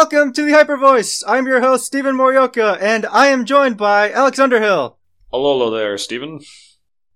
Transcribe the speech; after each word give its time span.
Welcome 0.00 0.32
to 0.32 0.46
the 0.46 0.52
Hyper 0.52 0.78
Voice. 0.78 1.22
I'm 1.26 1.46
your 1.46 1.60
host, 1.60 1.84
Stephen 1.84 2.16
Morioka, 2.16 2.80
and 2.80 3.04
I 3.04 3.26
am 3.26 3.44
joined 3.44 3.76
by 3.76 4.10
Alex 4.10 4.38
Underhill. 4.38 4.96
Hello 5.30 5.70
there, 5.70 5.98
Stephen. 5.98 6.40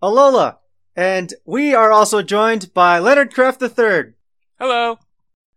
Alola. 0.02 0.58
And 0.94 1.32
we 1.46 1.74
are 1.74 1.90
also 1.90 2.20
joined 2.20 2.74
by 2.74 2.98
Leonard 2.98 3.32
Craft 3.32 3.62
III. 3.62 4.12
Hello. 4.60 4.98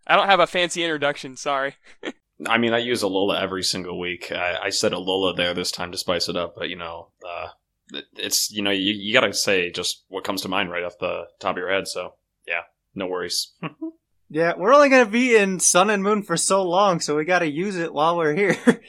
I 0.07 0.15
don't 0.15 0.29
have 0.29 0.39
a 0.39 0.47
fancy 0.47 0.85
introduction, 0.85 1.35
sorry. 1.35 1.75
I 2.47 2.57
mean, 2.57 2.73
I 2.73 2.77
use 2.77 3.03
Alola 3.03 3.41
every 3.41 3.61
single 3.61 3.99
week. 3.99 4.31
I, 4.31 4.59
I 4.63 4.69
said 4.69 4.93
Alola 4.93 5.35
there 5.35 5.53
this 5.53 5.73
time 5.73 5.91
to 5.91 5.97
spice 5.97 6.29
it 6.29 6.37
up, 6.37 6.55
but 6.55 6.69
you 6.69 6.77
know, 6.77 7.09
uh, 7.27 7.49
it's 8.15 8.49
you 8.51 8.61
know, 8.61 8.71
you, 8.71 8.93
you 8.93 9.11
gotta 9.11 9.33
say 9.33 9.69
just 9.69 10.05
what 10.07 10.23
comes 10.23 10.43
to 10.43 10.47
mind 10.47 10.71
right 10.71 10.85
off 10.85 10.97
the 10.97 11.25
top 11.41 11.57
of 11.57 11.57
your 11.57 11.73
head. 11.73 11.89
So 11.89 12.13
yeah, 12.47 12.61
no 12.95 13.05
worries. 13.05 13.51
yeah, 14.29 14.53
we're 14.57 14.73
only 14.73 14.89
gonna 14.89 15.05
be 15.05 15.35
in 15.35 15.59
Sun 15.59 15.89
and 15.89 16.03
Moon 16.03 16.21
for 16.21 16.37
so 16.37 16.63
long, 16.63 16.99
so 16.99 17.15
we 17.15 17.25
gotta 17.25 17.49
use 17.49 17.77
it 17.77 17.93
while 17.93 18.17
we're 18.17 18.35
here. 18.35 18.57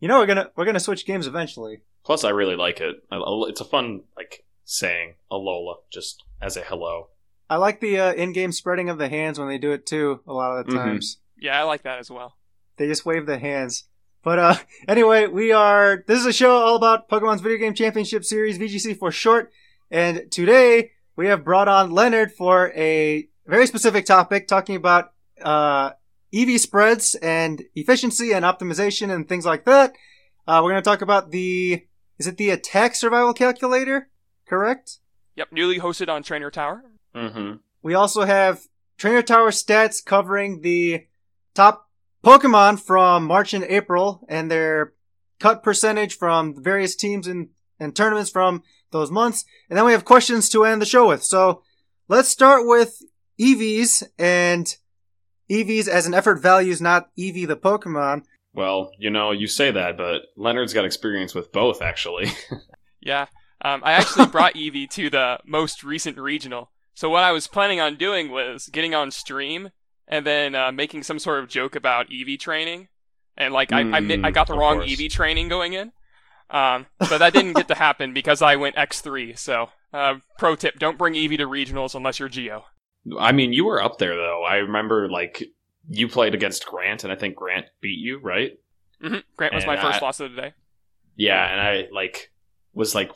you 0.00 0.08
know, 0.08 0.18
we're 0.18 0.26
gonna 0.26 0.50
we're 0.56 0.64
gonna 0.64 0.80
switch 0.80 1.06
games 1.06 1.26
eventually. 1.26 1.80
Plus, 2.04 2.24
I 2.24 2.30
really 2.30 2.56
like 2.56 2.80
it. 2.80 2.96
It's 3.12 3.60
a 3.60 3.64
fun 3.64 4.02
like 4.16 4.44
saying 4.64 5.14
Alola 5.30 5.76
just 5.92 6.24
as 6.40 6.56
a 6.56 6.62
hello. 6.62 7.08
I 7.48 7.56
like 7.56 7.80
the 7.80 7.98
uh, 7.98 8.12
in-game 8.12 8.52
spreading 8.52 8.88
of 8.88 8.98
the 8.98 9.08
hands 9.08 9.38
when 9.38 9.48
they 9.48 9.58
do 9.58 9.72
it 9.72 9.86
too. 9.86 10.20
A 10.26 10.32
lot 10.32 10.58
of 10.58 10.66
the 10.66 10.72
mm-hmm. 10.72 10.80
times. 10.80 11.16
Mm-hmm. 11.16 11.46
Yeah, 11.46 11.60
I 11.60 11.64
like 11.64 11.82
that 11.82 11.98
as 11.98 12.10
well. 12.10 12.36
They 12.76 12.86
just 12.86 13.04
wave 13.06 13.26
the 13.26 13.38
hands. 13.38 13.84
But 14.22 14.38
uh, 14.38 14.54
anyway, 14.88 15.26
we 15.26 15.52
are. 15.52 16.04
This 16.06 16.20
is 16.20 16.26
a 16.26 16.32
show 16.32 16.56
all 16.56 16.76
about 16.76 17.08
Pokemon's 17.08 17.40
Video 17.40 17.58
Game 17.58 17.74
Championship 17.74 18.24
Series 18.24 18.58
(VGC) 18.58 18.98
for 18.98 19.10
short. 19.10 19.52
And 19.90 20.30
today 20.30 20.92
we 21.16 21.26
have 21.26 21.44
brought 21.44 21.68
on 21.68 21.90
Leonard 21.90 22.32
for 22.32 22.72
a 22.74 23.28
very 23.50 23.66
specific 23.66 24.06
topic, 24.06 24.48
talking 24.48 24.76
about 24.76 25.12
uh, 25.42 25.90
EV 26.32 26.60
spreads 26.60 27.14
and 27.16 27.62
efficiency 27.74 28.32
and 28.32 28.44
optimization 28.44 29.12
and 29.12 29.28
things 29.28 29.44
like 29.44 29.64
that. 29.64 29.92
Uh, 30.46 30.60
we're 30.62 30.70
going 30.70 30.82
to 30.82 30.88
talk 30.88 31.02
about 31.02 31.30
the 31.30 31.84
is 32.18 32.26
it 32.26 32.36
the 32.36 32.50
attack 32.50 32.94
survival 32.94 33.32
calculator? 33.32 34.08
Correct. 34.46 34.98
Yep, 35.36 35.48
newly 35.52 35.78
hosted 35.78 36.08
on 36.08 36.22
Trainer 36.22 36.50
Tower. 36.50 36.84
Mm-hmm. 37.14 37.56
We 37.82 37.94
also 37.94 38.24
have 38.24 38.60
Trainer 38.98 39.22
Tower 39.22 39.50
stats 39.50 40.04
covering 40.04 40.60
the 40.60 41.06
top 41.54 41.88
Pokemon 42.22 42.80
from 42.80 43.24
March 43.24 43.54
and 43.54 43.64
April 43.64 44.26
and 44.28 44.50
their 44.50 44.92
cut 45.38 45.62
percentage 45.62 46.16
from 46.16 46.62
various 46.62 46.94
teams 46.94 47.26
and, 47.26 47.48
and 47.78 47.96
tournaments 47.96 48.30
from 48.30 48.62
those 48.90 49.10
months. 49.10 49.44
And 49.68 49.78
then 49.78 49.86
we 49.86 49.92
have 49.92 50.04
questions 50.04 50.48
to 50.50 50.64
end 50.64 50.82
the 50.82 50.86
show 50.86 51.08
with. 51.08 51.24
So 51.24 51.62
let's 52.08 52.28
start 52.28 52.66
with 52.66 53.02
EVs 53.40 54.02
and 54.18 54.76
EVs 55.50 55.88
as 55.88 56.06
an 56.06 56.14
effort 56.14 56.36
values, 56.36 56.80
not 56.80 57.08
EV 57.18 57.48
the 57.48 57.56
Pokemon. 57.56 58.22
Well, 58.52 58.92
you 58.98 59.10
know, 59.10 59.30
you 59.30 59.46
say 59.46 59.70
that, 59.70 59.96
but 59.96 60.22
Leonard's 60.36 60.74
got 60.74 60.84
experience 60.84 61.34
with 61.34 61.52
both, 61.52 61.82
actually. 61.82 62.28
yeah. 63.00 63.26
Um, 63.62 63.82
I 63.84 63.92
actually 63.92 64.26
brought 64.26 64.54
Eevee 64.54 64.90
to 64.90 65.10
the 65.10 65.38
most 65.44 65.84
recent 65.84 66.18
regional. 66.18 66.70
So 66.94 67.08
what 67.08 67.22
I 67.22 67.32
was 67.32 67.46
planning 67.46 67.80
on 67.80 67.96
doing 67.96 68.30
was 68.30 68.68
getting 68.68 68.94
on 68.94 69.10
stream 69.10 69.70
and 70.08 70.26
then 70.26 70.54
uh, 70.54 70.72
making 70.72 71.04
some 71.04 71.18
sort 71.18 71.42
of 71.42 71.48
joke 71.48 71.76
about 71.76 72.10
Eevee 72.10 72.38
training, 72.38 72.88
and 73.36 73.54
like 73.54 73.70
mm, 73.70 73.94
I, 73.94 74.24
I, 74.24 74.28
I, 74.28 74.30
got 74.32 74.48
the 74.48 74.56
wrong 74.56 74.78
course. 74.78 75.00
EV 75.00 75.10
training 75.10 75.48
going 75.48 75.72
in. 75.72 75.92
Um, 76.50 76.86
but 76.98 77.18
that 77.18 77.32
didn't 77.32 77.52
get 77.52 77.68
to 77.68 77.76
happen 77.76 78.12
because 78.12 78.42
I 78.42 78.56
went 78.56 78.74
X3. 78.74 79.38
So, 79.38 79.70
uh, 79.92 80.16
pro 80.36 80.56
tip: 80.56 80.80
don't 80.80 80.98
bring 80.98 81.14
Eevee 81.14 81.38
to 81.38 81.46
regionals 81.46 81.94
unless 81.94 82.18
you're 82.18 82.28
Geo. 82.28 82.64
I 83.18 83.32
mean, 83.32 83.52
you 83.52 83.64
were 83.64 83.82
up 83.82 83.98
there 83.98 84.16
though. 84.16 84.44
I 84.44 84.56
remember 84.56 85.08
like 85.08 85.42
you 85.88 86.08
played 86.08 86.34
against 86.34 86.66
Grant, 86.66 87.04
and 87.04 87.12
I 87.12 87.16
think 87.16 87.36
Grant 87.36 87.66
beat 87.80 87.98
you, 87.98 88.18
right? 88.20 88.52
Mm-hmm. 89.02 89.18
Grant 89.36 89.54
was 89.54 89.64
and 89.64 89.72
my 89.72 89.80
first 89.80 90.02
I, 90.02 90.06
loss 90.06 90.20
of 90.20 90.32
the 90.32 90.40
day. 90.40 90.54
Yeah, 91.16 91.50
and 91.50 91.60
I 91.60 91.88
like 91.92 92.30
was 92.74 92.94
like 92.94 93.10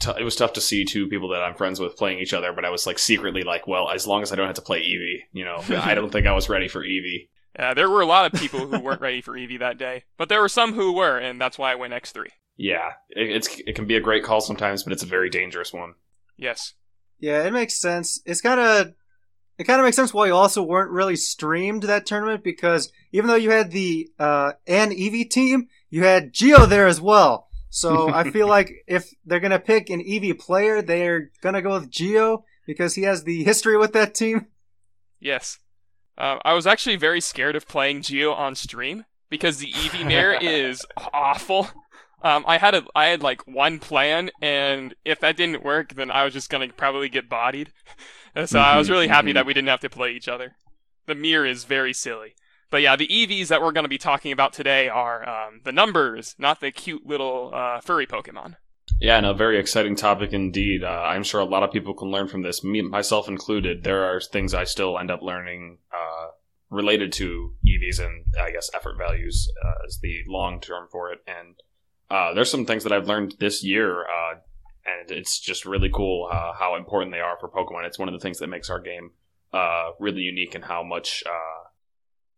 t- 0.00 0.12
it 0.18 0.24
was 0.24 0.36
tough 0.36 0.54
to 0.54 0.60
see 0.60 0.84
two 0.84 1.08
people 1.08 1.28
that 1.30 1.42
I'm 1.42 1.54
friends 1.54 1.80
with 1.80 1.96
playing 1.96 2.20
each 2.20 2.32
other, 2.34 2.52
but 2.52 2.64
I 2.64 2.70
was 2.70 2.86
like 2.86 2.98
secretly 2.98 3.42
like, 3.42 3.66
well, 3.66 3.90
as 3.90 4.06
long 4.06 4.22
as 4.22 4.32
I 4.32 4.36
don't 4.36 4.46
have 4.46 4.56
to 4.56 4.62
play 4.62 4.80
Eevee, 4.80 5.22
you 5.32 5.44
know, 5.44 5.62
I 5.80 5.94
don't 5.94 6.10
think 6.10 6.26
I 6.26 6.32
was 6.32 6.48
ready 6.48 6.68
for 6.68 6.84
Eevee. 6.84 7.28
Yeah, 7.58 7.74
there 7.74 7.90
were 7.90 8.00
a 8.00 8.06
lot 8.06 8.32
of 8.32 8.40
people 8.40 8.60
who 8.60 8.78
weren't 8.78 9.00
ready 9.00 9.20
for 9.20 9.34
Eevee 9.34 9.58
that 9.58 9.78
day, 9.78 10.04
but 10.16 10.28
there 10.28 10.40
were 10.40 10.48
some 10.48 10.72
who 10.72 10.92
were, 10.92 11.18
and 11.18 11.40
that's 11.40 11.58
why 11.58 11.72
I 11.72 11.74
went 11.74 11.92
X3. 11.92 12.26
Yeah, 12.56 12.90
it, 13.10 13.30
it's 13.30 13.60
it 13.66 13.74
can 13.74 13.86
be 13.86 13.96
a 13.96 14.00
great 14.00 14.22
call 14.22 14.40
sometimes, 14.40 14.82
but 14.82 14.92
it's 14.92 15.02
a 15.02 15.06
very 15.06 15.30
dangerous 15.30 15.72
one. 15.72 15.94
Yes. 16.36 16.74
Yeah, 17.18 17.42
it 17.42 17.52
makes 17.52 17.78
sense. 17.78 18.20
It's 18.24 18.40
kind 18.40 18.60
of 18.60 18.94
it 19.60 19.64
kind 19.64 19.78
of 19.78 19.84
makes 19.84 19.96
sense 19.96 20.14
why 20.14 20.26
you 20.26 20.34
also 20.34 20.62
weren't 20.62 20.90
really 20.90 21.16
streamed 21.16 21.82
that 21.82 22.06
tournament 22.06 22.42
because 22.42 22.90
even 23.12 23.28
though 23.28 23.34
you 23.34 23.50
had 23.50 23.72
the 23.72 24.10
uh, 24.18 24.52
an 24.66 24.90
Eevee 24.90 25.28
team, 25.28 25.68
you 25.90 26.02
had 26.02 26.32
Geo 26.32 26.64
there 26.64 26.86
as 26.86 26.98
well. 26.98 27.48
So 27.68 28.10
I 28.10 28.30
feel 28.30 28.48
like 28.56 28.72
if 28.86 29.12
they're 29.26 29.38
gonna 29.38 29.58
pick 29.58 29.90
an 29.90 30.00
Eevee 30.00 30.38
player, 30.38 30.80
they're 30.80 31.30
gonna 31.42 31.60
go 31.60 31.74
with 31.74 31.90
Geo 31.90 32.46
because 32.66 32.94
he 32.94 33.02
has 33.02 33.24
the 33.24 33.44
history 33.44 33.76
with 33.76 33.92
that 33.92 34.14
team. 34.14 34.46
Yes, 35.20 35.58
uh, 36.16 36.38
I 36.42 36.54
was 36.54 36.66
actually 36.66 36.96
very 36.96 37.20
scared 37.20 37.54
of 37.54 37.68
playing 37.68 38.00
Geo 38.00 38.32
on 38.32 38.54
stream 38.54 39.04
because 39.28 39.58
the 39.58 39.72
Eevee 39.72 40.06
mirror 40.06 40.38
is 40.40 40.86
awful. 41.12 41.68
Um, 42.22 42.46
I 42.46 42.56
had 42.56 42.74
a, 42.74 42.84
I 42.94 43.08
had 43.08 43.22
like 43.22 43.46
one 43.46 43.78
plan, 43.78 44.30
and 44.40 44.94
if 45.04 45.20
that 45.20 45.36
didn't 45.36 45.62
work, 45.62 45.94
then 45.96 46.10
I 46.10 46.24
was 46.24 46.32
just 46.32 46.48
gonna 46.48 46.68
probably 46.68 47.10
get 47.10 47.28
bodied. 47.28 47.72
So 48.44 48.58
I 48.58 48.76
was 48.76 48.90
really 48.90 49.08
happy 49.08 49.32
that 49.32 49.46
we 49.46 49.54
didn't 49.54 49.68
have 49.68 49.80
to 49.80 49.90
play 49.90 50.12
each 50.12 50.28
other. 50.28 50.56
The 51.06 51.14
mirror 51.14 51.46
is 51.46 51.64
very 51.64 51.92
silly. 51.92 52.34
But 52.70 52.82
yeah, 52.82 52.94
the 52.94 53.08
EVs 53.08 53.48
that 53.48 53.60
we're 53.60 53.72
going 53.72 53.84
to 53.84 53.88
be 53.88 53.98
talking 53.98 54.30
about 54.30 54.52
today 54.52 54.88
are 54.88 55.28
um, 55.28 55.60
the 55.64 55.72
numbers, 55.72 56.36
not 56.38 56.60
the 56.60 56.70
cute 56.70 57.04
little 57.04 57.50
uh, 57.52 57.80
furry 57.80 58.06
Pokemon. 58.06 58.54
Yeah, 59.00 59.16
and 59.16 59.26
a 59.26 59.34
very 59.34 59.58
exciting 59.58 59.96
topic 59.96 60.32
indeed. 60.32 60.84
Uh, 60.84 60.88
I'm 60.88 61.22
sure 61.22 61.40
a 61.40 61.44
lot 61.44 61.62
of 61.62 61.72
people 61.72 61.94
can 61.94 62.10
learn 62.10 62.28
from 62.28 62.42
this, 62.42 62.62
me 62.62 62.82
myself 62.82 63.28
included. 63.28 63.82
There 63.82 64.04
are 64.04 64.20
things 64.20 64.54
I 64.54 64.64
still 64.64 64.98
end 64.98 65.10
up 65.10 65.22
learning 65.22 65.78
uh, 65.92 66.28
related 66.70 67.12
to 67.14 67.54
EVs 67.66 67.98
and 67.98 68.24
I 68.40 68.50
guess 68.52 68.70
effort 68.74 68.96
values 68.96 69.50
uh, 69.64 69.86
is 69.86 69.98
the 70.00 70.22
long 70.28 70.60
term 70.60 70.86
for 70.92 71.12
it. 71.12 71.20
And 71.26 71.56
uh, 72.10 72.34
there's 72.34 72.50
some 72.50 72.66
things 72.66 72.84
that 72.84 72.92
I've 72.92 73.08
learned 73.08 73.36
this 73.40 73.64
year, 73.64 74.02
uh, 74.02 74.34
and 75.00 75.10
it's 75.10 75.38
just 75.38 75.64
really 75.64 75.90
cool 75.92 76.28
uh, 76.30 76.52
how 76.52 76.76
important 76.76 77.12
they 77.12 77.20
are 77.20 77.36
for 77.38 77.48
Pokemon. 77.48 77.86
It's 77.86 77.98
one 77.98 78.08
of 78.08 78.14
the 78.14 78.20
things 78.20 78.38
that 78.38 78.48
makes 78.48 78.70
our 78.70 78.80
game 78.80 79.12
really 79.98 80.22
unique 80.22 80.54
and 80.54 80.64
how 80.64 80.82
much 80.82 81.22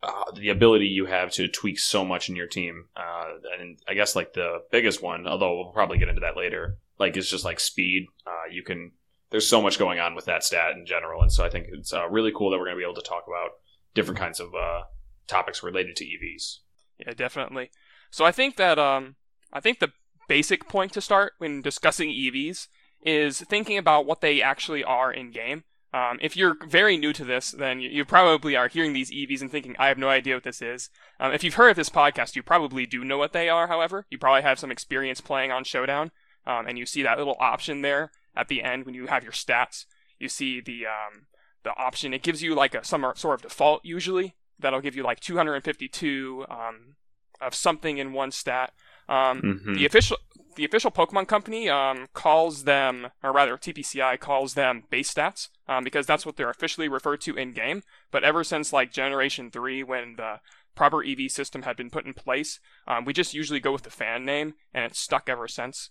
uh, 0.03 0.31
the 0.35 0.49
ability 0.49 0.85
you 0.85 1.05
have 1.05 1.31
to 1.31 1.47
tweak 1.47 1.79
so 1.79 2.03
much 2.03 2.29
in 2.29 2.35
your 2.35 2.47
team. 2.47 2.85
Uh, 2.95 3.35
and 3.59 3.79
I 3.87 3.93
guess 3.93 4.15
like 4.15 4.33
the 4.33 4.63
biggest 4.71 5.01
one, 5.01 5.27
although 5.27 5.55
we'll 5.55 5.71
probably 5.71 5.97
get 5.97 6.09
into 6.09 6.21
that 6.21 6.37
later, 6.37 6.77
like 6.99 7.15
is 7.15 7.29
just 7.29 7.45
like 7.45 7.59
speed. 7.59 8.07
Uh, 8.27 8.51
you 8.51 8.63
can 8.63 8.91
there's 9.29 9.47
so 9.47 9.61
much 9.61 9.79
going 9.79 9.99
on 9.99 10.13
with 10.13 10.25
that 10.25 10.43
stat 10.43 10.73
in 10.73 10.85
general, 10.85 11.21
and 11.21 11.31
so 11.31 11.43
I 11.43 11.49
think 11.49 11.67
it's 11.71 11.93
uh, 11.93 12.07
really 12.07 12.31
cool 12.35 12.51
that 12.51 12.59
we're 12.59 12.65
going 12.65 12.75
to 12.75 12.79
be 12.79 12.83
able 12.83 13.01
to 13.01 13.09
talk 13.09 13.23
about 13.27 13.51
different 13.95 14.19
kinds 14.19 14.39
of 14.39 14.53
uh, 14.53 14.81
topics 15.27 15.63
related 15.63 15.95
to 15.97 16.05
EVs. 16.05 16.59
Yeah, 16.99 17.13
definitely. 17.13 17.71
So 18.11 18.25
I 18.25 18.31
think 18.31 18.57
that 18.57 18.77
um, 18.77 19.15
I 19.51 19.59
think 19.59 19.79
the 19.79 19.91
basic 20.27 20.67
point 20.67 20.93
to 20.93 21.01
start 21.01 21.33
when 21.37 21.61
discussing 21.61 22.09
EVs 22.09 22.67
is 23.05 23.41
thinking 23.41 23.77
about 23.77 24.05
what 24.05 24.21
they 24.21 24.41
actually 24.41 24.83
are 24.83 25.11
in 25.11 25.31
game. 25.31 25.63
Um, 25.93 26.17
if 26.23 26.35
you're 26.35 26.57
very 26.67 26.97
new 26.97 27.13
to 27.13 27.23
this, 27.23 27.51
then 27.51 27.79
you, 27.79 27.89
you, 27.89 28.03
probably 28.03 28.55
are 28.55 28.67
hearing 28.67 28.93
these 28.93 29.11
EVs 29.11 29.41
and 29.41 29.51
thinking, 29.51 29.75
I 29.77 29.89
have 29.89 29.97
no 29.99 30.09
idea 30.09 30.33
what 30.33 30.43
this 30.43 30.59
is. 30.59 30.89
Um, 31.19 31.31
if 31.33 31.43
you've 31.43 31.53
heard 31.53 31.69
of 31.69 31.75
this 31.75 31.89
podcast, 31.89 32.35
you 32.35 32.41
probably 32.41 32.87
do 32.87 33.05
know 33.05 33.19
what 33.19 33.31
they 33.31 33.47
are, 33.47 33.67
however. 33.67 34.07
You 34.09 34.17
probably 34.17 34.41
have 34.41 34.57
some 34.57 34.71
experience 34.71 35.21
playing 35.21 35.51
on 35.51 35.63
Showdown, 35.63 36.09
um, 36.47 36.65
and 36.67 36.79
you 36.79 36.87
see 36.87 37.03
that 37.03 37.19
little 37.19 37.37
option 37.39 37.83
there 37.83 38.11
at 38.35 38.47
the 38.47 38.63
end 38.63 38.87
when 38.87 38.95
you 38.95 39.05
have 39.05 39.21
your 39.21 39.33
stats. 39.33 39.85
You 40.17 40.29
see 40.29 40.61
the 40.61 40.87
um, 40.87 41.27
the 41.63 41.75
option. 41.77 42.11
It 42.11 42.23
gives 42.23 42.41
you 42.41 42.55
like 42.55 42.73
a 42.73 42.83
some 42.83 43.05
sort 43.15 43.35
of 43.35 43.41
default 43.43 43.85
usually. 43.85 44.35
That'll 44.57 44.81
give 44.81 44.95
you 44.95 45.03
like 45.03 45.19
252 45.19 46.45
um, 46.49 46.95
of 47.39 47.53
something 47.53 47.99
in 47.99 48.13
one 48.13 48.31
stat. 48.31 48.73
Um, 49.09 49.41
mm-hmm. 49.41 49.73
The 49.75 49.85
official 49.85 50.17
the 50.55 50.65
official 50.65 50.91
Pokemon 50.91 51.27
Company 51.27 51.67
um, 51.67 52.07
calls 52.13 52.63
them, 52.63 53.07
or 53.23 53.31
rather 53.31 53.57
TPCI 53.57 54.19
calls 54.19 54.53
them 54.53 54.83
base 54.89 55.11
stats, 55.11 55.49
um, 55.67 55.83
because 55.83 56.05
that's 56.05 56.25
what 56.25 56.35
they're 56.35 56.49
officially 56.49 56.87
referred 56.87 57.21
to 57.21 57.35
in 57.35 57.53
game. 57.53 57.81
But 58.11 58.23
ever 58.23 58.43
since 58.43 58.71
like 58.71 58.91
Generation 58.91 59.49
Three, 59.49 59.83
when 59.83 60.15
the 60.17 60.39
proper 60.75 61.03
EV 61.03 61.31
system 61.31 61.63
had 61.63 61.75
been 61.75 61.89
put 61.89 62.05
in 62.05 62.13
place, 62.13 62.59
um, 62.87 63.05
we 63.05 63.13
just 63.13 63.33
usually 63.33 63.59
go 63.59 63.71
with 63.71 63.83
the 63.83 63.89
fan 63.89 64.25
name, 64.25 64.53
and 64.73 64.85
it's 64.85 64.99
stuck 64.99 65.29
ever 65.29 65.47
since. 65.47 65.89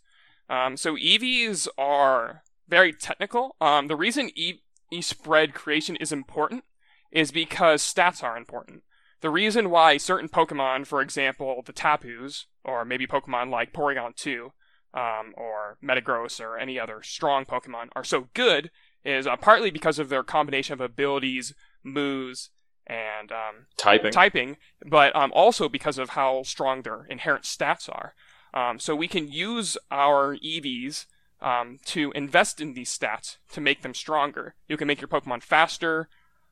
Um, 0.49 0.77
so 0.77 0.97
EVs 0.97 1.69
are 1.79 2.43
very 2.69 2.93
technical. 2.93 3.57
Um, 3.61 3.89
the 3.89 3.97
reason 3.97 4.31
E 4.35 4.61
spread 5.01 5.55
creation 5.55 5.97
is 5.97 6.13
important 6.13 6.65
is 7.11 7.31
because 7.31 7.83
stats 7.83 8.23
are 8.23 8.37
important. 8.37 8.83
The 9.23 9.31
reason 9.31 9.71
why 9.71 9.97
certain 9.97 10.29
Pokemon, 10.29 10.87
for 10.87 11.01
example, 11.01 11.63
the 11.65 11.73
Tapus, 11.73 12.47
or 12.65 12.85
maybe 12.85 13.07
Pokemon 13.07 13.51
like 13.51 13.73
Porygon 13.73 14.17
2, 14.17 14.53
um, 14.95 15.33
or 15.37 15.79
Metagross, 15.83 16.41
or 16.41 16.59
any 16.59 16.79
other 16.79 17.03
strong 17.03 17.45
Pokemon, 17.45 17.89
are 17.95 18.05
so 18.05 18.29
good 18.35 18.71
is 19.05 19.27
uh, 19.27 19.37
partly 19.37 19.71
because 19.71 20.01
of 20.01 20.09
their 20.09 20.25
combination 20.25 20.75
of 20.75 20.81
abilities, 20.81 21.55
moves, 21.85 22.51
and 22.85 23.31
um, 23.31 23.67
Typing. 23.77 24.11
typing, 24.11 24.57
but 24.85 25.15
um, 25.15 25.31
also 25.35 25.69
because 25.69 25.99
of 25.99 26.11
how 26.11 26.43
strong 26.43 26.83
their 26.83 27.05
inherent 27.05 27.45
stats 27.45 27.89
are. 27.89 28.15
Um, 28.53 28.81
so 28.81 28.95
we 28.97 29.07
can 29.07 29.31
use 29.31 29.79
our 29.91 30.37
EVs 30.37 31.07
um, 31.41 31.79
to 31.87 32.11
invest 32.13 32.61
in 32.61 32.75
these 32.75 32.97
stats 32.97 33.37
to 33.53 33.61
make 33.61 33.83
them 33.83 33.95
stronger. 33.95 34.57
You 34.69 34.77
can 34.77 34.89
make 34.89 35.01
your 35.01 35.09
Pokemon 35.09 35.45
faster, 35.45 36.09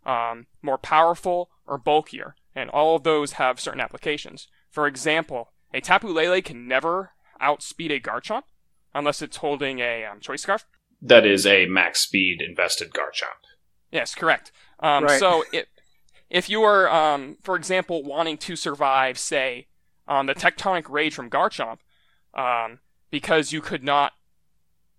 um, 0.07 0.47
more 0.63 0.79
powerful, 0.79 1.51
or 1.67 1.79
bulkier, 1.79 2.37
and 2.55 2.71
all 2.71 2.97
of 2.97 3.03
those 3.03 3.33
have 3.33 3.61
certain 3.61 3.81
applications. 3.81 4.49
For 4.71 4.87
example, 4.87 5.53
a 5.73 5.81
Tapu 5.81 6.09
Lele 6.09 6.43
can 6.43 6.67
never 6.67 7.11
outspeed 7.41 7.91
a 7.91 8.01
Garchomp 8.01 8.43
unless 8.95 9.23
it's 9.23 9.39
holding 9.39 9.79
a 9.81 10.05
um, 10.05 10.21
Choice 10.21 10.43
Scarf. 10.43 10.67
that 11.01 11.25
is 11.25 11.47
a 11.47 11.67
max 11.67 12.01
speed 12.01 12.43
invested 12.43 12.91
Garchomp. 12.91 13.47
Yes, 13.91 14.15
correct. 14.15 14.53
Um, 14.81 15.05
Right. 15.05 15.19
So 15.19 15.45
it, 15.53 15.69
if 16.29 16.49
you 16.49 16.63
are, 16.63 16.89
um, 16.89 17.39
for 17.43 17.57
example, 17.57 18.03
wanting 18.05 18.39
to 18.39 18.57
survive, 18.57 19.19
say, 19.19 19.67
um, 20.07 20.27
the 20.27 20.35
Tectonic 20.35 20.89
Rage 20.89 21.15
from 21.15 21.31
Garchomp, 21.31 21.79
um, 22.35 22.81
because 23.11 23.53
you 23.53 23.61
could 23.61 23.83
not 23.83 24.13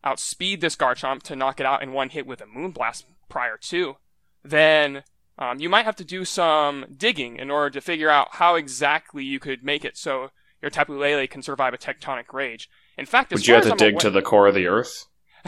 outspeed 0.04 0.62
this 0.62 0.75
Garchomp 0.75 1.21
to 1.24 1.36
knock 1.36 1.59
it 1.59 1.65
out 1.65 1.83
in 1.83 1.94
one 1.94 2.09
hit 2.09 2.25
with 2.25 2.42
a 2.42 2.45
Moonblast 2.45 3.04
prior 3.30 3.57
to, 3.57 3.95
then 4.44 5.04
um, 5.42 5.60
you 5.60 5.68
might 5.70 5.86
have 5.86 5.96
to 5.98 6.06
do 6.06 6.24
some 6.24 6.86
digging 6.96 7.38
in 7.38 7.50
order 7.50 7.70
to 7.72 7.82
figure 7.82 8.10
out 8.10 8.28
how 8.34 8.56
exactly 8.56 9.24
you 9.24 9.40
could 9.40 9.64
make 9.64 9.84
it 9.84 9.98
so 9.98 10.30
your 10.62 10.70
Tapu 10.70 10.98
Lele 10.98 11.26
can 11.28 11.42
survive 11.42 11.74
a 11.74 11.78
Tectonic 11.78 12.32
Rage. 12.32 12.70
In 12.98 13.08
fact, 13.08 13.32
Would 13.32 13.48
you 13.48 13.56
have 13.56 13.64
to 13.64 13.72
I'm 13.72 13.78
dig 13.78 13.94
aware- 13.94 14.02
to 14.02 14.10
the 14.12 14.22
core 14.22 14.48
of 14.48 14.54
the 14.54 14.68
earth? 14.68 15.08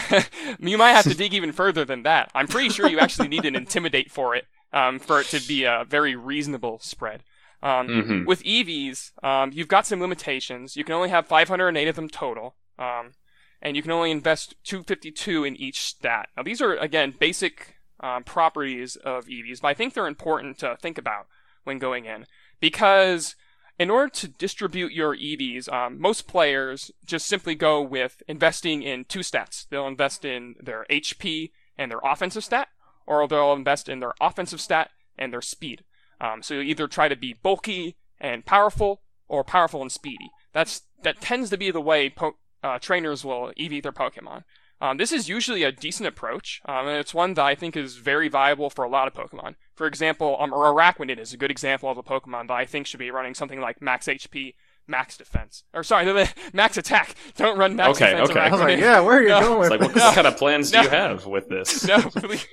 you 0.59 0.77
might 0.79 0.93
have 0.93 1.03
to 1.03 1.13
dig 1.13 1.35
even 1.35 1.51
further 1.51 1.85
than 1.85 2.01
that. 2.03 2.31
I'm 2.33 2.47
pretty 2.47 2.69
sure 2.69 2.89
you 2.89 2.97
actually 2.97 3.27
need 3.27 3.45
an 3.45 3.55
intimidate 3.55 4.09
for 4.11 4.35
it, 4.35 4.47
um, 4.73 4.97
for 4.97 5.21
it 5.21 5.27
to 5.27 5.39
be 5.47 5.65
a 5.65 5.85
very 5.87 6.15
reasonable 6.15 6.79
spread. 6.79 7.21
Um, 7.61 7.87
hmm 7.87 8.25
With 8.25 8.43
EVs, 8.43 9.11
um, 9.23 9.51
you've 9.53 9.67
got 9.67 9.85
some 9.85 10.01
limitations. 10.01 10.75
You 10.75 10.83
can 10.83 10.95
only 10.95 11.09
have 11.09 11.27
508 11.27 11.87
of 11.87 11.95
them 11.95 12.09
total, 12.09 12.55
um, 12.79 13.11
and 13.61 13.75
you 13.75 13.83
can 13.83 13.91
only 13.91 14.09
invest 14.09 14.55
252 14.63 15.43
in 15.45 15.55
each 15.55 15.81
stat. 15.81 16.29
Now, 16.35 16.41
these 16.43 16.61
are 16.61 16.75
again 16.75 17.13
basic 17.17 17.72
um, 18.03 18.23
properties 18.23 18.95
of 18.97 19.25
EVs, 19.25 19.61
but 19.61 19.69
I 19.69 19.73
think 19.73 19.93
they're 19.93 20.07
important 20.07 20.59
to 20.59 20.77
think 20.79 20.97
about 20.97 21.27
when 21.63 21.79
going 21.79 22.05
in 22.05 22.25
because 22.59 23.35
in 23.79 23.89
order 23.89 24.09
to 24.09 24.27
distribute 24.27 24.91
your 24.91 25.15
EVs, 25.15 25.71
um, 25.71 25.99
most 25.99 26.27
players 26.27 26.91
just 27.05 27.25
simply 27.25 27.55
go 27.55 27.81
with 27.81 28.21
investing 28.27 28.83
in 28.83 29.05
two 29.05 29.19
stats. 29.19 29.65
They'll 29.69 29.87
invest 29.87 30.23
in 30.23 30.55
their 30.61 30.85
HP 30.91 31.51
and 31.77 31.89
their 31.89 32.01
offensive 32.03 32.43
stat, 32.43 32.67
or 33.07 33.27
they'll 33.27 33.53
invest 33.53 33.89
in 33.89 33.99
their 33.99 34.13
offensive 34.21 34.61
stat 34.61 34.91
and 35.17 35.33
their 35.33 35.41
speed. 35.41 35.83
Um, 36.21 36.43
so 36.43 36.55
you 36.55 36.61
either 36.61 36.87
try 36.87 37.07
to 37.07 37.15
be 37.15 37.33
bulky 37.33 37.95
and 38.19 38.45
powerful, 38.45 39.01
or 39.27 39.43
powerful 39.43 39.81
and 39.81 39.91
speedy. 39.91 40.29
That's 40.53 40.83
that 41.01 41.19
tends 41.19 41.49
to 41.49 41.57
be 41.57 41.71
the 41.71 41.81
way 41.81 42.09
po- 42.09 42.37
uh, 42.61 42.79
trainers 42.79 43.25
will 43.25 43.51
EV 43.57 43.81
their 43.81 43.91
Pokemon. 43.91 44.43
Um, 44.83 44.97
this 44.97 45.13
is 45.13 45.29
usually 45.29 45.63
a 45.63 45.71
decent 45.71 46.07
approach, 46.07 46.61
um, 46.65 46.89
and 46.89 46.97
it's 46.97 47.13
one 47.13 47.35
that 47.35 47.45
I 47.45 47.55
think 47.55 47.77
is 47.77 47.95
very 47.95 48.27
viable 48.27 48.69
for 48.69 48.83
a 48.83 48.89
lot 48.89 49.07
of 49.07 49.13
Pokemon. 49.13 49.55
For 49.75 49.87
example, 49.87 50.35
um, 50.41 50.51
Araquanid 50.51 51.17
is 51.19 51.31
a 51.31 51.37
good 51.37 51.49
example 51.51 51.89
of 51.89 51.97
a 51.97 52.03
Pokemon 52.03 52.49
that 52.49 52.53
I 52.55 52.65
think 52.65 52.85
should 52.85 52.99
be 52.99 53.09
running 53.09 53.33
something 53.33 53.61
like 53.61 53.81
max 53.81 54.07
HP, 54.07 54.55
max 54.85 55.15
defense, 55.15 55.63
or 55.73 55.83
sorry, 55.85 56.27
max 56.53 56.75
attack. 56.75 57.15
Don't 57.37 57.57
run 57.57 57.77
max 57.77 57.91
Okay, 58.01 58.11
defense. 58.11 58.29
okay. 58.31 58.39
I 58.41 58.49
was 58.51 58.59
like, 58.59 58.77
yeah, 58.77 58.99
where 58.99 59.19
are 59.19 59.21
you 59.21 59.29
No. 59.29 59.39
going 59.39 59.59
with 59.61 59.69
like, 59.69 59.79
what, 59.79 59.93
this? 59.93 60.03
what 60.03 60.15
kind 60.15 60.27
of 60.27 60.35
plans 60.35 60.69
do 60.69 60.77
No. 60.79 60.83
you 60.83 60.89
have 60.89 61.25
with 61.27 61.47
this? 61.47 61.85
no, 61.87 62.01
please, 62.01 62.45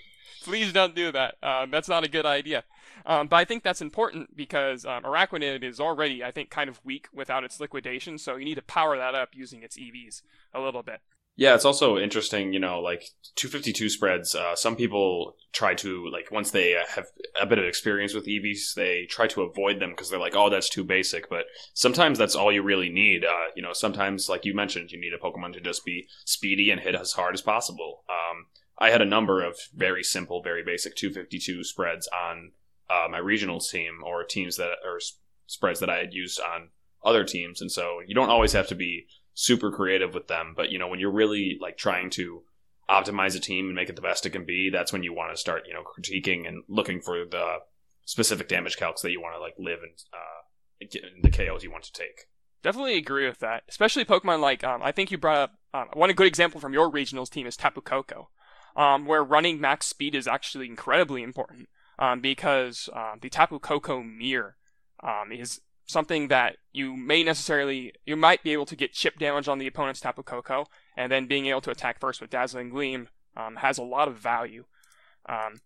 please 0.44 0.72
don't 0.72 0.94
do 0.94 1.10
that. 1.10 1.34
Um, 1.42 1.72
that's 1.72 1.88
not 1.88 2.04
a 2.04 2.08
good 2.08 2.26
idea. 2.26 2.62
Um, 3.06 3.26
but 3.26 3.36
I 3.38 3.44
think 3.44 3.64
that's 3.64 3.82
important 3.82 4.36
because 4.36 4.86
um, 4.86 5.02
Araquanid 5.02 5.64
is 5.64 5.80
already, 5.80 6.22
I 6.22 6.30
think, 6.30 6.48
kind 6.50 6.70
of 6.70 6.80
weak 6.84 7.08
without 7.12 7.42
its 7.42 7.58
liquidation, 7.58 8.18
so 8.18 8.36
you 8.36 8.44
need 8.44 8.54
to 8.54 8.62
power 8.62 8.96
that 8.96 9.16
up 9.16 9.30
using 9.32 9.64
its 9.64 9.76
EVs 9.76 10.22
a 10.54 10.60
little 10.60 10.84
bit. 10.84 11.00
Yeah, 11.40 11.54
it's 11.54 11.64
also 11.64 11.96
interesting, 11.96 12.52
you 12.52 12.60
know, 12.60 12.80
like 12.80 13.02
252 13.36 13.88
spreads. 13.88 14.34
Uh, 14.34 14.54
some 14.54 14.76
people 14.76 15.36
try 15.54 15.72
to, 15.76 16.06
like, 16.12 16.30
once 16.30 16.50
they 16.50 16.76
uh, 16.76 16.84
have 16.94 17.06
a 17.40 17.46
bit 17.46 17.58
of 17.58 17.64
experience 17.64 18.12
with 18.12 18.26
EVs, 18.26 18.74
they 18.76 19.06
try 19.08 19.26
to 19.28 19.40
avoid 19.40 19.80
them 19.80 19.88
because 19.88 20.10
they're 20.10 20.20
like, 20.20 20.36
oh, 20.36 20.50
that's 20.50 20.68
too 20.68 20.84
basic. 20.84 21.30
But 21.30 21.46
sometimes 21.72 22.18
that's 22.18 22.34
all 22.34 22.52
you 22.52 22.62
really 22.62 22.90
need. 22.90 23.24
Uh, 23.24 23.48
you 23.56 23.62
know, 23.62 23.72
sometimes, 23.72 24.28
like 24.28 24.44
you 24.44 24.54
mentioned, 24.54 24.92
you 24.92 25.00
need 25.00 25.14
a 25.14 25.18
Pokemon 25.18 25.54
to 25.54 25.62
just 25.62 25.82
be 25.82 26.08
speedy 26.26 26.70
and 26.70 26.82
hit 26.82 26.94
as 26.94 27.12
hard 27.12 27.32
as 27.32 27.40
possible. 27.40 28.04
Um, 28.10 28.48
I 28.78 28.90
had 28.90 29.00
a 29.00 29.06
number 29.06 29.42
of 29.42 29.56
very 29.74 30.04
simple, 30.04 30.42
very 30.42 30.62
basic 30.62 30.94
252 30.94 31.64
spreads 31.64 32.06
on 32.08 32.52
uh, 32.90 33.06
my 33.10 33.18
regionals 33.18 33.70
team 33.70 34.00
or 34.04 34.24
teams 34.24 34.58
that, 34.58 34.72
are 34.86 35.00
spreads 35.46 35.80
that 35.80 35.88
I 35.88 36.00
had 36.00 36.12
used 36.12 36.38
on 36.38 36.68
other 37.02 37.24
teams. 37.24 37.62
And 37.62 37.72
so 37.72 38.00
you 38.06 38.14
don't 38.14 38.28
always 38.28 38.52
have 38.52 38.68
to 38.68 38.74
be 38.74 39.06
super 39.40 39.70
creative 39.70 40.12
with 40.12 40.28
them. 40.28 40.52
But 40.54 40.70
you 40.70 40.78
know, 40.78 40.88
when 40.88 41.00
you're 41.00 41.10
really 41.10 41.58
like 41.60 41.78
trying 41.78 42.10
to 42.10 42.42
optimize 42.88 43.34
a 43.36 43.40
team 43.40 43.66
and 43.66 43.74
make 43.74 43.88
it 43.88 43.96
the 43.96 44.02
best 44.02 44.26
it 44.26 44.30
can 44.30 44.44
be, 44.44 44.68
that's 44.70 44.92
when 44.92 45.02
you 45.02 45.14
want 45.14 45.32
to 45.32 45.40
start, 45.40 45.62
you 45.66 45.72
know, 45.72 45.82
critiquing 45.82 46.46
and 46.46 46.62
looking 46.68 47.00
for 47.00 47.24
the 47.24 47.58
specific 48.04 48.48
damage 48.48 48.76
calcs 48.76 49.00
that 49.00 49.12
you 49.12 49.20
want 49.20 49.34
to 49.34 49.40
like 49.40 49.54
live 49.58 49.80
and 49.82 49.92
uh, 50.12 51.20
the 51.22 51.30
KOs 51.30 51.64
you 51.64 51.70
want 51.70 51.84
to 51.84 51.92
take. 51.92 52.26
Definitely 52.62 52.98
agree 52.98 53.26
with 53.26 53.38
that, 53.38 53.62
especially 53.68 54.04
Pokemon 54.04 54.40
like 54.40 54.62
um, 54.62 54.82
I 54.82 54.92
think 54.92 55.10
you 55.10 55.16
brought 55.16 55.38
up 55.38 55.52
um, 55.72 55.88
one 55.94 56.12
good 56.12 56.26
example 56.26 56.60
from 56.60 56.74
your 56.74 56.90
regionals 56.90 57.30
team 57.30 57.46
is 57.46 57.56
Tapu 57.56 57.80
Koko, 57.80 58.28
um, 58.76 59.06
where 59.06 59.24
running 59.24 59.58
max 59.58 59.86
speed 59.86 60.14
is 60.14 60.28
actually 60.28 60.66
incredibly 60.66 61.22
important 61.22 61.68
um, 61.98 62.20
because 62.20 62.90
um, 62.92 63.18
the 63.22 63.30
Tapu 63.30 63.58
Koko 63.58 64.02
mirror 64.02 64.56
um, 65.02 65.32
is 65.32 65.62
something 65.90 66.28
that 66.28 66.56
you 66.72 66.96
may 66.96 67.22
necessarily 67.22 67.92
you 68.06 68.16
might 68.16 68.42
be 68.42 68.52
able 68.52 68.66
to 68.66 68.76
get 68.76 68.92
chip 68.92 69.18
damage 69.18 69.48
on 69.48 69.58
the 69.58 69.66
opponent's 69.66 70.00
Tapu 70.00 70.22
Koko, 70.22 70.66
and 70.96 71.10
then 71.10 71.26
being 71.26 71.46
able 71.46 71.60
to 71.62 71.70
attack 71.70 72.00
first 72.00 72.20
with 72.20 72.30
Dazzling 72.30 72.70
Gleam 72.70 73.08
um, 73.36 73.56
has 73.56 73.78
a 73.78 73.82
lot 73.82 74.08
of 74.08 74.16
value. 74.16 74.64
Um, 75.28 75.60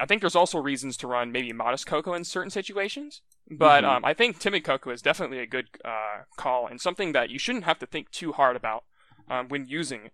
I 0.00 0.04
think 0.04 0.20
there's 0.20 0.36
also 0.36 0.58
reasons 0.58 0.96
to 0.98 1.06
run 1.06 1.32
maybe 1.32 1.52
Modest 1.52 1.86
Koko 1.86 2.12
in 2.12 2.24
certain 2.24 2.50
situations, 2.50 3.22
but 3.50 3.82
Mhm. 3.84 3.88
um, 3.88 4.04
I 4.04 4.12
think 4.12 4.38
Timid 4.38 4.64
Koko 4.64 4.90
is 4.90 5.00
definitely 5.00 5.38
a 5.38 5.46
good 5.46 5.68
uh, 5.84 6.24
call 6.36 6.66
and 6.66 6.80
something 6.80 7.12
that 7.12 7.30
you 7.30 7.38
shouldn't 7.38 7.64
have 7.64 7.78
to 7.78 7.86
think 7.86 8.10
too 8.10 8.32
hard 8.32 8.56
about 8.56 8.84
um, 9.28 9.48
when 9.48 9.66
using. 9.66 10.10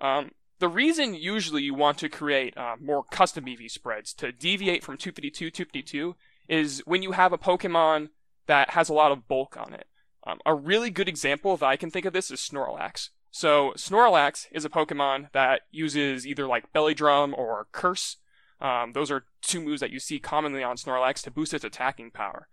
Um, 0.00 0.32
the 0.58 0.68
reason 0.68 1.14
usually 1.14 1.62
you 1.62 1.74
want 1.74 1.98
to 1.98 2.08
create 2.08 2.56
uh, 2.56 2.76
more 2.80 3.04
custom 3.04 3.46
EV 3.48 3.70
spreads 3.70 4.12
to 4.14 4.32
deviate 4.32 4.82
from 4.82 4.96
252 4.96 5.50
252 5.50 6.16
is 6.48 6.82
when 6.86 7.02
you 7.02 7.12
have 7.12 7.32
a 7.32 7.38
Pokemon 7.38 8.08
that 8.48 8.70
has 8.70 8.88
a 8.88 8.94
lot 8.94 9.12
of 9.12 9.28
bulk 9.28 9.56
on 9.56 9.72
it. 9.72 9.86
Um, 10.26 10.40
a 10.44 10.54
really 10.54 10.90
good 10.90 11.08
example 11.08 11.56
that 11.56 11.66
I 11.66 11.76
can 11.76 11.90
think 11.90 12.04
of 12.04 12.12
this 12.12 12.30
is 12.30 12.40
Snorlax. 12.40 13.10
So 13.30 13.72
Snorlax 13.76 14.46
is 14.50 14.64
a 14.64 14.70
Pokemon 14.70 15.30
that 15.32 15.62
uses 15.70 16.26
either 16.26 16.46
like 16.46 16.72
Belly 16.72 16.94
Drum 16.94 17.34
or 17.36 17.68
Curse. 17.72 18.16
Um, 18.60 18.92
those 18.92 19.10
are 19.10 19.26
two 19.40 19.60
moves 19.60 19.80
that 19.80 19.90
you 19.90 20.00
see 20.00 20.18
commonly 20.18 20.62
on 20.62 20.76
Snorlax 20.76 21.22
to 21.22 21.30
boost 21.30 21.54
its 21.54 21.64
attacking 21.64 22.10
power. 22.10 22.48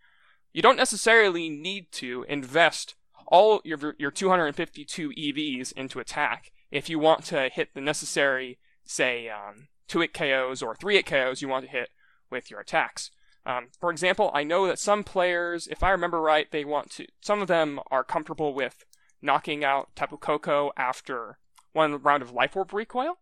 You 0.53 0.61
don't 0.61 0.77
necessarily 0.77 1.49
need 1.49 1.91
to 1.93 2.25
invest 2.29 2.95
all 3.27 3.61
your 3.65 3.95
your 3.97 4.11
252 4.11 5.09
EVs 5.09 5.73
into 5.73 5.99
attack 5.99 6.51
if 6.71 6.89
you 6.89 6.99
want 6.99 7.23
to 7.25 7.49
hit 7.49 7.73
the 7.73 7.81
necessary, 7.81 8.59
say, 8.83 9.29
um, 9.29 9.67
two 9.87 10.01
hit 10.01 10.13
KOs 10.13 10.61
or 10.61 10.75
three 10.75 10.95
hit 10.95 11.05
KOs 11.05 11.41
you 11.41 11.47
want 11.47 11.65
to 11.65 11.71
hit 11.71 11.89
with 12.29 12.51
your 12.51 12.59
attacks. 12.59 13.11
Um, 13.45 13.67
for 13.79 13.91
example, 13.91 14.31
I 14.33 14.43
know 14.43 14.65
that 14.67 14.79
some 14.79 15.03
players, 15.03 15.67
if 15.67 15.83
I 15.83 15.91
remember 15.91 16.19
right, 16.19 16.49
they 16.51 16.65
want 16.65 16.89
to. 16.91 17.05
Some 17.21 17.41
of 17.41 17.47
them 17.47 17.79
are 17.91 18.03
comfortable 18.03 18.53
with 18.53 18.85
knocking 19.21 19.63
out 19.63 19.89
Tapu 19.95 20.17
Koko 20.17 20.71
after 20.75 21.37
one 21.73 22.01
round 22.01 22.23
of 22.23 22.31
Life 22.31 22.55
Orb 22.55 22.73
recoil. 22.73 23.19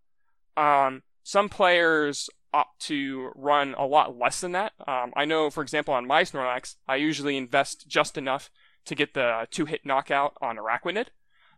Um, 0.55 1.03
some 1.23 1.49
players 1.49 2.29
opt 2.53 2.79
to 2.81 3.31
run 3.35 3.73
a 3.77 3.85
lot 3.85 4.17
less 4.17 4.39
than 4.41 4.51
that. 4.51 4.73
Um, 4.87 5.11
I 5.15 5.25
know, 5.25 5.49
for 5.49 5.63
example, 5.63 5.93
on 5.93 6.05
my 6.05 6.23
Snorlax, 6.23 6.75
I 6.87 6.97
usually 6.97 7.35
invest 7.35 7.87
just 7.87 8.17
enough 8.17 8.49
to 8.85 8.95
get 8.95 9.13
the 9.13 9.47
two-hit 9.49 9.85
knockout 9.85 10.37
on 10.41 10.57
Araquanid. 10.57 11.07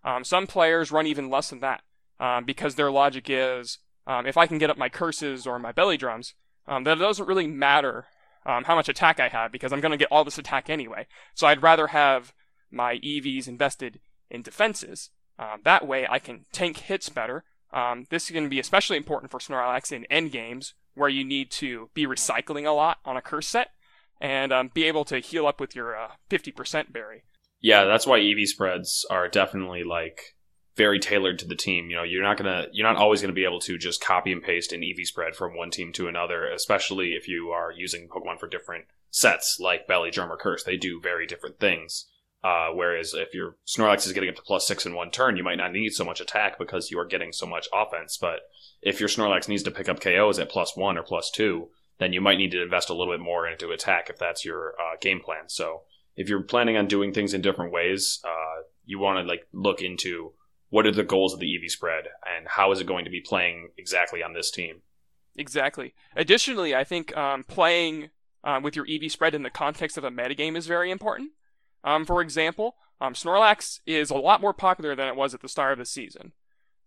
Um, 0.03 0.23
some 0.23 0.47
players 0.47 0.91
run 0.91 1.07
even 1.07 1.29
less 1.29 1.49
than 1.49 1.59
that 1.59 1.81
um, 2.19 2.45
because 2.45 2.75
their 2.75 2.91
logic 2.91 3.25
is 3.27 3.79
um, 4.07 4.25
if 4.25 4.37
I 4.37 4.47
can 4.47 4.57
get 4.57 4.69
up 4.69 4.77
my 4.77 4.89
curses 4.89 5.45
or 5.47 5.59
my 5.59 5.71
belly 5.71 5.97
drums, 5.97 6.33
um, 6.67 6.83
that 6.83 6.97
it 6.97 7.01
doesn't 7.01 7.27
really 7.27 7.47
matter 7.47 8.05
um, 8.45 8.63
how 8.65 8.75
much 8.75 8.89
attack 8.89 9.19
I 9.19 9.27
have 9.27 9.51
because 9.51 9.73
I'm 9.73 9.81
going 9.81 9.91
to 9.91 9.97
get 9.97 10.11
all 10.11 10.23
this 10.23 10.37
attack 10.37 10.69
anyway. 10.69 11.07
So 11.33 11.47
I'd 11.47 11.63
rather 11.63 11.87
have 11.87 12.33
my 12.71 12.97
EVs 12.97 13.47
invested 13.47 13.99
in 14.29 14.41
defenses. 14.41 15.09
Um, 15.37 15.61
that 15.63 15.87
way 15.87 16.07
I 16.09 16.19
can 16.19 16.45
tank 16.51 16.77
hits 16.77 17.09
better. 17.09 17.43
Um, 17.73 18.05
this 18.09 18.25
is 18.25 18.31
going 18.31 18.45
to 18.45 18.49
be 18.49 18.59
especially 18.59 18.97
important 18.97 19.31
for 19.31 19.39
Snorlax 19.39 19.91
in 19.91 20.05
end 20.05 20.31
games 20.31 20.73
where 20.93 21.09
you 21.09 21.25
need 21.25 21.51
to 21.51 21.89
be 21.93 22.05
recycling 22.05 22.65
a 22.65 22.71
lot 22.71 22.99
on 23.03 23.17
a 23.17 23.21
curse 23.21 23.47
set 23.47 23.71
and 24.21 24.53
um, 24.53 24.71
be 24.73 24.85
able 24.85 25.03
to 25.05 25.19
heal 25.19 25.45
up 25.45 25.59
with 25.59 25.75
your 25.75 25.97
uh, 25.97 26.11
50% 26.29 26.93
berry. 26.93 27.23
Yeah, 27.61 27.85
that's 27.85 28.07
why 28.07 28.19
EV 28.19 28.47
spreads 28.47 29.05
are 29.09 29.27
definitely 29.27 29.83
like 29.83 30.34
very 30.75 30.99
tailored 30.99 31.39
to 31.39 31.47
the 31.47 31.55
team. 31.55 31.89
You 31.89 31.97
know, 31.97 32.03
you're 32.03 32.23
not 32.23 32.37
gonna 32.37 32.67
you're 32.71 32.87
not 32.87 32.97
always 32.97 33.21
gonna 33.21 33.33
be 33.33 33.45
able 33.45 33.59
to 33.61 33.77
just 33.77 34.03
copy 34.03 34.31
and 34.31 34.43
paste 34.43 34.73
an 34.73 34.83
EV 34.83 35.05
spread 35.05 35.35
from 35.35 35.55
one 35.55 35.71
team 35.71 35.91
to 35.93 36.07
another, 36.07 36.47
especially 36.47 37.09
if 37.09 37.27
you 37.27 37.49
are 37.49 37.71
using 37.71 38.07
Pokemon 38.07 38.39
for 38.39 38.47
different 38.47 38.85
sets 39.09 39.57
like 39.59 39.87
Belly 39.87 40.11
Drum, 40.11 40.31
or 40.31 40.37
Curse. 40.37 40.63
They 40.63 40.77
do 40.77 40.99
very 41.01 41.25
different 41.25 41.59
things. 41.59 42.07
Uh, 42.43 42.67
whereas 42.73 43.15
if 43.15 43.33
your 43.33 43.55
Snorlax 43.65 44.05
is 44.05 44.13
getting 44.13 44.29
up 44.29 44.35
to 44.35 44.41
plus 44.43 44.67
six 44.67 44.85
in 44.85 44.93
one 44.93 45.09
turn, 45.09 45.35
you 45.35 45.43
might 45.43 45.57
not 45.57 45.71
need 45.71 45.89
so 45.89 46.05
much 46.05 46.21
attack 46.21 46.59
because 46.59 46.91
you 46.91 46.99
are 46.99 47.05
getting 47.05 47.31
so 47.31 47.47
much 47.47 47.67
offense. 47.73 48.17
But 48.21 48.41
if 48.83 48.99
your 48.99 49.09
Snorlax 49.09 49.47
needs 49.47 49.63
to 49.63 49.71
pick 49.71 49.89
up 49.89 49.99
KOs 49.99 50.37
at 50.37 50.49
plus 50.49 50.77
one 50.77 50.95
or 50.95 51.01
plus 51.01 51.31
two, 51.31 51.69
then 51.97 52.13
you 52.13 52.21
might 52.21 52.37
need 52.37 52.51
to 52.51 52.61
invest 52.61 52.91
a 52.91 52.93
little 52.93 53.13
bit 53.13 53.19
more 53.19 53.47
into 53.47 53.71
attack 53.71 54.09
if 54.09 54.19
that's 54.19 54.45
your 54.45 54.73
uh, 54.73 54.95
game 55.01 55.21
plan. 55.21 55.47
So 55.47 55.83
if 56.15 56.29
you're 56.29 56.41
planning 56.41 56.77
on 56.77 56.87
doing 56.87 57.13
things 57.13 57.33
in 57.33 57.41
different 57.41 57.71
ways, 57.71 58.19
uh, 58.23 58.63
you 58.85 58.99
want 58.99 59.17
to 59.17 59.27
like 59.27 59.47
look 59.51 59.81
into 59.81 60.33
what 60.75 60.85
are 60.85 60.91
the 60.91 61.05
goals 61.05 61.33
of 61.33 61.39
the 61.39 61.55
EV 61.55 61.71
spread 61.71 62.03
and 62.35 62.45
how 62.49 62.69
is 62.69 62.81
it 62.81 62.85
going 62.85 63.05
to 63.05 63.09
be 63.09 63.21
playing 63.21 63.69
exactly 63.77 64.21
on 64.21 64.33
this 64.33 64.51
team. 64.51 64.81
Exactly. 65.37 65.93
Additionally, 66.17 66.75
I 66.75 66.83
think 66.83 67.15
um, 67.15 67.45
playing 67.45 68.09
um, 68.43 68.61
with 68.61 68.75
your 68.75 68.85
EV 68.85 69.09
spread 69.09 69.33
in 69.33 69.43
the 69.43 69.49
context 69.49 69.97
of 69.97 70.03
a 70.03 70.11
metagame 70.11 70.57
is 70.57 70.67
very 70.67 70.91
important. 70.91 71.31
Um, 71.85 72.03
for 72.03 72.19
example, 72.19 72.75
um, 72.99 73.13
Snorlax 73.13 73.79
is 73.85 74.09
a 74.09 74.17
lot 74.17 74.41
more 74.41 74.51
popular 74.51 74.97
than 74.97 75.07
it 75.07 75.15
was 75.15 75.33
at 75.33 75.41
the 75.41 75.47
start 75.47 75.71
of 75.71 75.77
the 75.77 75.85
season. 75.85 76.33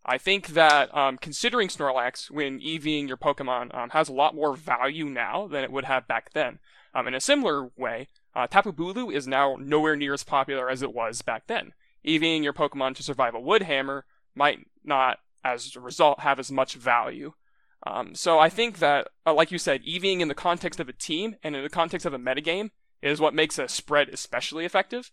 I 0.04 0.18
think 0.18 0.48
that 0.48 0.94
um, 0.94 1.16
considering 1.16 1.68
Snorlax 1.68 2.30
when 2.30 2.60
EVing 2.60 3.08
your 3.08 3.16
Pokemon 3.16 3.74
um, 3.74 3.88
has 3.90 4.10
a 4.10 4.14
lot 4.14 4.34
more 4.34 4.54
value 4.54 5.06
now 5.06 5.46
than 5.46 5.64
it 5.64 5.72
would 5.72 5.86
have 5.86 6.06
back 6.06 6.34
then. 6.34 6.58
In 6.94 7.14
a 7.14 7.20
similar 7.20 7.70
way, 7.74 8.08
uh, 8.34 8.48
Tapu 8.48 8.72
Bulu 8.72 9.14
is 9.14 9.26
now 9.26 9.56
nowhere 9.58 9.96
near 9.96 10.12
as 10.12 10.24
popular 10.24 10.68
as 10.68 10.82
it 10.82 10.92
was 10.92 11.22
back 11.22 11.46
then. 11.46 11.72
EVing 12.06 12.42
your 12.42 12.52
Pokemon 12.52 12.94
to 12.96 13.02
survive 13.02 13.34
a 13.34 13.40
Wood 13.40 13.62
Hammer 13.62 14.04
might 14.34 14.66
not, 14.84 15.18
as 15.44 15.74
a 15.76 15.80
result, 15.80 16.20
have 16.20 16.38
as 16.38 16.50
much 16.50 16.74
value. 16.74 17.32
Um, 17.86 18.14
so 18.14 18.38
I 18.38 18.48
think 18.48 18.78
that, 18.78 19.08
uh, 19.26 19.34
like 19.34 19.50
you 19.50 19.58
said, 19.58 19.84
EVing 19.84 20.20
in 20.20 20.28
the 20.28 20.34
context 20.34 20.80
of 20.80 20.88
a 20.88 20.92
team 20.92 21.36
and 21.42 21.54
in 21.54 21.62
the 21.62 21.68
context 21.68 22.06
of 22.06 22.12
a 22.12 22.18
metagame 22.18 22.70
is 23.02 23.20
what 23.20 23.34
makes 23.34 23.58
a 23.58 23.68
spread 23.68 24.08
especially 24.08 24.64
effective. 24.64 25.12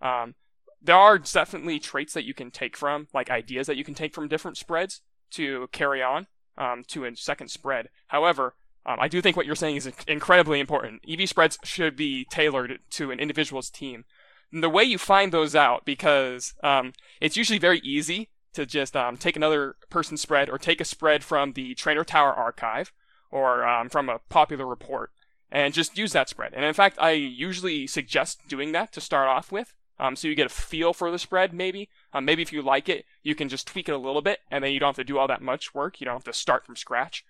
Um, 0.00 0.34
there 0.82 0.96
are 0.96 1.18
definitely 1.18 1.78
traits 1.78 2.14
that 2.14 2.24
you 2.24 2.34
can 2.34 2.50
take 2.50 2.76
from, 2.76 3.08
like 3.12 3.30
ideas 3.30 3.66
that 3.66 3.76
you 3.76 3.84
can 3.84 3.94
take 3.94 4.14
from 4.14 4.28
different 4.28 4.56
spreads 4.56 5.00
to 5.32 5.68
carry 5.72 6.02
on 6.02 6.26
um, 6.56 6.84
to 6.88 7.04
a 7.04 7.16
second 7.16 7.48
spread. 7.48 7.88
However, 8.08 8.54
um, 8.84 8.98
I 9.00 9.08
do 9.08 9.20
think 9.20 9.36
what 9.36 9.46
you're 9.46 9.56
saying 9.56 9.76
is 9.76 9.90
incredibly 10.06 10.60
important. 10.60 11.02
EV 11.08 11.28
spreads 11.28 11.58
should 11.64 11.96
be 11.96 12.24
tailored 12.30 12.78
to 12.90 13.10
an 13.10 13.18
individual's 13.18 13.68
team. 13.68 14.04
And 14.52 14.62
the 14.62 14.70
way 14.70 14.84
you 14.84 14.98
find 14.98 15.32
those 15.32 15.54
out, 15.54 15.84
because 15.84 16.54
um, 16.62 16.92
it's 17.20 17.36
usually 17.36 17.58
very 17.58 17.80
easy 17.80 18.30
to 18.54 18.64
just 18.64 18.96
um, 18.96 19.16
take 19.16 19.36
another 19.36 19.76
person's 19.90 20.22
spread 20.22 20.48
or 20.48 20.58
take 20.58 20.80
a 20.80 20.84
spread 20.84 21.22
from 21.22 21.52
the 21.52 21.74
Trainer 21.74 22.04
Tower 22.04 22.32
archive 22.32 22.92
or 23.30 23.66
um, 23.66 23.88
from 23.88 24.08
a 24.08 24.20
popular 24.30 24.66
report 24.66 25.10
and 25.50 25.74
just 25.74 25.98
use 25.98 26.12
that 26.12 26.28
spread. 26.28 26.54
And 26.54 26.64
in 26.64 26.74
fact, 26.74 26.98
I 27.00 27.12
usually 27.12 27.86
suggest 27.86 28.48
doing 28.48 28.72
that 28.72 28.92
to 28.92 29.00
start 29.00 29.28
off 29.28 29.52
with. 29.52 29.74
Um, 29.98 30.16
so 30.16 30.28
you 30.28 30.34
get 30.34 30.46
a 30.46 30.50
feel 30.50 30.92
for 30.92 31.10
the 31.10 31.18
spread, 31.18 31.54
maybe. 31.54 31.88
Um, 32.12 32.24
maybe 32.24 32.42
if 32.42 32.52
you 32.52 32.62
like 32.62 32.88
it, 32.88 33.06
you 33.22 33.34
can 33.34 33.48
just 33.48 33.66
tweak 33.66 33.88
it 33.88 33.94
a 33.94 33.98
little 33.98 34.20
bit, 34.20 34.40
and 34.50 34.62
then 34.62 34.72
you 34.72 34.80
don't 34.80 34.88
have 34.88 34.96
to 34.96 35.04
do 35.04 35.18
all 35.18 35.28
that 35.28 35.40
much 35.40 35.74
work. 35.74 36.00
You 36.00 36.04
don't 36.04 36.16
have 36.16 36.24
to 36.24 36.32
start 36.32 36.66
from 36.66 36.76
scratch. 36.76 37.24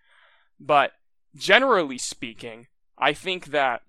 But 0.59 0.93
generally 1.35 1.99
speaking, 1.99 2.67
I 2.99 3.13
think 3.13 3.47
that 3.47 3.83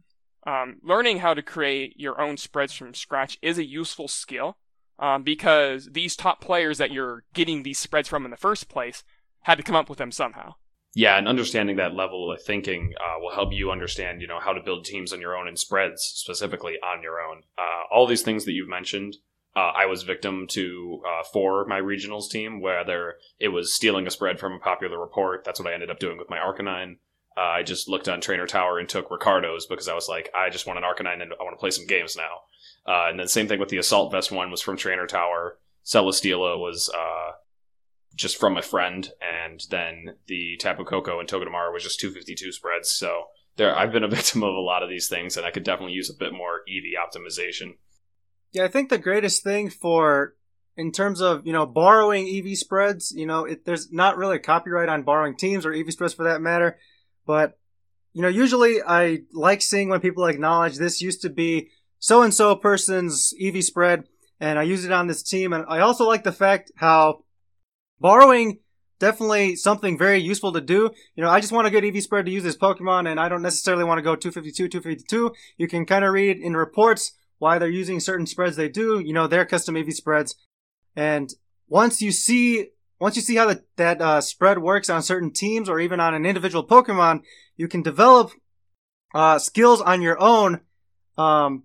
um, 0.45 0.77
learning 0.83 1.19
how 1.19 1.33
to 1.33 1.41
create 1.41 1.99
your 1.99 2.21
own 2.21 2.37
spreads 2.37 2.73
from 2.73 2.93
scratch 2.93 3.37
is 3.41 3.57
a 3.57 3.65
useful 3.65 4.07
skill 4.07 4.57
um, 4.99 5.23
because 5.23 5.89
these 5.91 6.15
top 6.15 6.41
players 6.41 6.77
that 6.77 6.91
you're 6.91 7.23
getting 7.33 7.63
these 7.63 7.79
spreads 7.79 8.07
from 8.07 8.25
in 8.25 8.31
the 8.31 8.37
first 8.37 8.69
place 8.69 9.03
had 9.41 9.55
to 9.55 9.63
come 9.63 9.75
up 9.75 9.89
with 9.89 9.97
them 9.97 10.11
somehow. 10.11 10.55
Yeah, 10.93 11.17
and 11.17 11.27
understanding 11.27 11.75
that 11.75 11.93
level 11.93 12.31
of 12.31 12.41
thinking 12.41 12.93
uh, 12.99 13.19
will 13.19 13.33
help 13.33 13.53
you 13.53 13.71
understand, 13.71 14.21
you 14.21 14.27
know, 14.27 14.39
how 14.39 14.53
to 14.53 14.63
build 14.63 14.83
teams 14.83 15.13
on 15.13 15.21
your 15.21 15.37
own 15.37 15.47
and 15.47 15.59
spreads 15.59 16.01
specifically 16.01 16.75
on 16.83 17.03
your 17.03 17.19
own. 17.19 17.43
Uh, 17.57 17.93
all 17.93 18.07
these 18.07 18.23
things 18.23 18.45
that 18.45 18.53
you've 18.53 18.69
mentioned, 18.69 19.15
uh, 19.55 19.73
I 19.75 19.85
was 19.85 20.03
victim 20.03 20.47
to 20.51 21.01
uh, 21.07 21.23
for 21.31 21.65
my 21.65 21.79
regionals 21.79 22.29
team, 22.29 22.61
whether 22.61 23.15
it 23.39 23.49
was 23.49 23.75
stealing 23.75 24.07
a 24.07 24.09
spread 24.09 24.39
from 24.39 24.53
a 24.53 24.59
popular 24.59 24.99
report. 24.99 25.43
That's 25.43 25.59
what 25.59 25.69
I 25.69 25.73
ended 25.73 25.91
up 25.91 25.99
doing 25.99 26.17
with 26.17 26.29
my 26.29 26.37
Arcanine. 26.37 26.97
Uh, 27.37 27.41
I 27.41 27.63
just 27.63 27.87
looked 27.87 28.09
on 28.09 28.19
Trainer 28.19 28.47
Tower 28.47 28.79
and 28.79 28.89
took 28.89 29.11
Ricardo's 29.11 29.67
because 29.67 29.87
I 29.87 29.93
was 29.93 30.09
like, 30.09 30.31
I 30.35 30.49
just 30.49 30.65
want 30.65 30.79
an 30.79 30.85
Arcanine 30.85 31.21
and 31.21 31.33
I 31.39 31.43
want 31.43 31.55
to 31.55 31.59
play 31.59 31.71
some 31.71 31.85
games 31.85 32.17
now. 32.17 32.91
Uh, 32.91 33.09
and 33.09 33.19
then 33.19 33.27
same 33.27 33.47
thing 33.47 33.59
with 33.59 33.69
the 33.69 33.77
Assault 33.77 34.11
Vest 34.11 34.31
one 34.31 34.49
was 34.49 34.61
from 34.61 34.77
Trainer 34.77 35.05
Tower. 35.05 35.57
Celesteela 35.85 36.57
was 36.57 36.89
just 38.17 38.37
from 38.37 38.57
a 38.57 38.61
friend, 38.61 39.09
and 39.21 39.63
then 39.69 40.15
the 40.25 40.57
Tapu 40.59 40.83
Koko 40.83 41.19
and 41.19 41.29
Togedemaru 41.29 41.71
was 41.71 41.83
just 41.83 41.99
252 41.99 42.51
spreads. 42.51 42.89
So 42.89 43.25
there, 43.55 43.77
I've 43.77 43.91
been 43.91 44.03
a 44.03 44.07
victim 44.09 44.43
of 44.43 44.53
a 44.53 44.59
lot 44.59 44.83
of 44.83 44.89
these 44.89 45.07
things, 45.07 45.37
and 45.37 45.45
I 45.45 45.51
could 45.51 45.63
definitely 45.63 45.93
use 45.93 46.09
a 46.09 46.17
bit 46.17 46.33
more 46.33 46.61
EV 46.67 46.97
optimization. 46.99 47.75
Yeah, 48.51 48.65
I 48.65 48.67
think 48.67 48.89
the 48.89 48.97
greatest 48.97 49.43
thing 49.43 49.69
for 49.69 50.35
in 50.75 50.91
terms 50.91 51.21
of 51.21 51.45
you 51.45 51.53
know 51.53 51.65
borrowing 51.65 52.27
EV 52.27 52.57
spreads, 52.57 53.13
you 53.15 53.25
know, 53.25 53.45
it, 53.45 53.65
there's 53.65 53.91
not 53.91 54.17
really 54.17 54.37
a 54.37 54.39
copyright 54.39 54.89
on 54.89 55.03
borrowing 55.03 55.37
teams 55.37 55.65
or 55.65 55.73
EV 55.73 55.91
spreads 55.91 56.13
for 56.13 56.23
that 56.23 56.41
matter, 56.41 56.77
but 57.27 57.59
you 58.13 58.23
know, 58.23 58.29
usually 58.29 58.81
I 58.81 59.19
like 59.31 59.61
seeing 59.61 59.89
when 59.89 59.99
people 59.99 60.25
acknowledge 60.25 60.77
this 60.77 61.01
used 61.01 61.21
to 61.21 61.29
be 61.29 61.69
so 61.99 62.23
and 62.23 62.33
so 62.33 62.55
person's 62.55 63.33
EV 63.39 63.63
spread, 63.63 64.05
and 64.39 64.57
I 64.57 64.63
use 64.63 64.85
it 64.85 64.91
on 64.91 65.05
this 65.05 65.21
team, 65.21 65.53
and 65.53 65.65
I 65.67 65.81
also 65.81 66.07
like 66.07 66.23
the 66.23 66.31
fact 66.31 66.71
how 66.77 67.25
borrowing 67.99 68.59
definitely 68.99 69.55
something 69.55 69.97
very 69.97 70.17
useful 70.17 70.51
to 70.53 70.61
do. 70.61 70.89
You 71.15 71.23
know, 71.23 71.29
I 71.29 71.39
just 71.39 71.51
want 71.51 71.67
a 71.67 71.69
good 71.69 71.85
EV 71.85 72.01
spread 72.01 72.25
to 72.25 72.31
use 72.31 72.43
this 72.43 72.57
Pokemon, 72.57 73.07
and 73.07 73.19
I 73.19 73.29
don't 73.29 73.43
necessarily 73.43 73.83
want 73.83 73.99
to 73.99 74.03
go 74.03 74.15
252, 74.15 74.67
252. 74.67 75.33
You 75.57 75.67
can 75.67 75.85
kind 75.85 76.03
of 76.03 76.11
read 76.11 76.37
in 76.37 76.55
reports 76.55 77.11
why 77.37 77.59
they're 77.59 77.69
using 77.69 77.99
certain 77.99 78.25
spreads 78.25 78.55
they 78.55 78.69
do, 78.69 78.99
you 78.99 79.13
know, 79.13 79.27
their 79.27 79.45
custom 79.45 79.77
EV 79.77 79.93
spreads. 79.93 80.35
And 80.95 81.29
once 81.67 82.01
you 82.01 82.11
see, 82.11 82.69
once 82.99 83.15
you 83.15 83.21
see 83.21 83.35
how 83.35 83.45
the, 83.45 83.63
that 83.75 84.01
uh, 84.01 84.21
spread 84.21 84.59
works 84.59 84.89
on 84.89 85.01
certain 85.01 85.31
teams 85.31 85.69
or 85.69 85.79
even 85.79 85.99
on 85.99 86.13
an 86.13 86.25
individual 86.25 86.65
Pokemon, 86.65 87.21
you 87.55 87.67
can 87.67 87.81
develop 87.81 88.31
uh, 89.13 89.39
skills 89.39 89.81
on 89.81 90.01
your 90.01 90.19
own. 90.19 90.61
Um, 91.17 91.63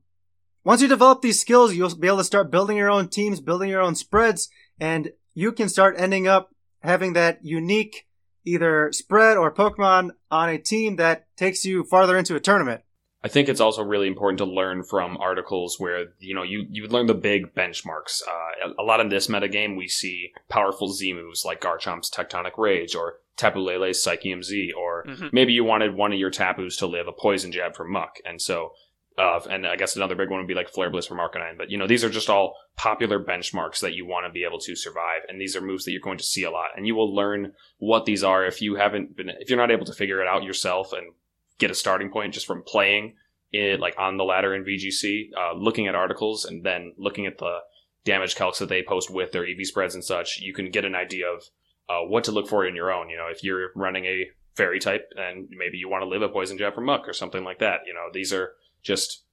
once 0.64 0.80
you 0.80 0.88
develop 0.88 1.22
these 1.22 1.40
skills, 1.40 1.74
you'll 1.74 1.94
be 1.96 2.06
able 2.06 2.18
to 2.18 2.24
start 2.24 2.50
building 2.50 2.76
your 2.76 2.90
own 2.90 3.08
teams, 3.08 3.40
building 3.40 3.68
your 3.68 3.80
own 3.80 3.94
spreads, 3.94 4.48
and 4.78 5.10
you 5.34 5.52
can 5.52 5.68
start 5.68 5.96
ending 5.98 6.28
up 6.28 6.54
having 6.82 7.14
that 7.14 7.40
unique 7.42 8.06
either 8.44 8.92
spread 8.92 9.36
or 9.36 9.54
Pokemon 9.54 10.10
on 10.30 10.48
a 10.48 10.58
team 10.58 10.96
that 10.96 11.26
takes 11.36 11.64
you 11.64 11.84
farther 11.84 12.16
into 12.16 12.36
a 12.36 12.40
tournament. 12.40 12.82
I 13.24 13.28
think 13.28 13.48
it's 13.48 13.60
also 13.60 13.84
really 13.84 14.08
important 14.08 14.38
to 14.38 14.44
learn 14.44 14.82
from 14.82 15.16
articles 15.18 15.78
where 15.78 16.06
you 16.18 16.34
know 16.34 16.42
you 16.42 16.66
you 16.68 16.86
learn 16.88 17.06
the 17.06 17.14
big 17.14 17.54
benchmarks. 17.54 18.22
Uh, 18.26 18.72
a 18.78 18.82
lot 18.82 19.00
in 19.00 19.08
this 19.08 19.28
metagame, 19.28 19.76
we 19.76 19.88
see 19.88 20.32
powerful 20.48 20.92
Z 20.92 21.12
moves 21.12 21.44
like 21.44 21.60
Garchomp's 21.60 22.10
Tectonic 22.10 22.58
Rage 22.58 22.94
or 22.94 23.20
Tapu 23.36 23.60
Lele's 23.60 24.04
Psychium 24.04 24.42
Z, 24.42 24.72
or 24.72 25.04
mm-hmm. 25.04 25.28
maybe 25.32 25.52
you 25.52 25.64
wanted 25.64 25.94
one 25.94 26.12
of 26.12 26.18
your 26.18 26.30
Tapus 26.30 26.76
to 26.78 26.86
live 26.86 27.06
a 27.06 27.12
Poison 27.12 27.52
Jab 27.52 27.76
from 27.76 27.92
Muk, 27.92 28.16
and 28.24 28.42
so 28.42 28.72
uh, 29.18 29.40
and 29.50 29.66
I 29.66 29.76
guess 29.76 29.94
another 29.94 30.14
big 30.14 30.30
one 30.30 30.40
would 30.40 30.48
be 30.48 30.54
like 30.54 30.68
Flare 30.68 30.90
Blitz 30.90 31.06
from 31.06 31.18
Arcanine. 31.18 31.58
But 31.58 31.70
you 31.70 31.78
know, 31.78 31.86
these 31.86 32.02
are 32.04 32.10
just 32.10 32.30
all 32.30 32.56
popular 32.76 33.22
benchmarks 33.22 33.80
that 33.80 33.94
you 33.94 34.06
want 34.06 34.26
to 34.26 34.32
be 34.32 34.44
able 34.44 34.58
to 34.60 34.74
survive, 34.74 35.20
and 35.28 35.40
these 35.40 35.54
are 35.54 35.60
moves 35.60 35.84
that 35.84 35.92
you're 35.92 36.00
going 36.00 36.18
to 36.18 36.24
see 36.24 36.44
a 36.44 36.50
lot, 36.50 36.70
and 36.76 36.86
you 36.86 36.94
will 36.94 37.14
learn 37.14 37.52
what 37.78 38.04
these 38.04 38.24
are 38.24 38.44
if 38.44 38.62
you 38.62 38.76
haven't 38.76 39.16
been 39.16 39.28
if 39.28 39.48
you're 39.48 39.58
not 39.58 39.70
able 39.70 39.86
to 39.86 39.94
figure 39.94 40.20
it 40.20 40.28
out 40.28 40.42
yourself 40.42 40.92
and 40.92 41.12
get 41.58 41.70
a 41.70 41.74
starting 41.74 42.10
point 42.10 42.34
just 42.34 42.46
from 42.46 42.62
playing 42.62 43.14
it 43.52 43.80
like 43.80 43.94
on 43.98 44.16
the 44.16 44.24
ladder 44.24 44.54
in 44.54 44.64
VGC, 44.64 45.28
uh, 45.36 45.54
looking 45.54 45.86
at 45.86 45.94
articles, 45.94 46.44
and 46.46 46.64
then 46.64 46.94
looking 46.96 47.26
at 47.26 47.38
the 47.38 47.58
damage 48.04 48.34
calcs 48.34 48.58
that 48.58 48.68
they 48.68 48.82
post 48.82 49.10
with 49.10 49.32
their 49.32 49.46
EV 49.46 49.64
spreads 49.64 49.94
and 49.94 50.02
such. 50.02 50.40
You 50.40 50.54
can 50.54 50.70
get 50.70 50.84
an 50.84 50.94
idea 50.94 51.26
of 51.28 51.42
uh, 51.88 52.08
what 52.08 52.24
to 52.24 52.32
look 52.32 52.48
for 52.48 52.66
in 52.66 52.74
your 52.74 52.90
own. 52.90 53.10
You 53.10 53.18
know, 53.18 53.28
if 53.30 53.44
you're 53.44 53.70
running 53.74 54.06
a 54.06 54.30
fairy 54.54 54.78
type 54.78 55.10
and 55.16 55.48
maybe 55.50 55.78
you 55.78 55.88
want 55.88 56.02
to 56.02 56.08
live 56.08 56.22
a 56.22 56.28
poison 56.28 56.58
jab 56.58 56.74
from 56.74 56.84
Muk 56.84 57.08
or 57.08 57.12
something 57.12 57.44
like 57.44 57.58
that. 57.60 57.80
You 57.86 57.94
know, 57.94 58.08
these 58.12 58.32
are 58.32 58.52
just 58.82 59.24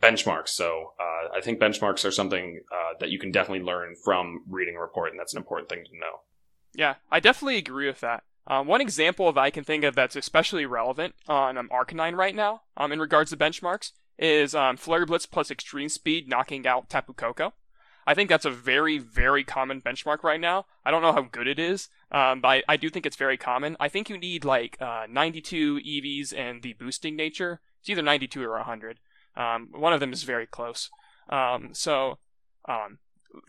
benchmarks. 0.00 0.48
So 0.48 0.92
uh, 0.98 1.36
I 1.36 1.40
think 1.40 1.60
benchmarks 1.60 2.04
are 2.04 2.10
something 2.10 2.60
uh, 2.72 2.94
that 3.00 3.10
you 3.10 3.18
can 3.18 3.32
definitely 3.32 3.64
learn 3.64 3.94
from 4.04 4.44
reading 4.48 4.76
a 4.76 4.80
report, 4.80 5.10
and 5.10 5.18
that's 5.18 5.34
an 5.34 5.38
important 5.38 5.68
thing 5.68 5.84
to 5.84 5.98
know. 5.98 6.20
Yeah, 6.72 6.94
I 7.10 7.20
definitely 7.20 7.56
agree 7.56 7.86
with 7.86 8.00
that. 8.00 8.22
Um, 8.46 8.66
one 8.66 8.80
example 8.80 9.28
of 9.28 9.38
I 9.38 9.50
can 9.50 9.64
think 9.64 9.84
of 9.84 9.94
that's 9.94 10.16
especially 10.16 10.66
relevant 10.66 11.14
on 11.28 11.56
um, 11.56 11.68
Arcanine 11.72 12.16
right 12.16 12.34
now, 12.34 12.62
um, 12.76 12.92
in 12.92 12.98
regards 12.98 13.30
to 13.30 13.36
benchmarks, 13.36 13.92
is 14.18 14.54
um, 14.54 14.76
Flare 14.76 15.06
Blitz 15.06 15.26
plus 15.26 15.50
Extreme 15.50 15.88
Speed 15.90 16.28
knocking 16.28 16.66
out 16.66 16.88
Tapu 16.88 17.12
Koko. 17.12 17.52
I 18.06 18.14
think 18.14 18.28
that's 18.28 18.44
a 18.44 18.50
very, 18.50 18.98
very 18.98 19.44
common 19.44 19.80
benchmark 19.80 20.24
right 20.24 20.40
now. 20.40 20.66
I 20.84 20.90
don't 20.90 21.02
know 21.02 21.12
how 21.12 21.22
good 21.22 21.46
it 21.46 21.58
is, 21.58 21.88
um, 22.10 22.40
but 22.40 22.48
I, 22.48 22.62
I, 22.70 22.76
do 22.76 22.90
think 22.90 23.06
it's 23.06 23.16
very 23.16 23.36
common. 23.36 23.76
I 23.78 23.88
think 23.88 24.08
you 24.08 24.18
need 24.18 24.44
like 24.44 24.76
uh, 24.80 25.06
92 25.08 25.76
EVs 25.76 26.36
and 26.36 26.62
the 26.62 26.72
boosting 26.72 27.14
nature. 27.14 27.60
It's 27.78 27.90
either 27.90 28.02
92 28.02 28.42
or 28.42 28.56
100. 28.56 28.98
Um, 29.36 29.68
one 29.70 29.92
of 29.92 30.00
them 30.00 30.12
is 30.12 30.24
very 30.24 30.46
close. 30.46 30.90
Um, 31.28 31.70
so, 31.72 32.18
um, 32.68 32.98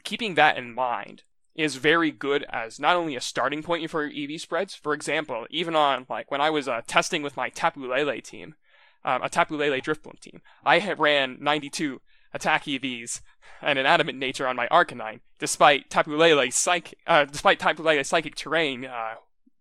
keeping 0.03 0.35
that 0.35 0.57
in 0.57 0.75
mind, 0.75 1.23
is 1.55 1.75
very 1.75 2.11
good 2.11 2.45
as 2.49 2.79
not 2.79 2.95
only 2.95 3.15
a 3.15 3.21
starting 3.21 3.61
point 3.61 3.89
for 3.89 4.05
your 4.05 4.31
EV 4.31 4.39
spreads. 4.39 4.73
For 4.73 4.93
example, 4.93 5.45
even 5.49 5.75
on 5.75 6.05
like 6.09 6.31
when 6.31 6.41
I 6.41 6.49
was 6.49 6.67
uh, 6.67 6.81
testing 6.87 7.21
with 7.23 7.37
my 7.37 7.49
Tapu 7.49 7.85
Lele 7.91 8.21
team, 8.21 8.55
um, 9.03 9.21
a 9.21 9.29
Tapu 9.29 9.57
Lele 9.57 9.81
Drifblim 9.81 10.19
team, 10.19 10.41
I 10.65 10.79
had 10.79 10.99
ran 10.99 11.37
92 11.39 12.01
attack 12.33 12.65
EVs 12.65 13.21
and 13.61 13.77
an 13.77 13.85
adamant 13.85 14.17
nature 14.17 14.47
on 14.47 14.55
my 14.55 14.67
Arcanine, 14.69 15.19
despite 15.39 15.89
Tapu 15.89 16.15
Lele's 16.15 16.55
psychic, 16.55 16.97
uh, 17.05 17.25
despite 17.25 17.59
Tapu 17.59 17.83
Lele's 17.83 18.07
psychic 18.07 18.35
terrain 18.35 18.85
uh, 18.85 19.15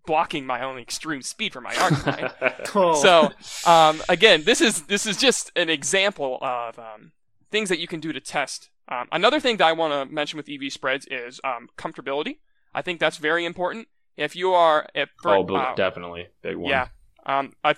blocking 0.07 0.47
my 0.47 0.63
own 0.63 0.79
extreme 0.79 1.23
speed 1.23 1.53
for 1.53 1.61
my 1.61 1.73
Arcanine. 1.75 2.33
Oh. 2.75 2.95
So 2.95 3.31
um, 3.69 4.01
again, 4.09 4.45
this 4.45 4.61
is 4.61 4.83
this 4.83 5.05
is 5.05 5.17
just 5.17 5.51
an 5.57 5.69
example 5.69 6.39
of 6.41 6.79
um, 6.79 7.11
things 7.51 7.69
that 7.69 7.81
you 7.81 7.89
can 7.89 7.99
do 7.99 8.13
to 8.13 8.21
test. 8.21 8.71
Um, 8.91 9.07
another 9.13 9.39
thing 9.39 9.59
that 9.59 9.67
I 9.67 9.73
want 9.73 9.93
to 9.93 10.13
mention 10.13 10.37
with 10.37 10.49
EV 10.49 10.73
spreads 10.73 11.07
is 11.11 11.41
um, 11.45 11.69
comfortability. 11.79 12.39
I 12.75 12.83
think 12.83 12.99
that's 12.99 13.19
very 13.19 13.45
important. 13.45 13.89
If 14.17 14.35
you 14.35 14.53
are, 14.53 14.89
if 14.95 15.11
for, 15.23 15.37
oh, 15.37 15.55
uh, 15.55 15.75
definitely 15.75 16.29
big 16.43 16.57
one. 16.57 16.71
yeah, 16.71 16.89
um, 17.25 17.53
I, 17.63 17.75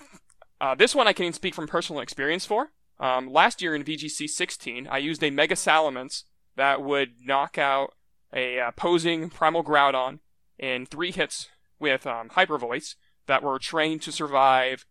uh, 0.59 0.75
this 0.75 0.95
one 0.95 1.07
I 1.07 1.13
can 1.13 1.31
speak 1.33 1.53
from 1.53 1.67
personal 1.67 2.01
experience 2.01 2.45
for. 2.45 2.71
Um, 2.99 3.31
last 3.31 3.61
year 3.61 3.75
in 3.75 3.83
VGC 3.83 4.27
16, 4.27 4.87
I 4.87 4.97
used 4.97 5.23
a 5.23 5.29
Mega 5.29 5.55
Salamence 5.55 6.23
that 6.55 6.81
would 6.81 7.13
knock 7.23 7.57
out 7.57 7.93
a 8.33 8.59
uh, 8.59 8.71
posing 8.71 9.29
Primal 9.29 9.63
Groudon 9.63 10.19
in 10.57 10.85
three 10.85 11.11
hits 11.11 11.49
with 11.79 12.07
um, 12.07 12.29
Hyper 12.29 12.57
Voice 12.57 12.95
that 13.27 13.43
were 13.43 13.59
trained 13.59 14.01
to 14.03 14.11
survive 14.11 14.85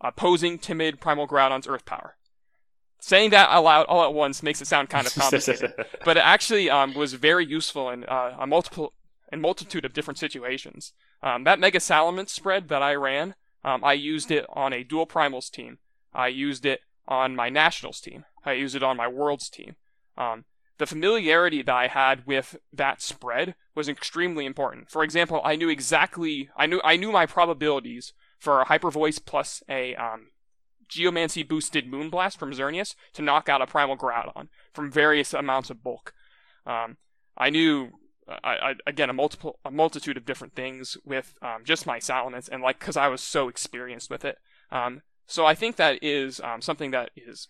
opposing 0.00 0.58
timid 0.58 1.00
Primal 1.00 1.26
Groudon's 1.26 1.66
Earth 1.66 1.84
Power. 1.84 2.16
Saying 3.00 3.30
that 3.30 3.48
aloud 3.50 3.86
all 3.86 4.04
at 4.04 4.12
once 4.12 4.42
makes 4.42 4.60
it 4.60 4.66
sound 4.66 4.90
kind 4.90 5.06
of 5.06 5.14
complicated, 5.14 5.72
but 6.04 6.16
it 6.16 6.24
actually 6.24 6.68
um, 6.68 6.94
was 6.94 7.14
very 7.14 7.46
useful 7.46 7.90
in 7.90 8.04
uh, 8.04 8.36
a 8.38 8.46
multiple 8.46 8.92
in 9.30 9.40
multitude 9.40 9.84
of 9.84 9.92
different 9.92 10.18
situations. 10.18 10.92
Um, 11.22 11.44
that 11.44 11.60
Mega 11.60 11.78
Salamence 11.78 12.30
spread 12.30 12.68
that 12.68 12.82
I 12.82 12.94
ran, 12.94 13.34
um, 13.64 13.84
I 13.84 13.92
used 13.92 14.30
it 14.30 14.46
on 14.48 14.72
a 14.72 14.84
dual 14.84 15.06
primals 15.06 15.50
team. 15.50 15.78
I 16.12 16.28
used 16.28 16.64
it 16.64 16.80
on 17.06 17.36
my 17.36 17.48
nationals 17.48 18.00
team. 18.00 18.24
I 18.44 18.52
used 18.52 18.74
it 18.74 18.82
on 18.82 18.96
my 18.96 19.08
worlds 19.08 19.48
team. 19.48 19.76
Um, 20.16 20.44
the 20.78 20.86
familiarity 20.86 21.62
that 21.62 21.74
I 21.74 21.88
had 21.88 22.24
with 22.26 22.56
that 22.72 23.02
spread 23.02 23.54
was 23.74 23.88
extremely 23.88 24.46
important. 24.46 24.90
For 24.90 25.02
example, 25.02 25.40
I 25.44 25.56
knew 25.56 25.68
exactly 25.68 26.50
I 26.56 26.66
knew 26.66 26.80
I 26.84 26.96
knew 26.96 27.12
my 27.12 27.26
probabilities 27.26 28.12
for 28.38 28.60
a 28.60 28.64
Hyper 28.64 28.90
Voice 28.90 29.18
plus 29.18 29.62
a 29.68 29.94
um, 29.96 30.28
Geomancy 30.88 31.42
boosted 31.42 31.90
Moonblast 31.90 32.38
from 32.38 32.52
Xerneas 32.52 32.94
to 33.14 33.22
knock 33.22 33.48
out 33.48 33.62
a 33.62 33.66
Primal 33.66 33.96
Groudon 33.96 34.48
from 34.72 34.90
various 34.90 35.34
amounts 35.34 35.70
of 35.70 35.82
bulk. 35.82 36.14
Um, 36.66 36.96
I 37.36 37.50
knew 37.50 37.90
I, 38.28 38.50
I, 38.70 38.74
again 38.86 39.08
a 39.10 39.14
multiple 39.14 39.58
a 39.64 39.70
multitude 39.70 40.16
of 40.16 40.26
different 40.26 40.54
things 40.54 40.96
with 41.04 41.34
um, 41.42 41.62
just 41.64 41.86
my 41.86 41.98
Salamence 41.98 42.48
and 42.48 42.62
like 42.62 42.78
because 42.78 42.96
I 42.96 43.08
was 43.08 43.20
so 43.20 43.48
experienced 43.48 44.10
with 44.10 44.24
it. 44.24 44.38
Um, 44.70 45.02
so 45.26 45.46
I 45.46 45.54
think 45.54 45.76
that 45.76 46.02
is 46.02 46.40
um, 46.40 46.60
something 46.60 46.90
that 46.92 47.10
is 47.16 47.48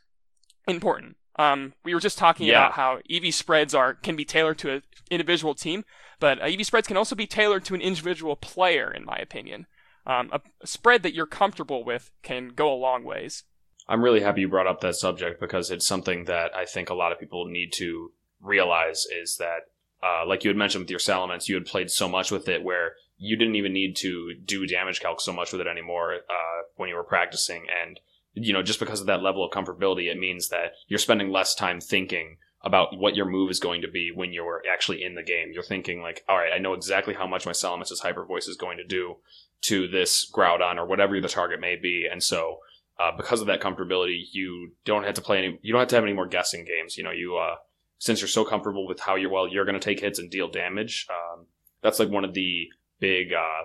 important. 0.66 1.16
Um, 1.37 1.73
we 1.85 1.95
were 1.95 2.00
just 2.00 2.18
talking 2.18 2.47
Yeah. 2.47 2.59
about 2.66 2.73
how 2.73 2.99
EV 3.09 3.33
spreads 3.33 3.75
are 3.75 3.95
can 3.95 4.16
be 4.16 4.25
tailored 4.25 4.59
to 4.59 4.71
an 4.73 4.83
individual 5.11 5.54
team, 5.54 5.85
but 6.18 6.40
uh, 6.40 6.47
EV 6.47 6.66
spreads 6.66 6.88
can 6.88 6.97
also 6.97 7.14
be 7.14 7.26
tailored 7.26 7.64
to 7.66 7.75
an 7.75 7.80
individual 7.80 8.35
player, 8.37 8.90
in 8.90 9.04
my 9.04 9.16
opinion. 9.16 9.66
Um, 10.08 10.30
a, 10.32 10.40
spread 10.66 11.02
that 11.02 11.14
you're 11.14 11.26
comfortable 11.26 11.84
with 11.84 12.10
can 12.22 12.48
go 12.48 12.72
a 12.72 12.74
long 12.74 13.04
ways. 13.04 13.44
I'm 13.86 14.02
really 14.02 14.20
happy 14.20 14.40
you 14.40 14.48
brought 14.48 14.66
up 14.66 14.80
that 14.80 14.96
subject 14.96 15.40
because 15.40 15.70
it's 15.70 15.86
something 15.86 16.24
that 16.24 16.54
I 16.56 16.64
think 16.64 16.88
a 16.88 16.94
lot 16.94 17.12
of 17.12 17.20
people 17.20 17.46
need 17.46 17.72
to 17.74 18.12
realize 18.40 19.06
is 19.06 19.36
that, 19.36 19.70
uh, 20.02 20.26
like 20.26 20.44
you 20.44 20.50
had 20.50 20.56
mentioned 20.56 20.82
with 20.82 20.90
your 20.90 20.98
Salamence, 20.98 21.48
you 21.48 21.54
had 21.54 21.66
played 21.66 21.90
so 21.90 22.08
much 22.08 22.30
with 22.30 22.48
it 22.48 22.62
where 22.62 22.92
you 23.18 23.36
didn't 23.36 23.56
even 23.56 23.72
need 23.72 23.96
to 23.96 24.34
do 24.44 24.66
damage 24.66 25.00
calc 25.00 25.21
so 25.21 25.32
much 25.32 25.52
with 25.52 25.60
it 25.60 25.66
anymore 25.66 26.14
uh, 26.14 26.62
when 26.76 26.88
you 26.88 26.94
were 26.94 27.04
practicing. 27.04 27.66
And, 27.82 27.99
you 28.34 28.52
know, 28.52 28.62
just 28.62 28.80
because 28.80 29.00
of 29.00 29.06
that 29.06 29.23
level 29.23 29.44
of 29.44 29.50
comfortability, 29.50 30.10
it 30.10 30.18
means 30.18 30.49
that 30.49 30.73
you're 30.86 30.99
spending 30.99 31.30
less 31.30 31.54
time 31.54 31.80
thinking 31.80 32.36
about 32.69 32.99
what 32.99 33.17
your 33.17 33.25
move 33.25 33.50
is 33.50 33.61
going 33.61 33.81
to 33.81 33.89
be 33.89 34.13
when 34.15 34.31
you're 34.31 34.63
actually 34.71 35.02
in 35.02 35.15
the 35.15 35.23
game. 35.23 35.52
You're 35.54 35.63
thinking 35.63 36.02
like, 36.02 36.23
all 36.28 36.37
right, 36.37 36.52
I 36.54 36.59
know 36.59 36.75
exactly 36.75 37.15
how 37.15 37.26
much 37.26 37.47
my 37.47 37.52
Salamence's 37.52 38.00
Hyper 38.00 38.26
Voice 38.26 38.47
is 38.47 38.59
going 38.59 38.76
to 38.76 38.85
do 38.85 39.17
to 39.63 39.89
this 39.89 40.31
Groudon 40.31 40.76
or 40.76 40.85
whatever 40.85 41.19
the 41.19 41.28
target 41.28 41.61
may 41.61 41.76
be. 41.76 42.07
And 42.11 42.23
so, 42.23 42.59
uh, 43.00 43.11
because 43.17 43.41
of 43.41 43.47
that 43.47 43.63
comfortability, 43.63 44.21
you 44.33 44.73
don't 44.85 45.04
have 45.04 45.15
to 45.15 45.23
play 45.23 45.39
any, 45.39 45.59
you 45.63 45.73
don't 45.73 45.81
have 45.81 45.89
to 45.89 45.95
have 45.95 46.04
any 46.04 46.13
more 46.13 46.26
guessing 46.26 46.67
games. 46.67 46.99
You 46.99 47.04
know, 47.04 47.11
you, 47.11 47.39
uh, 47.39 47.57
since 47.99 48.21
you're 48.21 48.28
so 48.28 48.45
comfortable 48.45 48.87
with 48.87 49.00
how 49.00 49.17
you're, 49.17 49.31
well, 49.31 49.49
you're 49.49 49.65
going 49.65 49.81
to 49.81 49.81
take 49.81 50.00
hits 50.00 50.19
and 50.19 50.31
deal 50.31 50.50
damage, 50.50 51.07
um, 51.09 51.47
that's 51.83 51.99
like 51.99 52.11
one 52.11 52.26
of 52.26 52.35
the 52.35 52.69
big, 53.00 53.33
uh, 53.33 53.65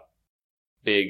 big, 0.85 1.07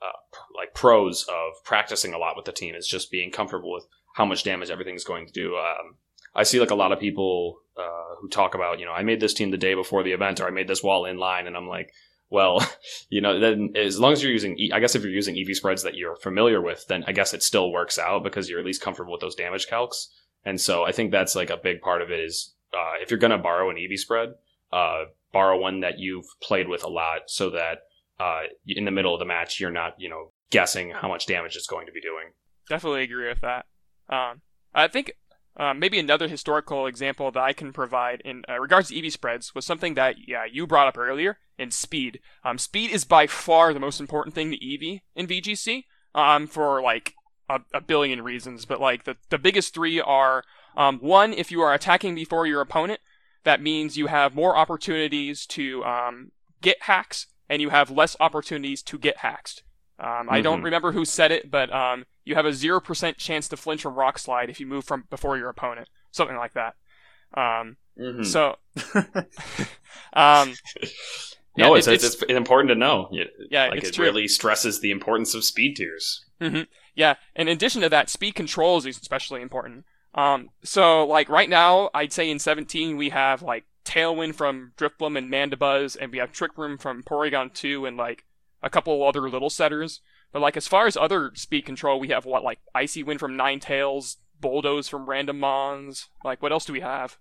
uh, 0.00 0.38
like 0.56 0.72
pros 0.72 1.24
of 1.24 1.62
practicing 1.64 2.14
a 2.14 2.18
lot 2.18 2.34
with 2.34 2.46
the 2.46 2.52
team 2.52 2.74
is 2.74 2.88
just 2.88 3.10
being 3.10 3.30
comfortable 3.30 3.72
with 3.74 3.84
how 4.14 4.24
much 4.24 4.42
damage 4.42 4.70
everything's 4.70 5.04
going 5.04 5.26
to 5.26 5.32
do. 5.32 5.56
Um, 5.56 5.96
I 6.36 6.44
see 6.44 6.60
like 6.60 6.70
a 6.70 6.76
lot 6.76 6.92
of 6.92 7.00
people, 7.00 7.58
uh, 7.76 8.16
who 8.20 8.28
talk 8.28 8.54
about, 8.54 8.78
you 8.78 8.86
know, 8.86 8.92
I 8.92 9.02
made 9.02 9.20
this 9.20 9.34
team 9.34 9.50
the 9.50 9.56
day 9.56 9.74
before 9.74 10.02
the 10.02 10.12
event 10.12 10.40
or 10.40 10.46
I 10.46 10.50
made 10.50 10.68
this 10.68 10.82
wall 10.82 11.04
in 11.04 11.18
line 11.18 11.46
and 11.46 11.56
I'm 11.56 11.66
like, 11.68 11.92
well, 12.30 12.66
you 13.08 13.20
know, 13.20 13.38
then 13.38 13.72
as 13.76 13.98
long 13.98 14.12
as 14.12 14.22
you're 14.22 14.32
using, 14.32 14.56
I 14.72 14.80
guess 14.80 14.94
if 14.94 15.02
you're 15.02 15.10
using 15.10 15.38
EV 15.38 15.56
spreads 15.56 15.82
that 15.82 15.94
you're 15.94 16.16
familiar 16.16 16.60
with, 16.60 16.86
then 16.88 17.04
I 17.06 17.12
guess 17.12 17.34
it 17.34 17.42
still 17.42 17.72
works 17.72 17.98
out 17.98 18.22
because 18.22 18.48
you're 18.48 18.60
at 18.60 18.66
least 18.66 18.82
comfortable 18.82 19.12
with 19.12 19.20
those 19.20 19.34
damage 19.34 19.66
calcs. 19.66 20.06
And 20.44 20.60
so 20.60 20.84
I 20.84 20.92
think 20.92 21.10
that's 21.10 21.34
like 21.34 21.50
a 21.50 21.56
big 21.56 21.80
part 21.80 22.02
of 22.02 22.10
it 22.10 22.20
is, 22.20 22.54
uh, 22.72 22.94
if 23.00 23.10
you're 23.10 23.20
going 23.20 23.30
to 23.32 23.38
borrow 23.38 23.70
an 23.70 23.76
EV 23.78 23.98
spread, 23.98 24.30
uh, 24.72 25.04
borrow 25.32 25.58
one 25.58 25.80
that 25.80 25.98
you've 25.98 26.26
played 26.42 26.68
with 26.68 26.84
a 26.84 26.88
lot 26.88 27.22
so 27.26 27.50
that, 27.50 27.78
uh, 28.18 28.42
in 28.66 28.84
the 28.84 28.90
middle 28.90 29.12
of 29.12 29.18
the 29.18 29.24
match, 29.24 29.60
you're 29.60 29.70
not, 29.70 29.94
you 29.98 30.08
know, 30.08 30.32
guessing 30.50 30.90
how 30.90 31.08
much 31.08 31.26
damage 31.26 31.56
it's 31.56 31.66
going 31.66 31.86
to 31.86 31.92
be 31.92 32.00
doing. 32.00 32.28
Definitely 32.68 33.02
agree 33.02 33.28
with 33.28 33.40
that. 33.40 33.66
Um, 34.08 34.40
I 34.74 34.88
think 34.88 35.12
uh, 35.56 35.74
maybe 35.74 35.98
another 35.98 36.28
historical 36.28 36.86
example 36.86 37.30
that 37.30 37.42
I 37.42 37.52
can 37.52 37.72
provide 37.72 38.20
in 38.24 38.44
uh, 38.48 38.58
regards 38.58 38.88
to 38.88 38.98
EV 38.98 39.12
spreads 39.12 39.54
was 39.54 39.64
something 39.64 39.94
that 39.94 40.16
yeah 40.26 40.44
you 40.50 40.66
brought 40.66 40.88
up 40.88 40.98
earlier 40.98 41.38
in 41.58 41.70
speed. 41.70 42.20
Um, 42.44 42.58
speed 42.58 42.90
is 42.90 43.04
by 43.04 43.26
far 43.26 43.72
the 43.72 43.80
most 43.80 44.00
important 44.00 44.34
thing 44.34 44.50
to 44.50 44.56
EV 44.56 45.00
in 45.14 45.26
VGC. 45.26 45.84
Um, 46.14 46.46
for 46.46 46.80
like 46.80 47.12
a, 47.50 47.60
a 47.74 47.80
billion 47.82 48.22
reasons, 48.22 48.64
but 48.64 48.80
like 48.80 49.04
the 49.04 49.16
the 49.28 49.38
biggest 49.38 49.74
three 49.74 50.00
are 50.00 50.44
um, 50.76 50.98
one 50.98 51.32
if 51.32 51.50
you 51.50 51.60
are 51.60 51.74
attacking 51.74 52.14
before 52.14 52.46
your 52.46 52.60
opponent, 52.60 53.00
that 53.44 53.62
means 53.62 53.96
you 53.96 54.06
have 54.06 54.34
more 54.34 54.56
opportunities 54.56 55.46
to 55.46 55.84
um, 55.84 56.32
get 56.60 56.82
hacks 56.82 57.26
and 57.48 57.62
you 57.62 57.70
have 57.70 57.90
less 57.90 58.16
opportunities 58.20 58.82
to 58.82 58.98
get 58.98 59.18
hacked. 59.18 59.62
Um, 59.98 60.28
I 60.30 60.40
don't 60.42 60.60
Mhm. 60.60 60.64
remember 60.64 60.92
who 60.92 61.04
said 61.04 61.32
it, 61.32 61.50
but 61.50 61.72
um, 61.72 62.04
you 62.24 62.34
have 62.34 62.44
a 62.46 62.52
zero 62.52 62.80
percent 62.80 63.16
chance 63.18 63.48
to 63.48 63.56
flinch 63.56 63.82
from 63.82 63.94
rock 63.94 64.18
slide 64.18 64.50
if 64.50 64.60
you 64.60 64.66
move 64.66 64.84
from 64.84 65.04
before 65.10 65.38
your 65.38 65.48
opponent, 65.48 65.88
something 66.10 66.36
like 66.36 66.54
that. 66.54 66.74
Um, 67.34 67.76
Mm-hmm. 67.98 68.24
So, 68.24 68.56
um, 70.12 70.54
no, 71.56 71.72
yeah, 71.72 71.78
it's, 71.78 71.86
it- 71.86 72.04
it's, 72.04 72.22
it's 72.22 72.30
important 72.32 72.68
to 72.68 72.74
know. 72.74 73.08
It- 73.12 73.32
yeah, 73.50 73.68
like 73.68 73.78
it's 73.78 73.88
it 73.88 73.94
true. 73.94 74.04
really 74.04 74.28
stresses 74.28 74.80
the 74.80 74.90
importance 74.90 75.34
of 75.34 75.44
speed 75.44 75.76
tiers. 75.76 76.24
Yeah, 76.94 77.14
in 77.34 77.48
addition 77.48 77.80
to 77.82 77.88
that, 77.88 78.10
speed 78.10 78.34
controls 78.34 78.84
is 78.86 78.98
especially 78.98 79.40
important. 79.40 79.84
Um, 80.14 80.50
so 80.62 81.06
like 81.06 81.28
right 81.30 81.48
now, 81.48 81.88
I'd 81.94 82.12
say 82.12 82.30
in 82.30 82.38
17 82.38 82.96
we 82.98 83.08
have 83.10 83.42
like 83.42 83.64
Tailwind 83.86 84.34
from 84.34 84.72
Drifblim 84.76 85.16
and 85.16 85.30
Mandibuzz, 85.32 85.96
and 85.98 86.12
we 86.12 86.18
have 86.18 86.32
Trick 86.32 86.56
Room 86.58 86.76
from 86.78 87.02
Porygon 87.02 87.52
2 87.54 87.86
and 87.86 87.96
like 87.96 88.24
a 88.66 88.70
couple 88.70 89.02
other 89.06 89.30
little 89.30 89.50
setters. 89.50 90.00
But 90.32 90.42
like 90.42 90.56
as 90.56 90.66
far 90.66 90.86
as 90.86 90.96
other 90.96 91.30
speed 91.34 91.64
control, 91.64 92.00
we 92.00 92.08
have 92.08 92.26
what 92.26 92.44
like 92.44 92.58
Icy 92.74 93.02
Wind 93.02 93.20
from 93.20 93.38
Ninetales, 93.38 94.16
Bulldoze 94.40 94.88
from 94.88 95.08
Random 95.08 95.38
Mons. 95.38 96.08
Like 96.24 96.42
what 96.42 96.52
else 96.52 96.64
do 96.66 96.72
we 96.72 96.80
have? 96.80 97.16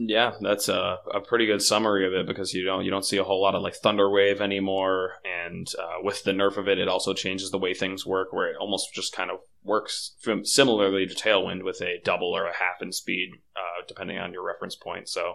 Yeah, 0.00 0.34
that's 0.40 0.68
a, 0.68 0.98
a 1.12 1.20
pretty 1.20 1.46
good 1.46 1.60
summary 1.60 2.06
of 2.06 2.12
it 2.12 2.26
because 2.26 2.54
you 2.54 2.64
don't 2.64 2.84
you 2.84 2.90
don't 2.90 3.04
see 3.04 3.16
a 3.16 3.24
whole 3.24 3.42
lot 3.42 3.54
of 3.56 3.62
like 3.62 3.74
Thunder 3.74 4.08
Wave 4.08 4.40
anymore, 4.40 5.14
and 5.24 5.66
uh, 5.76 6.02
with 6.02 6.22
the 6.22 6.30
nerf 6.30 6.56
of 6.56 6.68
it, 6.68 6.78
it 6.78 6.86
also 6.86 7.14
changes 7.14 7.50
the 7.50 7.58
way 7.58 7.74
things 7.74 8.06
work, 8.06 8.32
where 8.32 8.48
it 8.48 8.56
almost 8.60 8.94
just 8.94 9.12
kind 9.12 9.28
of 9.28 9.38
works 9.64 10.14
similarly 10.44 11.04
to 11.06 11.14
Tailwind 11.16 11.64
with 11.64 11.80
a 11.80 12.00
double 12.04 12.28
or 12.28 12.44
a 12.46 12.54
half 12.56 12.80
in 12.80 12.92
speed, 12.92 13.30
uh, 13.56 13.82
depending 13.88 14.18
on 14.18 14.32
your 14.32 14.46
reference 14.46 14.76
point. 14.76 15.08
So, 15.08 15.34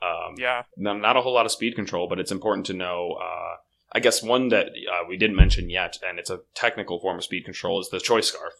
um, 0.00 0.36
Yeah, 0.38 0.62
no- 0.78 0.96
not 0.96 1.18
a 1.18 1.20
whole 1.20 1.34
lot 1.34 1.44
of 1.44 1.52
speed 1.52 1.74
control, 1.74 2.08
but 2.08 2.18
it's 2.18 2.32
important 2.32 2.64
to 2.68 2.72
know. 2.72 3.18
Uh, 3.22 3.56
I 3.92 4.00
guess 4.00 4.22
one 4.22 4.48
that 4.48 4.68
uh, 4.68 5.04
we 5.08 5.16
didn't 5.16 5.36
mention 5.36 5.70
yet, 5.70 5.98
and 6.06 6.18
it's 6.18 6.30
a 6.30 6.40
technical 6.54 7.00
form 7.00 7.18
of 7.18 7.24
speed 7.24 7.44
control, 7.44 7.80
is 7.80 7.88
the 7.88 8.00
Choice 8.00 8.28
Scarf. 8.28 8.52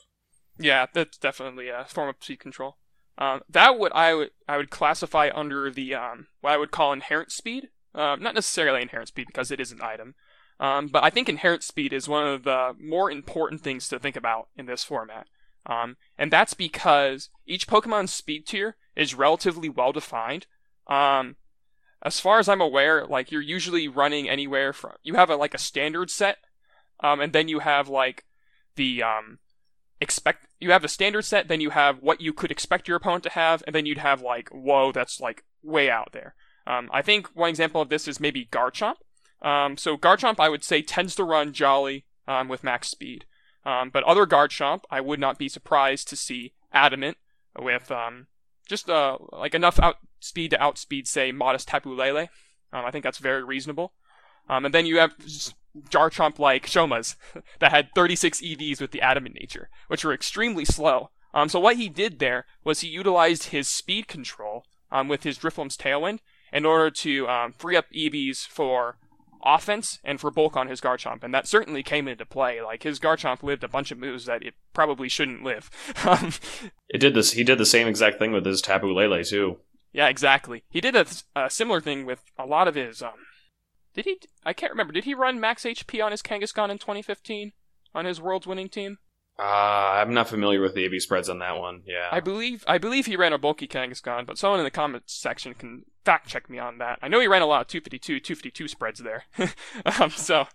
yeah, 0.59 0.87
that's 0.93 1.19
definitely 1.19 1.69
a 1.69 1.85
form 1.87 2.09
of 2.09 2.17
speed 2.21 2.41
control. 2.41 2.77
Um, 3.19 3.41
that 3.49 3.79
would 3.79 3.93
I 3.93 4.15
would 4.15 4.31
I 4.49 4.57
would 4.57 4.71
classify 4.71 5.31
under 5.35 5.71
the 5.71 5.95
um, 5.95 6.29
what 6.41 6.53
I 6.53 6.57
would 6.57 6.71
call 6.71 6.93
inherent 6.93 7.33
speed. 7.33 7.69
Um, 7.95 8.23
not 8.23 8.35
necessarily 8.35 8.83
inherent 8.83 9.09
speed 9.09 9.27
because 9.27 9.51
it 9.51 9.61
is 9.61 9.73
an 9.73 9.83
item, 9.83 10.15
um, 10.61 10.87
but 10.89 11.03
I 11.03 11.11
think 11.11 11.29
inherent 11.29 11.63
speed 11.65 11.93
is 11.93 12.09
one 12.09 12.27
of 12.27 12.45
the 12.45 12.75
more 12.79 13.11
important 13.11 13.63
things 13.63 13.89
to 13.89 13.99
think 13.99 14.15
about 14.15 14.49
in 14.57 14.67
this 14.67 14.85
format. 14.85 15.27
Um, 15.67 15.97
and 16.17 16.31
that's 16.31 16.55
because 16.55 17.29
each 17.47 17.67
Pokemon's 17.67 18.15
speed 18.15 18.47
tier 18.47 18.77
is 18.95 19.15
relatively 19.15 19.69
well 19.69 19.93
defined. 19.93 20.47
As 22.03 22.21
far 22.21 22.39
as 22.39 22.49
I'm 22.49 22.61
aware, 22.61 23.07
like 23.07 23.33
you're 23.33 23.43
usually 23.43 23.89
running 23.89 24.29
anywhere 24.29 24.73
from 24.73 24.93
you 25.03 25.15
have 25.15 25.31
a 25.31 25.37
like 25.37 25.55
a 25.55 25.59
standard 25.59 26.11
set, 26.11 26.39
um, 27.01 27.21
and 27.21 27.33
then 27.33 27.49
you 27.49 27.59
have 27.61 27.89
like 27.89 28.25
the 28.77 29.03
um, 29.03 29.39
expect 30.01 30.47
you 30.61 30.71
have 30.71 30.85
a 30.85 30.89
standard 30.89 31.23
set, 31.25 31.49
then 31.49 31.61
you 31.61 31.71
have 31.71 31.99
what 32.01 32.21
you 32.21 32.33
could 32.33 32.51
expect 32.51 32.89
your 32.89 32.97
opponent 32.97 33.25
to 33.25 33.31
have, 33.31 33.63
and 33.67 33.75
then 33.75 33.87
you'd 33.87 33.99
have 33.99 34.23
like 34.23 34.49
whoa, 34.51 34.93
that's 34.93 35.21
like 35.21 35.45
way 35.63 35.91
out 35.91 36.13
there. 36.13 36.35
Um, 36.67 36.89
I 36.93 37.03
think 37.03 37.29
one 37.35 37.51
example 37.51 37.81
of 37.81 37.89
this 37.89 38.07
is 38.07 38.21
maybe 38.21 38.47
Garchomp. 38.47 38.97
Um, 39.41 39.77
so 39.77 39.97
Garchomp, 39.97 40.39
I 40.39 40.49
would 40.49 40.65
say, 40.65 40.83
tends 40.83 41.15
to 41.17 41.25
run 41.25 41.53
Jolly 41.53 42.05
um, 42.27 42.49
with 42.49 42.65
max 42.65 42.89
speed. 42.89 43.25
Um, 43.65 43.91
but 43.91 44.05
other 44.05 44.27
Garchomp, 44.27 44.83
I 44.91 45.01
would 45.01 45.19
not 45.19 45.39
be 45.39 45.49
surprised 45.49 46.09
to 46.09 46.17
see 46.17 46.53
Adamant 46.73 47.17
with 47.59 47.91
just 48.69 48.89
uh, 48.89 49.17
like 49.33 49.55
enough 49.55 49.81
out 49.81 49.97
speed 50.21 50.51
to 50.51 50.63
outspeed, 50.63 51.07
say, 51.07 51.33
modest 51.33 51.69
Tapu 51.69 51.95
Lele. 51.95 52.29
Um, 52.73 52.85
I 52.85 52.91
think 52.91 53.05
that's 53.05 53.19
very 53.19 53.43
reasonable. 53.43 53.93
Um, 54.49 54.65
and 54.65 54.75
then 54.75 54.87
you 54.87 54.99
have 54.99 55.15
Garchomp 55.91 56.39
like 56.39 56.67
Shoma's 56.67 57.17
that 57.61 57.71
had 57.71 57.95
36 57.95 58.41
EVs 58.41 58.81
with 58.81 58.91
the 58.91 59.03
Adamant 59.03 59.35
nature, 59.35 59.69
which 59.89 60.05
were 60.05 60.15
extremely 60.15 60.65
slow. 60.65 61.11
Um, 61.35 61.49
so 61.49 61.61
what 61.61 61.77
he 61.77 61.89
did 61.89 62.19
there 62.19 62.47
was 62.65 62.81
he 62.81 62.89
utilized 62.89 63.45
his 63.45 63.69
speed 63.69 64.09
control 64.09 64.65
um, 64.91 65.09
with 65.09 65.23
his 65.23 65.39
Drifloon's 65.39 65.77
Tailwind 65.77 66.21
in 66.53 66.65
order 66.65 66.91
to 66.91 67.29
um, 67.29 67.53
free 67.53 67.77
up 67.77 67.85
EVs 67.95 68.47
for 68.47 68.97
offense 69.45 69.99
and 70.03 70.21
for 70.21 70.31
bulk 70.31 70.57
on 70.57 70.69
his 70.69 70.81
Garchomp, 70.81 71.23
and 71.23 71.33
that 71.33 71.47
certainly 71.47 71.83
came 71.83 72.09
into 72.09 72.27
play. 72.27 72.61
Like 72.61 72.83
his 72.83 72.99
Garchomp 72.99 73.43
lived 73.43 73.63
a 73.63 73.69
bunch 73.69 73.91
of 73.91 73.99
moves 73.99 74.25
that 74.25 74.43
it 74.43 74.55
probably 74.73 75.09
shouldn't 75.09 75.45
live. 75.45 75.71
Um, 76.09 76.33
it 76.89 76.99
did 76.99 77.13
this. 77.13 77.33
He 77.33 77.45
did 77.45 77.59
the 77.59 77.67
same 77.67 77.87
exact 77.87 78.19
thing 78.19 78.33
with 78.33 78.47
his 78.47 78.63
Tapu 78.63 78.95
Lele 78.95 79.23
too. 79.23 79.59
Yeah, 79.99 80.07
exactly. 80.07 80.63
He 80.71 80.81
did 80.81 80.95
a, 80.95 81.07
a 81.35 81.51
similar 81.51 81.81
thing 81.81 82.07
with 82.07 82.23
a 82.39 82.47
lot 82.47 82.69
of 82.69 82.77
his. 82.77 83.03
Um, 83.03 83.15
did 83.95 84.05
he? 84.05 84.21
I 84.45 84.53
can't 84.53 84.71
remember. 84.71 84.93
Did 84.93 85.03
he 85.03 85.13
run 85.13 85.41
max 85.41 85.65
HP 85.65 86.01
on 86.05 86.13
his 86.13 86.23
Kangaskhan 86.23 86.71
in 86.71 86.79
2015 86.79 87.51
on 87.97 88.05
his 88.05 88.21
World's 88.21 88.47
winning 88.47 88.69
team? 88.69 88.99
Uh, 89.41 89.43
I'm 89.43 90.15
not 90.15 90.29
familiar 90.29 90.61
with 90.61 90.77
the 90.77 90.85
EV 90.85 91.03
spreads 91.03 91.29
on 91.29 91.41
that 91.41 91.59
one. 91.59 91.83
Yeah. 91.85 92.11
I 92.13 92.21
believe 92.21 92.63
I 92.69 92.79
believe 92.79 93.07
he 93.07 93.17
ran 93.17 93.33
a 93.33 93.39
bulky 93.39 93.67
Kangaskhan, 93.67 94.25
but 94.25 94.39
someone 94.39 94.61
in 94.61 94.65
the 94.65 94.71
comments 94.71 95.15
section 95.15 95.55
can 95.55 95.83
fact 96.05 96.29
check 96.29 96.49
me 96.49 96.61
on 96.61 96.79
that. 96.79 97.01
I 97.03 97.09
know 97.09 97.19
he 97.19 97.27
ran 97.27 97.43
a 97.43 97.47
lot 97.47 97.63
of 97.63 97.67
252, 97.67 98.21
252 98.21 98.69
spreads 98.69 99.01
there. 99.01 99.25
um, 99.99 100.11
so 100.11 100.47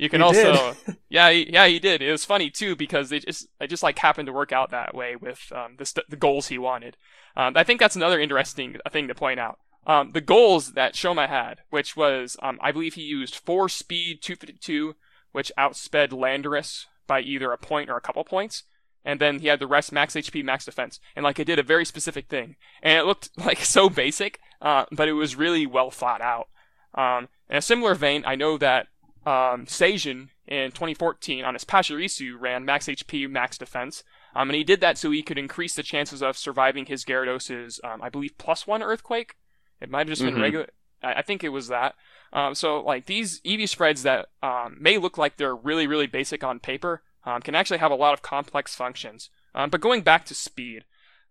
you 0.00 0.08
can 0.08 0.20
He 0.20 0.24
also 0.24 0.76
yeah 1.10 1.30
he, 1.30 1.52
yeah 1.52 1.66
he 1.66 1.78
did. 1.78 2.00
It 2.00 2.10
was 2.10 2.24
funny 2.24 2.48
too 2.48 2.74
because 2.74 3.10
they 3.10 3.20
just 3.20 3.46
they 3.58 3.66
just 3.66 3.82
like 3.82 3.98
happened 3.98 4.26
to 4.26 4.32
work 4.32 4.50
out 4.50 4.70
that 4.70 4.94
way 4.94 5.14
with 5.14 5.52
um, 5.54 5.74
the 5.76 5.84
st- 5.84 6.08
the 6.08 6.16
goals 6.16 6.48
he 6.48 6.58
wanted. 6.58 6.96
Um, 7.36 7.52
I 7.56 7.64
think 7.64 7.80
that's 7.80 7.96
another 7.96 8.18
interesting 8.18 8.76
thing 8.90 9.08
to 9.08 9.14
point 9.14 9.38
out. 9.38 9.58
Um, 9.86 10.12
the 10.12 10.22
goals 10.22 10.72
that 10.72 10.94
Shoma 10.94 11.28
had, 11.28 11.60
which 11.68 11.96
was 11.96 12.36
um, 12.42 12.58
I 12.62 12.72
believe 12.72 12.94
he 12.94 13.02
used 13.02 13.34
four 13.36 13.68
speed 13.68 14.22
252, 14.22 14.94
which 15.32 15.52
outsped 15.58 16.10
Landorus 16.10 16.86
by 17.06 17.20
either 17.20 17.52
a 17.52 17.58
point 17.58 17.90
or 17.90 17.96
a 17.96 18.00
couple 18.00 18.24
points. 18.24 18.64
And 19.04 19.20
then 19.20 19.40
he 19.40 19.48
had 19.48 19.60
the 19.60 19.66
rest 19.66 19.92
max 19.92 20.14
HP, 20.14 20.44
max 20.44 20.64
defense. 20.64 20.98
And 21.14 21.24
like 21.24 21.38
it 21.38 21.46
did 21.46 21.58
a 21.58 21.62
very 21.62 21.84
specific 21.84 22.28
thing. 22.28 22.56
And 22.82 22.98
it 22.98 23.04
looked 23.04 23.30
like 23.36 23.58
so 23.58 23.90
basic, 23.90 24.40
uh, 24.62 24.86
but 24.92 25.08
it 25.08 25.14
was 25.14 25.36
really 25.36 25.66
well 25.66 25.90
thought 25.90 26.22
out. 26.22 26.48
Um, 26.94 27.28
in 27.50 27.56
a 27.56 27.62
similar 27.62 27.94
vein, 27.94 28.24
I 28.26 28.34
know 28.34 28.56
that 28.58 28.86
um, 29.26 29.66
Sejun 29.66 30.28
in 30.46 30.70
2014 30.72 31.44
on 31.44 31.54
his 31.54 31.64
Pachirisu 31.64 32.34
ran 32.38 32.64
max 32.64 32.86
HP, 32.86 33.28
max 33.30 33.58
defense. 33.58 34.02
Um, 34.34 34.48
and 34.48 34.56
he 34.56 34.64
did 34.64 34.80
that 34.80 34.96
so 34.96 35.10
he 35.10 35.22
could 35.22 35.38
increase 35.38 35.74
the 35.74 35.82
chances 35.82 36.22
of 36.22 36.36
surviving 36.38 36.86
his 36.86 37.04
Gyarados' 37.04 37.82
um, 37.84 38.00
I 38.02 38.08
believe, 38.08 38.38
plus 38.38 38.66
one 38.66 38.82
earthquake. 38.82 39.34
It 39.80 39.90
might 39.90 40.00
have 40.00 40.08
just 40.08 40.22
been 40.22 40.34
Mhm. 40.36 40.40
regular. 40.42 40.68
I, 41.02 41.14
I 41.14 41.22
think 41.22 41.42
it 41.42 41.48
was 41.50 41.68
that. 41.68 41.94
Um, 42.32 42.54
so 42.54 42.80
like 42.82 43.06
these 43.06 43.40
EV 43.44 43.68
spreads 43.68 44.02
that 44.04 44.26
um, 44.42 44.76
may 44.80 44.98
look 44.98 45.18
like 45.18 45.36
they're 45.36 45.56
really 45.56 45.86
really 45.86 46.06
basic 46.06 46.44
on 46.44 46.60
paper 46.60 47.02
um, 47.24 47.42
can 47.42 47.54
actually 47.56 47.78
have 47.78 47.90
a 47.90 47.96
lot 47.96 48.14
of 48.14 48.22
complex 48.22 48.74
functions. 48.74 49.30
Um, 49.54 49.68
but 49.68 49.80
going 49.80 50.02
back 50.02 50.24
to 50.26 50.34
speed, 50.34 50.84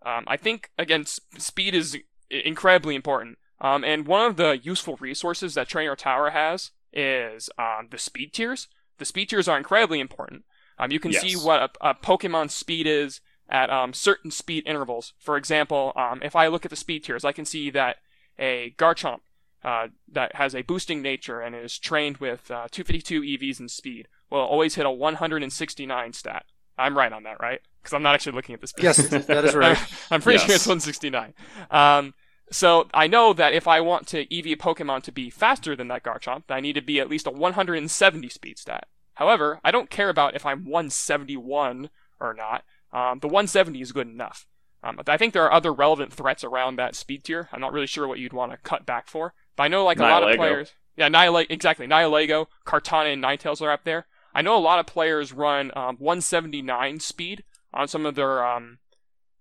um, 0.06 0.26
I 0.28 0.36
think 0.38 0.72
again 0.78 1.02
s- 1.02 1.20
speed 1.38 1.74
is 1.74 1.96
i- 2.32 2.36
incredibly 2.36 2.96
important. 2.96 3.38
Um, 3.62 3.84
and 3.86 4.06
one 4.08 4.26
of 4.26 4.36
the 4.36 4.58
useful 4.62 4.98
resources 5.00 5.54
that 5.54 5.70
Trainer 5.70 5.96
Tower 5.96 6.32
has 6.32 6.72
is 6.94 7.50
um, 7.58 7.88
the 7.92 7.98
speed 7.98 8.34
tiers. 8.34 8.68
The 8.98 9.06
speed 9.06 9.30
tiers 9.30 9.48
are 9.48 9.58
incredibly 9.58 10.00
important. 10.00 10.44
Um, 10.78 10.92
you 10.92 11.00
can 11.00 11.14
see 11.14 11.36
what 11.36 11.62
a, 11.82 11.90
a 11.90 11.96
Pokemon 11.96 12.52
speed 12.52 12.88
is 12.88 13.22
at 13.50 13.70
um, 13.70 13.94
certain 13.94 14.32
speed 14.32 14.64
intervals. 14.66 15.14
For 15.20 15.36
example, 15.36 15.92
um, 15.96 16.22
if 16.24 16.36
I 16.36 16.48
look 16.48 16.66
at 16.66 16.70
the 16.70 16.78
speed 16.78 17.04
tiers, 17.04 17.26
I 17.26 17.32
can 17.32 17.46
see 17.46 17.70
that 17.72 17.98
a 18.38 18.74
Garchomp 18.78 19.20
uh, 19.64 19.88
that 20.12 20.36
has 20.36 20.56
a 20.56 20.62
boosting 20.62 21.02
nature 21.02 21.42
and 21.42 21.56
is 21.56 21.78
trained 21.78 22.18
with 22.18 22.50
uh, 22.50 22.68
252 22.72 23.22
EVs 23.22 23.60
in 23.60 23.68
speed 23.68 24.08
will 24.30 24.40
always 24.40 24.76
hit 24.76 24.86
a 24.86 24.92
169 24.92 26.14
stat. 26.14 26.46
I'm 26.78 26.98
right 26.98 27.12
on 27.12 27.24
that, 27.24 27.42
right? 27.42 27.60
Because 27.82 27.94
I'm 27.94 28.04
not 28.04 28.16
actually 28.16 28.34
looking 28.34 28.56
at 28.56 28.62
the 28.62 28.68
speed. 28.68 28.84
Yes, 28.84 28.98
that 29.10 29.46
is 29.46 29.56
right. 29.56 29.78
I'm 30.10 30.22
pretty 30.22 30.40
sure 30.40 30.56
it's 30.56 30.66
169. 30.66 31.34
Um, 31.72 32.14
so 32.52 32.88
I 32.94 33.08
know 33.08 33.34
that 33.34 33.54
if 33.54 33.68
I 33.68 33.82
want 33.82 34.08
to 34.08 34.22
EV 34.22 34.48
a 34.48 34.56
Pokemon 34.56 35.04
to 35.04 35.12
be 35.12 35.30
faster 35.30 35.76
than 35.76 35.88
that 35.90 36.04
Garchomp, 36.04 36.44
I 36.50 36.60
need 36.60 36.74
to 36.74 36.82
be 36.82 37.00
at 37.00 37.10
least 37.10 37.28
a 37.28 37.32
170 37.32 38.30
speed 38.30 38.58
stat. 38.58 38.88
However, 39.16 39.60
I 39.64 39.72
don't 39.72 39.90
care 39.90 40.10
about 40.10 40.36
if 40.36 40.46
I'm 40.46 40.66
171 40.66 41.90
or 42.20 42.34
not. 42.34 42.64
Um, 42.92 43.20
the 43.20 43.28
170 43.28 43.82
is 43.82 43.92
good 43.92 44.08
enough. 44.08 44.48
Um, 44.82 45.00
I 45.08 45.18
think 45.18 45.34
there 45.34 45.44
are 45.44 45.52
other 45.52 45.74
relevant 45.74 46.14
threats 46.14 46.44
around 46.44 46.78
that 46.78 46.96
speed 46.96 47.26
tier. 47.26 47.50
I'm 47.52 47.60
not 47.60 47.74
really 47.74 47.88
sure 47.88 48.08
what 48.08 48.20
you'd 48.20 48.34
want 48.34 48.54
to 48.54 48.58
cut 48.58 48.86
back 48.86 49.08
for. 49.08 49.34
But 49.56 49.64
I 49.64 49.68
know 49.68 49.84
like 49.84 50.00
a 50.00 50.04
lot 50.04 50.28
of 50.28 50.36
players. 50.38 50.72
Yeah, 50.96 51.10
Nihila- 51.10 51.48
exactly. 51.50 51.86
Nihilego, 51.86 52.48
Kartana, 52.66 53.14
and 53.14 53.24
Ninetales 53.24 53.62
are 53.62 53.72
up 53.72 53.84
there. 53.84 54.08
I 54.34 54.42
know 54.42 54.56
a 54.56 54.60
lot 54.60 54.80
of 54.80 54.86
players 54.86 55.34
run 55.34 55.72
um, 55.76 55.98
179 55.98 57.00
speed 57.00 57.44
on 57.74 57.88
some 57.88 58.06
of 58.06 58.16
their 58.16 58.46
um, 58.46 58.80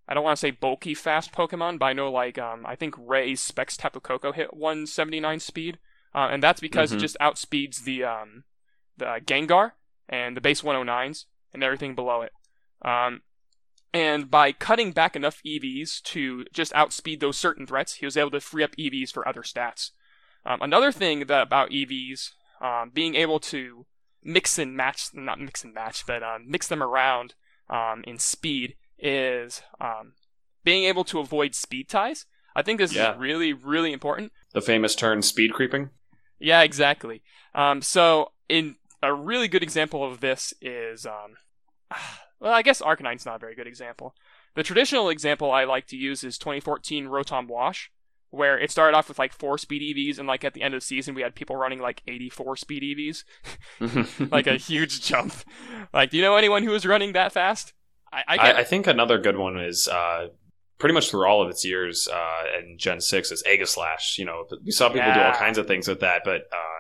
I 0.08 0.14
don't 0.14 0.24
want 0.24 0.36
to 0.36 0.40
say 0.40 0.50
bulky 0.50 0.94
fast 0.94 1.32
Pokemon, 1.32 1.78
but 1.78 1.86
I 1.86 1.92
know 1.92 2.10
like 2.10 2.38
um, 2.38 2.64
I 2.66 2.74
think 2.74 2.94
Ray's 2.98 3.40
Specs 3.40 3.76
Tapu 3.76 4.00
Koko 4.00 4.32
hit 4.32 4.54
179 4.54 5.40
speed, 5.40 5.78
uh, 6.14 6.28
and 6.30 6.42
that's 6.42 6.60
because 6.60 6.90
Mhm. 6.90 6.96
it 6.96 7.00
just 7.00 7.16
outspeeds 7.20 7.84
the 7.84 8.04
um, 8.04 8.44
the 8.96 9.20
Gengar 9.24 9.72
and 10.08 10.36
the 10.36 10.40
base 10.40 10.62
109s 10.62 11.26
and 11.52 11.62
everything 11.62 11.94
below 11.94 12.22
it. 12.22 12.32
Um, 12.82 13.22
and 13.92 14.30
by 14.30 14.52
cutting 14.52 14.92
back 14.92 15.14
enough 15.14 15.40
EVs 15.44 16.02
to 16.04 16.44
just 16.52 16.72
outspeed 16.74 17.20
those 17.20 17.38
certain 17.38 17.66
threats, 17.66 17.94
he 17.94 18.06
was 18.06 18.16
able 18.16 18.30
to 18.32 18.40
free 18.40 18.62
up 18.64 18.76
EVs 18.76 19.12
for 19.12 19.26
other 19.28 19.42
stats. 19.42 19.90
Um, 20.44 20.60
another 20.62 20.92
thing 20.92 21.26
that 21.26 21.42
about 21.42 21.70
EVs, 21.70 22.32
um, 22.60 22.90
being 22.90 23.14
able 23.14 23.40
to 23.40 23.86
mix 24.22 24.58
and 24.58 24.76
match, 24.76 25.08
not 25.14 25.40
mix 25.40 25.64
and 25.64 25.74
match, 25.74 26.06
but 26.06 26.22
um, 26.22 26.44
mix 26.48 26.66
them 26.66 26.82
around 26.82 27.34
um, 27.68 28.02
in 28.06 28.18
speed 28.18 28.74
is 28.98 29.62
um, 29.80 30.12
being 30.64 30.84
able 30.84 31.04
to 31.04 31.20
avoid 31.20 31.54
speed 31.54 31.88
ties. 31.88 32.26
I 32.56 32.62
think 32.62 32.78
this 32.78 32.92
Yeah. 32.94 33.12
is 33.12 33.18
really, 33.18 33.52
really 33.52 33.92
important. 33.92 34.32
The 34.52 34.60
famous 34.60 34.94
term 34.94 35.22
speed 35.22 35.52
creeping. 35.52 35.90
Yeah, 36.40 36.62
exactly. 36.62 37.22
Um, 37.54 37.82
so, 37.82 38.32
in 38.48 38.76
a 39.02 39.12
really 39.14 39.48
good 39.48 39.62
example 39.62 40.04
of 40.04 40.20
this 40.20 40.52
is, 40.60 41.06
um, 41.06 41.36
well, 42.40 42.52
I 42.52 42.62
guess 42.62 42.80
Arcanine's 42.82 43.26
not 43.26 43.36
a 43.36 43.38
very 43.38 43.54
good 43.54 43.66
example. 43.66 44.14
The 44.54 44.62
traditional 44.62 45.08
example 45.08 45.50
I 45.52 45.64
like 45.64 45.86
to 45.88 45.96
use 45.96 46.24
is 46.24 46.38
2014 46.38 47.06
Rotom 47.06 47.46
Wash, 47.48 47.90
where 48.30 48.58
it 48.58 48.70
started 48.70 48.96
off 48.96 49.08
with 49.08 49.18
like 49.18 49.32
four 49.32 49.56
speed 49.58 49.82
EVs, 49.96 50.18
and 50.18 50.26
like 50.26 50.44
at 50.44 50.54
the 50.54 50.62
end 50.62 50.74
of 50.74 50.80
the 50.80 50.86
season, 50.86 51.14
we 51.14 51.22
had 51.22 51.34
people 51.34 51.56
running 51.56 51.78
like 51.80 52.02
84 52.08 52.56
speed 52.56 52.82
EVs, 52.82 53.24
like 54.32 54.46
a 54.46 54.56
huge 54.56 55.00
jump. 55.02 55.32
Like, 55.92 56.10
do 56.10 56.16
you 56.16 56.22
know 56.22 56.36
anyone 56.36 56.62
who 56.64 56.70
was 56.70 56.86
running 56.86 57.12
that 57.12 57.32
fast? 57.32 57.72
I, 58.12 58.24
I 58.26 58.36
I. 58.36 58.58
I 58.58 58.64
think 58.64 58.86
another 58.86 59.18
good 59.18 59.36
one 59.36 59.58
is 59.58 59.88
uh, 59.88 60.28
pretty 60.78 60.94
much 60.94 61.10
through 61.10 61.26
all 61.26 61.42
of 61.42 61.50
its 61.50 61.64
years 61.64 62.08
uh, 62.08 62.42
in 62.58 62.78
Gen 62.78 63.00
Six 63.00 63.30
is 63.30 63.42
Aegislash. 63.44 64.18
You 64.18 64.24
know, 64.24 64.44
we 64.64 64.70
saw 64.70 64.88
people 64.88 65.12
do 65.12 65.20
all 65.20 65.34
kinds 65.34 65.58
of 65.58 65.66
things 65.66 65.88
with 65.88 66.00
that, 66.00 66.22
but 66.24 66.42
uh, 66.52 66.78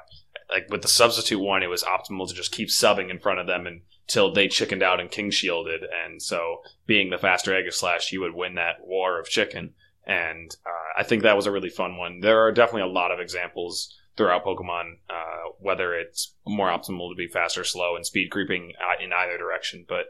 like 0.50 0.68
with 0.70 0.82
the 0.82 0.88
substitute 0.88 1.40
one, 1.40 1.62
it 1.62 1.68
was 1.68 1.82
optimal 1.82 2.28
to 2.28 2.34
just 2.34 2.52
keep 2.52 2.68
subbing 2.68 3.10
in 3.10 3.18
front 3.18 3.40
of 3.40 3.46
them 3.46 3.66
until 3.66 4.32
they 4.32 4.48
chickened 4.48 4.82
out 4.82 5.00
and 5.00 5.10
king 5.10 5.30
shielded. 5.30 5.82
And 5.82 6.22
so, 6.22 6.62
being 6.86 7.10
the 7.10 7.18
faster 7.18 7.52
Aegislash, 7.52 8.12
you 8.12 8.20
would 8.20 8.34
win 8.34 8.54
that 8.54 8.86
war 8.86 9.20
of 9.20 9.28
chicken. 9.28 9.74
And 10.06 10.56
uh, 10.64 11.00
I 11.00 11.02
think 11.02 11.22
that 11.22 11.36
was 11.36 11.46
a 11.46 11.52
really 11.52 11.68
fun 11.68 11.98
one. 11.98 12.20
There 12.20 12.40
are 12.40 12.52
definitely 12.52 12.90
a 12.90 12.94
lot 12.94 13.12
of 13.12 13.20
examples 13.20 13.94
throughout 14.16 14.44
Pokemon, 14.44 14.94
uh, 15.10 15.52
whether 15.60 15.94
it's 15.94 16.34
more 16.46 16.68
optimal 16.68 17.10
to 17.10 17.16
be 17.16 17.28
fast 17.28 17.58
or 17.58 17.64
slow 17.64 17.94
and 17.94 18.06
speed 18.06 18.30
creeping 18.30 18.72
uh, 18.80 19.02
in 19.02 19.12
either 19.12 19.36
direction. 19.36 19.84
But 19.86 20.06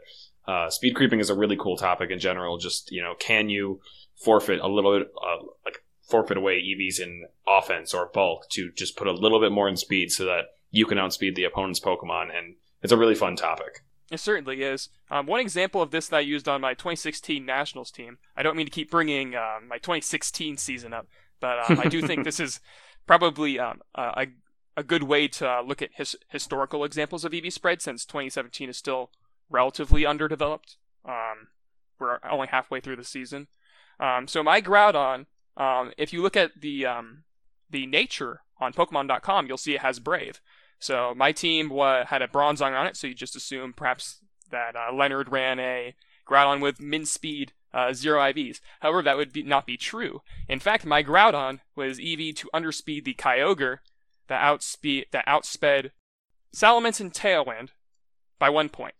uh, 0.49 0.69
speed 0.69 0.95
creeping 0.95 1.19
is 1.19 1.29
a 1.29 1.35
really 1.35 1.55
cool 1.55 1.77
topic 1.77 2.09
in 2.09 2.17
general. 2.17 2.57
Just 2.57 2.91
you 2.91 3.03
know, 3.03 3.13
can 3.19 3.49
you 3.49 3.81
forfeit 4.15 4.59
a 4.59 4.67
little 4.67 4.97
bit, 4.97 5.07
uh, 5.15 5.45
like 5.63 5.83
forfeit 6.09 6.37
away 6.37 6.55
EVs 6.55 6.99
in 6.99 7.25
offense 7.47 7.93
or 7.93 8.09
bulk 8.11 8.49
to 8.49 8.71
just 8.71 8.97
put 8.97 9.07
a 9.07 9.11
little 9.11 9.39
bit 9.39 9.51
more 9.51 9.69
in 9.69 9.77
speed 9.77 10.11
so 10.11 10.25
that 10.25 10.45
you 10.71 10.87
can 10.87 10.97
outspeed 10.97 11.35
the 11.35 11.43
opponent's 11.43 11.79
Pokemon? 11.79 12.35
And 12.35 12.55
it's 12.81 12.91
a 12.91 12.97
really 12.97 13.13
fun 13.13 13.35
topic. 13.35 13.83
It 14.11 14.19
certainly 14.19 14.63
is. 14.63 14.89
Um, 15.11 15.27
one 15.27 15.39
example 15.39 15.83
of 15.83 15.91
this 15.91 16.07
that 16.07 16.17
I 16.17 16.21
used 16.21 16.47
on 16.47 16.61
my 16.61 16.73
2016 16.73 17.45
Nationals 17.45 17.91
team. 17.91 18.17
I 18.35 18.41
don't 18.41 18.57
mean 18.57 18.65
to 18.65 18.71
keep 18.71 18.89
bringing 18.89 19.35
um, 19.35 19.67
my 19.67 19.77
2016 19.77 20.57
season 20.57 20.93
up, 20.93 21.07
but 21.39 21.69
um, 21.69 21.79
I 21.79 21.87
do 21.87 22.01
think 22.07 22.23
this 22.23 22.39
is 22.39 22.59
probably 23.05 23.59
um, 23.59 23.81
a, 23.93 24.27
a 24.75 24.83
good 24.83 25.03
way 25.03 25.27
to 25.27 25.47
uh, 25.47 25.61
look 25.61 25.83
at 25.83 25.91
his, 25.93 26.15
historical 26.29 26.83
examples 26.83 27.23
of 27.23 27.35
EV 27.35 27.53
spread 27.53 27.83
since 27.83 28.03
2017 28.03 28.67
is 28.67 28.77
still 28.77 29.11
relatively 29.49 30.05
underdeveloped. 30.05 30.77
Um, 31.05 31.47
we're 31.99 32.19
only 32.29 32.47
halfway 32.47 32.79
through 32.79 32.95
the 32.95 33.03
season. 33.03 33.47
Um, 33.99 34.27
so 34.27 34.43
my 34.43 34.61
Groudon, 34.61 35.25
um, 35.57 35.91
if 35.97 36.13
you 36.13 36.21
look 36.21 36.37
at 36.37 36.61
the 36.61 36.85
um, 36.85 37.23
the 37.69 37.85
nature 37.85 38.41
on 38.59 38.73
Pokemon.com, 38.73 39.47
you'll 39.47 39.57
see 39.57 39.75
it 39.75 39.81
has 39.81 39.99
Brave. 39.99 40.41
So 40.79 41.13
my 41.15 41.31
team 41.31 41.69
wa- 41.69 42.05
had 42.05 42.21
a 42.21 42.27
Bronzong 42.27 42.77
on 42.77 42.87
it, 42.87 42.95
so 42.95 43.07
you 43.07 43.13
just 43.13 43.35
assume 43.35 43.73
perhaps 43.73 44.19
that 44.49 44.75
uh, 44.75 44.93
Leonard 44.93 45.29
ran 45.29 45.59
a 45.59 45.95
Groudon 46.27 46.61
with 46.61 46.79
min 46.79 47.05
speed, 47.05 47.53
uh, 47.73 47.93
zero 47.93 48.19
IVs. 48.21 48.61
However, 48.79 49.01
that 49.01 49.17
would 49.17 49.33
be, 49.33 49.43
not 49.43 49.65
be 49.65 49.77
true. 49.77 50.21
In 50.47 50.59
fact, 50.59 50.85
my 50.85 51.03
Groudon 51.03 51.59
was 51.75 51.99
EV 51.99 52.35
to 52.35 52.49
underspeed 52.53 53.03
the 53.03 53.13
Kyogre 53.13 53.79
that 54.27 54.41
outspeed 54.41 55.07
that 55.11 55.25
outsped 55.25 55.91
Salamence 56.55 56.99
and 56.99 57.13
Tailwind 57.13 57.69
by 58.39 58.49
one 58.49 58.69
point. 58.69 58.95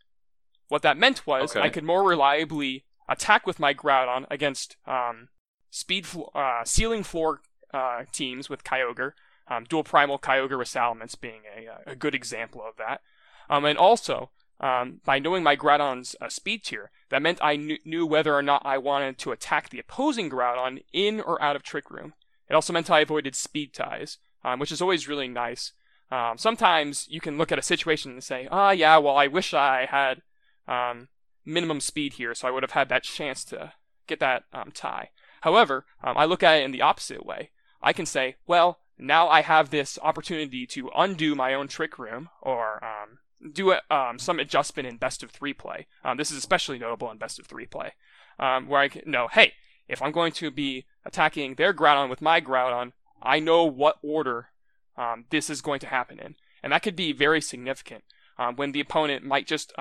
What 0.69 0.83
that 0.83 0.97
meant 0.97 1.27
was 1.27 1.51
okay. 1.51 1.65
I 1.65 1.69
could 1.69 1.83
more 1.83 2.07
reliably 2.07 2.85
attack 3.09 3.45
with 3.45 3.59
my 3.59 3.73
Groudon 3.73 4.25
against 4.31 4.77
um, 4.87 5.29
speed 5.69 6.05
flo- 6.05 6.31
uh, 6.33 6.63
ceiling 6.63 7.03
floor 7.03 7.41
uh, 7.73 8.03
teams 8.11 8.49
with 8.49 8.63
Kyogre, 8.63 9.13
um, 9.47 9.65
dual 9.67 9.83
primal 9.83 10.19
Kyogre 10.19 10.57
with 10.57 10.67
Salamence 10.67 11.19
being 11.19 11.41
a, 11.85 11.91
a 11.91 11.95
good 11.95 12.15
example 12.15 12.61
of 12.61 12.77
that. 12.77 13.01
Um, 13.49 13.65
and 13.65 13.77
also, 13.77 14.29
um, 14.59 15.01
by 15.03 15.17
knowing 15.17 15.41
my 15.41 15.55
Groudon's 15.55 16.15
uh, 16.21 16.29
speed 16.29 16.63
tier, 16.63 16.91
that 17.09 17.21
meant 17.21 17.43
I 17.43 17.57
kn- 17.57 17.79
knew 17.83 18.05
whether 18.05 18.35
or 18.35 18.43
not 18.43 18.61
I 18.63 18.77
wanted 18.77 19.17
to 19.19 19.31
attack 19.31 19.69
the 19.69 19.79
opposing 19.79 20.29
Groudon 20.29 20.83
in 20.93 21.19
or 21.19 21.41
out 21.41 21.55
of 21.55 21.63
Trick 21.63 21.89
Room. 21.89 22.13
It 22.47 22.53
also 22.53 22.73
meant 22.73 22.91
I 22.91 22.99
avoided 22.99 23.35
speed 23.35 23.73
ties, 23.73 24.19
um, 24.43 24.59
which 24.59 24.71
is 24.71 24.81
always 24.81 25.07
really 25.07 25.27
nice. 25.27 25.73
Um, 26.11 26.37
sometimes 26.37 27.07
you 27.09 27.21
can 27.21 27.37
look 27.37 27.51
at 27.51 27.59
a 27.59 27.63
situation 27.63 28.11
and 28.11 28.23
say, 28.23 28.47
"Ah, 28.51 28.69
oh, 28.69 28.71
yeah, 28.71 28.97
well, 28.97 29.15
I 29.15 29.27
wish 29.27 29.53
I 29.53 29.85
had 29.85 30.21
um, 30.69 31.09
minimum 31.45 31.79
speed 31.79 32.13
here, 32.13 32.33
so 32.33 32.47
I 32.47 32.51
would 32.51 32.63
have 32.63 32.71
had 32.71 32.89
that 32.89 33.03
chance 33.03 33.43
to 33.45 33.73
get 34.07 34.19
that 34.19 34.43
um, 34.53 34.71
tie." 34.73 35.09
However, 35.41 35.85
um, 36.03 36.17
I 36.17 36.25
look 36.25 36.43
at 36.43 36.59
it 36.59 36.65
in 36.65 36.71
the 36.71 36.81
opposite 36.81 37.25
way. 37.25 37.51
I 37.81 37.93
can 37.93 38.05
say, 38.05 38.35
"Well, 38.47 38.79
now 38.99 39.29
I 39.29 39.41
have 39.41 39.69
this 39.69 39.97
opportunity 40.01 40.67
to 40.67 40.91
undo 40.95 41.33
my 41.33 41.53
own 41.53 41.67
trick 41.67 41.97
room 41.97 42.29
or 42.41 42.83
um, 42.83 43.19
do 43.53 43.71
a, 43.71 43.81
um, 43.89 44.19
some 44.19 44.39
adjustment 44.39 44.87
in 44.87 44.97
best 44.97 45.23
of 45.23 45.31
three 45.31 45.53
play. 45.53 45.87
Um, 46.03 46.17
this 46.17 46.31
is 46.31 46.37
especially 46.37 46.77
notable 46.77 47.09
in 47.09 47.17
best 47.17 47.39
of 47.39 47.47
three 47.47 47.65
play, 47.65 47.93
um, 48.37 48.67
where 48.67 48.81
I 48.81 48.89
can 48.89 49.09
know, 49.09 49.27
hey, 49.31 49.53
if 49.87 50.01
I'm 50.01 50.11
going 50.11 50.33
to 50.33 50.51
be 50.51 50.85
attacking 51.05 51.55
their 51.55 51.73
Groudon 51.73 52.09
with 52.09 52.21
my 52.21 52.41
Groudon, 52.41 52.91
I 53.21 53.39
know 53.39 53.63
what 53.63 53.97
order 54.03 54.49
um, 54.97 55.25
this 55.29 55.49
is 55.49 55.61
going 55.61 55.79
to 55.79 55.87
happen 55.87 56.19
in, 56.19 56.35
and 56.61 56.73
that 56.73 56.83
could 56.83 56.95
be 56.95 57.13
very 57.13 57.41
significant 57.41 58.03
um, 58.37 58.55
when 58.55 58.73
the 58.73 58.81
opponent 58.81 59.23
might 59.23 59.47
just 59.47 59.73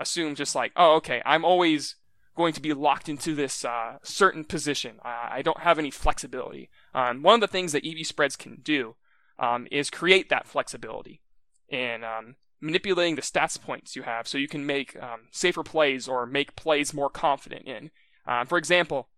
assume, 0.00 0.34
just 0.34 0.54
like, 0.54 0.72
oh, 0.76 0.96
okay, 0.96 1.22
I'm 1.24 1.44
always 1.44 1.96
going 2.36 2.52
to 2.54 2.62
be 2.62 2.72
locked 2.72 3.08
into 3.08 3.34
this 3.34 3.64
uh, 3.64 3.98
certain 4.02 4.44
position. 4.44 4.96
I, 5.04 5.28
I, 5.32 5.42
don't 5.42 5.60
have 5.60 5.78
any 5.78 5.90
flexibility. 5.90 6.70
Um, 6.94 7.22
one 7.22 7.34
of 7.34 7.40
the 7.40 7.46
things 7.46 7.72
that 7.72 7.84
EV 7.84 8.06
spreads 8.06 8.36
can 8.36 8.60
do 8.62 8.94
um, 9.38 9.66
is 9.70 9.90
create 9.90 10.30
that 10.30 10.46
flexibility 10.46 11.20
in 11.68 12.02
um, 12.04 12.36
manipulating 12.60 13.16
the 13.16 13.22
stats 13.22 13.60
points 13.60 13.96
you 13.96 14.02
have 14.02 14.26
so 14.26 14.38
you 14.38 14.48
can 14.48 14.64
make 14.64 15.00
um, 15.02 15.28
safer 15.30 15.62
plays 15.62 16.08
or 16.08 16.24
make 16.24 16.56
plays 16.56 16.94
more 16.94 17.10
confident 17.10 17.66
in. 17.66 17.90
Uh, 18.26 18.44
for 18.44 18.58
example, 18.58 19.08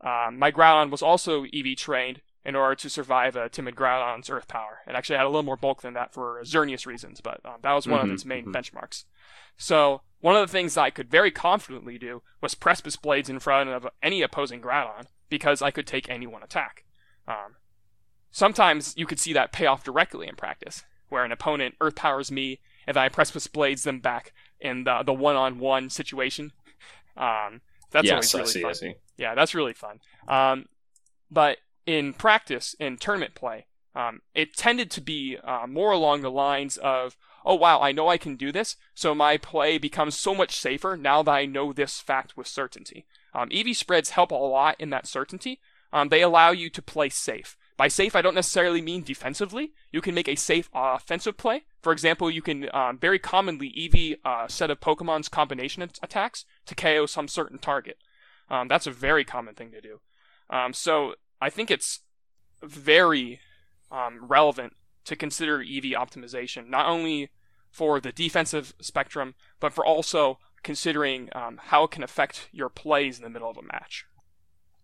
um, 0.00 0.38
my 0.38 0.52
Groudon 0.52 0.90
was 0.90 1.02
also 1.02 1.44
EV 1.44 1.76
trained 1.76 2.20
in 2.44 2.54
order 2.54 2.74
to 2.74 2.88
survive 2.88 3.36
a 3.36 3.48
timid 3.48 3.74
Groudon's 3.74 4.30
Earth 4.30 4.48
Power. 4.48 4.80
It 4.86 4.94
actually 4.94 5.16
had 5.16 5.26
a 5.26 5.28
little 5.28 5.42
more 5.42 5.56
bulk 5.56 5.82
than 5.82 5.94
that 5.94 6.14
for 6.14 6.40
Xerneas 6.44 6.86
reasons, 6.86 7.20
but 7.20 7.40
um, 7.44 7.56
that 7.62 7.72
was 7.72 7.86
one 7.86 8.00
mm-hmm, 8.00 8.10
of 8.10 8.14
its 8.14 8.24
main 8.24 8.46
mm-hmm. 8.46 8.52
benchmarks. 8.52 9.04
So 9.56 10.02
one 10.20 10.36
of 10.36 10.46
the 10.46 10.52
things 10.52 10.76
I 10.76 10.90
could 10.90 11.10
very 11.10 11.30
confidently 11.30 11.98
do 11.98 12.22
was 12.40 12.54
Precipice 12.54 12.96
Blades 12.96 13.28
in 13.28 13.40
front 13.40 13.70
of 13.70 13.86
any 14.02 14.22
opposing 14.22 14.60
Groudon 14.60 15.06
because 15.28 15.62
I 15.62 15.70
could 15.70 15.86
take 15.86 16.08
any 16.08 16.26
one 16.26 16.42
attack. 16.42 16.84
Um, 17.26 17.56
sometimes 18.30 18.94
you 18.96 19.06
could 19.06 19.20
see 19.20 19.32
that 19.32 19.52
pay 19.52 19.66
off 19.66 19.84
directly 19.84 20.26
in 20.28 20.36
practice, 20.36 20.84
where 21.08 21.24
an 21.24 21.32
opponent 21.32 21.74
Earth 21.80 21.96
powers 21.96 22.30
me 22.30 22.60
and 22.86 22.96
then 22.96 23.04
I 23.04 23.08
Precipice 23.08 23.46
Blades 23.46 23.82
them 23.82 24.00
back 24.00 24.32
in 24.60 24.84
the 24.84 25.02
the 25.04 25.12
one 25.12 25.36
on 25.36 25.58
one 25.58 25.90
situation. 25.90 26.52
Um, 27.16 27.62
that's 27.90 28.06
yes, 28.06 28.32
always 28.32 28.54
really 28.54 28.64
I 28.64 28.72
see, 28.74 28.86
fun. 28.86 28.94
Yeah, 29.16 29.34
that's 29.34 29.52
really 29.52 29.72
fun. 29.72 29.98
Um, 30.28 30.66
but 31.32 31.58
in 31.84 32.12
practice, 32.12 32.76
in 32.78 32.96
tournament 32.96 33.34
play, 33.34 33.66
um, 33.96 34.20
it 34.36 34.56
tended 34.56 34.88
to 34.92 35.00
be 35.00 35.36
uh, 35.42 35.66
more 35.66 35.90
along 35.90 36.22
the 36.22 36.30
lines 36.30 36.76
of, 36.76 37.16
oh 37.44 37.54
wow, 37.54 37.80
I 37.80 37.92
know 37.92 38.08
I 38.08 38.18
can 38.18 38.36
do 38.36 38.52
this, 38.52 38.76
so 38.94 39.14
my 39.14 39.36
play 39.36 39.78
becomes 39.78 40.18
so 40.18 40.34
much 40.34 40.56
safer 40.56 40.96
now 40.96 41.22
that 41.22 41.32
I 41.32 41.46
know 41.46 41.72
this 41.72 42.00
fact 42.00 42.36
with 42.36 42.46
certainty. 42.46 43.06
Um, 43.34 43.48
EV 43.52 43.76
spreads 43.76 44.10
help 44.10 44.30
a 44.30 44.34
lot 44.34 44.76
in 44.78 44.90
that 44.90 45.06
certainty. 45.06 45.60
Um, 45.92 46.08
they 46.08 46.22
allow 46.22 46.50
you 46.50 46.70
to 46.70 46.82
play 46.82 47.08
safe. 47.08 47.56
By 47.76 47.88
safe, 47.88 48.16
I 48.16 48.22
don't 48.22 48.34
necessarily 48.34 48.82
mean 48.82 49.04
defensively. 49.04 49.72
You 49.92 50.00
can 50.00 50.14
make 50.14 50.28
a 50.28 50.34
safe 50.34 50.68
uh, 50.74 50.96
offensive 50.96 51.36
play. 51.36 51.64
For 51.80 51.92
example, 51.92 52.28
you 52.30 52.42
can 52.42 52.68
um, 52.74 52.98
very 52.98 53.20
commonly 53.20 53.72
EV 53.76 54.18
a 54.24 54.28
uh, 54.28 54.48
set 54.48 54.70
of 54.70 54.80
Pokemon's 54.80 55.28
combination 55.28 55.82
attacks 55.82 56.44
to 56.66 56.74
KO 56.74 57.06
some 57.06 57.28
certain 57.28 57.58
target. 57.58 57.98
Um, 58.50 58.66
that's 58.66 58.86
a 58.86 58.90
very 58.90 59.24
common 59.24 59.54
thing 59.54 59.70
to 59.70 59.80
do. 59.80 60.00
Um, 60.50 60.72
so 60.72 61.14
I 61.40 61.50
think 61.50 61.70
it's 61.70 62.00
very 62.62 63.40
um, 63.92 64.26
relevant 64.26 64.74
to 65.08 65.16
consider 65.16 65.62
EV 65.62 65.96
optimization, 65.96 66.68
not 66.68 66.86
only 66.86 67.30
for 67.70 67.98
the 67.98 68.12
defensive 68.12 68.74
spectrum, 68.78 69.34
but 69.58 69.72
for 69.72 69.84
also 69.84 70.38
considering 70.62 71.30
um, 71.34 71.58
how 71.64 71.84
it 71.84 71.90
can 71.90 72.02
affect 72.02 72.50
your 72.52 72.68
plays 72.68 73.16
in 73.16 73.24
the 73.24 73.30
middle 73.30 73.48
of 73.48 73.56
a 73.56 73.62
match. 73.62 74.04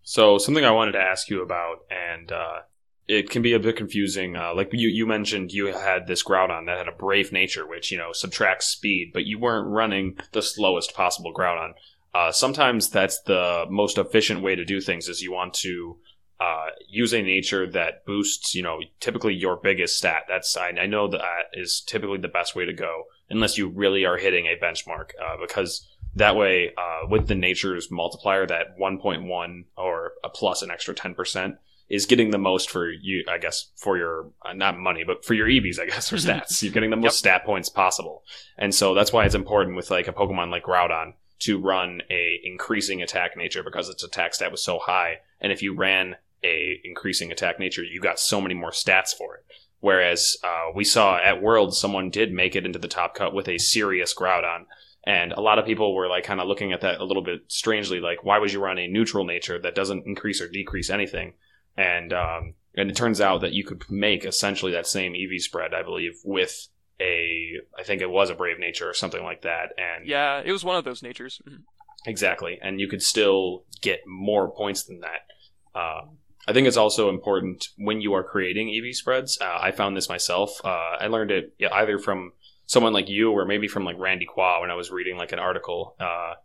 So, 0.01 0.39
something 0.39 0.65
I 0.65 0.71
wanted 0.71 0.93
to 0.93 0.99
ask 0.99 1.29
you 1.29 1.43
about, 1.43 1.85
and 1.91 2.31
uh, 2.31 2.61
it 3.07 3.29
can 3.29 3.43
be 3.43 3.53
a 3.53 3.59
bit 3.59 3.75
confusing. 3.75 4.35
Uh, 4.35 4.55
like 4.55 4.69
you, 4.73 4.89
you 4.89 5.05
mentioned, 5.05 5.51
you 5.51 5.67
had 5.67 6.07
this 6.07 6.23
Groudon 6.23 6.65
that 6.65 6.79
had 6.79 6.87
a 6.87 6.91
brave 6.91 7.31
nature, 7.31 7.67
which 7.67 7.91
you 7.91 7.97
know 7.97 8.11
subtracts 8.11 8.67
speed, 8.67 9.11
but 9.13 9.25
you 9.25 9.37
weren't 9.37 9.67
running 9.67 10.17
the 10.31 10.41
slowest 10.41 10.95
possible 10.95 11.33
Groudon. 11.33 11.73
Uh, 12.15 12.31
sometimes 12.31 12.89
that's 12.89 13.21
the 13.21 13.65
most 13.69 13.99
efficient 13.99 14.41
way 14.41 14.55
to 14.55 14.65
do 14.65 14.81
things. 14.81 15.07
Is 15.07 15.21
you 15.21 15.31
want 15.31 15.53
to 15.55 15.97
uh, 16.39 16.67
use 16.87 17.13
a 17.13 17.21
nature 17.21 17.69
that 17.71 18.05
boosts, 18.05 18.53
you 18.53 18.63
know, 18.63 18.79
typically 18.99 19.33
your 19.33 19.55
biggest 19.55 19.97
stat. 19.97 20.23
That's 20.27 20.57
I, 20.57 20.69
I 20.69 20.85
know 20.85 21.07
that 21.07 21.21
is 21.53 21.81
typically 21.85 22.17
the 22.17 22.27
best 22.27 22.55
way 22.55 22.65
to 22.65 22.73
go, 22.73 23.05
unless 23.29 23.57
you 23.57 23.69
really 23.69 24.05
are 24.05 24.17
hitting 24.17 24.45
a 24.45 24.61
benchmark, 24.61 25.11
uh, 25.21 25.37
because 25.39 25.87
that 26.15 26.35
way, 26.35 26.71
uh, 26.77 27.07
with 27.09 27.27
the 27.27 27.35
nature's 27.35 27.91
multiplier, 27.91 28.47
that 28.47 28.77
1.1 28.79 29.65
or 29.77 30.13
a 30.23 30.29
plus 30.29 30.61
an 30.61 30.71
extra 30.71 30.95
10% 30.95 31.57
is 31.87 32.05
getting 32.05 32.31
the 32.31 32.37
most 32.37 32.69
for 32.69 32.89
you, 32.89 33.23
I 33.29 33.37
guess, 33.37 33.69
for 33.75 33.97
your, 33.97 34.31
uh, 34.43 34.53
not 34.53 34.79
money, 34.79 35.03
but 35.05 35.23
for 35.23 35.33
your 35.33 35.47
EVs, 35.47 35.79
I 35.79 35.85
guess, 35.85 36.11
or 36.11 36.15
stats. 36.17 36.63
You're 36.63 36.71
getting 36.71 36.89
the 36.89 36.95
most 36.95 37.03
yep. 37.03 37.13
stat 37.13 37.45
points 37.45 37.69
possible. 37.69 38.23
And 38.57 38.73
so 38.73 38.93
that's 38.93 39.13
why 39.13 39.25
it's 39.25 39.35
important 39.35 39.75
with 39.75 39.91
like 39.91 40.07
a 40.07 40.13
Pokemon 40.13 40.51
like 40.51 40.63
Groudon 40.63 41.13
to 41.39 41.59
run 41.59 42.01
a 42.09 42.39
increasing 42.43 43.01
attack 43.01 43.35
nature 43.35 43.61
because 43.61 43.89
its 43.89 44.03
attack 44.03 44.33
stat 44.33 44.51
was 44.51 44.63
so 44.63 44.79
high. 44.79 45.19
And 45.41 45.51
if 45.51 45.61
you 45.61 45.75
ran 45.75 46.15
a 46.45 46.79
increasing 46.83 47.31
attack 47.31 47.59
nature, 47.59 47.83
you 47.83 47.99
got 47.99 48.19
so 48.19 48.39
many 48.39 48.53
more 48.53 48.71
stats 48.71 49.15
for 49.17 49.35
it. 49.35 49.45
Whereas 49.79 50.37
uh, 50.43 50.71
we 50.73 50.83
saw 50.83 51.17
at 51.17 51.41
Worlds, 51.41 51.79
someone 51.79 52.09
did 52.09 52.31
make 52.31 52.55
it 52.55 52.65
into 52.65 52.79
the 52.79 52.87
top 52.87 53.13
cut 53.13 53.33
with 53.33 53.47
a 53.47 53.57
serious 53.57 54.13
Groudon. 54.13 54.65
And 55.05 55.31
a 55.33 55.41
lot 55.41 55.59
of 55.59 55.65
people 55.65 55.93
were 55.93 56.07
like 56.07 56.23
kind 56.23 56.39
of 56.39 56.47
looking 56.47 56.73
at 56.73 56.81
that 56.81 56.99
a 56.99 57.05
little 57.05 57.23
bit 57.23 57.41
strangely, 57.47 57.99
like, 57.99 58.23
why 58.23 58.39
would 58.39 58.51
you 58.51 58.59
run 58.59 58.79
a 58.79 58.87
neutral 58.87 59.23
nature 59.23 59.59
that 59.61 59.75
doesn't 59.75 60.07
increase 60.07 60.41
or 60.41 60.49
decrease 60.49 60.89
anything? 60.89 61.33
And 61.77 62.13
um, 62.13 62.55
and 62.75 62.89
it 62.89 62.95
turns 62.95 63.21
out 63.21 63.41
that 63.41 63.53
you 63.53 63.63
could 63.63 63.83
make 63.89 64.25
essentially 64.25 64.71
that 64.71 64.87
same 64.87 65.13
EV 65.13 65.41
spread, 65.41 65.73
I 65.73 65.83
believe, 65.83 66.13
with 66.23 66.67
a 66.99 67.59
I 67.77 67.83
think 67.83 68.01
it 68.01 68.09
was 68.09 68.29
a 68.29 68.35
brave 68.35 68.57
nature 68.59 68.89
or 68.89 68.93
something 68.93 69.23
like 69.23 69.43
that. 69.43 69.69
And 69.77 70.07
yeah, 70.07 70.41
it 70.43 70.51
was 70.51 70.63
one 70.63 70.77
of 70.77 70.83
those 70.83 71.03
natures. 71.03 71.41
Mm-hmm. 71.47 71.61
Exactly, 72.07 72.57
and 72.61 72.79
you 72.79 72.87
could 72.87 73.01
still 73.01 73.65
get 73.81 73.99
more 74.07 74.51
points 74.51 74.83
than 74.83 75.01
that. 75.01 75.79
Uh, 75.79 76.01
I 76.47 76.53
think 76.53 76.67
it's 76.67 76.77
also 76.77 77.09
important 77.09 77.69
when 77.77 78.01
you 78.01 78.13
are 78.13 78.23
creating 78.23 78.69
EV 78.69 78.95
spreads. 78.95 79.39
Uh, 79.41 79.57
I 79.59 79.71
found 79.71 79.97
this 79.97 80.09
myself. 80.09 80.61
Uh, 80.63 80.97
I 80.99 81.07
learned 81.07 81.31
it 81.31 81.55
either 81.71 81.97
from 81.97 82.33
someone 82.67 82.93
like 82.93 83.09
you 83.09 83.31
or 83.31 83.45
maybe 83.45 83.67
from 83.67 83.83
like 83.83 83.97
Randy 83.97 84.25
Kwa 84.25 84.61
when 84.61 84.71
I 84.71 84.75
was 84.75 84.91
reading 84.91 85.17
like 85.17 85.31
an 85.31 85.39
article. 85.39 85.95
Uh, 85.99 86.35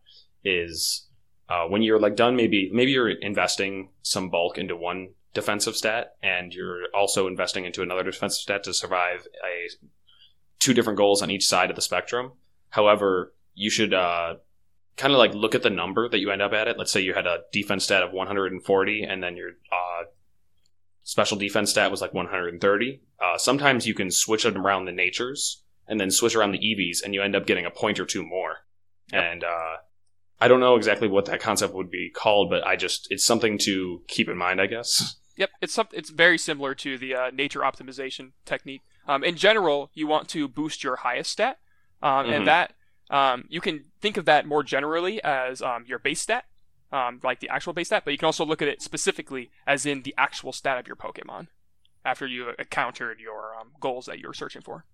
is 0.43 1.07
uh, 1.49 1.65
when 1.67 1.83
you're 1.83 1.99
like 1.99 2.17
done, 2.17 2.37
maybe 2.37 2.71
maybe 2.73 2.93
you're 2.93 3.11
investing 3.11 3.91
some 4.03 4.31
bulk 4.31 4.57
into 4.57 4.77
one 4.77 5.11
defensive 5.35 5.77
stat 5.77 6.15
and 6.23 6.53
you're 6.53 6.85
also 6.95 7.27
investing 7.27 7.65
into 7.65 7.83
another 7.83 8.03
defensive 8.05 8.41
stat 8.41 8.65
to 8.65 8.75
survive 8.75 9.27
a 9.45 9.69
two 10.59 10.75
different 10.75 10.97
goals 10.97 11.23
on 11.23 11.31
each 11.31 11.47
side 11.47 11.71
of 11.71 11.77
the 11.77 11.83
spectrum. 11.83 12.33
However, 12.71 13.33
you 13.55 13.71
should 13.71 13.95
uh, 13.95 14.37
kind 15.01 15.15
of 15.15 15.19
like 15.19 15.33
look 15.35 15.55
at 15.55 15.63
the 15.63 15.71
number 15.71 16.09
that 16.09 16.19
you 16.19 16.31
end 16.31 16.43
up 16.43 16.53
at 16.53 16.69
it. 16.69 16.77
Let's 16.79 16.93
say 16.93 17.01
you 17.01 17.15
had 17.15 17.27
a 17.27 17.39
defense 17.53 17.85
stat 17.85 18.03
of 18.03 18.13
140 18.13 19.03
and 19.03 19.23
then 19.23 19.35
your 19.37 19.49
uh, 19.73 20.05
special 21.03 21.39
defense 21.39 21.71
stat 21.71 21.91
was 21.91 22.01
like 22.03 22.13
130. 22.13 23.01
Uh, 23.19 23.39
sometimes 23.39 23.87
you 23.87 23.95
can 23.95 24.11
switch 24.11 24.45
it 24.45 24.57
around 24.57 24.85
the 24.85 24.93
natures 24.93 25.63
and 25.89 25.99
then 25.99 26.11
switch 26.11 26.37
around 26.37 26.53
the 26.53 26.59
EVs, 26.59 27.03
and 27.03 27.15
you 27.15 27.23
end 27.23 27.35
up 27.35 27.47
getting 27.47 27.67
a 27.67 27.71
point 27.71 27.99
or 27.99 28.05
two 28.07 28.23
more. 28.23 28.59
Yep. 29.13 29.25
And 29.25 29.43
uh, 29.43 29.77
I 30.41 30.47
don't 30.47 30.61
know 30.61 30.77
exactly 30.77 31.09
what 31.09 31.25
that 31.25 31.41
concept 31.41 31.75
would 31.75 31.91
be 31.91 32.11
called, 32.11 32.49
but 32.49 32.65
I 32.65 32.77
just 32.77 33.09
it's 33.11 33.25
something 33.25 33.59
to 33.63 34.03
keep 34.07 34.29
in 34.29 34.37
mind, 34.37 34.61
I 34.61 34.67
guess. 34.67 35.17
Yep, 35.37 35.51
it's 35.63 35.73
some, 35.73 35.89
it's 35.93 36.11
very 36.11 36.37
similar 36.37 36.75
to 36.77 36.99
the 36.99 37.15
uh, 37.15 37.31
nature 37.33 37.61
optimization 37.61 38.33
technique. 38.45 38.83
Um, 39.09 39.25
in 39.25 39.37
general, 39.37 39.91
you 39.95 40.07
want 40.07 40.29
to 40.29 40.47
boost 40.47 40.85
your 40.85 40.97
highest 40.97 41.31
stat, 41.31 41.59
um, 42.03 42.27
Mhm. 42.27 42.37
and 42.37 42.47
that 42.47 42.75
um, 43.09 43.47
you 43.49 43.61
can 43.61 43.87
think 44.01 44.17
of 44.17 44.25
that 44.25 44.47
more 44.47 44.63
generally 44.63 45.23
as 45.23 45.63
um, 45.63 45.85
your 45.87 45.99
base 45.99 46.21
stat, 46.21 46.45
um, 46.93 47.21
like 47.23 47.41
the 47.41 47.49
actual 47.49 47.73
base 47.73 47.89
stat, 47.89 48.03
but 48.05 48.13
you 48.13 48.19
can 48.19 48.27
also 48.27 48.45
look 48.45 48.63
at 48.63 48.69
it 48.69 48.83
specifically 48.83 49.51
as 49.67 49.87
in 49.87 50.03
the 50.03 50.15
actual 50.19 50.53
stat 50.53 50.79
of 50.79 50.87
your 50.87 50.97
Pokemon 50.97 51.49
after 52.05 52.27
you 52.27 52.51
encountered 52.59 53.21
your 53.21 53.55
um, 53.61 53.73
goals 53.81 54.07
that 54.07 54.19
you're 54.19 54.35
searching 54.35 54.63
for. 54.63 54.85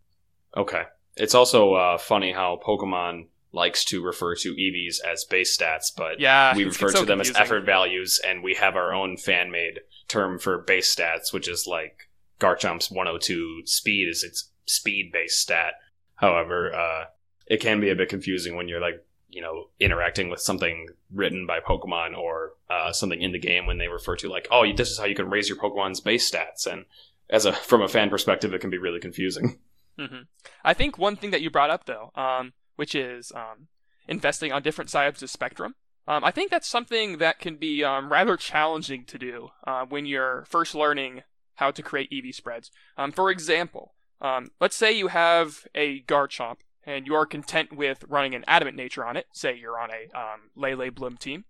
Okay. 0.56 0.84
It's 1.16 1.34
also 1.34 1.74
uh, 1.74 1.98
funny 1.98 2.32
how 2.32 2.60
Pokemon 2.64 3.26
likes 3.52 3.84
to 3.86 4.04
refer 4.04 4.34
to 4.34 4.54
EVs 4.54 4.96
as 5.00 5.24
base 5.24 5.56
stats, 5.56 5.86
but 5.96 6.20
Yeah, 6.20 6.54
we 6.56 6.64
refer 6.64 6.86
gets 6.86 6.92
to 6.94 6.98
so 7.00 7.04
them 7.04 7.20
as 7.20 7.34
effort 7.34 7.64
values, 7.64 8.20
and 8.26 8.42
we 8.42 8.54
have 8.54 8.76
our 8.76 8.92
own 8.92 9.16
fan 9.16 9.50
made 9.50 9.80
term 10.08 10.38
for 10.38 10.58
base 10.58 10.94
stats, 10.94 11.32
which 11.32 11.48
is 11.48 11.66
like 11.66 12.10
Garchomp's 12.38 12.90
102 12.90 13.62
speed 13.64 14.08
is 14.08 14.22
its 14.22 14.50
speed 14.66 15.10
based 15.12 15.40
stat. 15.40 15.74
However, 16.16 16.74
uh, 16.74 17.04
it 17.46 17.60
can 17.60 17.80
be 17.80 17.90
a 17.90 17.96
bit 17.96 18.08
confusing 18.08 18.56
when 18.56 18.68
you're 18.68 18.80
like, 18.80 19.04
you 19.28 19.42
know, 19.42 19.68
interacting 19.80 20.28
with 20.28 20.40
something 20.40 20.88
written 21.12 21.46
by 21.46 21.60
Pokemon 21.60 22.16
or 22.16 22.52
uh, 22.70 22.92
something 22.92 23.20
in 23.20 23.32
the 23.32 23.38
game 23.38 23.66
when 23.66 23.78
they 23.78 23.88
refer 23.88 24.16
to 24.16 24.28
like, 24.28 24.48
oh, 24.50 24.70
this 24.72 24.90
is 24.90 24.98
how 24.98 25.04
you 25.04 25.14
can 25.14 25.30
raise 25.30 25.48
your 25.48 25.58
Pokemon's 25.58 26.00
base 26.00 26.30
stats, 26.30 26.66
and 26.70 26.84
as 27.28 27.44
a 27.44 27.52
from 27.52 27.82
a 27.82 27.88
fan 27.88 28.10
perspective, 28.10 28.54
it 28.54 28.60
can 28.60 28.70
be 28.70 28.78
really 28.78 29.00
confusing. 29.00 29.58
hmm 29.98 30.22
I 30.64 30.74
think 30.74 30.98
one 30.98 31.16
thing 31.16 31.30
that 31.30 31.40
you 31.40 31.50
brought 31.50 31.70
up 31.70 31.86
though, 31.86 32.10
um, 32.14 32.52
which 32.76 32.94
is 32.94 33.32
um, 33.34 33.68
investing 34.08 34.52
on 34.52 34.62
different 34.62 34.90
sides 34.90 35.16
of 35.16 35.20
the 35.20 35.28
spectrum. 35.28 35.74
Um, 36.08 36.22
I 36.22 36.30
think 36.30 36.50
that's 36.50 36.68
something 36.68 37.18
that 37.18 37.40
can 37.40 37.56
be 37.56 37.82
um, 37.82 38.12
rather 38.12 38.36
challenging 38.36 39.04
to 39.06 39.18
do 39.18 39.48
uh, 39.66 39.86
when 39.88 40.06
you're 40.06 40.44
first 40.48 40.74
learning 40.74 41.22
how 41.56 41.72
to 41.72 41.82
create 41.82 42.12
EV 42.12 42.34
spreads. 42.34 42.70
Um, 42.96 43.10
for 43.10 43.30
example, 43.30 43.94
um, 44.20 44.50
let's 44.60 44.76
say 44.76 44.92
you 44.92 45.08
have 45.08 45.66
a 45.74 46.02
Garchomp 46.02 46.58
and 46.86 47.06
you 47.06 47.14
are 47.14 47.26
content 47.26 47.76
with 47.76 48.04
running 48.08 48.34
an 48.34 48.44
Adamant 48.46 48.76
Nature 48.76 49.04
on 49.04 49.16
it. 49.16 49.26
Say 49.32 49.58
you're 49.58 49.78
on 49.78 49.90
a 49.90 50.18
um, 50.18 50.50
Lele 50.54 50.90
Bloom 50.90 51.16
team 51.16 51.44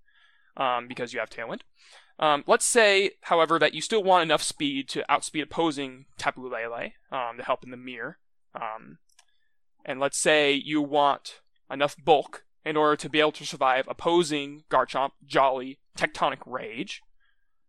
um, 0.57 0.89
because 0.89 1.13
you 1.13 1.21
have 1.21 1.31
Tailwind. 1.31 1.61
Um, 2.19 2.45
let's 2.47 2.65
say, 2.65 3.11
however, 3.23 3.59
that 3.59 3.75
you 3.75 3.83
still 3.83 4.03
want 4.03 4.23
enough 4.23 4.43
speed 4.43 4.89
to 4.89 5.11
outspeed 5.11 5.45
opposing 5.45 6.07
Tapu 6.17 6.49
Lele 6.49 6.93
um, 7.13 7.37
to 7.37 7.45
help 7.45 7.63
in 7.63 7.71
the 7.71 7.77
mirror. 7.77 8.19
Um, 8.55 8.99
and 9.85 10.01
let's 10.01 10.19
say 10.19 10.53
you 10.53 10.81
want 10.81 11.41
enough 11.71 11.95
bulk 12.03 12.45
in 12.65 12.77
order 12.77 12.97
to 12.97 13.11
be 13.11 13.21
able 13.21 13.33
to 13.33 13.45
survive 13.45 13.85
opposing 13.87 14.65
Garchomp, 14.71 15.11
Jolly, 15.27 15.79
Tectonic 15.97 16.41
Rage. 16.47 17.03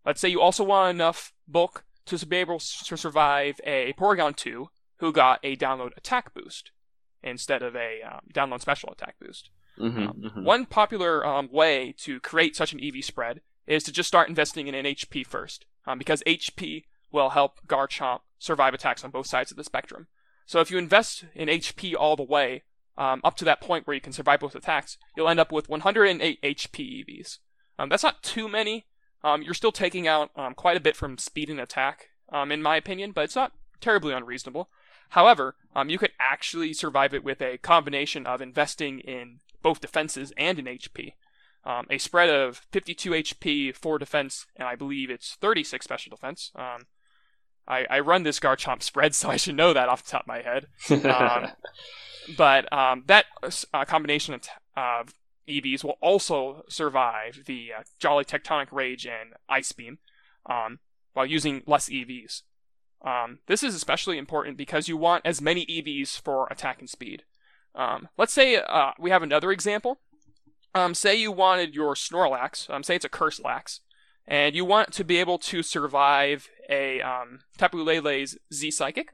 Let's 0.06 0.22
say 0.22 0.30
you 0.30 0.40
also 0.40 0.64
want 0.64 0.96
enough 0.96 1.34
bulk 1.46 1.84
to 2.06 2.26
be 2.26 2.38
able 2.38 2.60
to 2.60 2.96
survive 2.96 3.60
a 3.66 3.94
Porygon 3.94 4.36
2 4.36 4.70
who 5.00 5.12
got 5.12 5.42
a 5.44 5.58
download 5.58 5.92
attack 5.98 6.34
boost 6.34 6.72
instead 7.24 7.62
of 7.62 7.76
a 7.76 8.02
um, 8.02 8.22
download 8.34 8.62
special 8.62 8.92
attack 8.92 9.16
boost. 9.20 9.50
Mm-hmm, 9.80 10.44
One 10.44 10.66
popular 10.66 11.26
um, 11.26 11.50
way 11.52 11.94
to 12.00 12.20
create 12.20 12.56
such 12.56 12.74
an 12.74 12.84
EV 12.84 13.04
spread 13.04 13.42
is 13.68 13.84
to 13.84 13.92
just 13.92 14.08
start 14.08 14.30
investing 14.30 14.68
in 14.68 14.76
an 14.76 14.86
HP 14.86 15.26
first, 15.26 15.66
um, 15.86 15.98
because 15.98 16.24
HP 16.26 16.86
will 17.12 17.30
help 17.30 17.60
Garchomp 17.68 18.22
survive 18.40 18.74
attacks 18.74 19.04
on 19.04 19.12
both 19.12 19.28
sides 19.28 19.52
of 19.52 19.58
the 19.58 19.64
spectrum. 19.64 20.08
So 20.46 20.62
if 20.62 20.72
you 20.72 20.78
invest 20.78 21.26
in 21.36 21.50
HP 21.50 21.94
all 21.98 22.16
the 22.16 22.24
way, 22.24 22.64
um, 22.98 23.22
up 23.24 23.36
to 23.38 23.46
that 23.46 23.62
point 23.62 23.86
where 23.86 23.94
you 23.94 24.02
can 24.02 24.14
survive 24.14 24.40
both 24.40 24.56
attacks, 24.56 24.98
you'll 25.16 25.30
end 25.30 25.40
up 25.40 25.52
with 25.52 25.70
108 25.70 26.42
HP 26.42 27.06
EVs. 27.06 27.40
Um, 27.78 27.90
that's 27.90 28.04
not 28.04 28.24
too 28.24 28.48
many. 28.48 28.88
Um, 29.24 29.42
you're 29.42 29.54
still 29.54 29.72
taking 29.72 30.08
out 30.08 30.32
um, 30.36 30.54
quite 30.54 30.78
a 30.78 30.82
bit 30.82 30.96
from 30.96 31.18
speed 31.18 31.50
and 31.50 31.60
attack, 31.60 32.10
um, 32.32 32.52
in 32.52 32.62
my 32.62 32.76
opinion, 32.78 33.12
but 33.12 33.26
it's 33.26 33.36
not 33.36 33.52
terribly 33.82 34.14
unreasonable. 34.14 34.70
However, 35.10 35.56
um, 35.76 35.90
you 35.90 35.98
could 35.98 36.12
actually 36.20 36.74
survive 36.74 37.14
it 37.14 37.24
with 37.24 37.42
a 37.42 37.58
combination 37.58 38.26
of 38.26 38.42
investing 38.42 39.00
in 39.00 39.40
both 39.62 39.82
defenses 39.82 40.34
and 40.38 40.60
in 40.60 40.66
HP. 40.66 41.14
Um, 41.66 41.86
a 41.90 41.98
spread 41.98 42.30
of 42.30 42.62
52 42.72 43.12
HP, 43.12 43.76
4 43.76 44.00
defense, 44.00 44.46
and 44.56 44.68
I 44.68 44.76
believe 44.76 45.10
it's 45.10 45.36
36 45.36 45.84
special 45.84 46.10
defense. 46.10 46.52
Um, 46.56 46.88
I, 47.68 47.86
I 47.90 48.00
run 48.00 48.24
this 48.24 48.40
Garchomp 48.40 48.82
spread, 48.84 49.14
so 49.16 49.30
I 49.30 49.38
should 49.38 49.56
know 49.56 49.74
that 49.74 49.90
off 49.90 50.04
the 50.04 50.12
top 50.12 50.22
of 50.22 50.28
my 50.28 50.42
head. 50.42 50.68
Um, 50.90 51.52
but 52.38 52.72
um, 52.72 53.04
that 53.08 53.26
uh, 53.74 53.86
combination 53.86 54.34
of, 54.34 54.42
t- 54.42 54.50
of 54.76 55.14
EVs 55.48 55.84
will 55.84 55.98
also 56.02 56.64
survive 56.70 57.44
the 57.46 57.72
uh, 57.78 57.84
Jolly 58.00 58.26
Tectonic 58.26 58.68
Rage 58.72 59.06
and 59.06 59.34
Ice 59.50 59.72
Beam 59.72 60.00
um, 60.46 60.80
while 61.14 61.26
using 61.26 61.64
less 61.66 61.90
EVs. 61.90 62.44
Um, 63.02 63.40
this 63.48 63.64
is 63.64 63.76
especially 63.76 64.18
important 64.18 64.58
because 64.58 64.88
you 64.88 64.98
want 64.98 65.26
as 65.26 65.42
many 65.42 65.66
EVs 65.66 66.20
for 66.20 66.48
attack 66.50 66.80
and 66.80 66.90
speed. 66.90 67.24
Um, 67.76 68.10
let's 68.18 68.34
say 68.34 68.58
uh, 68.58 68.92
we 69.00 69.12
have 69.12 69.24
another 69.24 69.52
example. 69.52 70.00
Um, 70.74 70.94
say 70.94 71.16
you 71.16 71.32
wanted 71.32 71.76
your 71.76 71.96
Snorlax, 71.96 72.70
um, 72.70 72.84
say 72.84 72.96
it's 72.96 73.06
a 73.06 73.10
Curse 73.10 73.40
Lax, 73.40 73.82
and 74.28 74.56
you 74.56 74.66
want 74.66 74.92
to 74.94 75.04
be 75.04 75.18
able 75.18 75.38
to 75.40 75.64
survive 75.64 76.50
a 76.70 77.02
um, 77.02 77.40
Tapu 77.58 77.82
Lele's 77.84 78.38
Z 78.54 78.72
Psychic. 78.72 79.14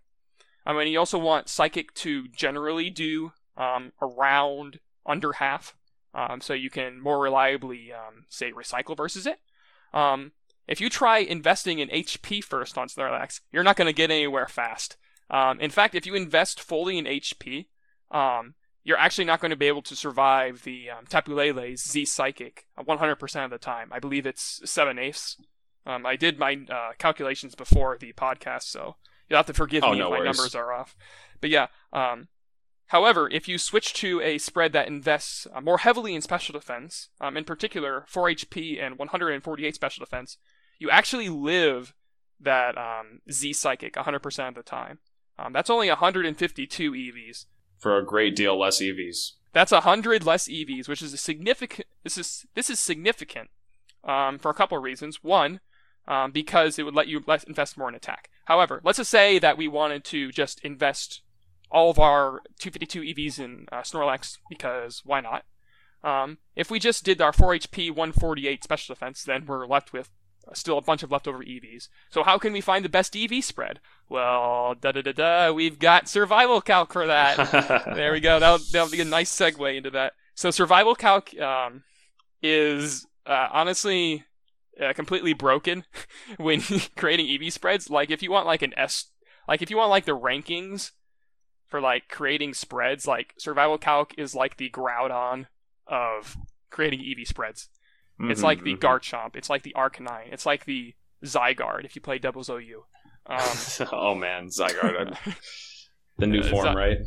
I 0.66 0.74
mean, 0.74 0.88
you 0.88 1.00
also 1.00 1.20
want 1.20 1.50
Psychic 1.50 1.94
to 1.96 2.28
generally 2.30 2.90
do 2.90 3.34
um, 3.58 3.92
around 4.02 4.80
under 5.06 5.34
half, 5.34 5.76
um, 6.14 6.42
so 6.42 6.54
you 6.54 6.70
can 6.70 7.02
more 7.02 7.20
reliably, 7.20 7.92
um, 7.92 8.26
say, 8.30 8.52
recycle 8.52 8.96
versus 8.96 9.28
it. 9.28 9.40
If 10.68 10.80
you 10.80 10.90
try 10.90 11.20
investing 11.20 11.80
in 11.80 11.90
HP 11.90 12.44
first 12.44 12.78
on 12.78 12.88
Snorlax, 12.88 13.42
you're 13.52 13.64
not 13.64 13.76
going 13.76 13.88
to 13.88 13.94
get 13.94 14.12
anywhere 14.12 14.48
fast. 14.48 14.98
Um, 15.30 15.60
in 15.60 15.70
fact, 15.72 15.96
if 15.96 16.06
you 16.06 16.16
invest 16.16 16.62
fully 16.62 16.98
in 16.98 17.06
HP, 17.06 17.66
um, 18.12 18.54
you're 18.84 18.98
actually 18.98 19.26
not 19.26 19.40
going 19.40 19.50
to 19.52 19.58
be 19.58 19.68
able 19.68 19.82
to 19.84 19.96
survive 19.96 20.64
the 20.64 20.90
um, 20.90 21.06
Tapu 21.08 21.34
Lele's 21.34 21.84
Z 21.90 22.06
Psychic 22.06 22.66
100% 22.78 23.46
of 23.46 23.52
the 23.52 23.58
time. 23.58 23.90
I 23.92 24.00
believe 24.00 24.26
it's 24.26 24.62
7 24.70 25.00
eighths. 25.00 25.38
Um, 25.86 26.06
I 26.06 26.16
did 26.16 26.40
my 26.40 26.60
uh, 26.70 26.92
calculations 26.98 27.56
before 27.56 27.98
the 27.98 28.14
podcast, 28.14 28.64
so 28.64 28.96
you'll 29.30 29.38
have 29.38 29.46
to 29.48 29.54
forgive 29.54 29.84
Oh, 29.84 29.92
me 29.92 30.00
no 30.00 30.06
if 30.06 30.12
my 30.12 30.20
worries. 30.20 30.38
numbers 30.38 30.56
are 30.56 30.72
off. 30.72 30.96
But 31.42 31.50
yeah, 31.50 31.68
um, 31.92 32.28
however, 32.88 33.30
if 33.30 33.48
you 33.50 33.58
switch 33.58 33.94
to 33.96 34.22
a 34.22 34.38
spread 34.38 34.72
that 34.74 34.88
invests 34.88 35.46
uh, 35.54 35.60
more 35.62 35.80
heavily 35.80 36.16
in 36.16 36.22
special 36.22 36.54
defense, 36.54 37.10
um, 37.20 37.36
in 37.36 37.44
particular 37.44 38.06
4 38.08 38.30
HP 38.30 38.82
and 38.82 38.98
148 38.98 39.76
special 39.76 40.06
defense, 40.06 40.38
you 40.84 40.90
actually 40.92 41.30
live 41.30 41.96
that 42.40 42.78
um, 42.78 43.22
Z 43.32 43.54
Psychic 43.54 43.94
100% 43.94 44.48
of 44.50 44.56
the 44.56 44.64
time. 44.64 45.00
Um, 45.40 45.54
that's 45.54 45.70
only 45.70 45.88
152 45.88 46.92
EVs. 46.92 47.46
For 47.80 47.98
a 47.98 48.06
great 48.06 48.36
deal 48.36 48.60
less 48.60 48.82
EVs. 48.82 49.32
That's 49.54 49.72
100 49.72 50.26
less 50.26 50.48
EVs, 50.48 50.88
which 50.88 51.02
is 51.02 51.14
a 51.14 51.18
significant. 51.18 51.88
This 52.04 52.18
is 52.18 52.46
this 52.54 52.70
is 52.70 52.80
significant 52.80 53.50
um, 54.04 54.40
for 54.40 54.52
a 54.52 54.54
couple 54.54 54.78
of 54.78 54.84
reasons. 54.84 55.24
One, 55.24 55.62
um, 56.08 56.32
because 56.32 56.78
it 56.78 56.84
would 56.84 56.96
let 56.96 57.08
you 57.08 57.24
less 57.26 57.44
invest 57.44 57.78
more 57.78 57.90
in 57.90 57.96
attack. 57.96 58.30
However, 58.46 58.82
let's 58.84 58.98
just 58.98 59.12
say 59.12 59.40
that 59.40 59.58
we 59.58 59.68
wanted 59.68 60.04
to 60.06 60.32
just 60.32 60.60
invest 60.62 61.22
all 61.72 61.90
of 61.90 62.00
our 62.00 62.42
252 62.60 63.02
EVs 63.02 63.40
in 63.40 63.68
uh, 63.72 63.82
Snorlax 63.82 64.38
because 64.50 65.02
why 65.06 65.22
not? 65.22 65.46
Um, 66.04 66.40
if 66.56 66.70
we 66.70 66.80
just 66.80 67.06
did 67.06 67.22
our 67.22 67.32
4 67.32 67.54
HP 67.54 67.90
148 67.90 68.64
special 68.64 68.94
defense, 68.94 69.24
then 69.24 69.46
we're 69.46 69.66
left 69.66 69.94
with 69.94 70.10
still 70.54 70.78
a 70.78 70.82
bunch 70.82 71.04
of 71.04 71.12
leftover 71.12 71.40
EVs. 71.40 71.88
So 72.10 72.24
how 72.24 72.38
can 72.38 72.54
we 72.54 72.62
find 72.62 72.84
the 72.84 72.90
best 72.90 73.16
EV 73.16 73.44
spread? 73.44 73.80
Well, 74.10 74.76
da 74.80 74.92
da 74.92 75.02
da 75.02 75.12
da, 75.12 75.52
we've 75.52 75.80
got 75.80 76.10
survival 76.10 76.62
calc 76.62 76.94
for 76.94 77.08
that. 77.08 77.86
there 77.96 78.12
we 78.12 78.20
go. 78.20 78.40
That'll, 78.40 78.66
that'll 78.72 78.92
be 78.92 79.02
a 79.02 79.06
nice 79.06 79.34
segue 79.34 79.76
into 79.76 79.90
that. 79.92 80.14
So 80.36 80.52
survival 80.52 80.96
calc 80.96 81.38
um, 81.40 81.84
is 82.42 83.08
uh, 83.26 83.48
honestly 83.52 84.26
uh, 84.82 84.94
completely 84.94 85.34
broken 85.34 85.86
when 86.38 86.62
creating 86.98 87.30
EV 87.30 87.54
spreads. 87.54 87.90
Like 87.90 88.12
if 88.12 88.22
you 88.22 88.32
want 88.32 88.48
like 88.48 88.62
an 88.62 88.74
S, 88.78 89.06
like 89.48 89.62
if 89.62 89.70
you 89.70 89.78
want 89.78 89.90
like 89.90 90.06
the 90.06 90.18
rankings 90.18 90.92
for 91.68 91.80
like 91.82 92.10
creating 92.10 92.54
spreads, 92.54 93.08
like 93.08 93.34
survival 93.38 93.78
calc 93.78 94.14
is 94.18 94.36
like 94.36 94.58
the 94.58 94.70
Groudon 94.70 95.48
of 95.88 96.38
creating 96.70 97.02
EV 97.02 97.28
spreads. 97.28 97.70
It's 98.30 98.42
Mhm, 98.42 98.44
like 98.44 98.64
the 98.64 98.76
mhm. 98.76 98.80
Garchomp. 98.80 99.36
It's 99.36 99.50
like 99.50 99.64
the 99.64 99.74
Arcanine. 99.76 100.32
It's 100.32 100.46
like 100.46 100.66
the 100.66 100.94
Zygarde 101.26 101.86
if 101.86 101.96
you 101.96 102.02
play 102.02 102.20
Doubles 102.20 102.50
OU. 102.50 102.84
Um, 103.26 103.40
oh 103.92 104.16
man, 104.16 104.48
Zygarde. 104.50 105.18
the 106.18 106.28
new 106.28 106.42
Uh, 106.42 106.50
form, 106.50 106.66
Zy- 106.68 106.76
right? 106.76 106.98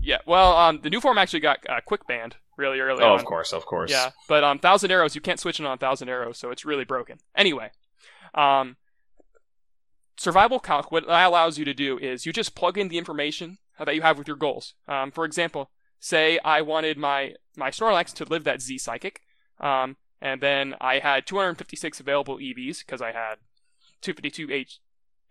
yeah, 0.00 0.18
well, 0.26 0.56
um, 0.56 0.80
the 0.82 0.90
new 0.90 1.00
form 1.00 1.18
actually 1.18 1.40
got 1.40 1.58
uh, 1.68 1.80
quick 1.84 2.06
banned 2.06 2.36
really 2.56 2.80
early 2.80 3.02
Oh, 3.02 3.12
on. 3.14 3.18
of 3.18 3.24
course, 3.24 3.52
of 3.52 3.64
course. 3.66 3.90
Yeah, 3.90 4.10
but 4.28 4.44
um, 4.44 4.58
thousand 4.58 4.90
arrows 4.90 5.14
you 5.14 5.20
can't 5.20 5.40
switch 5.40 5.58
it 5.60 5.66
on 5.66 5.78
thousand 5.78 6.08
arrows, 6.08 6.38
so 6.38 6.50
it's 6.50 6.64
really 6.64 6.84
broken. 6.84 7.18
Anyway, 7.34 7.70
um, 8.34 8.76
survival 10.16 10.60
calc, 10.60 10.90
what 10.92 11.06
that 11.06 11.26
allows 11.26 11.58
you 11.58 11.64
to 11.64 11.74
do 11.74 11.98
is 11.98 12.26
you 12.26 12.32
just 12.32 12.54
plug 12.54 12.78
in 12.78 12.88
the 12.88 12.98
information 12.98 13.58
that 13.78 13.94
you 13.94 14.02
have 14.02 14.18
with 14.18 14.28
your 14.28 14.36
goals. 14.36 14.74
Um, 14.86 15.10
for 15.10 15.24
example, 15.24 15.70
say 15.98 16.38
I 16.44 16.60
wanted 16.62 16.98
my 16.98 17.34
my 17.56 17.70
Snorlax 17.70 18.12
to 18.14 18.24
live 18.24 18.44
that 18.44 18.60
Z 18.62 18.78
Psychic, 18.78 19.20
um, 19.60 19.96
and 20.22 20.40
then 20.40 20.74
I 20.80 21.00
had 21.00 21.26
256 21.26 21.98
available 21.98 22.38
EVs 22.38 22.86
because 22.86 23.02
I 23.02 23.08
had 23.08 23.38
252 24.02 24.52
H, 24.52 24.80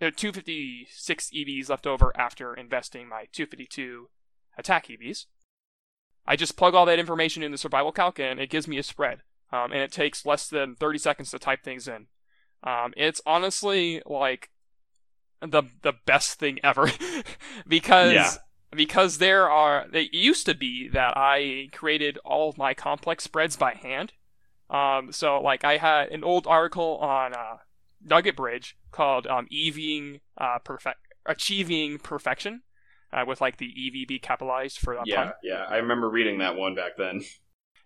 uh, 0.02 0.12
256 0.16 1.32
EVs 1.32 1.70
left 1.70 1.88
over 1.88 2.12
after 2.18 2.54
investing 2.54 3.08
my 3.08 3.26
252 3.32 4.10
attack 4.58 4.88
EVs. 4.88 5.28
I 6.28 6.36
just 6.36 6.58
plug 6.58 6.76
all 6.76 6.86
that 6.86 7.00
information 7.00 7.42
in 7.42 7.54
the 7.54 7.58
survival 7.58 7.94
calc 7.94 8.20
and 8.20 8.40
it 8.40 8.50
gives 8.50 8.68
me 8.68 8.78
a 8.78 8.84
spread. 8.84 9.22
Um, 9.54 9.72
and 9.72 9.82
it 9.82 9.92
takes 9.94 10.26
less 10.26 10.48
than 10.48 10.76
30 10.76 11.00
seconds 11.00 11.32
to 11.32 11.40
type 11.40 11.64
things 11.64 11.88
in. 11.88 12.08
Um, 12.64 12.94
it's 12.98 13.22
honestly 13.26 14.02
like 14.06 14.50
the 15.42 15.64
the 15.82 15.94
best 16.06 16.38
thing 16.38 16.60
ever 16.64 16.92
because 17.68 18.14
yeah. 18.14 18.32
because 18.72 19.18
there 19.18 19.50
are 19.50 19.88
it 19.92 20.14
used 20.14 20.46
to 20.46 20.54
be 20.54 20.88
that 20.90 21.14
I 21.18 21.70
created 21.72 22.20
all 22.24 22.50
of 22.50 22.58
my 22.58 22.74
complex 22.74 23.24
spreads 23.24 23.56
by 23.56 23.74
hand. 23.74 24.14
Um, 24.72 25.12
so 25.12 25.42
like 25.42 25.64
I 25.64 25.78
had 25.78 26.10
an 26.10 26.24
old 26.24 26.48
article 26.48 26.98
on 26.98 27.34
uh, 27.34 27.58
Nugget 28.04 28.36
Bridge 28.36 28.78
called 28.92 29.28
um, 29.28 29.48
"Eving 29.52 30.22
uh, 30.38 30.60
perfect 30.64 31.00
Achieving 31.26 32.00
Perfection," 32.00 32.62
uh, 33.12 33.26
with 33.28 33.42
like 33.42 33.58
the 33.58 33.68
EVB 33.68 34.22
capitalized 34.22 34.80
for 34.80 34.98
yeah, 35.06 35.16
pun. 35.16 35.34
yeah. 35.44 35.66
I 35.70 35.78
remember 35.78 36.10
reading 36.10 36.40
that 36.40 36.56
one 36.56 36.76
back 36.76 36.98
then. 36.98 37.22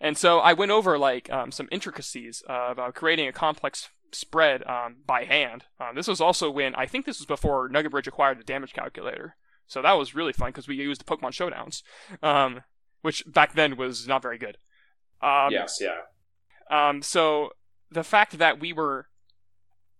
And 0.01 0.17
so 0.17 0.39
I 0.39 0.51
went 0.51 0.71
over 0.71 0.97
like 0.97 1.31
um, 1.31 1.53
some 1.53 1.69
intricacies 1.71 2.43
uh, 2.49 2.67
about 2.69 2.95
creating 2.95 3.29
a 3.29 3.31
complex 3.31 3.89
spread 4.11 4.61
um, 4.67 4.97
by 5.05 5.23
hand. 5.23 5.63
Um, 5.79 5.95
this 5.95 6.07
was 6.07 6.19
also 6.19 6.51
when 6.51 6.75
I 6.75 6.85
think 6.85 7.05
this 7.05 7.19
was 7.19 7.25
before 7.25 7.69
Nugget 7.69 7.91
Bridge 7.91 8.07
acquired 8.07 8.37
the 8.37 8.43
damage 8.43 8.73
calculator, 8.73 9.37
so 9.67 9.81
that 9.81 9.93
was 9.93 10.13
really 10.13 10.33
fun 10.33 10.49
because 10.49 10.67
we 10.67 10.75
used 10.75 10.99
the 10.99 11.05
Pokemon 11.05 11.31
Showdowns, 11.31 11.81
um, 12.21 12.61
which 13.01 13.23
back 13.25 13.53
then 13.53 13.77
was 13.77 14.05
not 14.05 14.21
very 14.21 14.37
good. 14.37 14.57
Um, 15.21 15.51
yes, 15.51 15.79
yeah. 15.81 16.01
Um, 16.69 17.01
so 17.01 17.51
the 17.91 18.03
fact 18.03 18.37
that 18.37 18.59
we 18.59 18.73
were 18.73 19.07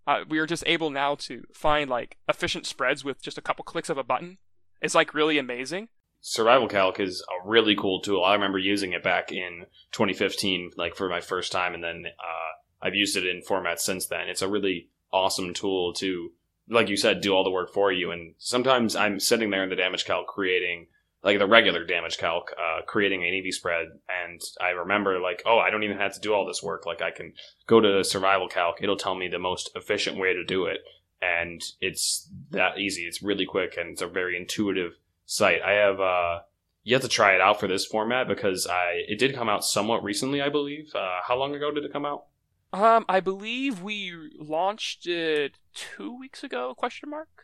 uh, 0.06 0.20
we 0.28 0.38
are 0.38 0.46
just 0.46 0.62
able 0.66 0.90
now 0.90 1.16
to 1.16 1.42
find 1.52 1.90
like 1.90 2.16
efficient 2.28 2.66
spreads 2.66 3.04
with 3.04 3.20
just 3.20 3.38
a 3.38 3.42
couple 3.42 3.64
clicks 3.64 3.90
of 3.90 3.98
a 3.98 4.04
button 4.04 4.38
is 4.80 4.94
like 4.94 5.14
really 5.14 5.38
amazing. 5.38 5.88
Survival 6.20 6.68
Calc 6.68 6.98
is 7.00 7.22
a 7.22 7.48
really 7.48 7.76
cool 7.76 8.00
tool. 8.00 8.24
I 8.24 8.34
remember 8.34 8.58
using 8.58 8.92
it 8.92 9.02
back 9.02 9.30
in 9.30 9.66
2015, 9.92 10.72
like 10.76 10.96
for 10.96 11.08
my 11.08 11.20
first 11.20 11.52
time, 11.52 11.74
and 11.74 11.84
then 11.84 12.04
uh, 12.06 12.84
I've 12.86 12.94
used 12.94 13.16
it 13.16 13.26
in 13.26 13.42
formats 13.42 13.80
since 13.80 14.06
then. 14.06 14.28
It's 14.28 14.42
a 14.42 14.48
really 14.48 14.88
awesome 15.12 15.54
tool 15.54 15.92
to, 15.94 16.32
like 16.68 16.88
you 16.88 16.96
said, 16.96 17.20
do 17.20 17.32
all 17.32 17.44
the 17.44 17.50
work 17.50 17.72
for 17.72 17.92
you. 17.92 18.10
And 18.10 18.34
sometimes 18.38 18.96
I'm 18.96 19.20
sitting 19.20 19.50
there 19.50 19.62
in 19.62 19.70
the 19.70 19.76
damage 19.76 20.04
calc 20.04 20.26
creating 20.26 20.88
like 21.26 21.40
the 21.40 21.46
regular 21.46 21.84
damage 21.84 22.18
calc, 22.18 22.52
uh, 22.56 22.82
creating 22.86 23.24
an 23.24 23.34
EV 23.34 23.52
spread, 23.52 23.88
and 24.24 24.40
I 24.60 24.70
remember 24.70 25.18
like, 25.18 25.42
oh, 25.44 25.58
I 25.58 25.70
don't 25.70 25.82
even 25.82 25.98
have 25.98 26.14
to 26.14 26.20
do 26.20 26.32
all 26.32 26.46
this 26.46 26.62
work. 26.62 26.86
Like 26.86 27.02
I 27.02 27.10
can 27.10 27.32
go 27.66 27.80
to 27.80 27.98
the 27.98 28.04
survival 28.04 28.46
calc; 28.48 28.76
it'll 28.80 28.96
tell 28.96 29.16
me 29.16 29.26
the 29.26 29.40
most 29.40 29.70
efficient 29.74 30.18
way 30.18 30.32
to 30.32 30.44
do 30.44 30.66
it, 30.66 30.78
and 31.20 31.60
it's 31.80 32.30
that 32.50 32.78
easy. 32.78 33.02
It's 33.02 33.24
really 33.24 33.44
quick, 33.44 33.76
and 33.76 33.90
it's 33.90 34.02
a 34.02 34.06
very 34.06 34.36
intuitive 34.36 34.92
site. 35.24 35.62
I 35.62 35.72
have 35.72 36.00
uh, 36.00 36.38
yet 36.84 37.02
to 37.02 37.08
try 37.08 37.34
it 37.34 37.40
out 37.40 37.58
for 37.58 37.66
this 37.66 37.84
format 37.84 38.28
because 38.28 38.68
I 38.68 39.02
it 39.08 39.18
did 39.18 39.34
come 39.34 39.48
out 39.48 39.64
somewhat 39.64 40.04
recently, 40.04 40.40
I 40.40 40.48
believe. 40.48 40.94
Uh, 40.94 41.18
how 41.26 41.36
long 41.36 41.56
ago 41.56 41.72
did 41.72 41.84
it 41.84 41.92
come 41.92 42.06
out? 42.06 42.26
Um, 42.72 43.04
I 43.08 43.18
believe 43.18 43.82
we 43.82 44.12
launched 44.38 45.08
it 45.08 45.58
two 45.74 46.16
weeks 46.16 46.44
ago? 46.44 46.72
Question 46.76 47.10
mark. 47.10 47.35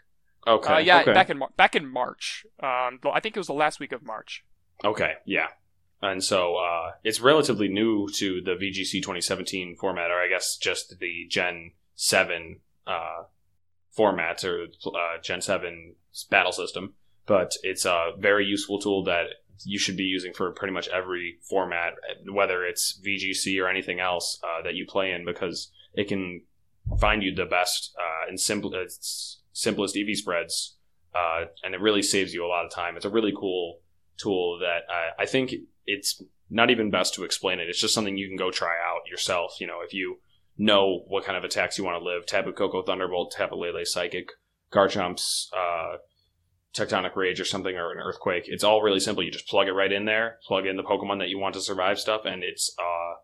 Okay. 0.47 0.75
Uh, 0.75 0.79
yeah, 0.79 1.01
okay. 1.01 1.13
back 1.13 1.31
in 1.31 1.39
Mar- 1.39 1.53
back 1.57 1.77
in 1.77 1.87
March. 1.87 2.45
Um, 2.63 2.99
I 3.13 3.21
think 3.21 3.37
it 3.37 3.41
was 3.41 3.47
the 3.47 3.53
last 3.55 3.81
week 3.81 3.93
of 3.93 4.03
March. 4.03 4.45
Okay. 4.85 5.15
Yeah. 5.25 5.49
And 6.01 6.23
so 6.23 6.57
uh, 6.57 6.93
it's 7.05 7.21
relatively 7.21 7.69
new 7.69 8.09
to 8.17 8.41
the 8.41 8.53
VGC 8.53 8.95
2017 8.95 9.77
format, 9.77 10.11
or 10.11 10.21
I 10.21 10.29
guess 10.29 10.57
just 10.57 10.99
the 10.99 11.27
Gen 11.31 11.73
7 11.95 12.59
uh, 12.89 13.25
format 13.93 14.43
or 14.43 14.67
uh, 14.87 15.21
Gen 15.23 15.41
7 15.41 15.95
battle 16.29 16.51
system 16.51 16.95
but 17.27 17.57
it's 17.63 17.85
a 17.85 18.13
very 18.19 18.45
useful 18.45 18.79
tool 18.79 19.05
that 19.05 19.27
you 19.65 19.79
should 19.79 19.97
be 19.97 20.05
using 20.05 20.33
for 20.33 20.51
pretty 20.51 20.75
much 20.75 20.89
every 20.89 21.39
format, 21.49 21.95
whether 22.31 22.65
it's 22.65 23.01
VGC 23.05 23.63
or 23.63 23.69
anything 23.69 24.01
else 24.01 24.41
uh, 24.43 24.63
that 24.63 24.75
you 24.75 24.87
play 24.87 25.13
in, 25.13 25.25
because 25.25 25.71
it 25.95 26.09
can 26.09 26.43
find 26.99 27.23
you 27.23 27.35
the 27.35 27.45
best 27.45 27.95
uh, 27.97 28.29
and 28.29 28.41
simplest 28.41 29.39
simplest 29.53 29.97
EV 29.97 30.17
spreads, 30.17 30.77
uh, 31.15 31.47
and 31.63 31.75
it 31.75 31.81
really 31.81 32.03
saves 32.03 32.33
you 32.35 32.45
a 32.45 32.49
lot 32.49 32.65
of 32.65 32.71
time. 32.71 32.97
It's 32.97 33.05
a 33.05 33.11
really 33.11 33.33
cool 33.37 33.81
tool 34.17 34.59
that 34.61 34.83
I 35.19 35.27
think 35.27 35.55
it's 35.87 36.23
not 36.51 36.71
even 36.71 36.91
best 36.91 37.15
to 37.15 37.25
explain 37.25 37.61
it. 37.61 37.69
It's 37.69 37.81
just 37.81 37.95
something 37.95 38.17
you 38.17 38.29
can 38.29 38.37
go 38.37 38.51
try 38.51 38.75
out 38.87 39.09
yourself. 39.11 39.61
You 39.61 39.67
know, 39.67 39.81
if 39.85 39.95
you 39.95 40.19
know 40.59 41.03
what 41.09 41.25
kind 41.25 41.37
of 41.37 41.45
attacks 41.45 41.79
you 41.79 41.85
want 41.85 41.99
to 41.99 42.05
live, 42.05 42.27
Tapu 42.27 42.53
Koko 42.53 42.83
Thunderbolt, 42.83 43.35
Tapu 43.37 43.57
Lele 43.57 43.85
Psychic, 43.85 44.29
Garchomp's 44.71 45.51
uh, 45.57 45.97
tectonic 46.75 47.15
rage 47.17 47.41
or 47.41 47.45
something 47.45 47.77
or 47.77 47.93
an 47.93 47.99
earthquake. 47.99 48.45
It's 48.47 48.65
all 48.65 48.83
really 48.83 49.01
simple. 49.01 49.23
You 49.23 49.31
just 49.31 49.49
plug 49.49 49.69
it 49.69 49.73
right 49.73 49.93
in 49.93 50.05
there, 50.05 50.39
plug 50.47 50.67
in 50.67 50.77
the 50.77 50.83
Pokemon 50.83 51.19
that 51.19 51.29
you 51.29 51.39
want 51.39 51.55
to 51.55 51.61
survive 51.61 51.99
stuff, 51.99 52.23
and 52.25 52.43
it's 52.43 52.75
uh 52.79 53.15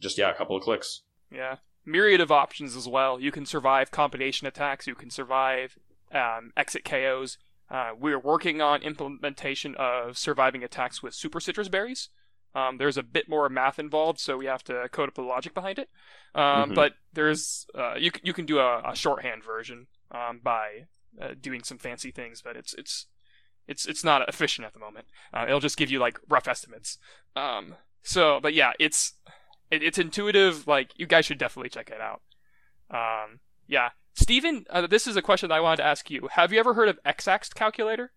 just 0.00 0.18
yeah, 0.18 0.30
a 0.30 0.34
couple 0.34 0.56
of 0.56 0.62
clicks. 0.62 1.02
Yeah, 1.30 1.56
myriad 1.84 2.20
of 2.20 2.30
options 2.30 2.76
as 2.76 2.88
well. 2.88 3.20
You 3.20 3.32
can 3.32 3.46
survive 3.46 3.90
combination 3.90 4.46
attacks. 4.46 4.86
You 4.86 4.94
can 4.94 5.10
survive 5.10 5.78
um, 6.12 6.52
exit 6.56 6.84
KOs. 6.84 7.38
Uh, 7.70 7.92
we're 7.98 8.18
working 8.18 8.60
on 8.60 8.82
implementation 8.82 9.74
of 9.76 10.18
surviving 10.18 10.62
attacks 10.62 11.02
with 11.02 11.14
super 11.14 11.40
citrus 11.40 11.68
berries. 11.68 12.08
Um, 12.54 12.76
there's 12.76 12.98
a 12.98 13.02
bit 13.02 13.28
more 13.28 13.48
math 13.48 13.78
involved, 13.78 14.20
so 14.20 14.36
we 14.36 14.44
have 14.46 14.62
to 14.64 14.88
code 14.92 15.08
up 15.08 15.14
the 15.14 15.22
logic 15.22 15.54
behind 15.54 15.78
it. 15.78 15.88
Um, 16.34 16.42
mm-hmm. 16.42 16.74
But 16.74 16.94
there's 17.12 17.66
uh, 17.74 17.94
you 17.94 18.10
you 18.22 18.34
can 18.34 18.44
do 18.44 18.58
a, 18.58 18.82
a 18.90 18.94
shorthand 18.94 19.42
version 19.42 19.86
um, 20.10 20.40
by 20.42 20.86
uh, 21.20 21.30
doing 21.40 21.62
some 21.62 21.78
fancy 21.78 22.10
things, 22.10 22.42
but 22.42 22.56
it's 22.56 22.74
it's 22.74 23.06
it's 23.66 23.86
it's 23.86 24.04
not 24.04 24.28
efficient 24.28 24.66
at 24.66 24.74
the 24.74 24.80
moment. 24.80 25.06
Uh, 25.32 25.46
it'll 25.48 25.60
just 25.60 25.78
give 25.78 25.90
you 25.90 25.98
like 25.98 26.20
rough 26.28 26.46
estimates. 26.46 26.98
Um, 27.34 27.76
so, 28.02 28.38
but 28.40 28.52
yeah, 28.52 28.72
it's 28.78 29.14
it, 29.72 29.82
it's 29.82 29.98
intuitive. 29.98 30.66
Like 30.66 30.92
you 30.96 31.06
guys 31.06 31.26
should 31.26 31.38
definitely 31.38 31.70
check 31.70 31.90
it 31.90 32.00
out. 32.00 32.22
Um, 32.90 33.40
yeah, 33.66 33.90
Stephen, 34.14 34.66
uh, 34.70 34.86
this 34.86 35.06
is 35.06 35.16
a 35.16 35.22
question 35.22 35.48
that 35.48 35.56
I 35.56 35.60
wanted 35.60 35.78
to 35.78 35.86
ask 35.86 36.10
you. 36.10 36.28
Have 36.32 36.52
you 36.52 36.60
ever 36.60 36.74
heard 36.74 36.88
of 36.88 37.02
Xaxt 37.04 37.54
calculator? 37.54 38.12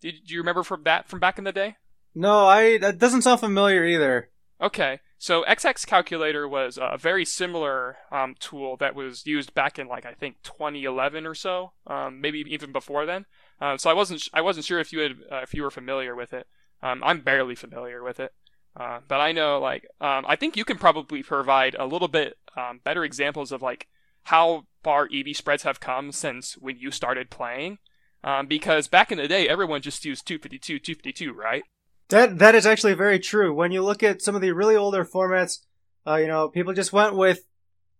Did 0.00 0.26
do 0.26 0.34
you 0.34 0.40
remember 0.40 0.62
from 0.62 0.84
that 0.84 1.08
from 1.08 1.20
back 1.20 1.38
in 1.38 1.44
the 1.44 1.52
day? 1.52 1.76
No, 2.14 2.46
I 2.46 2.78
that 2.78 2.98
doesn't 2.98 3.22
sound 3.22 3.40
familiar 3.40 3.84
either. 3.84 4.30
Okay, 4.60 5.00
so 5.18 5.44
Xaxt 5.44 5.86
Calculator 5.86 6.46
was 6.48 6.78
a 6.80 6.96
very 6.96 7.24
similar 7.24 7.96
um, 8.12 8.36
tool 8.38 8.76
that 8.76 8.94
was 8.94 9.26
used 9.26 9.54
back 9.54 9.76
in 9.76 9.88
like 9.88 10.06
I 10.06 10.14
think 10.14 10.36
2011 10.44 11.26
or 11.26 11.34
so, 11.34 11.72
um, 11.86 12.20
maybe 12.20 12.44
even 12.48 12.70
before 12.70 13.04
then. 13.06 13.26
Uh, 13.60 13.76
so 13.76 13.90
I 13.90 13.92
wasn't 13.92 14.28
I 14.32 14.40
wasn't 14.40 14.66
sure 14.66 14.78
if 14.78 14.92
you 14.92 15.00
had 15.00 15.12
uh, 15.30 15.40
if 15.42 15.52
you 15.52 15.62
were 15.62 15.70
familiar 15.70 16.14
with 16.14 16.32
it. 16.32 16.46
Um, 16.80 17.02
I'm 17.04 17.20
barely 17.20 17.56
familiar 17.56 18.02
with 18.02 18.20
it, 18.20 18.32
uh, 18.76 19.00
but 19.06 19.20
I 19.20 19.32
know 19.32 19.58
like 19.58 19.86
um, 20.00 20.24
I 20.26 20.36
think 20.36 20.56
you 20.56 20.64
can 20.64 20.78
probably 20.78 21.22
provide 21.22 21.74
a 21.78 21.86
little 21.86 22.08
bit 22.08 22.38
um, 22.56 22.80
better 22.84 23.04
examples 23.04 23.52
of 23.52 23.62
like 23.62 23.88
how 24.24 24.64
far 24.82 25.08
EV 25.12 25.36
spreads 25.36 25.62
have 25.62 25.80
come 25.80 26.12
since 26.12 26.54
when 26.54 26.78
you 26.78 26.90
started 26.90 27.30
playing. 27.30 27.78
Um, 28.24 28.46
because 28.46 28.86
back 28.86 29.10
in 29.10 29.18
the 29.18 29.26
day, 29.26 29.48
everyone 29.48 29.82
just 29.82 30.04
used 30.04 30.26
252, 30.26 30.78
252, 30.78 31.32
right? 31.32 31.64
That 32.08 32.38
that 32.38 32.54
is 32.54 32.66
actually 32.66 32.94
very 32.94 33.18
true. 33.18 33.54
When 33.54 33.72
you 33.72 33.82
look 33.82 34.02
at 34.02 34.22
some 34.22 34.34
of 34.34 34.40
the 34.40 34.52
really 34.52 34.76
older 34.76 35.04
formats, 35.04 35.58
uh, 36.06 36.16
you 36.16 36.26
know, 36.26 36.48
people 36.48 36.72
just 36.72 36.92
went 36.92 37.16
with 37.16 37.46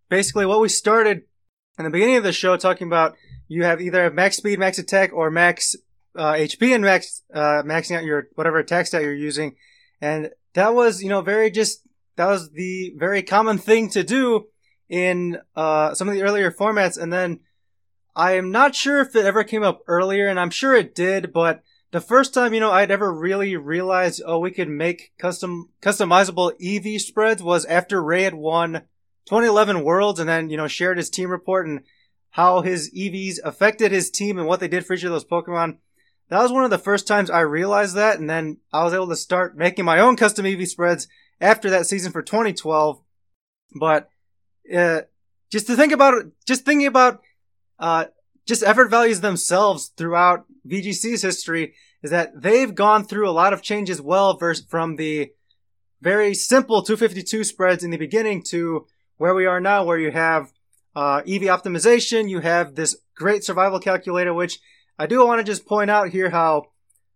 basically 0.09 0.47
what 0.47 0.61
we 0.61 0.69
started 0.69 1.23
in 1.79 1.85
the 1.85 1.91
beginning 1.91 2.17
of 2.17 2.25
the 2.25 2.33
show 2.33 2.57
talking 2.57 2.87
about. 2.87 3.17
You 3.49 3.65
have 3.65 3.81
either 3.81 4.11
max 4.11 4.37
speed, 4.37 4.59
max 4.59 4.79
attack, 4.79 5.13
or 5.13 5.31
max 5.31 5.75
uh, 6.17 6.33
HP 6.35 6.75
and 6.75 6.85
max 6.85 7.23
uh, 7.35 7.63
maxing 7.65 7.97
out 7.97 8.05
your 8.05 8.29
whatever 8.35 8.59
attack 8.59 8.87
stat 8.87 9.03
you're 9.03 9.15
using, 9.15 9.57
and 10.03 10.31
that 10.53 10.75
was 10.75 11.03
you 11.03 11.09
know 11.09 11.23
very 11.23 11.51
just 11.51 11.83
that 12.17 12.27
was 12.27 12.51
the 12.51 12.93
very 12.97 13.23
common 13.23 13.57
thing 13.57 13.89
to 13.91 14.05
do 14.05 14.49
in 14.91 15.39
uh, 15.57 15.95
some 15.95 16.09
of 16.09 16.15
the 16.15 16.23
earlier 16.23 16.51
formats, 16.51 17.01
and 17.01 17.11
then 17.11 17.41
I 18.15 18.33
am 18.33 18.51
not 18.51 18.75
sure 18.75 19.01
if 19.01 19.17
it 19.17 19.25
ever 19.25 19.45
came 19.45 19.63
up 19.63 19.81
earlier, 19.87 20.29
and 20.29 20.39
I'm 20.39 20.51
sure 20.51 20.75
it 20.75 20.95
did, 20.95 21.33
but 21.33 21.63
the 21.93 22.01
first 22.01 22.35
time, 22.35 22.53
you 22.53 22.61
know, 22.61 22.71
I'd 22.71 22.91
ever 22.91 23.13
really 23.13 23.57
realized, 23.57 24.23
oh, 24.27 24.39
we 24.39 24.51
could 24.51 24.69
make 24.69 25.13
custom, 25.19 25.71
customizable 25.81 26.53
EV 26.61 27.01
spreads 27.01 27.43
was 27.43 27.65
after 27.67 28.03
Ray 28.03 28.23
had 28.23 28.35
won 28.35 28.83
2011 29.27 29.85
Worlds 29.85 30.19
and 30.19 30.29
then, 30.29 30.49
you 30.51 30.57
know, 30.57 30.69
shared 30.69 30.97
his 30.97 31.11
team 31.11 31.31
report 31.31 31.67
and 31.67 31.81
how 32.31 32.63
his 32.63 32.91
EVs 32.95 33.39
affected 33.45 33.93
his 33.93 34.11
team 34.11 34.39
and 34.39 34.49
what 34.49 34.59
they 34.59 34.69
did 34.69 34.87
for 34.87 34.95
each 34.95 35.05
of 35.05 35.11
those 35.11 35.25
Pokemon. 35.25 35.77
That 36.29 36.43
was 36.43 36.53
one 36.53 36.65
of 36.65 36.71
the 36.71 36.79
first 36.79 37.07
times 37.07 37.31
I 37.31 37.41
realized 37.41 37.95
that, 37.97 38.19
and 38.19 38.29
then 38.29 38.59
I 38.73 38.85
was 38.85 38.95
able 38.95 39.09
to 39.09 39.17
start 39.17 39.57
making 39.57 39.85
my 39.85 39.99
own 39.99 40.17
custom 40.17 40.47
EV 40.47 40.67
spreads 40.67 41.09
after 41.41 41.71
that 41.71 41.87
season 41.87 42.13
for 42.13 42.23
2012. 42.23 43.01
But, 43.79 44.09
uh, 44.75 45.03
just 45.51 45.67
to 45.67 45.77
think 45.77 45.93
about 45.93 46.15
it, 46.15 46.27
just 46.47 46.65
thinking 46.65 46.87
about, 46.87 47.21
uh, 47.79 48.07
just 48.47 48.63
effort 48.63 48.89
values 48.89 49.21
themselves 49.21 49.93
throughout 49.97 50.47
VGC's 50.67 51.23
history 51.23 51.75
is 52.03 52.11
that 52.11 52.41
they've 52.41 52.75
gone 52.75 53.05
through 53.05 53.29
a 53.29 53.33
lot 53.33 53.53
of 53.53 53.63
changes 53.63 54.01
well 54.01 54.37
versus 54.37 54.67
from 54.69 54.97
the 54.97 55.33
very 56.01 56.35
simple 56.35 56.83
252 56.83 57.45
spreads 57.45 57.85
in 57.85 57.91
the 57.91 57.97
beginning 57.97 58.43
to 58.43 58.87
where 59.19 59.35
we 59.35 59.47
are 59.47 59.61
now, 59.61 59.85
where 59.85 59.99
you 59.99 60.11
have 60.11 60.53
uh, 60.97 61.23
EV 61.27 61.43
optimization, 61.43 62.29
you 62.29 62.41
have 62.41 62.75
this 62.75 62.97
great 63.15 63.45
survival 63.45 63.79
calculator, 63.79 64.35
which 64.35 64.59
I 65.03 65.07
do 65.07 65.27
want 65.27 65.41
to 65.41 65.45
just 65.45 65.67
point 65.67 65.91
out 65.91 66.11
here 66.11 66.31
how, 66.31 66.67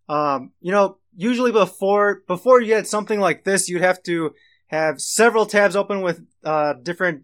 um, 0.09 0.51
you 0.61 0.73
know, 0.73 0.99
usually 1.17 1.53
before 1.53 2.23
before 2.27 2.61
you 2.61 2.67
get 2.67 2.89
something 2.89 3.21
like 3.21 3.45
this, 3.45 3.69
you'd 3.69 3.81
have 3.81 4.03
to 4.03 4.35
have 4.67 5.01
several 5.01 5.47
tabs 5.47 5.77
open 5.77 6.03
with 6.03 6.27
uh, 6.43 6.73
different 6.83 7.23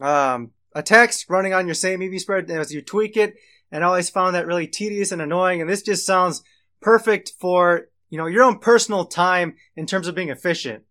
um, 0.00 0.50
attacks 0.74 1.24
running 1.28 1.54
on 1.54 1.66
your 1.66 1.74
same 1.74 2.02
EV 2.02 2.20
spread 2.20 2.50
as 2.50 2.74
you 2.74 2.82
tweak 2.82 3.16
it. 3.16 3.36
And 3.70 3.84
I 3.84 3.86
always 3.86 4.10
found 4.10 4.34
that 4.34 4.48
really 4.48 4.66
tedious 4.66 5.12
and 5.12 5.22
annoying. 5.22 5.60
And 5.60 5.70
this 5.70 5.82
just 5.82 6.04
sounds 6.04 6.42
perfect 6.82 7.34
for, 7.38 7.86
you 8.10 8.18
know, 8.18 8.26
your 8.26 8.42
own 8.42 8.58
personal 8.58 9.04
time 9.04 9.54
in 9.76 9.86
terms 9.86 10.08
of 10.08 10.16
being 10.16 10.30
efficient. 10.30 10.82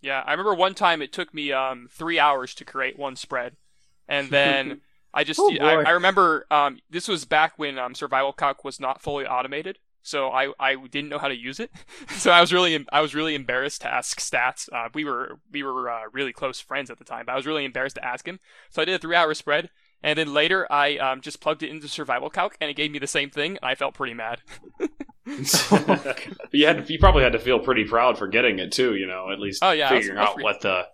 Yeah, 0.00 0.22
I 0.24 0.30
remember 0.30 0.54
one 0.54 0.74
time 0.74 1.02
it 1.02 1.12
took 1.12 1.34
me 1.34 1.52
um, 1.52 1.86
three 1.90 2.18
hours 2.18 2.54
to 2.54 2.64
create 2.64 2.98
one 2.98 3.14
spread. 3.16 3.56
And 4.08 4.30
then 4.30 4.80
I 5.14 5.24
just, 5.24 5.40
Oh, 5.40 5.50
I. 5.60 5.82
I 5.82 5.90
remember 5.90 6.46
um, 6.50 6.78
this 6.90 7.08
was 7.08 7.24
back 7.24 7.54
when 7.56 7.78
um, 7.78 7.94
Survival 7.94 8.32
Calc 8.32 8.64
was 8.64 8.78
not 8.78 9.00
fully 9.02 9.26
automated. 9.26 9.78
So 10.02 10.30
I, 10.30 10.52
I 10.58 10.76
didn't 10.76 11.10
know 11.10 11.18
how 11.18 11.28
to 11.28 11.36
use 11.36 11.60
it, 11.60 11.70
so 12.08 12.30
I 12.30 12.40
was 12.40 12.50
really 12.50 12.86
I 12.90 13.02
was 13.02 13.14
really 13.14 13.34
embarrassed 13.34 13.82
to 13.82 13.92
ask 13.92 14.18
Stats. 14.20 14.72
Uh, 14.72 14.88
we 14.94 15.04
were 15.04 15.38
we 15.52 15.62
were 15.62 15.90
uh, 15.90 16.02
really 16.12 16.32
close 16.32 16.60
friends 16.60 16.88
at 16.88 16.98
the 16.98 17.04
time, 17.04 17.26
but 17.26 17.32
I 17.32 17.36
was 17.36 17.46
really 17.46 17.64
embarrassed 17.66 17.96
to 17.96 18.04
ask 18.04 18.26
him. 18.26 18.40
So 18.70 18.80
I 18.80 18.86
did 18.86 18.94
a 18.94 18.98
three 18.98 19.16
hour 19.16 19.34
spread, 19.34 19.68
and 20.02 20.18
then 20.18 20.32
later 20.32 20.66
I 20.72 20.96
um, 20.96 21.20
just 21.20 21.40
plugged 21.40 21.62
it 21.62 21.68
into 21.68 21.88
Survival 21.88 22.30
Calc, 22.30 22.56
and 22.58 22.70
it 22.70 22.74
gave 22.74 22.90
me 22.90 22.98
the 22.98 23.06
same 23.06 23.28
thing, 23.28 23.58
and 23.60 23.64
I 23.64 23.74
felt 23.74 23.94
pretty 23.94 24.14
mad. 24.14 24.40
you 26.52 26.66
had 26.66 26.88
you 26.88 26.98
probably 26.98 27.22
had 27.22 27.32
to 27.32 27.38
feel 27.38 27.58
pretty 27.58 27.84
proud 27.84 28.16
for 28.16 28.28
getting 28.28 28.60
it 28.60 28.72
too. 28.72 28.94
You 28.94 29.06
know, 29.06 29.30
at 29.30 29.40
least 29.40 29.62
Oh, 29.62 29.72
yeah, 29.72 29.90
figuring 29.90 30.16
was 30.16 30.28
out 30.28 30.36
re- 30.36 30.44
what 30.44 30.60
the 30.62 30.86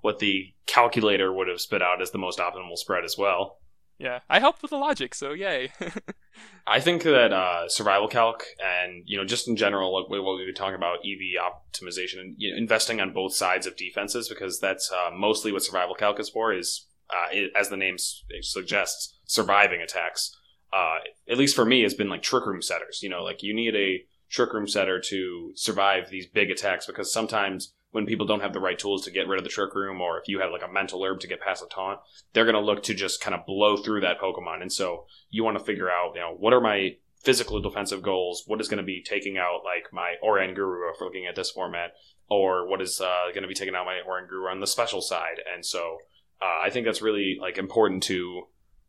what 0.00 0.18
the 0.18 0.52
calculator 0.66 1.32
would 1.32 1.48
have 1.48 1.60
spit 1.60 1.82
out 1.82 2.02
as 2.02 2.10
the 2.10 2.18
most 2.18 2.38
optimal 2.38 2.76
spread 2.76 3.04
as 3.04 3.16
well. 3.18 3.58
Yeah, 3.98 4.20
I 4.28 4.40
helped 4.40 4.60
with 4.60 4.70
the 4.70 4.76
logic, 4.76 5.14
so 5.14 5.32
yay. 5.32 5.72
I 6.66 6.80
think 6.80 7.02
that 7.04 7.32
uh, 7.32 7.68
survival 7.68 8.08
calc 8.08 8.44
and 8.62 9.02
you 9.06 9.16
know 9.16 9.24
just 9.24 9.48
in 9.48 9.56
general, 9.56 9.94
like 9.94 10.10
what 10.10 10.36
we've 10.36 10.46
been 10.46 10.54
talking 10.54 10.74
about 10.74 10.98
EV 10.98 11.40
optimization 11.42 12.20
and 12.20 12.34
you 12.36 12.50
know, 12.50 12.58
investing 12.58 13.00
on 13.00 13.14
both 13.14 13.34
sides 13.34 13.66
of 13.66 13.76
defenses 13.76 14.28
because 14.28 14.60
that's 14.60 14.92
uh, 14.92 15.10
mostly 15.14 15.50
what 15.50 15.62
survival 15.62 15.94
calc 15.94 16.20
is 16.20 16.28
for. 16.28 16.52
Is 16.52 16.86
uh, 17.08 17.28
it, 17.32 17.52
as 17.56 17.70
the 17.70 17.76
name 17.76 17.96
suggests, 18.40 19.18
surviving 19.24 19.80
attacks. 19.80 20.36
Uh, 20.72 20.98
at 21.30 21.38
least 21.38 21.56
for 21.56 21.64
me, 21.64 21.82
has 21.82 21.94
been 21.94 22.10
like 22.10 22.22
trick 22.22 22.44
room 22.44 22.60
setters. 22.60 23.00
You 23.02 23.08
know, 23.08 23.22
like 23.22 23.42
you 23.42 23.54
need 23.54 23.74
a 23.74 24.04
trick 24.28 24.52
room 24.52 24.68
setter 24.68 25.00
to 25.00 25.52
survive 25.54 26.10
these 26.10 26.26
big 26.26 26.50
attacks 26.50 26.86
because 26.86 27.10
sometimes 27.12 27.72
when 27.96 28.04
people 28.04 28.26
don't 28.26 28.42
have 28.42 28.52
the 28.52 28.60
right 28.60 28.78
tools 28.78 29.02
to 29.02 29.10
get 29.10 29.26
rid 29.26 29.38
of 29.38 29.44
the 29.44 29.48
trick 29.48 29.74
room, 29.74 30.02
or 30.02 30.20
if 30.20 30.28
you 30.28 30.38
have 30.38 30.52
like 30.52 30.62
a 30.62 30.70
mental 30.70 31.02
herb 31.02 31.18
to 31.18 31.26
get 31.26 31.40
past 31.40 31.64
a 31.64 31.66
taunt, 31.66 31.98
they're 32.34 32.44
going 32.44 32.54
to 32.54 32.60
look 32.60 32.82
to 32.82 32.92
just 32.92 33.22
kind 33.22 33.34
of 33.34 33.46
blow 33.46 33.78
through 33.78 34.02
that 34.02 34.20
Pokemon. 34.20 34.60
And 34.60 34.70
so 34.70 35.06
you 35.30 35.42
want 35.42 35.58
to 35.58 35.64
figure 35.64 35.88
out, 35.90 36.12
you 36.14 36.20
know, 36.20 36.34
what 36.38 36.52
are 36.52 36.60
my 36.60 36.96
physical 37.24 37.58
defensive 37.58 38.02
goals? 38.02 38.42
What 38.46 38.60
is 38.60 38.68
going 38.68 38.82
to 38.82 38.84
be 38.84 39.02
taking 39.02 39.38
out 39.38 39.62
like 39.64 39.94
my 39.94 40.16
Oranguru 40.22 40.92
if 40.92 41.00
we're 41.00 41.06
looking 41.06 41.24
at 41.24 41.36
this 41.36 41.50
format, 41.50 41.92
or 42.28 42.68
what 42.68 42.82
is 42.82 43.00
uh, 43.00 43.30
going 43.30 43.44
to 43.44 43.48
be 43.48 43.54
taking 43.54 43.74
out 43.74 43.86
my 43.86 44.00
Oranguru 44.06 44.50
on 44.50 44.60
the 44.60 44.66
special 44.66 45.00
side? 45.00 45.40
And 45.50 45.64
so 45.64 45.96
uh, 46.42 46.66
I 46.66 46.68
think 46.68 46.84
that's 46.84 47.00
really 47.00 47.38
like 47.40 47.56
important 47.56 48.02
to 48.02 48.42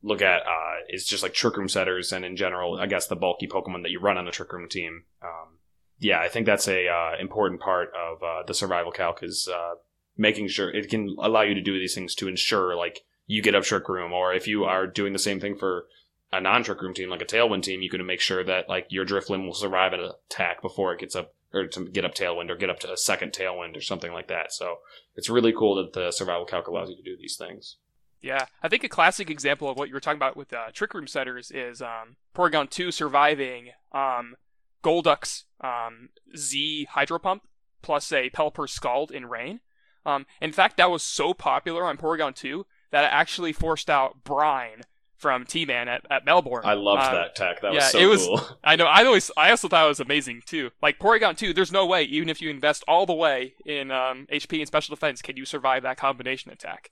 look 0.04 0.22
at. 0.22 0.42
Uh, 0.42 0.84
is 0.90 1.06
just 1.06 1.24
like 1.24 1.34
trick 1.34 1.56
room 1.56 1.70
setters, 1.70 2.12
and 2.12 2.26
in 2.26 2.36
general, 2.36 2.78
I 2.78 2.88
guess 2.88 3.08
the 3.08 3.16
bulky 3.16 3.48
Pokemon 3.48 3.84
that 3.84 3.92
you 3.92 4.02
run 4.02 4.18
on 4.18 4.26
the 4.26 4.32
trick 4.32 4.52
room 4.52 4.68
team. 4.68 5.06
Um, 5.24 5.57
yeah, 6.00 6.20
I 6.20 6.28
think 6.28 6.46
that's 6.46 6.68
a 6.68 6.88
uh, 6.88 7.18
important 7.20 7.62
part 7.62 7.92
of 7.94 8.22
uh, 8.22 8.44
the 8.46 8.54
survival 8.54 8.92
calc 8.92 9.24
is 9.24 9.48
uh, 9.48 9.76
making 10.18 10.48
sure 10.48 10.70
it 10.70 10.90
can 10.90 11.16
allow 11.20 11.42
you 11.42 11.54
to 11.54 11.62
do 11.62 11.78
these 11.78 11.96
things 11.96 12.16
to 12.16 12.28
ensure 12.28 12.76
like 12.76 13.04
you 13.26 13.42
get 13.42 13.56
up 13.56 13.64
trick 13.64 13.90
room, 13.90 14.14
or 14.14 14.34
if 14.34 14.48
you 14.48 14.64
are 14.64 14.88
doing 14.88 15.14
the 15.14 15.20
same 15.20 15.40
thing 15.40 15.58
for 15.58 15.86
a 16.32 16.40
non 16.42 16.64
trick 16.64 16.82
room 16.82 16.94
team 16.94 17.10
like 17.10 17.22
a 17.22 17.26
tailwind 17.26 17.64
team, 17.64 17.82
you 17.82 17.90
can 17.90 18.06
make 18.06 18.22
sure 18.22 18.44
that 18.44 18.70
like 18.70 18.88
your 18.90 19.06
Drifloon 19.06 19.46
will 19.46 19.54
survive 19.54 19.94
an 19.94 20.12
attack 20.30 20.62
before 20.62 20.94
it 20.94 21.00
gets 21.00 21.16
up 21.16 21.34
or 21.54 21.68
to 21.68 21.88
get 21.88 22.06
up 22.06 22.14
tailwind 22.14 22.50
or 22.50 22.56
get 22.56 22.70
up 22.70 22.80
to 22.80 22.92
a 22.92 22.98
second 22.98 23.32
tailwind 23.32 23.76
or 23.76 23.82
something 23.82 24.12
like 24.12 24.28
that. 24.28 24.52
So 24.52 24.80
it's 25.16 25.30
really 25.30 25.54
cool 25.54 25.76
that 25.76 25.94
the 25.94 26.12
survival 26.12 26.46
calc 26.46 26.68
allows 26.68 26.90
you 26.90 26.96
to 26.96 27.02
do 27.02 27.18
these 27.18 27.38
things. 27.38 27.78
Yeah, 28.22 28.46
I 28.64 28.68
think 28.68 28.84
a 28.84 28.90
classic 28.90 29.30
example 29.30 29.70
of 29.70 29.78
what 29.78 29.90
you 29.90 29.94
were 29.94 30.00
talking 30.00 30.18
about 30.18 30.36
with 30.36 30.52
uh, 30.52 30.72
trick 30.74 30.94
room 30.94 31.08
setters 31.08 31.52
is 31.52 31.82
um, 31.82 32.16
Porygon 32.36 32.70
2 32.70 32.92
surviving 32.92 33.70
um, 33.92 34.36
Golduck's 34.88 35.44
um, 35.62 36.10
Z 36.36 36.88
Hydro 36.92 37.20
Pump 37.20 37.44
plus 37.82 38.12
a 38.12 38.30
Pelipper 38.30 38.70
Scald 38.70 39.12
in 39.12 39.26
Rain. 39.26 39.60
Um, 40.06 40.26
in 40.42 40.52
fact, 40.54 40.78
that 40.78 40.90
was 40.90 41.04
so 41.04 41.34
popular 41.34 41.84
on 41.86 41.98
Porygon 41.98 42.34
2 42.34 42.66
that 42.92 43.04
it 43.04 43.10
actually 43.12 43.52
forced 43.52 43.90
out 43.90 44.24
Brine 44.24 44.84
from 45.18 45.46
T-Man 45.46 45.88
at, 45.90 46.06
at 46.10 46.24
Melbourne. 46.26 46.62
I 46.64 46.74
loved 46.76 47.04
Um, 47.04 47.14
that 47.16 47.36
tech. 47.36 47.60
That 47.62 47.74
yeah, 47.74 47.80
was 47.80 47.92
so 47.92 48.00
it 48.00 48.06
was- 48.06 48.26
cool. 48.26 48.42
I 48.64 48.76
know. 48.78 48.86
I 48.86 49.04
always, 49.04 49.30
I 49.36 49.50
also 49.50 49.68
thought 49.68 49.84
it 49.86 49.90
was 49.90 50.00
amazing 50.00 50.44
too. 50.46 50.70
Like 50.82 51.00
Porygon 51.00 51.36
2, 51.38 51.54
there's 51.54 51.72
no 51.72 51.86
way, 51.86 52.04
even 52.04 52.30
if 52.30 52.42
you 52.42 52.50
invest 52.50 52.84
all 52.88 53.06
the 53.06 53.14
way 53.14 53.56
in 53.66 53.92
um, 53.92 54.28
HP 54.32 54.60
and 54.60 54.68
special 54.68 54.96
defense, 54.96 55.22
can 55.22 55.36
you 55.36 55.44
survive 55.46 55.84
that 55.84 55.98
combination 55.98 56.52
attack. 56.52 56.90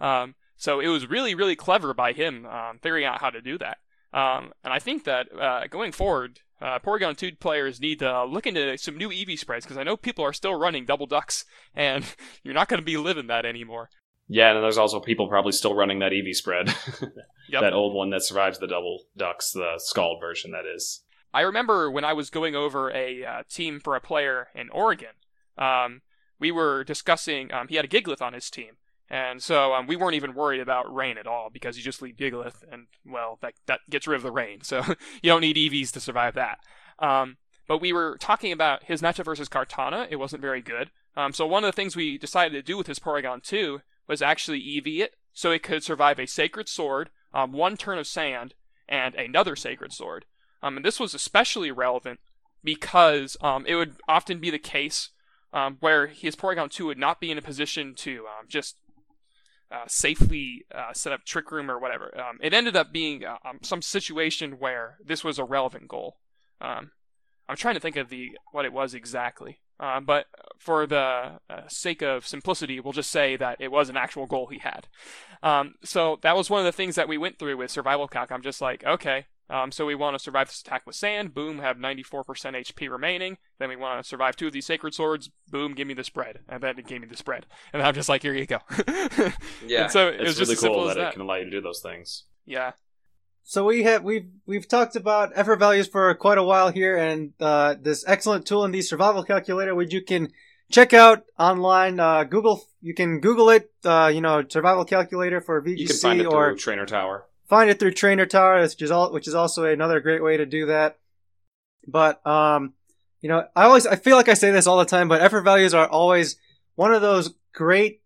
Um, 0.00 0.34
so 0.56 0.80
it 0.80 0.88
was 0.88 1.08
really, 1.08 1.34
really 1.34 1.56
clever 1.56 1.94
by 1.94 2.12
him 2.12 2.44
um, 2.46 2.78
figuring 2.82 3.04
out 3.04 3.20
how 3.20 3.30
to 3.30 3.40
do 3.40 3.56
that. 3.58 3.78
Um, 4.12 4.52
and 4.64 4.72
I 4.72 4.78
think 4.80 5.04
that 5.04 5.28
uh, 5.38 5.66
going 5.68 5.92
forward, 5.92 6.40
uh, 6.60 6.78
Porygon 6.80 7.16
2 7.16 7.36
players 7.36 7.80
need 7.80 8.00
to 8.00 8.24
look 8.24 8.46
into 8.46 8.76
some 8.78 8.96
new 8.96 9.12
EV 9.12 9.38
spreads 9.38 9.64
because 9.64 9.78
I 9.78 9.84
know 9.84 9.96
people 9.96 10.24
are 10.24 10.32
still 10.32 10.54
running 10.54 10.84
double 10.84 11.06
ducks, 11.06 11.44
and 11.74 12.04
you're 12.42 12.54
not 12.54 12.68
going 12.68 12.80
to 12.80 12.84
be 12.84 12.96
living 12.96 13.28
that 13.28 13.46
anymore. 13.46 13.90
Yeah, 14.28 14.54
and 14.54 14.62
there's 14.62 14.78
also 14.78 15.00
people 15.00 15.28
probably 15.28 15.52
still 15.52 15.74
running 15.74 16.00
that 16.00 16.12
EV 16.12 16.34
spread. 16.34 16.74
Yep. 17.50 17.62
that 17.62 17.72
old 17.72 17.94
one 17.94 18.10
that 18.10 18.22
survives 18.22 18.58
the 18.58 18.66
double 18.66 19.04
ducks, 19.16 19.52
the 19.52 19.76
scald 19.78 20.20
version 20.20 20.50
that 20.50 20.66
is. 20.66 21.02
I 21.32 21.40
remember 21.40 21.90
when 21.90 22.04
I 22.04 22.12
was 22.12 22.28
going 22.28 22.54
over 22.54 22.90
a 22.90 23.24
uh, 23.24 23.42
team 23.48 23.80
for 23.80 23.96
a 23.96 24.02
player 24.02 24.48
in 24.54 24.68
Oregon, 24.68 25.14
um, 25.56 26.02
we 26.38 26.50
were 26.50 26.84
discussing. 26.84 27.50
Um, 27.50 27.68
he 27.68 27.76
had 27.76 27.86
a 27.86 27.88
Gigalith 27.88 28.20
on 28.20 28.34
his 28.34 28.50
team, 28.50 28.76
and 29.10 29.42
so 29.42 29.72
um, 29.74 29.86
we 29.86 29.96
weren't 29.96 30.14
even 30.14 30.34
worried 30.34 30.60
about 30.60 30.92
rain 30.94 31.16
at 31.16 31.26
all 31.26 31.48
because 31.50 31.76
you 31.76 31.82
just 31.82 32.02
leave 32.02 32.16
Gigalith, 32.16 32.62
and 32.70 32.86
well, 33.06 33.38
that 33.40 33.54
that 33.66 33.80
gets 33.88 34.06
rid 34.06 34.16
of 34.16 34.22
the 34.22 34.30
rain, 34.30 34.62
so 34.62 34.82
you 35.22 35.30
don't 35.30 35.40
need 35.40 35.56
EVs 35.56 35.92
to 35.92 36.00
survive 36.00 36.34
that. 36.34 36.58
Um, 36.98 37.38
but 37.66 37.80
we 37.80 37.92
were 37.92 38.16
talking 38.18 38.52
about 38.52 38.84
his 38.84 39.02
matchup 39.02 39.26
versus 39.26 39.48
Kartana. 39.48 40.06
It 40.10 40.16
wasn't 40.16 40.42
very 40.42 40.62
good. 40.62 40.90
Um, 41.16 41.32
so 41.32 41.46
one 41.46 41.64
of 41.64 41.68
the 41.68 41.76
things 41.76 41.96
we 41.96 42.18
decided 42.18 42.52
to 42.52 42.62
do 42.62 42.76
with 42.76 42.86
his 42.86 42.98
Porygon 42.98 43.42
2 43.42 43.80
was 44.06 44.22
actually 44.22 44.76
EV 44.78 44.86
it 45.04 45.14
so 45.32 45.50
it 45.50 45.62
could 45.62 45.82
survive 45.82 46.18
a 46.18 46.26
Sacred 46.26 46.68
Sword, 46.68 47.10
um, 47.32 47.52
one 47.52 47.76
turn 47.76 47.98
of 47.98 48.06
Sand, 48.06 48.54
and 48.88 49.14
another 49.14 49.54
Sacred 49.54 49.92
Sword. 49.92 50.24
Um, 50.62 50.76
and 50.76 50.84
this 50.84 50.98
was 50.98 51.14
especially 51.14 51.70
relevant 51.70 52.20
because 52.64 53.36
um, 53.40 53.66
it 53.66 53.74
would 53.74 53.96
often 54.08 54.40
be 54.40 54.50
the 54.50 54.58
case 54.58 55.10
where 55.80 56.06
his 56.06 56.36
Porygon 56.36 56.70
2 56.70 56.86
would 56.86 56.98
not 56.98 57.20
be 57.20 57.30
in 57.30 57.38
a 57.38 57.42
position 57.42 57.94
to 57.96 58.24
just 58.48 58.76
uh, 59.70 59.84
safely 59.86 60.64
uh, 60.74 60.92
set 60.92 61.12
up 61.12 61.24
Trick 61.24 61.50
Room 61.50 61.70
or 61.70 61.78
whatever. 61.78 62.18
Um, 62.18 62.38
it 62.40 62.54
ended 62.54 62.76
up 62.76 62.92
being 62.92 63.24
uh, 63.24 63.36
um, 63.44 63.58
some 63.62 63.82
situation 63.82 64.52
where 64.58 64.98
this 65.04 65.22
was 65.22 65.38
a 65.38 65.44
relevant 65.44 65.88
goal. 65.88 66.16
Um, 66.60 66.92
I'm 67.48 67.56
trying 67.56 67.74
to 67.74 67.80
think 67.80 67.96
of 67.96 68.08
the 68.08 68.30
what 68.52 68.64
it 68.64 68.72
was 68.72 68.94
exactly. 68.94 69.60
Uh, 69.80 70.00
but 70.00 70.26
for 70.58 70.86
the 70.86 71.38
uh, 71.48 71.60
sake 71.68 72.02
of 72.02 72.26
simplicity, 72.26 72.80
we'll 72.80 72.92
just 72.92 73.10
say 73.10 73.36
that 73.36 73.60
it 73.60 73.70
was 73.70 73.88
an 73.88 73.96
actual 73.96 74.26
goal 74.26 74.48
he 74.48 74.58
had. 74.58 74.88
Um, 75.42 75.74
so 75.84 76.18
that 76.22 76.36
was 76.36 76.50
one 76.50 76.58
of 76.58 76.66
the 76.66 76.72
things 76.72 76.96
that 76.96 77.08
we 77.08 77.16
went 77.16 77.38
through 77.38 77.56
with 77.56 77.70
survival 77.70 78.08
calc. 78.08 78.32
I'm 78.32 78.42
just 78.42 78.60
like, 78.60 78.84
okay, 78.84 79.26
um, 79.50 79.72
so 79.72 79.86
we 79.86 79.94
want 79.94 80.14
to 80.16 80.22
survive 80.22 80.48
this 80.48 80.60
attack 80.60 80.86
with 80.86 80.94
sand. 80.96 81.34
Boom, 81.34 81.58
have 81.60 81.76
94% 81.78 82.24
HP 82.24 82.90
remaining. 82.90 83.38
Then 83.58 83.68
we 83.68 83.76
want 83.76 84.02
to 84.02 84.08
survive 84.08 84.36
two 84.36 84.48
of 84.48 84.52
these 84.52 84.66
sacred 84.66 84.94
swords. 84.94 85.30
Boom, 85.48 85.74
give 85.74 85.86
me 85.88 85.94
the 85.94 86.04
spread. 86.04 86.40
And 86.48 86.62
then 86.62 86.78
it 86.78 86.86
gave 86.86 87.00
me 87.00 87.06
the 87.06 87.16
spread. 87.16 87.46
And 87.72 87.82
I'm 87.82 87.94
just 87.94 88.08
like, 88.08 88.22
here 88.22 88.34
you 88.34 88.46
go. 88.46 88.58
And 89.68 89.90
so 89.90 90.08
it 90.08 90.20
it's 90.20 90.28
was 90.28 90.36
just 90.36 90.40
really 90.40 90.52
as 90.52 90.60
simple 90.60 90.80
cool 90.80 90.88
as 90.90 90.96
that, 90.96 91.00
that. 91.02 91.08
it 91.10 91.12
can 91.12 91.22
allow 91.22 91.36
you 91.36 91.44
to 91.44 91.50
do 91.50 91.60
those 91.60 91.80
things. 91.80 92.24
yeah. 92.44 92.72
So 93.44 93.64
we 93.64 93.84
have 93.84 94.04
we've 94.04 94.28
we've 94.44 94.68
talked 94.68 94.94
about 94.94 95.32
effort 95.34 95.56
values 95.58 95.88
for 95.88 96.14
quite 96.16 96.36
a 96.36 96.42
while 96.42 96.70
here, 96.70 96.98
and 96.98 97.32
uh, 97.40 97.76
this 97.80 98.04
excellent 98.06 98.44
tool 98.44 98.62
in 98.66 98.72
the 98.72 98.82
survival 98.82 99.22
calculator, 99.24 99.74
which 99.74 99.90
you 99.90 100.02
can 100.02 100.28
check 100.70 100.92
out 100.92 101.24
online. 101.38 101.98
Uh, 101.98 102.24
Google, 102.24 102.62
you 102.82 102.92
can 102.92 103.20
Google 103.20 103.48
it. 103.48 103.70
Uh, 103.82 104.10
you 104.12 104.20
know, 104.20 104.44
survival 104.46 104.84
calculator 104.84 105.40
for 105.40 105.62
VGC, 105.62 105.78
You 105.78 105.86
can 105.86 105.96
find 105.96 106.20
it 106.20 106.26
or 106.26 106.54
Trainer 106.56 106.84
Tower. 106.84 107.24
Find 107.48 107.70
it 107.70 107.78
through 107.78 107.92
Trainer 107.92 108.26
Tower, 108.26 108.60
which 108.60 108.80
is 108.82 108.90
all, 108.90 109.12
which 109.12 109.28
is 109.28 109.34
also 109.34 109.64
another 109.64 110.00
great 110.00 110.22
way 110.22 110.36
to 110.36 110.46
do 110.46 110.66
that. 110.66 110.98
But 111.86 112.24
um, 112.26 112.74
you 113.20 113.28
know, 113.28 113.44
I 113.56 113.64
always 113.64 113.86
I 113.86 113.96
feel 113.96 114.16
like 114.16 114.28
I 114.28 114.34
say 114.34 114.50
this 114.50 114.66
all 114.66 114.78
the 114.78 114.84
time, 114.84 115.08
but 115.08 115.20
effort 115.20 115.42
values 115.42 115.74
are 115.74 115.88
always 115.88 116.36
one 116.74 116.92
of 116.92 117.02
those 117.02 117.34
great, 117.52 118.02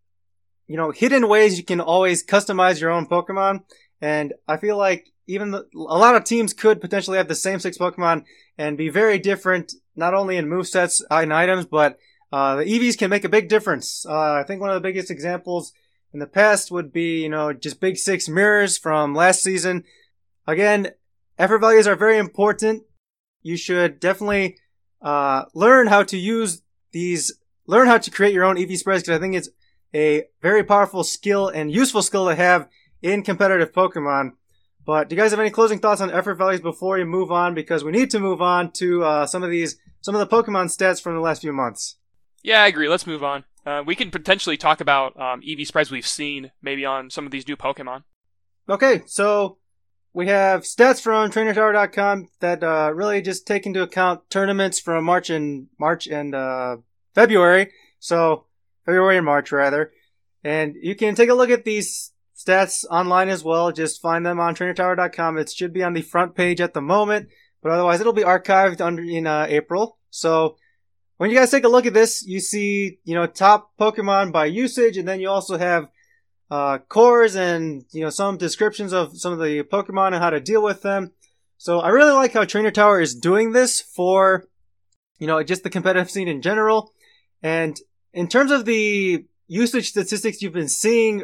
you 0.66 0.76
know, 0.76 0.90
hidden 0.90 1.28
ways 1.28 1.58
you 1.58 1.64
can 1.64 1.80
always 1.80 2.24
customize 2.24 2.80
your 2.80 2.90
own 2.90 3.06
Pokemon. 3.06 3.64
And 4.00 4.32
I 4.48 4.56
feel 4.56 4.76
like 4.76 5.12
even 5.26 5.50
the, 5.50 5.66
a 5.74 5.98
lot 5.98 6.16
of 6.16 6.24
teams 6.24 6.52
could 6.52 6.80
potentially 6.80 7.18
have 7.18 7.28
the 7.28 7.34
same 7.34 7.60
six 7.60 7.78
Pokemon 7.78 8.24
and 8.58 8.78
be 8.78 8.88
very 8.88 9.18
different, 9.18 9.74
not 9.94 10.14
only 10.14 10.36
in 10.36 10.46
movesets 10.46 11.02
and 11.10 11.32
items, 11.32 11.66
but 11.66 11.98
uh, 12.32 12.56
the 12.56 12.64
EVs 12.64 12.98
can 12.98 13.10
make 13.10 13.24
a 13.24 13.28
big 13.28 13.48
difference. 13.48 14.06
Uh, 14.08 14.32
I 14.32 14.44
think 14.44 14.60
one 14.60 14.70
of 14.70 14.74
the 14.74 14.88
biggest 14.88 15.10
examples 15.10 15.72
in 16.12 16.20
the 16.20 16.26
past 16.26 16.70
would 16.70 16.92
be, 16.92 17.22
you 17.22 17.28
know, 17.28 17.52
just 17.52 17.80
Big 17.80 17.96
Six 17.96 18.28
mirrors 18.28 18.76
from 18.78 19.14
last 19.14 19.42
season. 19.42 19.84
Again, 20.46 20.92
effort 21.38 21.58
values 21.58 21.86
are 21.86 21.96
very 21.96 22.18
important. 22.18 22.84
You 23.42 23.56
should 23.56 23.98
definitely 24.00 24.58
uh, 25.00 25.44
learn 25.54 25.86
how 25.88 26.02
to 26.04 26.18
use 26.18 26.62
these, 26.92 27.32
learn 27.66 27.86
how 27.86 27.98
to 27.98 28.10
create 28.10 28.34
your 28.34 28.44
own 28.44 28.58
EV 28.58 28.78
spreads 28.78 29.02
because 29.02 29.16
I 29.16 29.20
think 29.20 29.34
it's 29.34 29.48
a 29.94 30.24
very 30.40 30.64
powerful 30.64 31.04
skill 31.04 31.48
and 31.48 31.72
useful 31.72 32.02
skill 32.02 32.28
to 32.28 32.34
have 32.34 32.68
in 33.02 33.22
competitive 33.22 33.72
Pokemon. 33.72 34.32
But 34.84 35.08
do 35.08 35.14
you 35.14 35.20
guys 35.20 35.30
have 35.30 35.40
any 35.40 35.50
closing 35.50 35.78
thoughts 35.78 36.00
on 36.00 36.10
effort 36.10 36.34
values 36.34 36.60
before 36.60 36.96
we 36.96 37.04
move 37.04 37.30
on? 37.30 37.54
Because 37.54 37.84
we 37.84 37.92
need 37.92 38.10
to 38.10 38.18
move 38.18 38.42
on 38.42 38.72
to 38.72 39.04
uh, 39.04 39.26
some 39.26 39.42
of 39.42 39.50
these, 39.50 39.76
some 40.00 40.14
of 40.14 40.28
the 40.28 40.36
Pokemon 40.36 40.66
stats 40.66 41.00
from 41.00 41.14
the 41.14 41.20
last 41.20 41.42
few 41.42 41.52
months. 41.52 41.96
Yeah, 42.42 42.62
I 42.62 42.66
agree. 42.66 42.88
Let's 42.88 43.06
move 43.06 43.22
on. 43.22 43.44
Uh, 43.64 43.82
we 43.84 43.94
can 43.94 44.10
potentially 44.10 44.56
talk 44.56 44.80
about 44.80 45.18
um, 45.20 45.40
EV 45.46 45.66
spreads 45.66 45.90
we've 45.90 46.06
seen 46.06 46.50
maybe 46.60 46.84
on 46.84 47.10
some 47.10 47.24
of 47.26 47.32
these 47.32 47.46
new 47.46 47.56
Pokemon. 47.56 48.02
Okay, 48.68 49.02
so 49.06 49.58
we 50.12 50.26
have 50.26 50.62
stats 50.62 51.00
from 51.00 51.30
TrainerTower.com 51.30 52.28
that 52.40 52.62
uh, 52.62 52.92
really 52.94 53.22
just 53.22 53.46
take 53.46 53.66
into 53.66 53.82
account 53.82 54.28
tournaments 54.30 54.78
from 54.78 55.04
March 55.04 55.30
and 55.30 55.68
March 55.78 56.06
and 56.06 56.34
uh, 56.34 56.76
February. 57.14 57.70
So 57.98 58.46
February 58.84 59.16
and 59.16 59.26
March 59.26 59.52
rather, 59.52 59.92
and 60.42 60.74
you 60.80 60.94
can 60.94 61.14
take 61.14 61.28
a 61.28 61.34
look 61.34 61.50
at 61.50 61.64
these 61.64 62.12
stats 62.36 62.84
online 62.90 63.28
as 63.28 63.44
well. 63.44 63.70
Just 63.72 64.02
find 64.02 64.26
them 64.26 64.40
on 64.40 64.54
trainertower.com. 64.54 65.38
It 65.38 65.50
should 65.50 65.72
be 65.72 65.82
on 65.82 65.92
the 65.92 66.02
front 66.02 66.34
page 66.34 66.60
at 66.60 66.74
the 66.74 66.80
moment, 66.80 67.28
but 67.62 67.72
otherwise 67.72 68.00
it'll 68.00 68.12
be 68.12 68.22
archived 68.22 68.80
under 68.80 69.02
in 69.02 69.26
uh, 69.26 69.46
April. 69.48 69.98
So 70.10 70.56
when 71.22 71.30
you 71.30 71.36
guys 71.36 71.52
take 71.52 71.62
a 71.62 71.68
look 71.68 71.86
at 71.86 71.94
this, 71.94 72.26
you 72.26 72.40
see, 72.40 72.98
you 73.04 73.14
know, 73.14 73.28
top 73.28 73.70
Pokemon 73.78 74.32
by 74.32 74.46
usage, 74.46 74.96
and 74.96 75.06
then 75.06 75.20
you 75.20 75.28
also 75.28 75.56
have 75.56 75.86
uh, 76.50 76.78
cores 76.78 77.36
and, 77.36 77.84
you 77.92 78.00
know, 78.00 78.10
some 78.10 78.36
descriptions 78.36 78.92
of 78.92 79.16
some 79.16 79.32
of 79.32 79.38
the 79.38 79.62
Pokemon 79.62 80.14
and 80.14 80.16
how 80.16 80.30
to 80.30 80.40
deal 80.40 80.64
with 80.64 80.82
them. 80.82 81.12
So 81.58 81.78
I 81.78 81.90
really 81.90 82.10
like 82.10 82.32
how 82.32 82.44
Trainer 82.44 82.72
Tower 82.72 83.00
is 83.00 83.14
doing 83.14 83.52
this 83.52 83.80
for, 83.80 84.48
you 85.20 85.28
know, 85.28 85.40
just 85.44 85.62
the 85.62 85.70
competitive 85.70 86.10
scene 86.10 86.26
in 86.26 86.42
general. 86.42 86.90
And 87.40 87.78
in 88.12 88.26
terms 88.26 88.50
of 88.50 88.64
the 88.64 89.24
usage 89.46 89.90
statistics 89.90 90.42
you've 90.42 90.52
been 90.52 90.66
seeing 90.66 91.22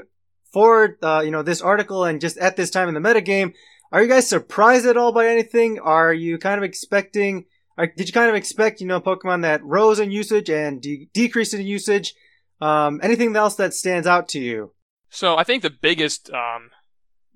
for 0.53 0.97
uh, 1.03 1.23
you 1.25 1.33
know 1.33 1.43
this 1.43 1.61
article 1.61 2.05
and 2.05 2.21
just 2.21 2.39
at 2.39 2.55
this 2.55 2.71
time 2.71 2.87
in 2.87 2.95
the 2.95 3.01
metagame. 3.01 3.53
Are 3.91 4.01
you 4.01 4.09
guys 4.09 4.29
surprised 4.29 4.87
at 4.87 4.97
all 4.97 5.11
by 5.11 5.27
anything? 5.27 5.81
Are 5.81 6.15
you 6.15 6.39
kind 6.39 6.57
of 6.57 6.63
expecting? 6.63 7.47
Are, 7.79 7.87
did 7.87 8.09
you 8.09 8.13
kind 8.13 8.29
of 8.29 8.35
expect 8.35 8.81
you 8.81 8.87
know 8.87 9.01
Pokemon 9.01 9.43
that 9.43 9.65
rose 9.65 10.01
in 10.01 10.11
usage 10.11 10.51
and 10.51 10.83
de- 10.83 11.09
decreased 11.15 11.55
in 11.55 11.65
usage? 11.65 12.15
Um, 12.61 13.01
anything 13.03 13.35
else 13.37 13.55
that 13.55 13.73
stands 13.73 14.07
out 14.07 14.29
to 14.31 14.41
you? 14.41 14.73
So 15.11 15.37
I 15.37 15.45
think 15.45 15.63
the 15.63 15.71
biggest 15.71 16.29
um, 16.31 16.71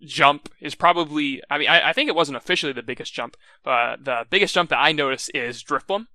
jump 0.05 0.49
is 0.61 0.75
probably. 0.75 1.43
I 1.49 1.59
mean, 1.59 1.69
I, 1.69 1.91
I, 1.91 1.93
think 1.93 2.09
it 2.09 2.17
wasn't 2.17 2.37
officially 2.37 2.73
the 2.73 2.83
biggest 2.83 3.15
jump, 3.15 3.37
but 3.63 4.05
the 4.05 4.27
biggest 4.29 4.53
jump 4.53 4.71
that 4.71 4.81
I 4.81 4.91
noticed 4.91 5.31
is 5.33 5.63
Drifblim, 5.63 6.07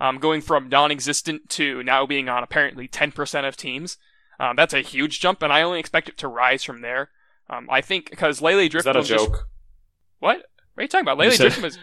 um, 0.00 0.18
going 0.18 0.40
from 0.40 0.68
non-existent 0.68 1.48
to 1.50 1.82
now 1.84 2.06
being 2.06 2.28
on 2.28 2.42
apparently 2.42 2.88
10% 2.88 3.48
of 3.48 3.56
teams. 3.56 3.98
Um, 4.38 4.56
that's 4.56 4.74
a 4.74 4.80
huge 4.80 5.20
jump, 5.20 5.42
and 5.42 5.52
I 5.52 5.62
only 5.62 5.78
expect 5.78 6.08
it 6.08 6.18
to 6.18 6.28
rise 6.28 6.64
from 6.64 6.82
there. 6.82 7.10
Um, 7.48 7.68
I 7.70 7.80
think 7.80 8.10
because 8.10 8.42
Lele 8.42 8.68
Drift. 8.68 8.80
Is 8.80 8.84
that 8.84 8.96
a 8.96 9.02
joke? 9.02 9.30
Just... 9.30 9.44
What? 10.18 10.36
What 10.74 10.80
are 10.80 10.82
you 10.82 10.88
talking 10.88 11.04
about? 11.04 11.18
Lele 11.18 11.30
said... 11.30 11.52
Drift 11.52 11.64
is. 11.64 11.78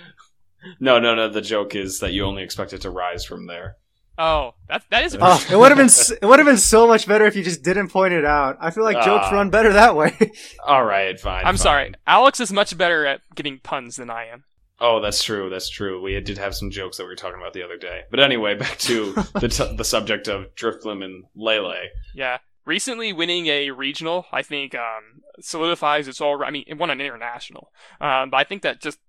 No, 0.80 1.00
no, 1.00 1.16
no. 1.16 1.30
The 1.30 1.42
joke 1.42 1.76
is 1.76 2.00
that 2.00 2.14
you 2.14 2.26
only 2.26 2.44
expect 2.44 2.74
it 2.74 2.82
to 2.82 2.90
rise 2.90 3.26
from 3.26 3.48
there. 3.48 3.78
Oh, 4.18 4.54
that 4.68 4.84
that 4.92 5.06
is. 5.06 5.18
oh, 5.22 5.46
it 5.50 5.56
would 5.56 5.70
have 5.70 5.78
been 5.78 6.18
it 6.22 6.26
would 6.26 6.40
have 6.40 6.48
been 6.48 6.58
so 6.58 6.88
much 6.88 7.08
better 7.08 7.26
if 7.26 7.36
you 7.36 7.44
just 7.44 7.64
didn't 7.64 7.90
point 7.90 8.14
it 8.14 8.26
out. 8.26 8.58
I 8.60 8.72
feel 8.72 8.84
like 8.84 8.98
uh, 8.98 9.06
jokes 9.06 9.32
run 9.32 9.50
better 9.50 9.74
that 9.74 9.96
way. 9.96 10.16
all 10.66 10.86
right, 10.86 11.20
fine. 11.20 11.46
I'm 11.46 11.54
fine. 11.54 11.58
sorry. 11.58 11.94
Alex 12.06 12.40
is 12.40 12.52
much 12.52 12.78
better 12.78 13.06
at 13.06 13.22
getting 13.36 13.60
puns 13.60 13.96
than 13.96 14.10
I 14.10 14.28
am. 14.28 14.44
Oh, 14.80 15.00
that's 15.00 15.24
true. 15.24 15.50
That's 15.50 15.70
true. 15.70 16.02
We 16.02 16.20
did 16.20 16.38
have 16.38 16.56
some 16.56 16.70
jokes 16.70 16.98
that 16.98 17.04
we 17.04 17.10
were 17.10 17.16
talking 17.16 17.40
about 17.40 17.54
the 17.54 17.64
other 17.64 17.78
day. 17.78 18.02
But 18.12 18.20
anyway, 18.20 18.56
back 18.56 18.78
to 18.80 19.14
the 19.40 19.48
t- 19.48 19.76
the 19.76 19.86
subject 19.86 20.28
of 20.28 20.54
Drifblim 20.56 21.04
and 21.04 21.26
Lele. 21.36 21.76
Yeah 22.14 22.40
recently 22.66 23.14
winning 23.14 23.48
a 23.48 23.72
regional, 23.72 24.26
I 24.32 24.42
think, 24.42 24.76
um, 24.76 25.22
solidifies 25.40 26.08
its 26.08 26.22
all. 26.22 26.44
I 26.44 26.52
mean, 26.52 26.64
it 26.68 26.78
won 26.78 26.90
an 26.90 27.02
international, 27.02 27.72
um, 28.00 28.30
but 28.30 28.38
I 28.38 28.44
think 28.44 28.62
that 28.64 28.82
just 28.82 29.00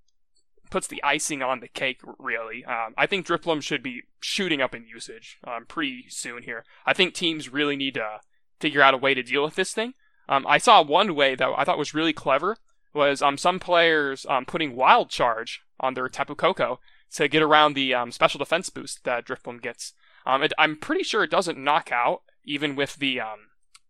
puts 0.74 0.88
the 0.88 1.04
icing 1.04 1.40
on 1.40 1.60
the 1.60 1.68
cake. 1.68 2.00
Really, 2.18 2.64
um, 2.64 2.94
I 2.98 3.06
think 3.06 3.24
Drifblim 3.24 3.62
should 3.62 3.80
be 3.80 4.02
shooting 4.20 4.60
up 4.60 4.74
in 4.74 4.88
usage 4.88 5.38
um, 5.46 5.66
pretty 5.66 6.06
soon 6.08 6.42
here. 6.42 6.64
I 6.84 6.92
think 6.92 7.14
teams 7.14 7.48
really 7.48 7.76
need 7.76 7.94
to 7.94 8.18
figure 8.58 8.82
out 8.82 8.92
a 8.92 8.96
way 8.96 9.14
to 9.14 9.22
deal 9.22 9.44
with 9.44 9.54
this 9.54 9.72
thing. 9.72 9.94
Um, 10.28 10.44
I 10.48 10.58
saw 10.58 10.82
one 10.82 11.14
way 11.14 11.36
that 11.36 11.48
I 11.56 11.62
thought 11.62 11.78
was 11.78 11.94
really 11.94 12.12
clever 12.12 12.56
was 12.92 13.22
um, 13.22 13.38
some 13.38 13.60
players 13.60 14.26
um, 14.28 14.46
putting 14.46 14.74
wild 14.74 15.10
charge 15.10 15.62
on 15.78 15.94
their 15.94 16.08
Tapu 16.08 16.34
Koko 16.34 16.80
to 17.12 17.28
get 17.28 17.40
around 17.40 17.74
the 17.74 17.94
um, 17.94 18.10
special 18.10 18.38
defense 18.38 18.68
boost 18.68 19.04
that 19.04 19.24
Drifblim 19.24 19.62
gets. 19.62 19.92
It, 20.26 20.52
I'm 20.58 20.76
pretty 20.76 21.04
sure 21.04 21.22
it 21.22 21.30
doesn't 21.30 21.56
knock 21.56 21.92
out 21.92 22.22
even 22.44 22.74
with 22.74 22.96
the 22.96 23.20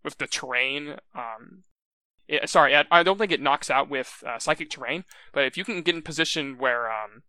with 0.02 0.18
the 0.18 0.26
terrain. 0.26 0.96
It, 2.26 2.48
sorry, 2.48 2.74
I, 2.74 2.84
I, 2.90 3.02
don't 3.02 3.18
think 3.18 3.32
it 3.32 3.42
knocks 3.42 3.70
out 3.70 3.90
with 3.90 4.22
uh, 4.26 4.38
psychic 4.38 4.70
terrain, 4.70 5.04
but 5.32 5.44
if 5.44 5.56
you 5.56 5.64
can 5.64 5.82
get 5.82 5.94
in 5.94 6.02
position 6.02 6.56
where 6.56 6.90
um, 6.90 7.22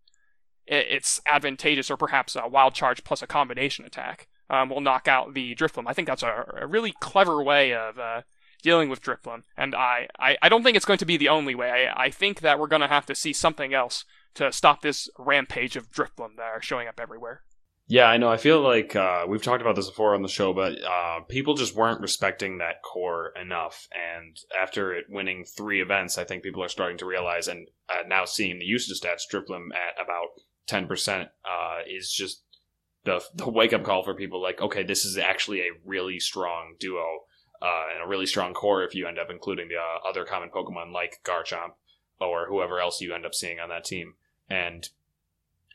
it, 0.65 0.87
it's 0.89 1.21
advantageous, 1.25 1.91
or 1.91 1.97
perhaps 1.97 2.35
a 2.35 2.47
wild 2.47 2.73
charge 2.73 3.03
plus 3.03 3.21
a 3.21 3.27
combination 3.27 3.85
attack 3.85 4.27
um, 4.49 4.69
will 4.69 4.81
knock 4.81 5.07
out 5.07 5.33
the 5.33 5.53
Drifblim. 5.55 5.85
I 5.87 5.93
think 5.93 6.07
that's 6.07 6.23
a, 6.23 6.45
a 6.61 6.67
really 6.67 6.93
clever 6.99 7.43
way 7.43 7.73
of 7.73 7.99
uh, 7.99 8.21
dealing 8.63 8.89
with 8.89 9.01
Drifblim, 9.01 9.43
and 9.57 9.75
I, 9.75 10.07
I, 10.17 10.37
I, 10.41 10.49
don't 10.49 10.63
think 10.63 10.77
it's 10.77 10.85
going 10.85 10.99
to 10.99 11.05
be 11.05 11.17
the 11.17 11.29
only 11.29 11.55
way. 11.55 11.89
I, 11.89 12.05
I 12.05 12.09
think 12.09 12.39
that 12.39 12.57
we're 12.57 12.67
going 12.67 12.81
to 12.81 12.87
have 12.87 13.05
to 13.07 13.15
see 13.15 13.33
something 13.33 13.73
else 13.73 14.05
to 14.35 14.51
stop 14.51 14.81
this 14.81 15.09
rampage 15.17 15.75
of 15.75 15.91
Drifblim 15.91 16.37
that 16.37 16.43
are 16.43 16.61
showing 16.61 16.87
up 16.87 16.99
everywhere. 16.99 17.41
Yeah, 17.87 18.05
I 18.05 18.17
know. 18.17 18.29
I 18.29 18.37
feel 18.37 18.61
like 18.61 18.95
uh, 18.95 19.25
we've 19.27 19.43
talked 19.43 19.61
about 19.61 19.75
this 19.75 19.89
before 19.89 20.15
on 20.15 20.23
the 20.23 20.27
show, 20.27 20.53
but 20.53 20.73
uh, 20.83 21.19
people 21.29 21.53
just 21.53 21.75
weren't 21.75 22.01
respecting 22.01 22.57
that 22.57 22.81
core 22.81 23.31
enough. 23.39 23.87
And 23.93 24.35
after 24.59 24.95
it 24.95 25.05
winning 25.07 25.45
three 25.45 25.83
events, 25.83 26.17
I 26.17 26.23
think 26.23 26.41
people 26.41 26.63
are 26.63 26.67
starting 26.67 26.97
to 26.97 27.05
realize, 27.05 27.47
and 27.47 27.67
uh, 27.87 28.07
now 28.07 28.25
seeing 28.25 28.57
the 28.57 28.65
usage 28.65 28.99
stats, 28.99 29.29
Drifblim 29.31 29.67
at 29.71 30.03
about 30.03 30.29
ten 30.65 30.87
percent 30.87 31.29
uh, 31.45 31.81
is 31.87 32.11
just 32.11 32.41
the 33.03 33.23
the 33.35 33.47
wake 33.51 33.71
up 33.73 33.83
call 33.83 34.03
for 34.03 34.15
people. 34.15 34.41
Like, 34.41 34.61
okay, 34.61 34.81
this 34.81 35.05
is 35.05 35.19
actually 35.19 35.59
a 35.59 35.77
really 35.85 36.19
strong 36.19 36.77
duo 36.79 37.05
uh, 37.61 37.83
and 37.93 38.03
a 38.03 38.07
really 38.07 38.25
strong 38.25 38.55
core. 38.55 38.83
If 38.83 38.95
you 38.95 39.07
end 39.07 39.19
up 39.19 39.29
including 39.29 39.67
the 39.67 39.75
uh, 39.75 40.09
other 40.09 40.25
common 40.25 40.49
Pokemon 40.49 40.91
like 40.91 41.19
Garchomp 41.23 41.73
or 42.19 42.47
whoever 42.47 42.79
else 42.79 42.99
you 42.99 43.13
end 43.13 43.27
up 43.27 43.35
seeing 43.35 43.59
on 43.59 43.69
that 43.69 43.85
team, 43.85 44.15
and 44.49 44.89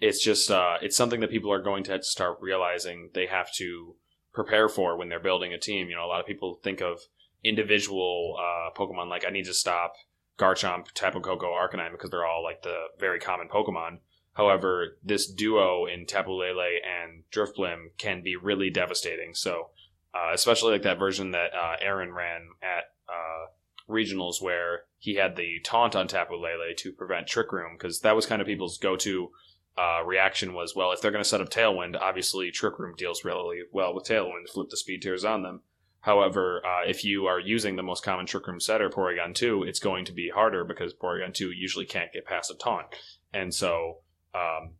it's 0.01 0.23
just 0.23 0.51
uh, 0.51 0.77
it's 0.83 0.97
something 0.97 1.21
that 1.21 1.31
people 1.31 1.53
are 1.53 1.63
going 1.63 1.85
to, 1.85 1.93
have 1.93 2.01
to 2.01 2.07
start 2.07 2.39
realizing 2.41 3.11
they 3.15 3.27
have 3.27 3.53
to 3.55 3.95
prepare 4.33 4.69
for 4.69 4.97
when 4.97 5.09
they're 5.09 5.21
building 5.21 5.53
a 5.53 5.59
team. 5.59 5.89
You 5.89 5.97
know, 5.97 6.05
a 6.05 6.09
lot 6.09 6.21
of 6.21 6.27
people 6.27 6.61
think 6.63 6.81
of 6.81 7.01
individual 7.45 8.37
uh, 8.39 8.79
Pokemon 8.79 9.09
like 9.09 9.25
I 9.27 9.31
need 9.31 9.45
to 9.47 9.55
stop 9.55 9.93
Garchomp, 10.39 10.87
Tapu 10.95 11.21
Koko, 11.21 11.47
Arcanine 11.47 11.93
because 11.93 12.11
they're 12.11 12.27
all 12.27 12.43
like 12.43 12.63
the 12.63 12.85
very 12.99 13.21
common 13.21 13.49
Pokemon. 13.49 13.99
However, 14.33 14.97
this 15.03 15.31
duo 15.31 15.87
in 15.87 16.07
Tapu 16.07 16.33
Lele 16.33 16.79
and 16.83 17.25
Drifblim 17.33 17.89
can 17.99 18.23
be 18.23 18.37
really 18.37 18.71
devastating. 18.71 19.35
So, 19.35 19.71
uh, 20.15 20.33
especially 20.33 20.73
like 20.73 20.83
that 20.83 20.99
version 20.99 21.33
that 21.33 21.53
uh, 21.55 21.77
Aaron 21.83 22.13
ran 22.13 22.49
at 22.63 22.85
uh, 23.09 23.51
regionals 23.93 24.41
where 24.41 24.85
he 24.99 25.17
had 25.17 25.37
the 25.37 25.59
taunt 25.65 25.95
on 25.95 26.09
Tapu 26.09 26.37
Lele 26.37 26.75
to 26.79 26.93
prevent 26.93 27.27
Trick 27.27 27.53
Room 27.53 27.77
because 27.77 28.01
that 28.01 28.17
was 28.17 28.25
kind 28.25 28.41
of 28.41 28.47
people's 28.47 28.79
go-to 28.79 29.31
uh, 29.79 30.03
reaction 30.05 30.53
was, 30.53 30.75
well, 30.75 30.93
if 30.93 31.01
they're 31.01 31.11
going 31.11 31.25
to 31.25 31.29
set 31.29 31.41
up 31.41 31.51
Tailwind, 31.51 31.99
obviously 32.01 32.51
Trick 32.51 32.79
Room 32.79 32.95
deals 32.97 33.25
really 33.25 33.61
well 33.73 33.95
with 33.95 34.05
Tailwind, 34.05 34.49
flip 34.53 34.69
the 34.71 34.77
speed 34.77 35.03
tiers 35.03 35.25
on 35.25 35.43
them. 35.43 35.63
However, 36.03 36.63
uh, 36.65 36.89
if 36.89 37.05
you 37.05 37.27
are 37.27 37.39
using 37.39 37.77
the 37.77 37.83
most 37.83 38.03
common 38.03 38.27
Trick 38.27 38.47
Room 38.47 38.61
setter, 38.61 38.89
Porygon 38.89 39.35
2, 39.35 39.65
it's 39.65 39.79
going 39.79 40.07
to 40.07 40.13
be 40.13 40.31
harder 40.31 40.65
because 40.65 40.95
Porygon 40.95 41.35
2 41.35 41.51
usually 41.51 41.85
can't 41.85 42.13
get 42.13 42.25
past 42.25 42.51
a 42.51 42.55
taunt. 42.55 42.87
And 43.35 43.55
so 43.55 43.99
um, 44.35 44.73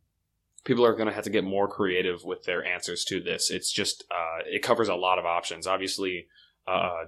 people 0.63 0.85
are 0.85 0.95
going 0.95 1.07
to 1.07 1.13
have 1.13 1.23
to 1.25 1.29
get 1.29 1.43
more 1.43 1.67
creative 1.67 2.23
with 2.23 2.43
their 2.43 2.65
answers 2.65 3.05
to 3.05 3.21
this. 3.21 3.51
It's 3.51 3.71
just, 3.71 4.03
uh, 4.11 4.43
it 4.45 4.63
covers 4.63 4.89
a 4.89 4.95
lot 4.95 5.19
of 5.19 5.25
options. 5.25 5.67
Obviously, 5.67 6.27
uh, 6.67 7.05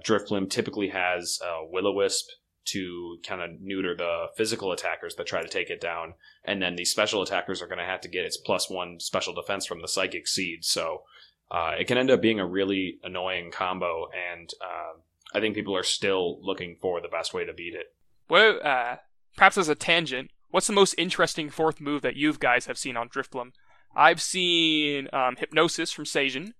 typically 0.48 0.88
has 0.88 1.40
uh, 1.44 1.64
Will-O-Wisp 1.68 2.28
to 2.66 3.18
kind 3.26 3.42
of 3.42 3.60
neuter 3.60 3.94
the 3.94 4.26
physical 4.36 4.72
attackers 4.72 5.14
that 5.16 5.26
try 5.26 5.42
to 5.42 5.48
take 5.48 5.70
it 5.70 5.80
down, 5.80 6.14
and 6.44 6.62
then 6.62 6.76
the 6.76 6.84
special 6.84 7.22
attackers 7.22 7.60
are 7.60 7.66
going 7.66 7.78
to 7.78 7.84
have 7.84 8.00
to 8.02 8.08
get 8.08 8.24
its 8.24 8.36
plus 8.36 8.70
one 8.70 8.98
special 9.00 9.34
defense 9.34 9.66
from 9.66 9.82
the 9.82 9.88
psychic 9.88 10.26
seed. 10.26 10.64
So 10.64 11.02
uh, 11.50 11.72
it 11.78 11.86
can 11.86 11.98
end 11.98 12.10
up 12.10 12.20
being 12.20 12.40
a 12.40 12.46
really 12.46 12.98
annoying 13.02 13.50
combo, 13.50 14.08
and 14.32 14.50
uh, 14.60 14.98
I 15.34 15.40
think 15.40 15.54
people 15.54 15.76
are 15.76 15.82
still 15.82 16.38
looking 16.42 16.76
for 16.80 17.00
the 17.00 17.08
best 17.08 17.34
way 17.34 17.44
to 17.44 17.52
beat 17.52 17.74
it. 17.74 17.86
Well, 18.28 18.58
uh, 18.62 18.96
perhaps 19.36 19.58
as 19.58 19.68
a 19.68 19.74
tangent, 19.74 20.30
what's 20.50 20.66
the 20.66 20.72
most 20.72 20.94
interesting 20.96 21.50
fourth 21.50 21.80
move 21.80 22.02
that 22.02 22.16
you 22.16 22.32
guys 22.32 22.66
have 22.66 22.78
seen 22.78 22.96
on 22.96 23.08
Drifblim? 23.08 23.52
I've 23.94 24.22
seen 24.22 25.08
um, 25.12 25.36
Hypnosis 25.36 25.92
from 25.92 26.04
Sejun, 26.04 26.52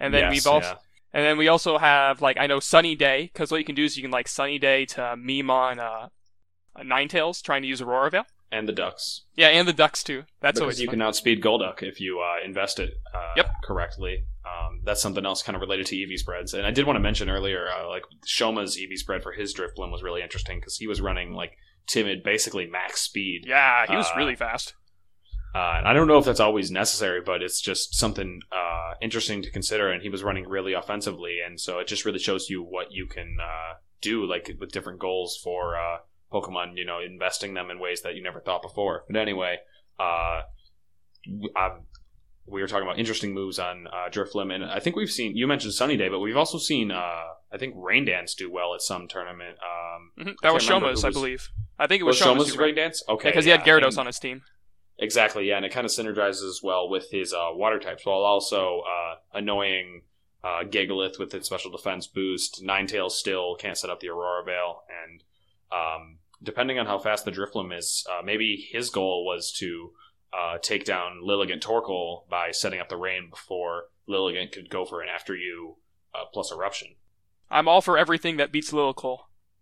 and 0.00 0.12
then 0.12 0.24
Yes, 0.24 0.32
we've 0.32 0.46
also 0.46 0.68
yeah. 0.68 0.76
And 1.14 1.24
then 1.24 1.38
we 1.38 1.48
also 1.48 1.78
have 1.78 2.20
like 2.20 2.36
I 2.38 2.46
know 2.46 2.60
Sunny 2.60 2.94
Day 2.94 3.30
because 3.32 3.50
what 3.50 3.56
you 3.58 3.64
can 3.64 3.74
do 3.74 3.84
is 3.84 3.96
you 3.96 4.02
can 4.02 4.10
like 4.10 4.28
Sunny 4.28 4.58
Day 4.58 4.84
to 4.86 5.16
meme 5.16 5.48
on 5.50 5.78
uh, 5.80 6.08
Ninetales 6.78 7.42
trying 7.42 7.62
to 7.62 7.68
use 7.68 7.80
Aurora 7.80 8.10
Veil. 8.10 8.24
and 8.52 8.68
the 8.68 8.72
ducks. 8.72 9.22
Yeah, 9.36 9.48
and 9.48 9.66
the 9.66 9.72
Ducks 9.72 10.02
too. 10.04 10.24
That's 10.40 10.56
because 10.56 10.60
always 10.60 10.80
you 10.80 10.86
fun. 10.86 10.94
can 10.94 11.02
outspeed 11.02 11.42
Golduck 11.42 11.82
if 11.82 12.00
you 12.00 12.20
uh, 12.20 12.44
invest 12.44 12.78
it 12.78 12.90
uh, 13.14 13.32
Yep. 13.36 13.50
correctly. 13.64 14.24
Um, 14.44 14.80
that's 14.84 15.00
something 15.00 15.24
else 15.24 15.42
kind 15.42 15.56
of 15.56 15.60
related 15.62 15.86
to 15.86 15.96
EV 16.02 16.18
spreads. 16.18 16.52
And 16.54 16.66
I 16.66 16.70
did 16.70 16.86
want 16.86 16.96
to 16.96 17.00
mention 17.00 17.30
earlier, 17.30 17.66
uh, 17.68 17.88
like 17.88 18.02
Shoma's 18.26 18.78
EV 18.80 18.98
spread 18.98 19.22
for 19.22 19.32
his 19.32 19.54
Drifblim 19.54 19.90
was 19.90 20.02
really 20.02 20.22
interesting 20.22 20.60
because 20.60 20.76
he 20.76 20.86
was 20.86 21.00
running 21.00 21.32
like 21.32 21.52
timid, 21.86 22.22
basically 22.22 22.66
max 22.66 23.00
speed. 23.00 23.44
Yeah, 23.46 23.86
he 23.88 23.96
was 23.96 24.06
Uh, 24.14 24.18
really 24.18 24.36
fast. 24.36 24.74
Uh, 25.54 25.74
and 25.78 25.86
I 25.86 25.92
don't 25.92 26.08
know 26.08 26.18
if 26.18 26.24
that's 26.24 26.40
always 26.40 26.70
necessary, 26.70 27.20
but 27.24 27.40
it's 27.42 27.60
just 27.60 27.94
something 27.94 28.40
uh, 28.50 28.94
interesting 29.00 29.40
to 29.42 29.50
consider. 29.50 29.90
And 29.92 30.02
he 30.02 30.08
was 30.08 30.22
running 30.24 30.48
really 30.48 30.72
offensively, 30.72 31.38
and 31.46 31.60
so 31.60 31.78
it 31.78 31.86
just 31.86 32.04
really 32.04 32.18
shows 32.18 32.50
you 32.50 32.62
what 32.62 32.90
you 32.90 33.06
can 33.06 33.36
uh, 33.40 33.74
do, 34.00 34.26
like 34.26 34.50
with 34.58 34.72
different 34.72 34.98
goals 34.98 35.36
for 35.42 35.76
uh, 35.76 35.98
Pokemon. 36.32 36.76
You 36.76 36.84
know, 36.84 36.98
investing 36.98 37.54
them 37.54 37.70
in 37.70 37.78
ways 37.78 38.02
that 38.02 38.16
you 38.16 38.22
never 38.22 38.40
thought 38.40 38.62
before. 38.62 39.04
But 39.08 39.16
anyway, 39.16 39.58
uh, 40.00 40.40
um, 41.56 41.82
we 42.46 42.60
were 42.60 42.66
talking 42.68 42.86
about 42.86 42.98
interesting 42.98 43.32
moves 43.32 43.58
on 43.58 43.86
uh, 43.86 44.10
Drifblim, 44.10 44.52
and 44.52 44.64
I 44.64 44.80
think 44.80 44.96
we've 44.96 45.10
seen. 45.10 45.36
You 45.36 45.46
mentioned 45.46 45.74
Sunny 45.74 45.96
Day, 45.96 46.08
but 46.08 46.18
we've 46.18 46.36
also 46.36 46.58
seen. 46.58 46.90
Uh, 46.90 47.22
I 47.52 47.58
think 47.58 47.74
Rain 47.76 48.04
Dance 48.04 48.34
do 48.34 48.50
well 48.50 48.74
at 48.74 48.82
some 48.82 49.06
tournament. 49.06 49.56
Um, 49.62 50.26
Mhm. 50.26 50.34
That 50.42 50.52
was 50.52 50.62
Shoma's, 50.64 51.04
I 51.04 51.10
believe. 51.10 51.48
I 51.78 51.86
think 51.86 52.00
it 52.00 52.04
was 52.04 52.14
was 52.16 52.18
Shoma's. 52.18 52.46
Shoma's 52.48 52.58
Rain 52.58 52.74
Dance? 52.74 53.02
Okay, 53.08 53.28
because 53.30 53.44
he 53.44 53.50
had 53.52 53.60
yeah, 53.64 53.66
Gyarados 53.74 53.88
and- 53.90 53.98
on 54.00 54.06
his 54.06 54.18
team. 54.18 54.42
Exactly, 54.98 55.48
yeah, 55.48 55.56
and 55.56 55.66
it 55.66 55.72
kind 55.72 55.84
of 55.84 55.90
synergizes 55.90 56.62
well 56.62 56.88
with 56.88 57.10
his 57.10 57.32
uh, 57.32 57.48
water 57.52 57.80
types, 57.80 58.06
while 58.06 58.20
also 58.20 58.80
uh, 58.80 59.16
annoying 59.32 60.02
uh, 60.44 60.62
Gigalith 60.64 61.18
with 61.18 61.34
its 61.34 61.46
special 61.46 61.72
defense 61.72 62.06
boost. 62.06 62.62
Ninetales 62.64 63.12
still 63.12 63.56
can't 63.56 63.76
set 63.76 63.90
up 63.90 64.00
the 64.00 64.08
Aurora 64.08 64.44
Veil, 64.44 64.82
and 65.04 65.22
um, 65.72 66.18
depending 66.42 66.78
on 66.78 66.86
how 66.86 66.98
fast 66.98 67.24
the 67.24 67.32
Drifblim 67.32 67.76
is, 67.76 68.06
uh, 68.08 68.22
maybe 68.22 68.68
his 68.70 68.90
goal 68.90 69.24
was 69.24 69.50
to 69.58 69.92
uh, 70.32 70.58
take 70.58 70.84
down 70.84 71.20
Lilligant 71.24 71.60
Torkoal 71.60 72.28
by 72.28 72.50
setting 72.52 72.80
up 72.80 72.88
the 72.88 72.96
rain 72.96 73.30
before 73.30 73.84
Lilligant 74.08 74.52
could 74.52 74.70
go 74.70 74.84
for 74.84 75.00
an 75.00 75.08
after 75.08 75.34
you 75.34 75.76
uh, 76.14 76.24
plus 76.32 76.52
eruption. 76.52 76.94
I'm 77.50 77.68
all 77.68 77.80
for 77.80 77.98
everything 77.98 78.36
that 78.36 78.52
beats 78.52 78.72
Lillicole. 78.72 79.18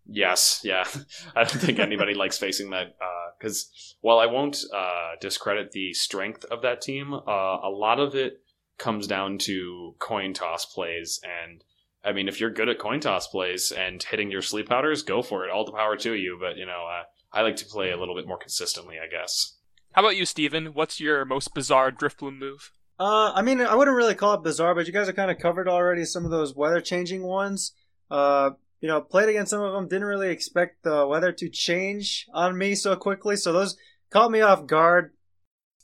Yes, 0.07 0.61
yeah. 0.65 0.85
I 1.37 1.45
don't 1.45 1.61
think 1.61 1.79
anybody 1.79 2.15
likes 2.15 2.39
facing 2.39 2.71
that 2.71 2.97
because 3.43 3.97
while 4.03 4.19
I 4.21 4.27
won't 4.27 4.65
uh, 4.73 5.17
discredit 5.21 5.73
the 5.73 5.93
strength 5.95 6.45
of 6.45 6.63
that 6.63 6.81
team, 6.81 7.13
uh, 7.13 7.21
a 7.27 7.71
lot 7.71 7.99
of 7.99 8.15
it 8.15 8.41
comes 8.79 9.09
down 9.09 9.39
to 9.39 9.97
coin 9.99 10.33
toss 10.33 10.65
plays. 10.65 11.21
And 11.25 11.65
I 12.05 12.13
mean, 12.13 12.29
if 12.29 12.41
you're 12.41 12.51
good 12.51 12.69
at 12.69 12.79
coin 12.79 13.01
toss 13.01 13.27
plays 13.27 13.73
and 13.73 14.01
hitting 14.01 14.31
your 14.31 14.43
sleep 14.43 14.69
powders, 14.69 15.03
go 15.03 15.23
for 15.23 15.45
it. 15.45 15.51
All 15.51 15.65
the 15.65 15.73
power 15.73 15.97
to 15.97 16.15
you. 16.15 16.39
But 16.41 16.57
you 16.57 16.67
know, 16.67 16.87
uh, 16.87 17.03
I 17.33 17.43
like 17.43 17.57
to 17.57 17.67
play 17.67 17.91
a 17.91 17.97
little 17.97 18.15
bit 18.15 18.29
more 18.29 18.39
consistently, 18.39 18.97
I 18.99 19.09
guess. 19.09 19.57
How 19.93 20.03
about 20.03 20.17
you, 20.17 20.25
Stephen? 20.25 20.67
What's 20.67 21.01
your 21.01 21.25
most 21.25 21.53
bizarre 21.53 21.91
Drifblim 21.91 22.39
move? 22.39 22.71
Uh, 22.99 23.33
I 23.35 23.43
mean, 23.43 23.61
I 23.61 23.75
wouldn't 23.75 23.97
really 23.97 24.15
call 24.15 24.35
it 24.35 24.45
bizarre, 24.45 24.75
but 24.75 24.87
you 24.87 24.93
guys 24.93 25.09
have 25.09 25.17
kind 25.17 25.31
of 25.31 25.39
covered 25.39 25.69
already 25.69 26.05
some 26.05 26.25
of 26.25 26.31
those 26.31 26.55
weather 26.55 26.81
changing 26.81 27.25
ones. 27.25 27.73
Uh, 28.09 28.51
you 28.83 28.89
know, 28.89 29.01
played 29.01 29.31
against 29.31 29.49
some 29.51 29.63
of 29.63 29.73
them, 29.73 29.89
didn't 29.89 30.05
really 30.09 30.29
expect 30.31 30.83
the 30.83 31.07
weather 31.07 31.33
to 31.33 31.49
change 31.49 32.27
on 32.35 32.59
me 32.59 32.75
so 32.75 32.95
quickly, 32.97 33.37
so 33.37 33.53
those 33.55 33.77
caught 34.11 34.31
me 34.31 34.43
off 34.43 34.67
guard. 34.67 35.13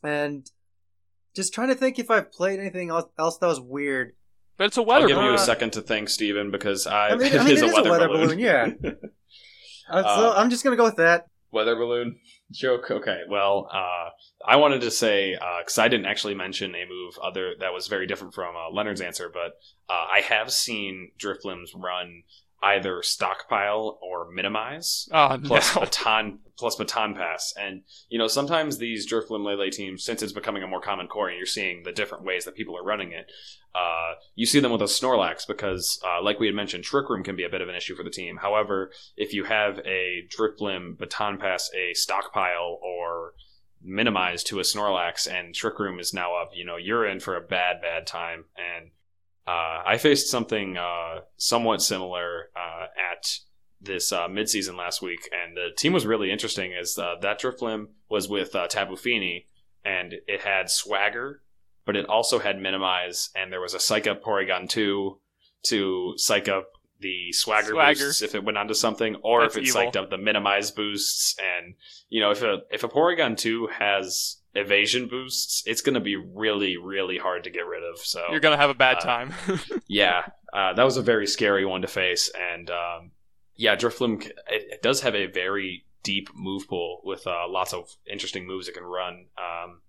And 0.03 0.45
just 1.35 1.55
trying 1.55 1.69
to 1.69 1.75
think 1.75 1.99
if 1.99 2.11
I've 2.11 2.31
played 2.31 2.61
anything 2.61 2.91
else, 2.91 3.07
else 3.19 3.39
that 3.39 3.47
was 3.47 3.61
weird. 3.61 4.13
But 4.59 4.65
it's 4.67 4.77
a 4.77 4.83
weather 4.83 5.03
I'll 5.05 5.09
weather 5.09 5.15
give 5.15 5.25
you 5.25 5.31
a 5.31 5.35
Uh, 5.35 5.39
second 5.39 5.73
to 5.75 5.81
think, 5.81 6.09
Stephen, 6.11 6.51
because 6.51 6.87
I, 6.87 7.11
I 7.11 7.15
mean- 7.17 7.27
it 7.33 7.41
I 7.41 7.45
mean, 7.45 7.55
is 7.55 7.63
it 7.63 7.65
a 7.65 7.69
is 7.69 7.73
a 7.73 7.75
weather, 7.77 7.91
weather 7.91 8.09
balloon. 8.09 8.27
balloon, 8.27 8.39
yeah. 8.39 8.67
Uh, 9.91 10.03
so 10.03 10.31
Uh, 10.31 10.35
I'm 10.37 10.51
just 10.51 10.63
gonna 10.65 10.77
go 10.77 10.85
with 10.85 10.97
that. 10.97 11.29
weather 11.51 11.75
balloon 11.75 12.19
joke. 12.51 12.91
Okay, 12.91 13.21
well, 13.27 13.69
uh, 13.73 14.11
I 14.47 14.57
wanted 14.57 14.83
to 14.83 14.91
say 14.91 15.33
because 15.33 15.79
I 15.79 15.89
didn't 15.89 16.05
actually 16.05 16.35
mention 16.35 16.75
a 16.75 16.85
move 16.87 17.15
other 17.23 17.55
that 17.61 17.73
was 17.73 17.87
very 17.89 18.07
different 18.07 18.35
from 18.35 18.55
uh, 18.55 18.71
Leonard's 18.71 19.01
answer, 19.01 19.31
but 19.33 19.53
uh, 19.89 20.07
I 20.13 20.21
have 20.29 20.53
seen 20.53 21.13
Drifblims 21.19 21.71
run 21.75 22.25
either 22.63 23.03
stockpile 23.03 23.99
or 24.03 24.31
minimize 24.33 25.09
Oh, 25.13 25.39
plus 25.45 25.75
no. 25.75 25.83
baton 25.83 26.39
plus 26.59 26.75
baton 26.75 27.15
pass, 27.15 27.55
and 27.57 27.83
you 28.09 28.19
know 28.19 28.27
sometimes 28.27 28.79
these 28.79 29.11
Drifblim 29.11 29.45
Lele 29.45 29.71
teams, 29.71 30.03
since 30.05 30.23
it's 30.23 30.33
becoming 30.33 30.63
a 30.63 30.67
more 30.67 30.81
common 30.81 31.07
core, 31.07 31.29
and 31.29 31.37
you're 31.37 31.47
seeing 31.47 31.85
the 31.85 31.93
different 31.93 32.25
ways 32.25 32.45
that 32.45 32.57
people 32.57 32.77
are 32.77 32.83
running 32.85 33.13
it. 33.13 33.31
Uh, 33.75 34.15
you 34.35 34.45
see 34.45 34.59
them 34.59 34.73
with 34.73 34.83
a 34.83 34.87
Snorlax 34.87 35.47
because, 35.47 36.01
uh, 36.05 36.21
like 36.23 36.41
we 36.41 36.47
had 36.47 36.55
mentioned, 36.57 36.83
Trick 36.83 37.09
Room 37.09 37.23
can 37.23 37.37
be 37.37 37.45
a 37.45 37.49
bit 37.49 37.61
of 37.61 37.69
an 37.69 37.77
issue 37.77 37.95
for 37.95 38.03
the 38.03 38.11
team. 38.11 38.39
However, 38.39 38.91
if 39.17 39.33
you 39.33 39.45
have 39.45 39.79
a 39.87 40.27
Drifblim 40.29 40.99
baton 40.99 41.39
pass, 41.39 41.71
a 41.77 41.95
stockpile, 41.95 42.81
or 42.83 43.35
minimize 43.81 44.43
to 44.45 44.59
a 44.59 44.63
Snorlax, 44.63 45.31
and 45.31 45.55
Trick 45.55 45.79
Room 45.79 46.01
is 46.01 46.13
now 46.13 46.35
up, 46.41 46.51
you 46.55 46.65
know, 46.65 46.77
you're 46.77 47.07
in 47.07 47.21
for 47.21 47.37
a 47.37 47.41
bad, 47.41 47.81
bad 47.81 48.07
time. 48.07 48.47
And 48.57 48.91
uh, 49.49 49.83
I 49.87 49.97
faced 49.97 50.29
something 50.31 50.77
uh, 50.77 51.21
somewhat 51.39 51.81
similar 51.81 52.51
uh, 52.55 52.87
at 53.13 53.39
this 53.81 54.13
uh, 54.13 54.29
midseason 54.29 54.77
last 54.77 55.01
week, 55.01 55.21
and 55.33 55.57
the 55.57 55.69
team 55.75 55.95
was 55.95 56.05
really 56.05 56.31
interesting. 56.31 56.75
As 56.79 56.99
uh, 56.99 57.15
that 57.23 57.41
Drifblim 57.41 57.87
was 58.11 58.29
with 58.29 58.55
uh, 58.55 58.67
Tapu 58.69 58.97
Fini, 58.97 59.47
and 59.87 60.15
it 60.27 60.43
had 60.43 60.69
Swagger, 60.69 61.41
but 61.87 61.97
it 61.97 62.07
also 62.07 62.39
had 62.41 62.61
Minimize, 62.61 63.31
and 63.35 63.51
there 63.51 63.61
was 63.63 63.73
a 63.73 63.81
Psych 63.81 64.07
Up 64.07 64.23
Porygon 64.23 64.69
2 64.69 65.19
to 65.69 66.15
psych 66.17 66.49
up 66.49 66.67
the 67.01 67.33
Swagger, 67.33 67.71
Swagger. 67.71 67.99
boosts 68.07 68.23
if 68.23 68.35
it 68.35 68.45
went 68.45 68.59
onto 68.59 68.75
something, 68.75 69.17
or 69.23 69.43
That's 69.43 69.57
if 69.57 69.63
it 69.63 69.69
evil. 69.69 69.83
psyched 69.83 69.97
up 69.97 70.11
the 70.11 70.19
Minimize 70.19 70.73
boosts. 70.73 71.37
And, 71.39 71.75
you 72.11 72.21
know, 72.21 72.33
if 72.33 72.43
a, 72.43 72.59
if 72.71 72.85
a 72.85 72.89
Porygon 72.89 73.37
2 73.37 73.69
has 73.79 74.38
evasion 74.55 75.09
boosts, 75.09 75.63
it's 75.67 75.81
going 75.81 75.95
to 75.95 76.01
be 76.01 76.17
really, 76.17 76.77
really 76.77 77.19
hard 77.19 77.45
to 77.45 77.51
get 77.51 77.67
rid 77.67 77.83
of. 77.83 77.99
So 77.99 78.23
You're 78.31 78.41
gonna 78.41 78.57
have 78.57 78.71
a 78.71 78.75
bad 78.75 78.99
uh, 78.99 79.01
time. 79.01 79.35
yeah, 79.89 80.23
uh, 80.53 80.73
that 80.75 80.85
was 80.85 80.97
a 80.97 81.03
very 81.03 81.27
scary 81.27 81.65
one 81.65 81.83
to 81.83 81.89
face, 81.89 82.31
and 82.53 82.71
um, 82.71 83.11
yeah, 83.57 83.77
Drifblim 83.77 84.27
it, 84.27 84.35
it 84.49 84.83
does 84.83 85.03
have 85.03 85.15
a 85.15 85.27
very 85.27 85.85
deep 86.03 86.29
move 86.35 86.69
pool 86.69 87.01
with 87.05 87.27
uh, 87.27 87.49
lots 87.49 87.73
of 87.73 87.89
interesting 88.11 88.47
moves 88.47 88.69
it 88.69 88.75
can 88.75 88.85
run. 88.85 89.27
Um, 89.37 89.81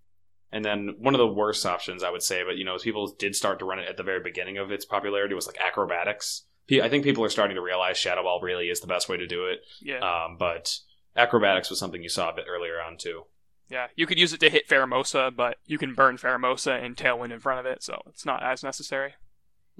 and 0.52 0.66
then 0.66 0.96
one 0.98 1.14
of 1.14 1.20
the 1.20 1.28
worst 1.28 1.66
options 1.66 2.04
I 2.04 2.10
would 2.10 2.24
say, 2.24 2.44
but 2.46 2.58
you 2.58 2.66
know, 2.66 2.78
people 2.78 3.14
did 3.18 3.36
start 3.36 3.60
to 3.60 3.66
run 3.66 3.80
it 3.80 3.88
at 3.88 3.98
the 3.98 4.04
very 4.04 4.20
beginning 4.22 4.58
of 4.58 4.72
its 4.72 4.86
popularity 4.86 5.36
was 5.36 5.48
like 5.48 5.60
acrobatics. 5.60 6.44
I 6.72 6.88
think 6.88 7.04
people 7.04 7.24
are 7.24 7.30
starting 7.30 7.56
to 7.56 7.62
realize 7.62 7.98
Shadow 7.98 8.22
Ball 8.22 8.42
really 8.42 8.66
is 8.66 8.80
the 8.80 8.86
best 8.88 9.10
way 9.10 9.18
to 9.18 9.26
do 9.26 9.46
it. 9.46 9.62
yeah, 9.82 10.00
Um, 10.00 10.38
but 10.38 10.78
acrobatics 11.16 11.72
was 11.72 11.80
something 11.80 12.04
you 12.04 12.10
saw 12.10 12.30
a 12.30 12.36
bit 12.36 12.46
earlier 12.48 12.80
on 12.80 12.98
too. 12.98 13.24
Yeah. 13.70 13.88
You 13.96 14.06
could 14.08 14.20
use 14.20 14.34
it 14.34 14.40
to 14.42 14.50
hit 14.50 14.68
Pheromosa, 14.68 15.32
but 15.36 15.58
you 15.66 15.78
can 15.78 15.94
burn 15.94 16.18
Pheromosa 16.18 16.84
and 16.84 16.96
Tailwind 16.96 17.32
in 17.32 17.40
front 17.40 17.60
of 17.60 17.66
it, 17.66 17.84
so 17.84 18.02
it's 18.08 18.26
not 18.26 18.44
as 18.44 18.64
necessary. 18.64 19.14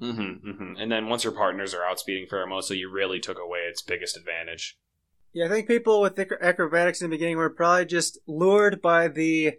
Mm-hmm, 0.00 0.50
hmm 0.50 0.76
And 0.78 0.90
then 0.90 1.08
once 1.08 1.24
your 1.24 1.32
partners 1.32 1.74
are 1.74 1.82
outspeeding 1.82 2.28
Pheromosa, 2.28 2.76
you 2.76 2.90
really 2.90 3.20
took 3.20 3.38
away 3.38 3.60
its 3.60 3.82
biggest 3.82 4.16
advantage. 4.16 4.78
Yeah, 5.32 5.46
I 5.46 5.48
think 5.48 5.68
people 5.68 6.00
with 6.00 6.18
acrobatics 6.18 7.00
in 7.00 7.10
the 7.10 7.14
beginning 7.14 7.36
were 7.36 7.50
probably 7.50 7.86
just 7.86 8.18
lured 8.26 8.82
by 8.82 9.08
the 9.08 9.58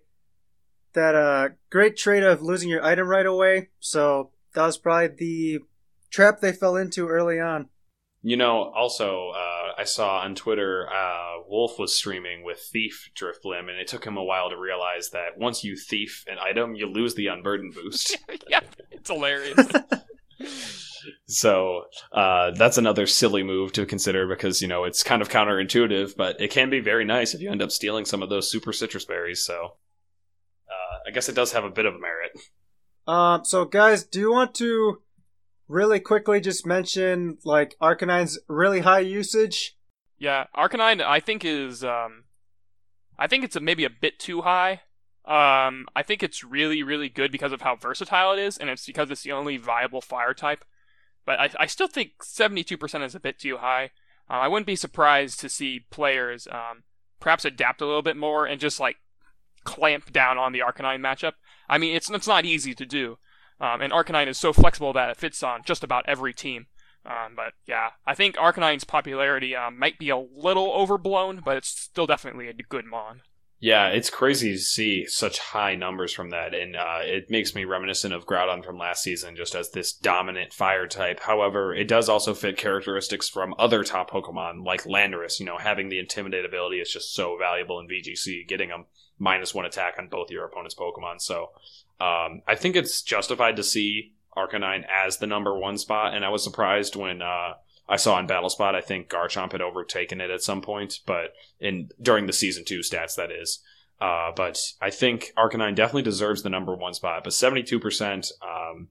that 0.93 1.15
uh 1.15 1.49
great 1.69 1.95
trait 1.95 2.23
of 2.23 2.41
losing 2.41 2.69
your 2.69 2.83
item 2.83 3.07
right 3.07 3.25
away. 3.25 3.69
So 3.79 4.31
that 4.53 4.65
was 4.65 4.77
probably 4.77 5.07
the 5.07 5.59
trap 6.09 6.41
they 6.41 6.51
fell 6.51 6.75
into 6.75 7.07
early 7.07 7.39
on. 7.39 7.69
You 8.23 8.37
know, 8.37 8.71
also, 8.75 9.29
uh, 9.29 9.73
I 9.79 9.83
saw 9.83 10.19
on 10.19 10.35
Twitter, 10.35 10.87
uh, 10.87 11.41
Wolf 11.47 11.79
was 11.79 11.95
streaming 11.95 12.43
with 12.43 12.59
Thief 12.59 13.09
Drifblim, 13.15 13.61
and 13.61 13.79
it 13.79 13.87
took 13.87 14.05
him 14.05 14.15
a 14.15 14.23
while 14.23 14.51
to 14.51 14.57
realize 14.57 15.09
that 15.09 15.39
once 15.39 15.63
you 15.63 15.75
thief 15.75 16.23
an 16.27 16.37
item, 16.37 16.75
you 16.75 16.85
lose 16.85 17.15
the 17.15 17.27
Unburden 17.27 17.71
boost. 17.71 18.15
yeah, 18.47 18.59
it's 18.91 19.09
hilarious. 19.09 19.57
so, 21.27 21.85
uh, 22.11 22.51
that's 22.51 22.77
another 22.77 23.07
silly 23.07 23.41
move 23.41 23.71
to 23.73 23.87
consider 23.87 24.27
because, 24.27 24.61
you 24.61 24.67
know, 24.67 24.83
it's 24.83 25.01
kind 25.01 25.23
of 25.23 25.29
counterintuitive, 25.29 26.15
but 26.15 26.39
it 26.39 26.51
can 26.51 26.69
be 26.69 26.79
very 26.79 27.05
nice 27.05 27.33
if 27.33 27.41
you 27.41 27.49
end 27.49 27.63
up 27.63 27.71
stealing 27.71 28.05
some 28.05 28.21
of 28.21 28.29
those 28.29 28.51
super 28.51 28.71
citrus 28.71 29.05
berries, 29.05 29.43
so. 29.43 29.77
Uh, 30.69 31.07
I 31.07 31.11
guess 31.11 31.27
it 31.27 31.35
does 31.35 31.53
have 31.53 31.63
a 31.63 31.71
bit 31.71 31.87
of 31.87 31.95
merit. 31.99 32.31
Um, 33.07 33.43
so 33.45 33.65
guys, 33.65 34.03
do 34.03 34.19
you 34.19 34.31
want 34.31 34.53
to 34.55 35.01
really 35.71 35.99
quickly 35.99 36.41
just 36.41 36.65
mention 36.65 37.37
like 37.45 37.75
Arcanine's 37.81 38.37
really 38.47 38.81
high 38.81 38.99
usage? 38.99 39.77
Yeah, 40.19 40.45
Arcanine, 40.55 41.01
I 41.01 41.19
think 41.19 41.43
is, 41.43 41.83
um, 41.83 42.25
I 43.17 43.27
think 43.27 43.43
it's 43.43 43.55
a, 43.55 43.59
maybe 43.59 43.85
a 43.85 43.89
bit 43.89 44.19
too 44.19 44.41
high. 44.41 44.81
Um, 45.25 45.87
I 45.95 46.03
think 46.03 46.21
it's 46.21 46.43
really, 46.43 46.83
really 46.83 47.09
good 47.09 47.31
because 47.31 47.51
of 47.51 47.61
how 47.61 47.75
versatile 47.75 48.33
it 48.33 48.39
is, 48.39 48.57
and 48.57 48.69
it's 48.69 48.85
because 48.85 49.09
it's 49.09 49.23
the 49.23 49.31
only 49.31 49.57
viable 49.57 50.01
fire 50.01 50.33
type. 50.33 50.65
But 51.25 51.39
I, 51.39 51.49
I 51.59 51.65
still 51.65 51.87
think 51.87 52.11
72% 52.23 53.05
is 53.05 53.15
a 53.15 53.19
bit 53.19 53.39
too 53.39 53.57
high. 53.57 53.91
Uh, 54.29 54.33
I 54.33 54.47
wouldn't 54.47 54.67
be 54.67 54.75
surprised 54.75 55.39
to 55.39 55.49
see 55.49 55.85
players 55.89 56.47
um, 56.51 56.83
perhaps 57.19 57.45
adapt 57.45 57.81
a 57.81 57.85
little 57.85 58.01
bit 58.01 58.17
more 58.17 58.45
and 58.45 58.59
just 58.59 58.79
like 58.79 58.97
clamp 59.63 60.11
down 60.11 60.37
on 60.37 60.51
the 60.51 60.59
Arcanine 60.59 60.99
matchup. 60.99 61.33
I 61.69 61.77
mean, 61.77 61.95
it's 61.95 62.09
it's 62.09 62.27
not 62.27 62.45
easy 62.45 62.73
to 62.73 62.85
do, 62.85 63.17
um, 63.61 63.81
and 63.81 63.93
Arcanine 63.93 64.27
is 64.27 64.37
so 64.37 64.51
flexible 64.51 64.91
that 64.93 65.09
it 65.09 65.17
fits 65.17 65.43
on 65.43 65.61
just 65.63 65.83
about 65.83 66.03
every 66.07 66.33
team. 66.33 66.65
Um, 67.05 67.33
but 67.35 67.53
yeah, 67.65 67.91
I 68.05 68.15
think 68.15 68.35
Arcanine's 68.35 68.83
popularity 68.83 69.55
um, 69.55 69.79
might 69.79 69.97
be 69.97 70.09
a 70.09 70.17
little 70.17 70.71
overblown, 70.73 71.41
but 71.45 71.57
it's 71.57 71.69
still 71.69 72.07
definitely 72.07 72.47
a 72.47 72.53
good 72.53 72.85
mon. 72.85 73.21
Yeah, 73.63 73.89
it's 73.89 74.09
crazy 74.09 74.53
to 74.53 74.57
see 74.57 75.05
such 75.05 75.37
high 75.37 75.75
numbers 75.75 76.11
from 76.11 76.31
that, 76.31 76.55
and 76.55 76.75
uh, 76.75 77.01
it 77.03 77.29
makes 77.29 77.53
me 77.53 77.63
reminiscent 77.63 78.11
of 78.11 78.25
Groudon 78.25 78.65
from 78.65 78.79
last 78.79 79.03
season, 79.03 79.35
just 79.35 79.53
as 79.53 79.69
this 79.69 79.93
dominant 79.93 80.51
fire 80.51 80.87
type. 80.87 81.19
However, 81.19 81.71
it 81.71 81.87
does 81.87 82.09
also 82.09 82.33
fit 82.33 82.57
characteristics 82.57 83.29
from 83.29 83.53
other 83.59 83.83
top 83.83 84.09
Pokemon, 84.09 84.65
like 84.65 84.85
Landorus. 84.85 85.39
You 85.39 85.45
know, 85.45 85.59
having 85.59 85.89
the 85.89 85.99
Intimidate 85.99 86.43
ability 86.43 86.77
is 86.77 86.91
just 86.91 87.13
so 87.13 87.37
valuable 87.37 87.79
in 87.79 87.87
VGC, 87.87 88.47
getting 88.47 88.71
a 88.71 88.77
minus 89.19 89.53
one 89.53 89.67
attack 89.67 89.93
on 89.99 90.07
both 90.07 90.31
your 90.31 90.45
opponent's 90.45 90.73
Pokemon. 90.73 91.21
So, 91.21 91.51
um, 92.01 92.41
I 92.47 92.55
think 92.55 92.75
it's 92.75 93.03
justified 93.03 93.57
to 93.57 93.63
see 93.63 94.13
Arcanine 94.35 94.85
as 95.05 95.17
the 95.17 95.27
number 95.27 95.57
one 95.57 95.77
spot, 95.77 96.15
and 96.15 96.25
I 96.25 96.29
was 96.29 96.43
surprised 96.43 96.95
when 96.95 97.21
uh, 97.21 97.53
I 97.87 97.97
saw 97.97 98.17
in 98.19 98.27
Battle 98.27 98.49
Spot. 98.49 98.75
I 98.75 98.81
think 98.81 99.09
Garchomp 99.09 99.51
had 99.51 99.61
overtaken 99.61 100.19
it 100.19 100.31
at 100.31 100.41
some 100.41 100.61
point, 100.61 100.99
but 101.05 101.33
in 101.59 101.89
during 102.01 102.25
the 102.25 102.33
season 102.33 102.65
two 102.65 102.79
stats, 102.79 103.15
that 103.15 103.31
is. 103.31 103.59
Uh, 103.99 104.31
but 104.35 104.57
I 104.81 104.89
think 104.89 105.31
Arcanine 105.37 105.75
definitely 105.75 106.01
deserves 106.01 106.41
the 106.41 106.49
number 106.49 106.75
one 106.75 106.95
spot. 106.95 107.23
But 107.23 107.33
seventy 107.33 107.61
two 107.61 107.79
percent, 107.79 108.31
um, 108.41 108.87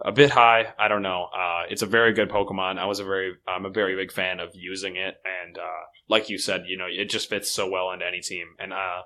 a 0.00 0.12
bit 0.12 0.30
high. 0.30 0.72
I 0.78 0.88
don't 0.88 1.02
know. 1.02 1.28
Uh, 1.36 1.64
it's 1.68 1.82
a 1.82 1.86
very 1.86 2.14
good 2.14 2.30
Pokemon. 2.30 2.78
I 2.78 2.86
was 2.86 3.00
a 3.00 3.04
very, 3.04 3.34
I'm 3.46 3.66
a 3.66 3.70
very 3.70 3.94
big 3.94 4.12
fan 4.12 4.40
of 4.40 4.54
using 4.54 4.96
it, 4.96 5.16
and 5.44 5.58
uh, 5.58 5.84
like 6.08 6.30
you 6.30 6.38
said, 6.38 6.64
you 6.66 6.78
know, 6.78 6.86
it 6.88 7.10
just 7.10 7.28
fits 7.28 7.50
so 7.50 7.68
well 7.68 7.90
into 7.90 8.06
any 8.06 8.20
team. 8.20 8.46
And 8.58 8.72
uh, 8.72 9.02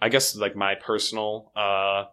I 0.00 0.08
guess 0.08 0.34
like 0.34 0.56
my 0.56 0.76
personal 0.76 1.52
uh, 1.54 2.04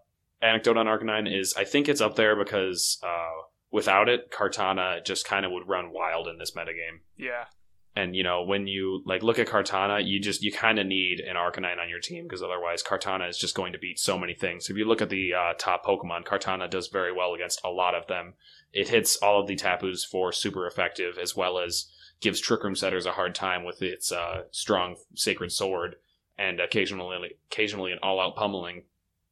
anecdote 0.42 0.78
on 0.78 0.88
Arcanine 0.88 1.32
is 1.32 1.54
I 1.58 1.66
think 1.66 1.88
it's 1.88 2.02
up 2.02 2.16
there 2.16 2.36
because 2.36 3.00
uh, 3.04 3.46
without 3.72 4.10
it, 4.10 4.32
Kartana 4.32 5.04
just 5.06 5.26
kind 5.26 5.46
of 5.46 5.52
would 5.52 5.68
run 5.68 5.92
wild 5.94 6.28
in 6.28 6.38
this 6.38 6.52
metagame. 6.52 7.02
Yeah. 7.18 7.46
And 7.94 8.16
you 8.16 8.24
know, 8.24 8.44
when 8.44 8.68
you 8.68 9.04
like 9.06 9.22
look 9.22 9.38
at 9.38 9.48
Kartana, 9.48 10.06
you 10.06 10.20
just 10.22 10.42
you 10.42 10.52
kind 10.52 10.80
of 10.80 10.88
need 10.88 11.20
an 11.20 11.36
Arcanine 11.36 11.80
on 11.80 11.90
your 11.90 12.00
team 12.00 12.24
because 12.24 12.42
otherwise 12.42 12.82
Kartana 12.82 13.30
is 13.30 13.38
just 13.38 13.56
going 13.56 13.74
to 13.74 13.80
beat 13.80 14.00
so 14.00 14.18
many 14.18 14.34
things. 14.34 14.70
If 14.70 14.78
you 14.78 14.86
look 14.86 15.02
at 15.02 15.10
the 15.10 15.34
uh, 15.34 15.54
top 15.58 15.86
Pokemon, 15.86 16.24
Kartana 16.26 16.70
does 16.70 16.88
very 16.88 17.12
well 17.12 17.34
against 17.34 17.60
a 17.66 17.70
lot 17.70 17.94
of 17.94 18.08
them. 18.08 18.36
It 18.72 18.90
hits 18.90 19.18
all 19.18 19.42
of 19.42 19.48
the 19.48 19.58
Tapus 19.58 20.06
for 20.06 20.32
super 20.32 20.66
effective, 20.66 21.18
as 21.18 21.36
well 21.36 21.60
as 21.60 21.92
gives 22.22 22.40
Trick 22.40 22.64
Room 22.64 22.76
setters 22.76 23.06
a 23.06 23.12
hard 23.12 23.36
time 23.36 23.66
with 23.66 23.82
its 23.82 24.12
uh, 24.12 24.44
strong 24.52 24.96
Sacred 25.16 25.52
Sword 25.52 25.96
and 26.38 26.60
occasionally 26.60 27.36
occasionally 27.52 27.92
an 27.92 28.00
all 28.02 28.22
out 28.22 28.36
pummeling. 28.36 28.84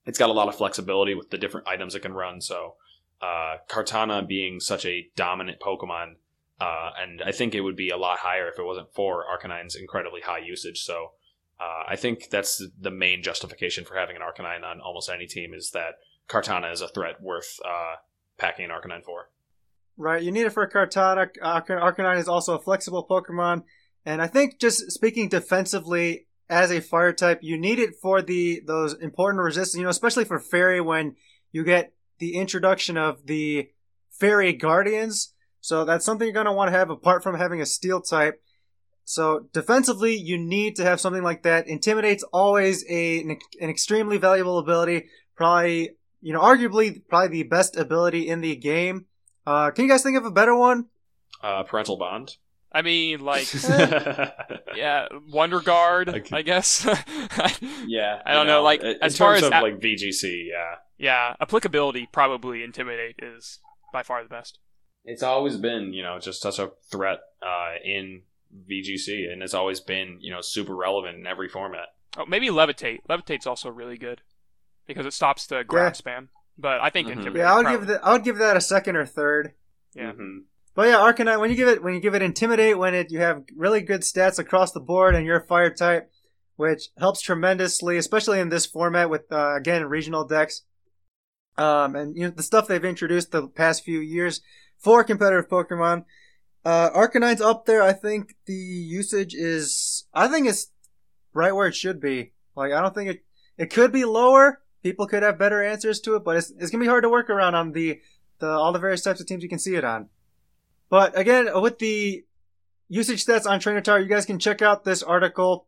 It's 0.09 0.17
got 0.17 0.31
a 0.31 0.33
lot 0.33 0.47
of 0.47 0.55
flexibility 0.55 1.13
with 1.13 1.29
the 1.29 1.37
different 1.37 1.67
items 1.67 1.93
it 1.93 1.99
can 1.99 2.13
run. 2.13 2.41
So 2.41 2.73
uh, 3.21 3.57
Kartana 3.69 4.27
being 4.27 4.59
such 4.59 4.83
a 4.83 5.07
dominant 5.15 5.59
Pokemon, 5.59 6.15
uh, 6.59 6.89
and 6.99 7.21
I 7.21 7.31
think 7.31 7.53
it 7.53 7.61
would 7.61 7.75
be 7.75 7.91
a 7.91 7.97
lot 7.97 8.17
higher 8.17 8.47
if 8.47 8.57
it 8.57 8.65
wasn't 8.65 8.91
for 8.95 9.23
Arcanine's 9.23 9.75
incredibly 9.75 10.21
high 10.21 10.39
usage. 10.39 10.79
So 10.81 11.11
uh, 11.59 11.83
I 11.87 11.95
think 11.95 12.31
that's 12.31 12.59
the 12.79 12.89
main 12.89 13.21
justification 13.21 13.85
for 13.85 13.95
having 13.95 14.15
an 14.15 14.23
Arcanine 14.23 14.63
on 14.63 14.81
almost 14.81 15.11
any 15.11 15.27
team 15.27 15.53
is 15.53 15.69
that 15.71 15.99
Kartana 16.27 16.73
is 16.73 16.81
a 16.81 16.87
threat 16.87 17.21
worth 17.21 17.59
uh, 17.63 17.97
packing 18.39 18.65
an 18.65 18.71
Arcanine 18.71 19.03
for. 19.03 19.29
Right, 19.95 20.23
you 20.23 20.31
need 20.31 20.47
it 20.47 20.53
for 20.53 20.67
Kartana. 20.67 21.27
Arcanine 21.39 22.17
is 22.17 22.27
also 22.27 22.55
a 22.55 22.59
flexible 22.59 23.05
Pokemon, 23.07 23.61
and 24.07 24.23
I 24.23 24.27
think 24.27 24.59
just 24.59 24.91
speaking 24.91 25.29
defensively 25.29 26.25
as 26.49 26.71
a 26.71 26.81
fire 26.81 27.13
type, 27.13 27.39
you 27.41 27.57
need 27.57 27.79
it 27.79 27.95
for 28.01 28.21
the 28.21 28.61
those 28.65 28.93
important 28.93 29.43
resistance. 29.43 29.77
You 29.77 29.83
know, 29.83 29.89
especially 29.89 30.25
for 30.25 30.39
Fairy 30.39 30.81
when 30.81 31.15
you 31.51 31.63
get 31.63 31.93
the 32.19 32.35
introduction 32.35 32.97
of 32.97 33.25
the 33.25 33.69
Fairy 34.09 34.53
Guardians. 34.53 35.33
So 35.61 35.85
that's 35.85 36.05
something 36.05 36.25
you're 36.25 36.33
going 36.33 36.45
to 36.45 36.51
want 36.51 36.71
to 36.71 36.77
have 36.77 36.89
apart 36.89 37.23
from 37.23 37.35
having 37.37 37.61
a 37.61 37.65
Steel 37.65 38.01
type. 38.01 38.41
So 39.03 39.47
defensively, 39.53 40.15
you 40.15 40.37
need 40.37 40.75
to 40.75 40.83
have 40.83 40.99
something 40.99 41.23
like 41.23 41.43
that. 41.43 41.67
Intimidate's 41.67 42.23
always 42.31 42.85
a 42.89 43.21
an, 43.21 43.37
an 43.59 43.69
extremely 43.69 44.17
valuable 44.17 44.59
ability. 44.59 45.07
Probably, 45.35 45.91
you 46.21 46.33
know, 46.33 46.41
arguably 46.41 47.01
probably 47.07 47.29
the 47.29 47.49
best 47.49 47.75
ability 47.75 48.27
in 48.27 48.41
the 48.41 48.55
game. 48.55 49.05
Uh, 49.45 49.71
can 49.71 49.85
you 49.85 49.91
guys 49.91 50.03
think 50.03 50.17
of 50.17 50.25
a 50.25 50.31
better 50.31 50.55
one? 50.55 50.85
Uh, 51.41 51.63
parental 51.63 51.97
bond. 51.97 52.37
I 52.71 52.83
mean, 52.83 53.21
like, 53.21 53.51
yeah, 54.75 55.07
Wonder 55.27 55.59
Guard, 55.59 56.09
okay. 56.09 56.35
I 56.35 56.41
guess. 56.43 56.85
yeah, 57.87 58.21
I 58.25 58.33
don't 58.33 58.45
know. 58.45 58.57
know. 58.57 58.63
Like, 58.63 58.81
in 58.81 58.97
as 59.01 59.17
far 59.17 59.33
as 59.33 59.43
of, 59.43 59.51
like 59.51 59.79
VGC, 59.79 60.47
yeah, 60.49 60.75
yeah, 60.97 61.35
applicability 61.41 62.09
probably 62.11 62.63
Intimidate 62.63 63.15
is 63.19 63.59
by 63.91 64.03
far 64.03 64.21
the 64.21 64.29
best. 64.29 64.59
It's 65.03 65.23
always 65.23 65.57
been, 65.57 65.93
you 65.93 66.03
know, 66.03 66.19
just 66.19 66.41
such 66.41 66.59
a 66.59 66.71
threat 66.91 67.21
uh, 67.41 67.75
in 67.83 68.23
VGC, 68.69 69.31
and 69.31 69.41
it's 69.41 69.53
always 69.53 69.79
been, 69.79 70.17
you 70.19 70.31
know, 70.31 70.41
super 70.41 70.75
relevant 70.75 71.17
in 71.17 71.25
every 71.25 71.49
format. 71.49 71.87
Oh, 72.17 72.25
maybe 72.27 72.49
Levitate. 72.49 72.99
Levitate's 73.09 73.47
also 73.47 73.69
really 73.69 73.97
good 73.97 74.21
because 74.85 75.05
it 75.05 75.13
stops 75.13 75.47
the 75.47 75.63
ground 75.63 75.99
yeah. 76.05 76.11
spam. 76.11 76.27
But 76.57 76.81
I 76.81 76.89
think 76.89 77.07
mm-hmm. 77.07 77.19
Intimidate. 77.19 77.41
Yeah, 77.41 77.53
I'll 77.53 77.61
probably... 77.63 77.79
give 77.79 77.87
that. 77.87 78.01
I'll 78.03 78.19
give 78.19 78.37
that 78.37 78.57
a 78.57 78.61
second 78.61 78.95
or 78.95 79.05
third. 79.05 79.53
Yeah. 79.95 80.11
Mm-hmm. 80.11 80.37
But 80.79 80.87
yeah, 80.87 80.95
Arcanine, 80.95 81.41
when 81.41 81.49
you 81.49 81.57
give 81.57 81.67
it 81.67 81.83
when 81.83 81.93
you 81.93 81.99
give 81.99 82.15
it 82.15 82.21
Intimidate, 82.21 82.77
when 82.77 82.95
it 82.95 83.11
you 83.11 83.19
have 83.19 83.43
really 83.53 83.81
good 83.81 83.99
stats 83.99 84.39
across 84.39 84.71
the 84.71 84.79
board, 84.79 85.13
and 85.13 85.25
you're 85.25 85.41
a 85.41 85.45
fire 85.45 85.69
type, 85.69 86.09
which 86.55 86.87
helps 86.97 87.21
tremendously, 87.21 87.97
especially 87.97 88.39
in 88.39 88.47
this 88.47 88.65
format 88.65 89.09
with 89.09 89.29
uh, 89.29 89.55
again 89.55 89.83
regional 89.87 90.23
decks. 90.23 90.61
Um, 91.57 91.97
and 91.97 92.15
you 92.15 92.23
know 92.23 92.29
the 92.29 92.43
stuff 92.43 92.69
they've 92.69 92.85
introduced 92.85 93.31
the 93.31 93.49
past 93.49 93.83
few 93.83 93.99
years 93.99 94.39
for 94.77 95.03
competitive 95.03 95.49
Pokemon. 95.49 96.05
Uh, 96.63 96.89
Arcanine's 96.91 97.41
up 97.41 97.65
there. 97.65 97.81
I 97.81 97.91
think 97.91 98.35
the 98.45 98.53
usage 98.53 99.35
is. 99.35 100.07
I 100.13 100.29
think 100.29 100.47
it's 100.47 100.71
right 101.33 101.53
where 101.53 101.67
it 101.67 101.75
should 101.75 101.99
be. 101.99 102.31
Like 102.55 102.71
I 102.71 102.79
don't 102.79 102.95
think 102.95 103.09
it. 103.09 103.25
It 103.57 103.69
could 103.69 103.91
be 103.91 104.05
lower. 104.05 104.61
People 104.81 105.07
could 105.07 105.23
have 105.23 105.37
better 105.37 105.61
answers 105.61 105.99
to 105.99 106.15
it, 106.15 106.23
but 106.23 106.37
it's 106.37 106.53
it's 106.57 106.71
gonna 106.71 106.85
be 106.85 106.87
hard 106.87 107.03
to 107.03 107.09
work 107.09 107.29
around 107.29 107.55
on 107.55 107.73
the 107.73 107.99
the 108.39 108.47
all 108.47 108.71
the 108.71 108.79
various 108.79 109.01
types 109.01 109.19
of 109.19 109.27
teams 109.27 109.43
you 109.43 109.49
can 109.49 109.59
see 109.59 109.75
it 109.75 109.83
on. 109.83 110.07
But 110.89 111.17
again, 111.17 111.49
with 111.61 111.79
the 111.79 112.25
usage 112.87 113.25
stats 113.25 113.49
on 113.49 113.59
Trainer 113.59 113.81
Tower, 113.81 113.99
you 113.99 114.07
guys 114.07 114.25
can 114.25 114.39
check 114.39 114.61
out 114.61 114.83
this 114.83 115.03
article. 115.03 115.67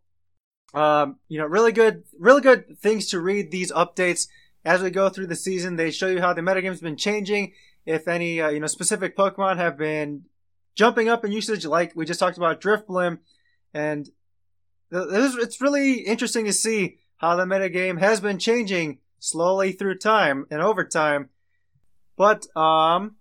Um, 0.73 1.17
you 1.27 1.37
know, 1.37 1.45
really 1.45 1.71
good, 1.71 2.03
really 2.17 2.41
good 2.41 2.79
things 2.79 3.07
to 3.07 3.19
read 3.19 3.51
these 3.51 3.71
updates 3.71 4.27
as 4.63 4.81
we 4.81 4.89
go 4.89 5.09
through 5.09 5.27
the 5.27 5.35
season. 5.35 5.75
They 5.75 5.91
show 5.91 6.07
you 6.07 6.21
how 6.21 6.33
the 6.33 6.41
metagame's 6.41 6.81
been 6.81 6.97
changing. 6.97 7.53
If 7.85 8.07
any, 8.07 8.41
uh, 8.41 8.49
you 8.49 8.59
know, 8.59 8.67
specific 8.67 9.17
Pokemon 9.17 9.57
have 9.57 9.77
been 9.77 10.23
jumping 10.75 11.09
up 11.09 11.25
in 11.25 11.31
usage, 11.31 11.65
like 11.65 11.95
we 11.95 12.05
just 12.05 12.19
talked 12.19 12.37
about 12.37 12.61
Drifblim, 12.61 13.19
and 13.73 14.09
it's 14.91 15.61
really 15.61 15.99
interesting 15.99 16.45
to 16.45 16.53
see 16.53 16.99
how 17.17 17.35
the 17.35 17.45
metagame 17.45 17.99
has 17.99 18.19
been 18.19 18.39
changing 18.39 18.99
slowly 19.19 19.71
through 19.71 19.97
time 19.97 20.45
and 20.49 20.61
over 20.61 20.83
time. 20.83 21.29
But 22.17 22.45
um, 22.55 23.15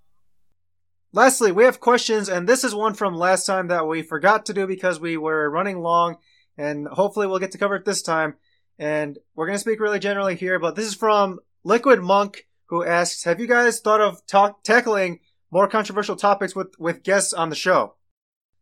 lastly, 1.12 1.52
we 1.52 1.64
have 1.64 1.80
questions, 1.80 2.28
and 2.28 2.48
this 2.48 2.64
is 2.64 2.74
one 2.74 2.94
from 2.94 3.14
last 3.14 3.46
time 3.46 3.68
that 3.68 3.86
we 3.86 4.02
forgot 4.02 4.46
to 4.46 4.54
do 4.54 4.66
because 4.66 5.00
we 5.00 5.16
were 5.16 5.50
running 5.50 5.80
long, 5.80 6.16
and 6.56 6.86
hopefully 6.88 7.26
we'll 7.26 7.38
get 7.38 7.52
to 7.52 7.58
cover 7.58 7.76
it 7.76 7.84
this 7.84 8.02
time. 8.02 8.34
And 8.78 9.18
we're 9.34 9.46
going 9.46 9.56
to 9.56 9.60
speak 9.60 9.80
really 9.80 9.98
generally 9.98 10.36
here, 10.36 10.58
but 10.58 10.74
this 10.74 10.86
is 10.86 10.94
from 10.94 11.40
Liquid 11.64 12.00
Monk, 12.00 12.46
who 12.66 12.84
asks, 12.84 13.24
have 13.24 13.40
you 13.40 13.46
guys 13.46 13.80
thought 13.80 14.00
of 14.00 14.24
talk- 14.26 14.62
tackling 14.62 15.20
more 15.50 15.68
controversial 15.68 16.16
topics 16.16 16.54
with, 16.54 16.78
with 16.78 17.02
guests 17.02 17.32
on 17.32 17.50
the 17.50 17.56
show? 17.56 17.94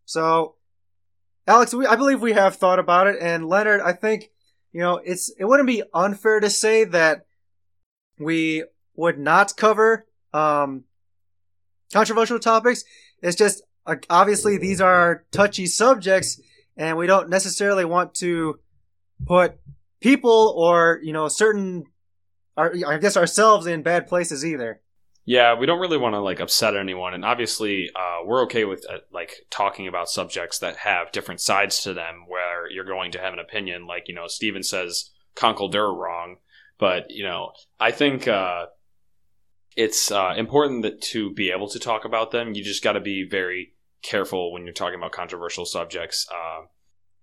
So, 0.05 0.57
Alex, 1.47 1.73
we, 1.73 1.87
I 1.87 1.97
believe 1.97 2.21
we 2.21 2.33
have 2.33 2.57
thought 2.57 2.79
about 2.79 3.07
it, 3.07 3.17
and 3.21 3.47
Leonard, 3.47 3.81
I 3.81 3.93
think, 3.93 4.31
you 4.73 4.81
know, 4.81 4.97
it's, 4.97 5.31
it 5.39 5.45
wouldn't 5.45 5.69
be 5.69 5.83
unfair 5.95 6.41
to 6.41 6.51
say 6.51 6.85
that 6.85 7.27
we 8.19 8.65
would 8.97 9.19
not 9.19 9.57
cover, 9.57 10.07
um, 10.33 10.85
controversial 11.93 12.39
topics. 12.39 12.85
It's 13.23 13.37
just, 13.37 13.63
obviously 14.11 14.59
these 14.59 14.81
are 14.81 15.25
touchy 15.31 15.67
subjects, 15.67 16.41
and 16.77 16.97
we 16.97 17.07
don't 17.07 17.29
necessarily 17.29 17.85
want 17.85 18.15
to 18.17 18.59
put 19.27 19.59
people 20.01 20.55
or 20.57 21.01
you 21.03 21.13
know 21.13 21.27
certain 21.29 21.85
I 22.57 22.99
guess 22.99 23.17
ourselves 23.17 23.67
in 23.67 23.83
bad 23.83 24.09
places 24.09 24.45
either. 24.45 24.81
Yeah, 25.25 25.55
we 25.55 25.67
don't 25.67 25.79
really 25.79 25.99
want 25.99 26.15
to 26.15 26.21
like 26.21 26.41
upset 26.41 26.75
anyone, 26.75 27.13
and 27.13 27.25
obviously, 27.25 27.91
uh, 27.95 28.25
we're 28.25 28.45
okay 28.45 28.65
with 28.65 28.85
uh, 28.91 28.99
like 29.13 29.47
talking 29.51 29.87
about 29.87 30.09
subjects 30.09 30.59
that 30.61 30.77
have 30.77 31.13
different 31.13 31.41
sides 31.41 31.83
to 31.83 31.93
them, 31.93 32.25
where 32.27 32.71
you're 32.71 32.85
going 32.85 33.13
to 33.13 33.21
have 33.21 33.35
an 33.35 33.39
opinion. 33.39 33.87
Like 33.87 34.09
you 34.09 34.15
know, 34.15 34.27
Stephen 34.27 34.63
says 34.63 35.11
Conkeldurr 35.37 35.95
wrong, 35.95 36.37
but 36.79 37.11
you 37.11 37.25
know, 37.25 37.53
I 37.79 37.91
think 37.91 38.27
uh, 38.27 38.67
it's 39.77 40.11
uh, 40.11 40.35
important 40.37 40.83
that 40.83 41.01
to 41.03 41.33
be 41.33 41.51
able 41.51 41.69
to 41.69 41.79
talk 41.79 42.05
about 42.05 42.31
them. 42.31 42.55
You 42.55 42.65
just 42.65 42.83
got 42.83 42.93
to 42.93 43.01
be 43.01 43.27
very 43.29 43.75
careful 44.03 44.53
when 44.53 44.65
you're 44.65 44.73
talking 44.73 44.99
about 44.99 45.13
controversial 45.13 45.65
subjects. 45.65 46.27
Uh, 46.33 46.67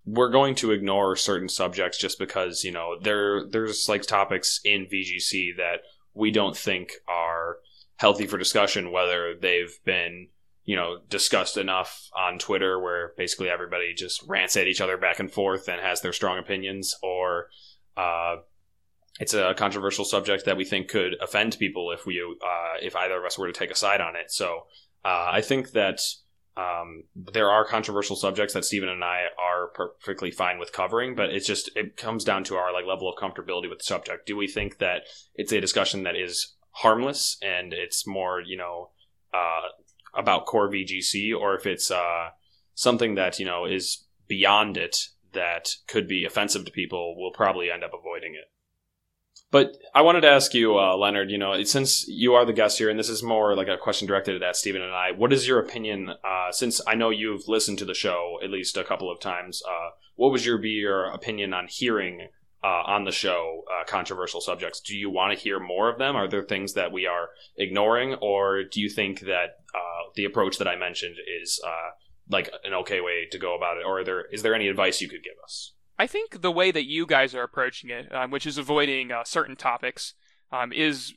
we're 0.05 0.29
going 0.29 0.55
to 0.55 0.71
ignore 0.71 1.15
certain 1.15 1.49
subjects 1.49 1.97
just 1.97 2.19
because 2.19 2.63
you 2.63 2.71
know 2.71 2.97
there 3.01 3.47
there's 3.47 3.89
like 3.89 4.03
topics 4.03 4.59
in 4.63 4.85
VGC 4.85 5.57
that 5.57 5.79
we 6.13 6.31
don't 6.31 6.55
think 6.55 6.91
are 7.07 7.57
healthy 7.97 8.27
for 8.27 8.37
discussion, 8.37 8.91
whether 8.91 9.35
they've 9.35 9.77
been 9.83 10.27
you 10.63 10.75
know 10.75 10.99
discussed 11.09 11.57
enough 11.57 12.09
on 12.15 12.37
Twitter 12.37 12.79
where 12.79 13.13
basically 13.17 13.49
everybody 13.49 13.93
just 13.93 14.23
rants 14.27 14.55
at 14.55 14.67
each 14.67 14.81
other 14.81 14.97
back 14.97 15.19
and 15.19 15.31
forth 15.31 15.67
and 15.67 15.81
has 15.81 16.01
their 16.01 16.13
strong 16.13 16.37
opinions, 16.37 16.95
or 17.01 17.47
uh, 17.97 18.37
it's 19.19 19.33
a 19.33 19.53
controversial 19.55 20.05
subject 20.05 20.45
that 20.45 20.57
we 20.57 20.65
think 20.65 20.89
could 20.89 21.15
offend 21.21 21.57
people 21.57 21.91
if 21.91 22.05
we 22.05 22.21
uh, 22.21 22.77
if 22.81 22.95
either 22.95 23.17
of 23.17 23.25
us 23.25 23.37
were 23.37 23.47
to 23.47 23.53
take 23.53 23.71
a 23.71 23.75
side 23.75 24.01
on 24.01 24.15
it. 24.15 24.31
So 24.31 24.65
uh, 25.05 25.29
I 25.31 25.41
think 25.41 25.71
that 25.71 26.01
um, 26.57 27.03
there 27.15 27.49
are 27.49 27.65
controversial 27.65 28.15
subjects 28.15 28.53
that 28.53 28.65
Stephen 28.65 28.89
and 28.89 29.03
I 29.03 29.25
are 29.37 29.67
perfectly 29.67 30.31
fine 30.31 30.57
with 30.57 30.71
covering, 30.71 31.15
but 31.15 31.29
it's 31.29 31.47
just 31.47 31.69
it 31.75 31.97
comes 31.97 32.23
down 32.23 32.43
to 32.45 32.55
our 32.55 32.73
like 32.73 32.85
level 32.85 33.09
of 33.09 33.15
comfortability 33.17 33.69
with 33.69 33.79
the 33.79 33.85
subject. 33.85 34.25
Do 34.25 34.35
we 34.35 34.47
think 34.47 34.79
that 34.79 35.03
it's 35.35 35.51
a 35.51 35.61
discussion 35.61 36.03
that 36.03 36.15
is 36.15 36.55
harmless 36.71 37.37
and 37.41 37.73
it's 37.73 38.05
more 38.05 38.41
you 38.41 38.57
know 38.57 38.89
uh, 39.33 39.69
about 40.13 40.45
core 40.45 40.69
VGC, 40.69 41.37
or 41.37 41.55
if 41.55 41.65
it's 41.65 41.89
uh, 41.89 42.29
something 42.73 43.15
that 43.15 43.39
you 43.39 43.45
know 43.45 43.65
is 43.65 44.05
beyond 44.27 44.77
it 44.77 44.97
that 45.33 45.69
could 45.87 46.07
be 46.07 46.25
offensive 46.25 46.65
to 46.65 46.71
people, 46.71 47.15
we'll 47.17 47.31
probably 47.31 47.69
end 47.69 47.83
up 47.83 47.91
avoiding 47.93 48.33
it. 48.35 48.49
But 49.51 49.77
I 49.93 50.01
wanted 50.01 50.21
to 50.21 50.29
ask 50.29 50.53
you, 50.53 50.77
uh, 50.77 50.97
Leonard, 50.97 51.31
you 51.31 51.37
know, 51.37 51.63
since 51.63 52.07
you 52.07 52.33
are 52.33 52.45
the 52.45 52.53
guest 52.53 52.77
here, 52.77 52.89
and 52.89 52.99
this 52.99 53.09
is 53.09 53.23
more 53.23 53.55
like 53.55 53.67
a 53.67 53.77
question 53.77 54.07
directed 54.07 54.41
at 54.43 54.55
Stephen 54.55 54.81
and 54.81 54.91
I, 54.91 55.11
what 55.11 55.31
is 55.31 55.47
your 55.47 55.59
opinion, 55.59 56.09
uh, 56.09 56.51
since 56.51 56.81
I 56.85 56.95
know 56.95 57.09
you've 57.09 57.47
listened 57.47 57.77
to 57.79 57.85
the 57.85 57.93
show 57.93 58.37
at 58.43 58.49
least 58.49 58.75
a 58.75 58.83
couple 58.83 59.09
of 59.09 59.19
times, 59.19 59.61
uh, 59.65 59.91
what 60.15 60.31
would 60.31 60.43
your 60.43 60.57
be 60.57 60.71
your 60.71 61.05
opinion 61.05 61.53
on 61.53 61.67
hearing 61.69 62.27
uh, 62.63 62.83
on 62.85 63.05
the 63.05 63.11
show 63.11 63.63
uh, 63.71 63.85
controversial 63.85 64.41
subjects? 64.41 64.81
Do 64.81 64.97
you 64.97 65.09
want 65.09 65.37
to 65.37 65.41
hear 65.41 65.59
more 65.59 65.89
of 65.89 65.99
them? 65.99 66.15
Are 66.15 66.27
there 66.27 66.43
things 66.43 66.73
that 66.73 66.91
we 66.91 67.05
are 67.05 67.29
ignoring? 67.55 68.15
Or 68.15 68.63
do 68.63 68.81
you 68.81 68.89
think 68.89 69.21
that 69.21 69.59
uh, 69.73 70.09
the 70.15 70.25
approach 70.25 70.57
that 70.57 70.67
I 70.67 70.75
mentioned 70.75 71.15
is 71.41 71.61
like 72.27 72.49
an 72.63 72.73
okay 72.73 73.01
way 73.01 73.27
to 73.31 73.37
go 73.37 73.55
about 73.55 73.77
it? 73.77 73.85
Or 73.85 74.03
there, 74.03 74.25
is 74.25 74.41
there 74.41 74.55
any 74.55 74.67
advice 74.67 74.99
you 74.99 75.07
could 75.07 75.23
give 75.23 75.35
us? 75.43 75.74
I 75.97 76.07
think 76.07 76.41
the 76.41 76.51
way 76.51 76.71
that 76.71 76.85
you 76.85 77.05
guys 77.05 77.33
are 77.33 77.43
approaching 77.43 77.89
it, 77.89 78.13
um, 78.13 78.31
which 78.31 78.45
is 78.45 78.57
avoiding 78.57 79.11
uh, 79.11 79.23
certain 79.23 79.55
topics, 79.55 80.13
um, 80.51 80.73
is 80.73 81.13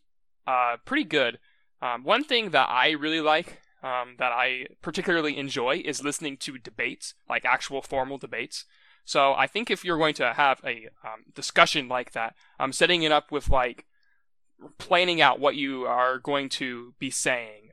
uh, 0.47 0.77
pretty 0.85 1.05
good. 1.05 1.39
Um, 1.83 2.05
one 2.05 2.25
thing 2.25 2.51
that 2.51 2.69
I 2.69 2.91
really 2.91 3.21
like, 3.21 3.61
um, 3.83 4.17
that 4.19 4.33
I 4.33 4.67
particularly 4.83 5.37
enjoy, 5.37 5.83
is 5.85 6.05
listening 6.05 6.37
to 6.39 6.59
debates, 6.59 7.15
like 7.29 7.45
actual 7.45 7.83
formal 7.83 8.19
debates. 8.19 8.65
So 9.05 9.35
I 9.35 9.47
think 9.47 9.71
if 9.71 9.85
you're 9.85 9.99
going 9.99 10.15
to 10.15 10.33
have 10.35 10.61
a 10.65 10.89
um, 11.05 11.25
discussion 11.35 11.89
like 11.89 12.13
that, 12.13 12.35
um, 12.61 12.73
setting 12.73 13.03
it 13.03 13.13
up 13.13 13.33
with 13.33 13.49
like 13.49 13.87
planning 14.79 15.21
out 15.21 15.41
what 15.41 15.57
you 15.57 15.85
are 15.85 16.19
going 16.19 16.49
to 16.51 16.95
be 16.99 17.11
saying, 17.11 17.71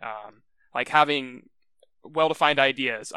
like 0.73 0.89
having 0.89 1.49
well-defined 2.03 2.59
ideas, 2.59 3.11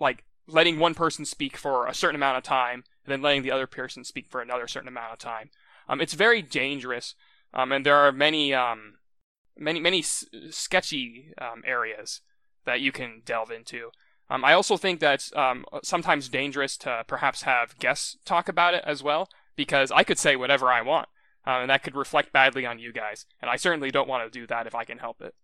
like 0.00 0.24
letting 0.48 0.78
one 0.78 0.94
person 0.94 1.24
speak 1.24 1.56
for 1.56 1.86
a 1.86 1.94
certain 1.94 2.16
amount 2.16 2.36
of 2.36 2.42
time 2.42 2.84
and 3.04 3.12
then 3.12 3.22
letting 3.22 3.42
the 3.42 3.50
other 3.50 3.66
person 3.66 4.04
speak 4.04 4.26
for 4.28 4.40
another 4.40 4.66
certain 4.66 4.88
amount 4.88 5.12
of 5.12 5.18
time. 5.18 5.50
Um, 5.88 6.00
it's 6.00 6.14
very 6.14 6.42
dangerous, 6.42 7.14
um, 7.52 7.72
and 7.72 7.84
there 7.84 7.96
are 7.96 8.12
many, 8.12 8.54
um, 8.54 8.94
many, 9.58 9.80
many 9.80 10.00
s- 10.00 10.24
sketchy 10.50 11.32
um, 11.40 11.62
areas 11.66 12.20
that 12.64 12.80
you 12.80 12.92
can 12.92 13.22
delve 13.24 13.50
into. 13.50 13.90
Um, 14.30 14.44
I 14.44 14.52
also 14.52 14.76
think 14.76 15.00
that's 15.00 15.34
um, 15.36 15.64
sometimes 15.82 16.28
dangerous 16.28 16.76
to 16.78 17.04
perhaps 17.06 17.42
have 17.42 17.78
guests 17.78 18.16
talk 18.24 18.48
about 18.48 18.74
it 18.74 18.84
as 18.86 19.02
well, 19.02 19.28
because 19.56 19.90
I 19.90 20.04
could 20.04 20.18
say 20.18 20.36
whatever 20.36 20.70
I 20.70 20.80
want, 20.80 21.08
and 21.44 21.68
that 21.68 21.82
could 21.82 21.96
reflect 21.96 22.32
badly 22.32 22.64
on 22.64 22.78
you 22.78 22.92
guys, 22.92 23.26
and 23.40 23.50
I 23.50 23.56
certainly 23.56 23.90
don't 23.90 24.08
want 24.08 24.32
to 24.32 24.38
do 24.38 24.46
that 24.46 24.66
if 24.66 24.74
I 24.74 24.84
can 24.84 24.98
help 24.98 25.20
it. 25.20 25.34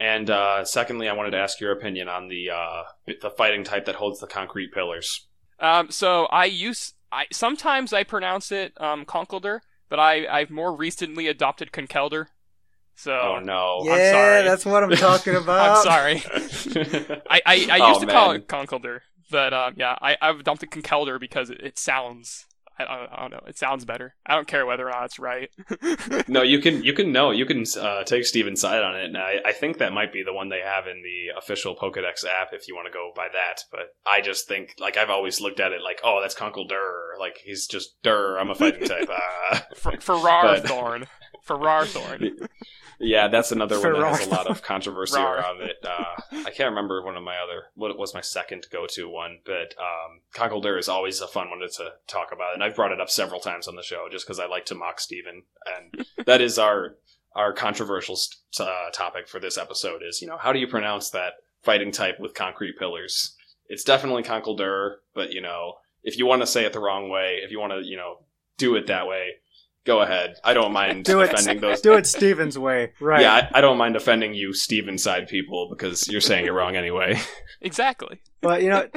And 0.00 0.30
uh, 0.30 0.64
secondly, 0.64 1.08
I 1.08 1.12
wanted 1.12 1.32
to 1.32 1.38
ask 1.38 1.60
your 1.60 1.72
opinion 1.72 2.08
on 2.08 2.28
the 2.28 2.50
uh, 2.50 2.82
the 3.20 3.30
fighting 3.30 3.62
type 3.64 3.84
that 3.84 3.96
holds 3.96 4.20
the 4.20 4.26
concrete 4.26 4.72
pillars. 4.72 5.28
Um, 5.58 5.90
so 5.90 6.26
I 6.26 6.46
use 6.46 6.94
I 7.10 7.26
sometimes 7.32 7.92
I 7.92 8.04
pronounce 8.04 8.50
it 8.50 8.72
um, 8.80 9.04
Conkelder, 9.04 9.60
but 9.88 9.98
I 9.98 10.26
I've 10.26 10.50
more 10.50 10.74
recently 10.74 11.28
adopted 11.28 11.72
Conkelder. 11.72 12.26
So 12.94 13.12
oh 13.12 13.40
no, 13.40 13.82
yeah, 13.84 14.42
that's 14.42 14.66
what 14.66 14.82
I'm 14.82 14.90
talking 14.90 15.36
about. 15.42 15.76
I'm 15.76 15.82
sorry. 15.82 16.22
I 17.28 17.40
I, 17.44 17.66
I 17.70 17.88
used 17.88 17.98
oh, 17.98 18.00
to 18.00 18.06
man. 18.06 18.14
call 18.14 18.30
it 18.32 18.48
Conkelder, 18.48 19.00
but 19.30 19.52
um, 19.52 19.74
yeah, 19.76 19.96
I 20.00 20.16
I've 20.20 20.40
adopted 20.40 20.70
Conkelder 20.70 21.20
because 21.20 21.50
it, 21.50 21.60
it 21.60 21.78
sounds 21.78 22.46
I, 22.78 23.06
I, 23.10 23.20
don't 23.20 23.30
know. 23.30 23.40
It 23.46 23.58
sounds 23.58 23.84
better. 23.84 24.14
I 24.26 24.34
don't 24.34 24.48
care 24.48 24.66
whether 24.66 24.86
or 24.86 24.90
not 24.90 25.04
it's 25.04 25.18
right. 25.18 25.50
no, 26.28 26.42
you 26.42 26.60
can 26.60 26.82
you 26.82 26.92
can 26.92 27.12
know 27.12 27.30
you 27.30 27.46
can 27.46 27.64
uh, 27.78 28.04
take 28.04 28.24
Stephen's 28.24 28.60
side 28.60 28.82
on 28.82 28.96
it, 28.96 29.04
and 29.04 29.16
I, 29.16 29.40
I 29.44 29.52
think 29.52 29.78
that 29.78 29.92
might 29.92 30.12
be 30.12 30.22
the 30.22 30.32
one 30.32 30.48
they 30.48 30.60
have 30.60 30.86
in 30.86 31.02
the 31.02 31.38
official 31.38 31.76
Pokedex 31.76 32.24
app 32.24 32.52
if 32.52 32.68
you 32.68 32.74
want 32.74 32.86
to 32.86 32.92
go 32.92 33.12
by 33.14 33.28
that. 33.32 33.64
But 33.70 33.94
I 34.06 34.20
just 34.20 34.48
think 34.48 34.74
like 34.78 34.96
I've 34.96 35.10
always 35.10 35.40
looked 35.40 35.60
at 35.60 35.72
it 35.72 35.82
like, 35.82 36.00
oh, 36.04 36.20
that's 36.20 36.34
Conkle 36.34 36.68
Durr. 36.68 37.14
Like 37.18 37.38
he's 37.44 37.66
just 37.66 38.02
Durr. 38.02 38.38
I'm 38.38 38.50
a 38.50 38.54
fighting 38.54 38.86
type. 38.88 39.08
Uh, 39.52 39.60
Ferrothorn. 39.74 41.06
Ferrar 41.42 41.84
Thorn. 41.84 42.36
Yeah, 43.02 43.26
that's 43.26 43.50
another 43.50 43.80
one 43.80 44.00
that 44.00 44.08
has 44.16 44.26
a 44.28 44.30
lot 44.30 44.46
of 44.46 44.62
controversy 44.62 45.18
around 45.18 45.60
it. 45.60 45.84
Uh, 45.84 46.22
I 46.46 46.50
can't 46.50 46.70
remember 46.70 47.04
one 47.04 47.16
of 47.16 47.24
my 47.24 47.36
other 47.36 47.64
what 47.74 47.98
was 47.98 48.14
my 48.14 48.20
second 48.20 48.66
go 48.70 48.86
to 48.90 49.08
one, 49.08 49.40
but 49.44 49.74
um, 49.76 50.20
Conkeldurr 50.34 50.78
is 50.78 50.88
always 50.88 51.20
a 51.20 51.26
fun 51.26 51.50
one 51.50 51.58
to, 51.58 51.68
to, 51.68 51.92
talk 52.06 52.28
about, 52.32 52.54
and 52.54 52.62
I've 52.62 52.76
brought 52.76 52.92
it 52.92 53.00
up 53.00 53.10
several 53.10 53.40
times 53.40 53.66
on 53.66 53.74
the 53.74 53.82
show 53.82 54.06
just 54.10 54.24
because 54.24 54.38
I 54.38 54.46
like 54.46 54.66
to 54.66 54.76
mock 54.76 55.00
Stephen. 55.00 55.42
and 55.76 56.06
that 56.26 56.40
is 56.40 56.58
our 56.58 56.96
our 57.34 57.52
controversial 57.52 58.16
uh, 58.60 58.90
topic 58.92 59.26
for 59.26 59.40
this 59.40 59.58
episode. 59.58 60.02
Is 60.08 60.22
you 60.22 60.28
know 60.28 60.38
how 60.38 60.52
do 60.52 60.60
you 60.60 60.68
pronounce 60.68 61.10
that 61.10 61.32
fighting 61.64 61.90
type 61.90 62.20
with 62.20 62.34
concrete 62.34 62.78
pillars? 62.78 63.34
It's 63.66 63.84
definitely 63.84 64.22
Conkeldurr, 64.22 64.96
but 65.12 65.32
you 65.32 65.40
know 65.40 65.74
if 66.04 66.18
you 66.18 66.26
want 66.26 66.42
to 66.42 66.46
say 66.46 66.64
it 66.64 66.72
the 66.72 66.80
wrong 66.80 67.08
way, 67.08 67.40
if 67.42 67.50
you 67.50 67.58
want 67.58 67.72
to 67.72 67.82
you 67.84 67.96
know 67.96 68.18
do 68.58 68.76
it 68.76 68.86
that 68.86 69.08
way, 69.08 69.30
go 69.84 70.00
ahead. 70.00 70.36
I 70.44 70.54
don't 70.54 70.72
mind 70.72 71.04
do 71.04 71.20
offending 71.20 71.58
it, 71.58 71.60
those. 71.60 71.80
Do 71.80 71.94
it 71.94 72.06
Stephen's 72.06 72.58
way, 72.58 72.92
right? 73.00 73.22
Yeah, 73.22 73.34
I, 73.34 73.58
I, 73.58 73.60
don't 73.60 73.78
mind 73.78 73.96
offending 73.96 74.34
you, 74.34 74.52
Stephen 74.52 74.98
side 74.98 75.28
people, 75.28 75.68
because 75.70 76.08
you're 76.08 76.20
saying 76.20 76.46
it 76.46 76.52
wrong 76.52 76.76
anyway. 76.76 77.20
exactly. 77.60 78.20
But 78.40 78.62
you 78.62 78.70
know, 78.70 78.88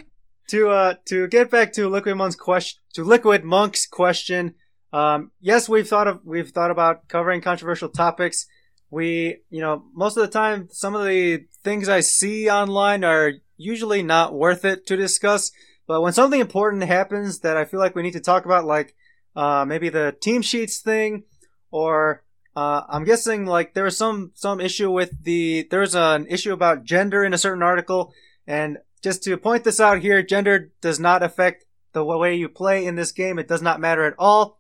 to 0.50 0.70
uh 0.70 0.94
to 1.06 1.28
get 1.28 1.50
back 1.50 1.74
to 1.74 1.90
Liquid 1.90 2.16
Monk's 2.16 2.36
question, 2.36 2.82
to 2.94 3.04
Liquid 3.04 3.44
Monk's 3.44 3.86
question, 3.88 4.56
um, 4.94 5.32
yes, 5.42 5.68
we've 5.68 5.88
thought 5.88 6.08
of 6.08 6.22
we've 6.24 6.50
thought 6.50 6.72
about 6.72 7.08
covering 7.08 7.42
controversial 7.42 7.90
topics. 7.90 8.46
We, 8.92 9.40
you 9.50 9.62
know, 9.62 9.84
most 9.94 10.16
of 10.16 10.22
the 10.22 10.30
time, 10.30 10.70
some 10.72 10.96
of 10.96 11.06
the 11.06 11.46
things 11.64 11.90
I 11.90 12.00
see 12.00 12.50
online 12.50 13.04
are 13.04 13.34
usually 13.58 14.04
not 14.04 14.34
worth 14.34 14.64
it 14.64 14.86
to 14.88 14.96
discuss. 14.96 15.52
But 15.88 16.02
when 16.02 16.14
something 16.14 16.40
important 16.40 16.84
happens 16.84 17.40
that 17.40 17.58
I 17.58 17.66
feel 17.66 17.80
like 17.80 17.96
we 17.96 18.04
need 18.04 18.14
to 18.14 18.20
talk 18.20 18.46
about, 18.46 18.66
like 18.66 18.96
uh, 19.36 19.66
maybe 19.68 19.90
the 19.90 20.16
team 20.20 20.42
sheets 20.42 20.80
thing, 20.80 21.24
or 21.72 22.24
uh, 22.56 22.82
I'm 22.88 23.04
guessing 23.04 23.46
like 23.46 23.74
there 23.74 23.84
was 23.84 23.98
some 23.98 24.32
some 24.34 24.62
issue 24.62 24.92
with 24.92 25.24
the 25.24 25.68
there's 25.70 25.96
an 25.96 26.28
issue 26.28 26.54
about 26.54 26.84
gender 26.84 27.24
in 27.24 27.34
a 27.34 27.38
certain 27.38 27.64
article, 27.64 28.14
and 28.48 28.78
just 29.04 29.24
to 29.24 29.38
point 29.38 29.64
this 29.64 29.80
out 29.80 30.00
here, 30.00 30.24
gender 30.24 30.72
does 30.82 31.00
not 31.00 31.22
affect 31.22 31.66
the 31.94 32.04
way 32.04 32.36
you 32.36 32.50
play 32.50 32.86
in 32.86 32.96
this 32.96 33.12
game. 33.12 33.40
It 33.40 33.48
does 33.48 33.62
not 33.62 33.80
matter 33.80 34.06
at 34.06 34.16
all. 34.18 34.60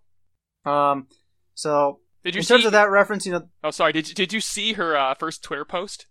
Um, 0.66 1.08
so 1.54 2.00
did 2.24 2.36
you 2.36 2.40
in 2.40 2.44
see... 2.44 2.54
terms 2.54 2.66
of 2.66 2.72
that 2.74 2.90
reference, 2.90 3.26
you 3.26 3.32
know. 3.34 3.48
Oh, 3.64 3.72
sorry. 3.72 3.94
Did 3.94 4.10
you, 4.10 4.16
did 4.16 4.34
you 4.34 4.42
see 4.42 4.74
her 4.74 4.96
uh, 4.96 5.14
first 5.14 5.44
Twitter 5.44 5.66
post? 5.66 6.08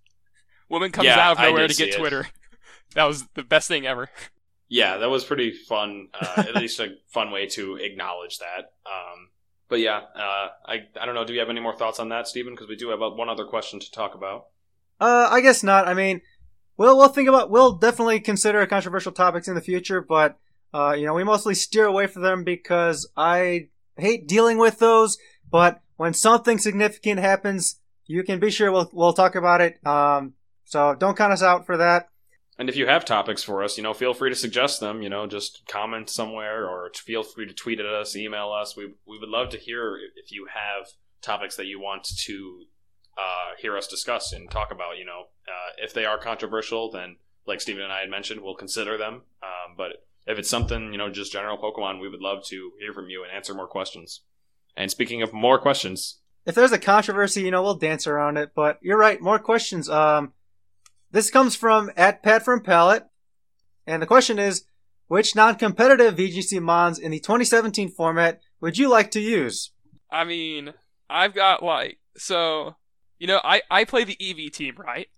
Woman 0.69 0.91
comes 0.91 1.07
yeah, 1.07 1.19
out 1.19 1.33
of 1.33 1.43
nowhere 1.43 1.69
to 1.69 1.75
get 1.75 1.95
Twitter. 1.95 2.27
that 2.95 3.05
was 3.05 3.27
the 3.35 3.43
best 3.43 3.69
thing 3.69 3.87
ever 3.87 4.09
yeah, 4.69 4.99
that 4.99 5.11
was 5.11 5.25
pretty 5.25 5.53
fun. 5.53 6.09
Uh, 6.15 6.45
at 6.49 6.55
least 6.57 6.81
a 6.81 6.97
fun 7.09 7.31
way 7.31 7.47
to 7.49 7.77
acknowledge 7.77 8.39
that. 8.39 8.73
Um, 8.87 9.29
but 9.69 9.81
yeah, 9.81 10.01
uh, 10.15 10.49
I 10.67 10.87
I 11.01 11.07
don't 11.07 11.15
know. 11.15 11.25
Do 11.25 11.33
you 11.33 11.41
have 11.41 11.51
any 11.51 11.61
more 11.61 11.77
thoughts 11.77 11.99
on 11.99 12.09
that, 12.11 12.27
Stephen? 12.27 12.55
Because 12.55 12.69
we 12.69 12.77
do 12.77 12.91
have 12.91 13.01
one 13.01 13.29
other 13.29 13.45
question 13.45 13.81
to 13.81 13.91
talk 13.91 14.15
about. 14.15 14.47
Uh, 15.01 15.29
I 15.31 15.41
guess 15.41 15.63
not. 15.63 15.89
I 15.89 15.95
mean, 15.95 16.21
we'll 16.77 16.97
we'll 16.97 17.09
think 17.09 17.29
about. 17.29 17.51
We'll 17.51 17.73
definitely 17.73 18.21
consider 18.21 18.65
controversial 18.67 19.13
topics 19.13 19.49
in 19.49 19.55
the 19.55 19.61
future, 19.61 20.01
but 20.01 20.39
uh, 20.73 20.93
you 20.93 21.07
know, 21.07 21.15
we 21.15 21.25
mostly 21.25 21.55
steer 21.55 21.87
away 21.87 22.07
from 22.07 22.23
them 22.23 22.45
because 22.45 23.09
I 23.17 23.69
hate 23.97 24.27
dealing 24.27 24.59
with 24.59 24.79
those. 24.79 25.19
But 25.51 25.81
when 25.97 26.15
something 26.15 26.59
significant 26.59 27.21
happens, 27.21 27.81
you 28.07 28.23
can 28.23 28.41
be 28.41 28.51
sure 28.51 28.73
we'll 28.73 28.91
we'll 28.93 29.13
talk 29.13 29.35
about 29.35 29.61
it. 29.61 29.85
Um, 29.87 30.35
so 30.65 30.95
don't 30.95 31.17
count 31.17 31.33
us 31.33 31.43
out 31.43 31.67
for 31.67 31.77
that. 31.77 32.09
And 32.59 32.69
if 32.69 32.77
you 32.77 32.87
have 32.87 33.05
topics 33.05 33.43
for 33.43 33.65
us, 33.65 33.77
you 33.77 33.83
know, 33.83 33.95
feel 33.95 34.15
free 34.15 34.31
to 34.31 34.37
suggest 34.37 34.81
them. 34.81 35.03
You 35.03 35.09
know, 35.09 35.27
just 35.27 35.63
comment 35.69 36.09
somewhere 36.09 36.69
or 36.69 36.91
feel 36.95 37.23
free 37.23 37.47
to 37.47 37.53
tweet 37.53 37.81
at 37.81 37.87
us, 37.87 38.15
email 38.15 38.53
us. 38.53 38.77
We 38.77 38.95
we 39.07 39.19
would 39.19 39.29
love 39.29 39.49
to 39.51 39.59
hear 39.59 39.99
if 40.17 40.31
you 40.31 40.47
have 40.53 40.87
topics 41.21 41.57
that 41.57 41.67
you 41.67 41.81
want 41.81 42.05
to 42.05 42.65
uh, 43.19 43.57
hear 43.59 43.77
us 43.77 43.89
discuss 43.89 44.33
and 44.33 44.51
talk 44.51 44.71
about. 44.71 44.99
You 44.99 45.05
know, 45.05 45.25
uh, 45.49 45.73
if 45.83 45.93
they 45.93 46.05
are 46.05 46.19
controversial, 46.19 46.91
then 46.91 47.17
like 47.47 47.61
Stephen 47.61 47.83
and 47.83 47.93
I 47.93 48.01
had 48.01 48.11
mentioned, 48.11 48.41
we'll 48.41 48.55
consider 48.55 48.97
them. 48.97 49.23
Um, 49.43 49.75
but 49.77 50.05
if 50.27 50.39
it's 50.39 50.51
something 50.51 50.93
you 50.93 50.99
know, 50.99 51.11
just 51.11 51.33
general 51.33 51.59
Pokemon, 51.59 52.01
we 52.01 52.09
would 52.09 52.21
love 52.23 52.45
to 52.47 52.73
hear 52.81 52.93
from 52.93 53.09
you 53.09 53.23
and 53.25 53.33
answer 53.33 53.55
more 53.55 53.67
questions. 53.67 54.23
And 54.77 54.91
speaking 54.91 55.23
of 55.23 55.33
more 55.33 55.59
questions, 55.59 56.19
if 56.47 56.55
there's 56.55 56.73
a 56.73 56.79
controversy, 56.79 57.43
you 57.43 57.51
know, 57.51 57.63
we'll 57.63 57.75
dance 57.75 58.07
around 58.07 58.37
it. 58.37 58.53
But 58.55 58.79
you're 58.83 58.99
right, 58.99 59.21
more 59.21 59.39
questions. 59.39 59.89
Um, 59.89 60.33
this 61.15 61.31
comes 61.31 61.57
from 61.57 61.91
at 61.97 62.23
Pat 62.23 62.45
from 62.45 62.61
Palette, 62.61 63.07
and 63.87 64.03
the 64.03 64.07
question 64.07 64.39
is, 64.39 64.67
which 65.09 65.35
non-competitive 65.37 66.17
VGC 66.17 66.61
mons 66.61 66.99
in 66.99 67.11
the 67.13 67.21
2017 67.21 67.89
format 67.91 68.41
would 68.61 68.77
you 68.77 68.89
like 68.89 69.11
to 69.13 69.21
use? 69.21 69.71
I 70.11 70.25
mean, 70.25 70.75
I've 71.09 71.35
got 71.35 71.63
like 71.63 71.99
so, 72.17 72.77
you 73.19 73.27
know, 73.27 73.41
I 73.45 73.63
I 73.71 73.85
play 73.85 74.05
the 74.05 74.17
Eevee 74.17 74.53
team, 74.53 74.75
right? 74.77 75.09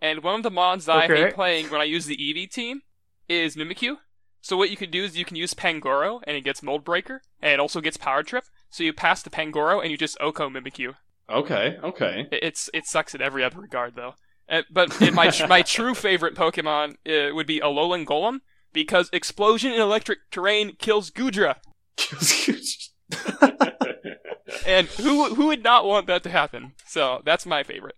And 0.00 0.22
one 0.22 0.36
of 0.36 0.42
the 0.44 0.50
mons 0.50 0.84
that 0.86 1.04
Okay. 1.10 1.22
I 1.22 1.26
hate 1.26 1.34
playing 1.34 1.66
when 1.70 1.80
I 1.80 1.84
use 1.84 2.06
the 2.06 2.16
Eevee 2.16 2.50
team 2.50 2.82
is 3.28 3.56
Mimikyu. 3.56 3.96
So 4.40 4.56
what 4.56 4.70
you 4.70 4.76
can 4.76 4.90
do 4.90 5.02
is 5.02 5.18
you 5.18 5.24
can 5.24 5.36
use 5.36 5.52
Pangoro 5.54 6.20
and 6.24 6.36
it 6.36 6.44
gets 6.44 6.62
Mold 6.62 6.84
Breaker, 6.84 7.22
and 7.42 7.52
it 7.52 7.58
also 7.60 7.80
gets 7.80 7.96
Power 7.96 8.22
Trip. 8.22 8.44
So 8.70 8.84
you 8.84 8.92
pass 8.92 9.22
the 9.22 9.30
Pangoro 9.30 9.80
and 9.82 9.90
you 9.90 9.96
just 9.96 10.18
OHKO 10.20 10.48
Mimikyu. 10.50 10.94
okay, 11.28 11.76
okay, 11.82 12.26
It- 12.32 12.42
It's 12.44 12.70
it 12.72 12.86
sucks 12.86 13.14
in 13.14 13.20
every 13.22 13.42
other 13.44 13.60
regard 13.60 13.94
though. 13.96 14.14
Uh, 14.48 14.62
but 14.70 14.98
my 15.12 15.30
my 15.48 15.62
true 15.62 15.94
favorite 15.94 16.34
Pokemon 16.34 16.94
uh, 17.06 17.34
would 17.34 17.46
be 17.46 17.60
Alolan 17.60 18.06
Golem 18.06 18.40
because 18.72 19.10
explosion 19.12 19.72
in 19.72 19.80
electric 19.80 20.18
terrain 20.30 20.76
kills 20.78 21.10
Goodra, 21.10 21.56
and 24.66 24.86
who 24.88 25.34
who 25.34 25.46
would 25.46 25.62
not 25.62 25.84
want 25.84 26.06
that 26.06 26.22
to 26.22 26.30
happen? 26.30 26.72
So 26.86 27.20
that's 27.24 27.46
my 27.46 27.62
favorite. 27.62 27.94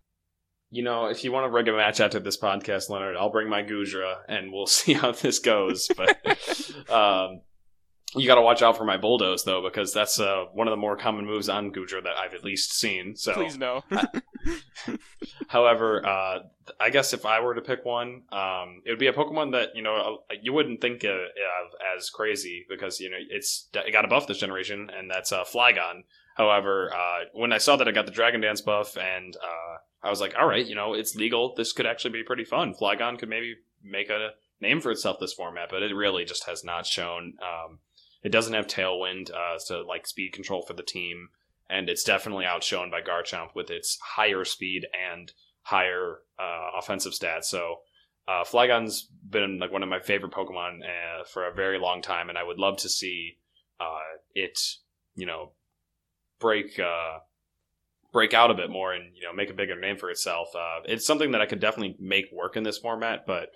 you 0.72 0.84
know, 0.84 1.06
if 1.06 1.24
you 1.24 1.32
want 1.32 1.44
to 1.44 1.50
rig 1.50 1.66
a 1.68 1.72
match 1.72 2.00
after 2.00 2.20
this 2.20 2.38
podcast, 2.38 2.88
Leonard, 2.88 3.16
I'll 3.16 3.30
bring 3.30 3.48
my 3.48 3.62
Goodra 3.62 4.16
and 4.28 4.52
we'll 4.52 4.66
see 4.78 4.92
how 4.92 5.12
this 5.12 5.38
goes. 5.40 5.88
But 5.96 6.16
um, 6.90 7.40
you 8.16 8.26
got 8.26 8.36
to 8.36 8.42
watch 8.42 8.62
out 8.62 8.76
for 8.76 8.84
my 8.84 8.96
Bulldoze 8.96 9.44
though, 9.44 9.62
because 9.62 9.92
that's 9.92 10.18
uh, 10.18 10.44
one 10.52 10.66
of 10.66 10.72
the 10.72 10.76
more 10.76 10.96
common 10.96 11.26
moves 11.26 11.48
on 11.48 11.72
Goodra 11.72 12.02
that 12.02 12.16
I've 12.16 12.34
at 12.34 12.44
least 12.44 12.72
seen. 12.78 13.14
So, 13.16 13.34
Please 13.34 13.56
no. 13.56 13.84
however, 15.48 16.04
uh, 16.04 16.40
I 16.80 16.90
guess 16.90 17.12
if 17.12 17.24
I 17.24 17.40
were 17.40 17.54
to 17.54 17.60
pick 17.60 17.84
one, 17.84 18.22
um, 18.32 18.82
it 18.84 18.90
would 18.90 18.98
be 18.98 19.06
a 19.06 19.12
Pokemon 19.12 19.52
that 19.52 19.70
you 19.74 19.82
know 19.82 20.20
uh, 20.30 20.34
you 20.42 20.52
wouldn't 20.52 20.80
think 20.80 21.04
of, 21.04 21.12
of 21.12 21.96
as 21.96 22.10
crazy 22.10 22.66
because 22.68 23.00
you 23.00 23.10
know 23.10 23.16
it's 23.28 23.68
it 23.74 23.92
got 23.92 24.04
a 24.04 24.08
buff 24.08 24.26
this 24.26 24.38
generation, 24.38 24.90
and 24.96 25.10
that's 25.10 25.32
uh, 25.32 25.44
Flygon. 25.44 26.04
However, 26.36 26.92
uh, 26.94 27.24
when 27.34 27.52
I 27.52 27.58
saw 27.58 27.76
that 27.76 27.88
I 27.88 27.92
got 27.92 28.06
the 28.06 28.12
Dragon 28.12 28.40
Dance 28.40 28.60
buff, 28.60 28.96
and 28.96 29.36
uh, 29.36 29.76
I 30.02 30.10
was 30.10 30.20
like, 30.20 30.34
all 30.38 30.46
right, 30.46 30.64
you 30.64 30.74
know, 30.74 30.94
it's 30.94 31.14
legal. 31.14 31.54
This 31.54 31.72
could 31.72 31.86
actually 31.86 32.12
be 32.12 32.22
pretty 32.22 32.44
fun. 32.44 32.74
Flygon 32.74 33.18
could 33.18 33.28
maybe 33.28 33.56
make 33.82 34.10
a 34.10 34.30
name 34.60 34.80
for 34.80 34.90
itself 34.90 35.18
this 35.20 35.32
format, 35.32 35.68
but 35.70 35.82
it 35.82 35.94
really 35.94 36.24
just 36.24 36.46
has 36.46 36.64
not 36.64 36.86
shown. 36.86 37.34
Um, 37.42 37.78
it 38.22 38.30
doesn't 38.30 38.54
have 38.54 38.66
Tailwind 38.66 39.30
uh, 39.30 39.58
to 39.68 39.82
like 39.82 40.06
speed 40.06 40.32
control 40.32 40.62
for 40.62 40.74
the 40.74 40.82
team, 40.82 41.28
and 41.68 41.88
it's 41.88 42.04
definitely 42.04 42.44
outshone 42.44 42.90
by 42.90 43.00
Garchomp 43.00 43.54
with 43.54 43.70
its 43.70 43.98
higher 44.00 44.44
speed 44.44 44.86
and 45.12 45.32
higher 45.62 46.18
uh, 46.38 46.78
offensive 46.78 47.12
stats. 47.12 47.44
So. 47.44 47.76
Uh, 48.28 48.44
Flygon's 48.44 49.08
been 49.28 49.58
like 49.58 49.72
one 49.72 49.82
of 49.82 49.88
my 49.88 49.98
favorite 49.98 50.30
Pokemon 50.30 50.82
uh, 50.82 51.24
for 51.24 51.48
a 51.48 51.54
very 51.54 51.80
long 51.80 52.00
time, 52.00 52.28
and 52.28 52.38
I 52.38 52.44
would 52.44 52.58
love 52.58 52.76
to 52.76 52.88
see 52.88 53.38
uh, 53.80 54.20
it, 54.36 54.56
you 55.16 55.26
know, 55.26 55.50
break 56.38 56.78
uh, 56.78 57.18
break 58.12 58.34
out 58.34 58.50
a 58.50 58.54
bit 58.54 58.70
more 58.70 58.92
and 58.92 59.14
you 59.14 59.22
know 59.22 59.32
make 59.32 59.50
a 59.50 59.54
bigger 59.54 59.78
name 59.78 59.96
for 59.96 60.10
itself. 60.10 60.48
Uh, 60.54 60.80
it's 60.84 61.06
something 61.06 61.32
that 61.32 61.40
I 61.40 61.46
could 61.46 61.60
definitely 61.60 61.96
make 62.00 62.26
work 62.32 62.56
in 62.56 62.64
this 62.64 62.78
format, 62.78 63.26
but 63.26 63.50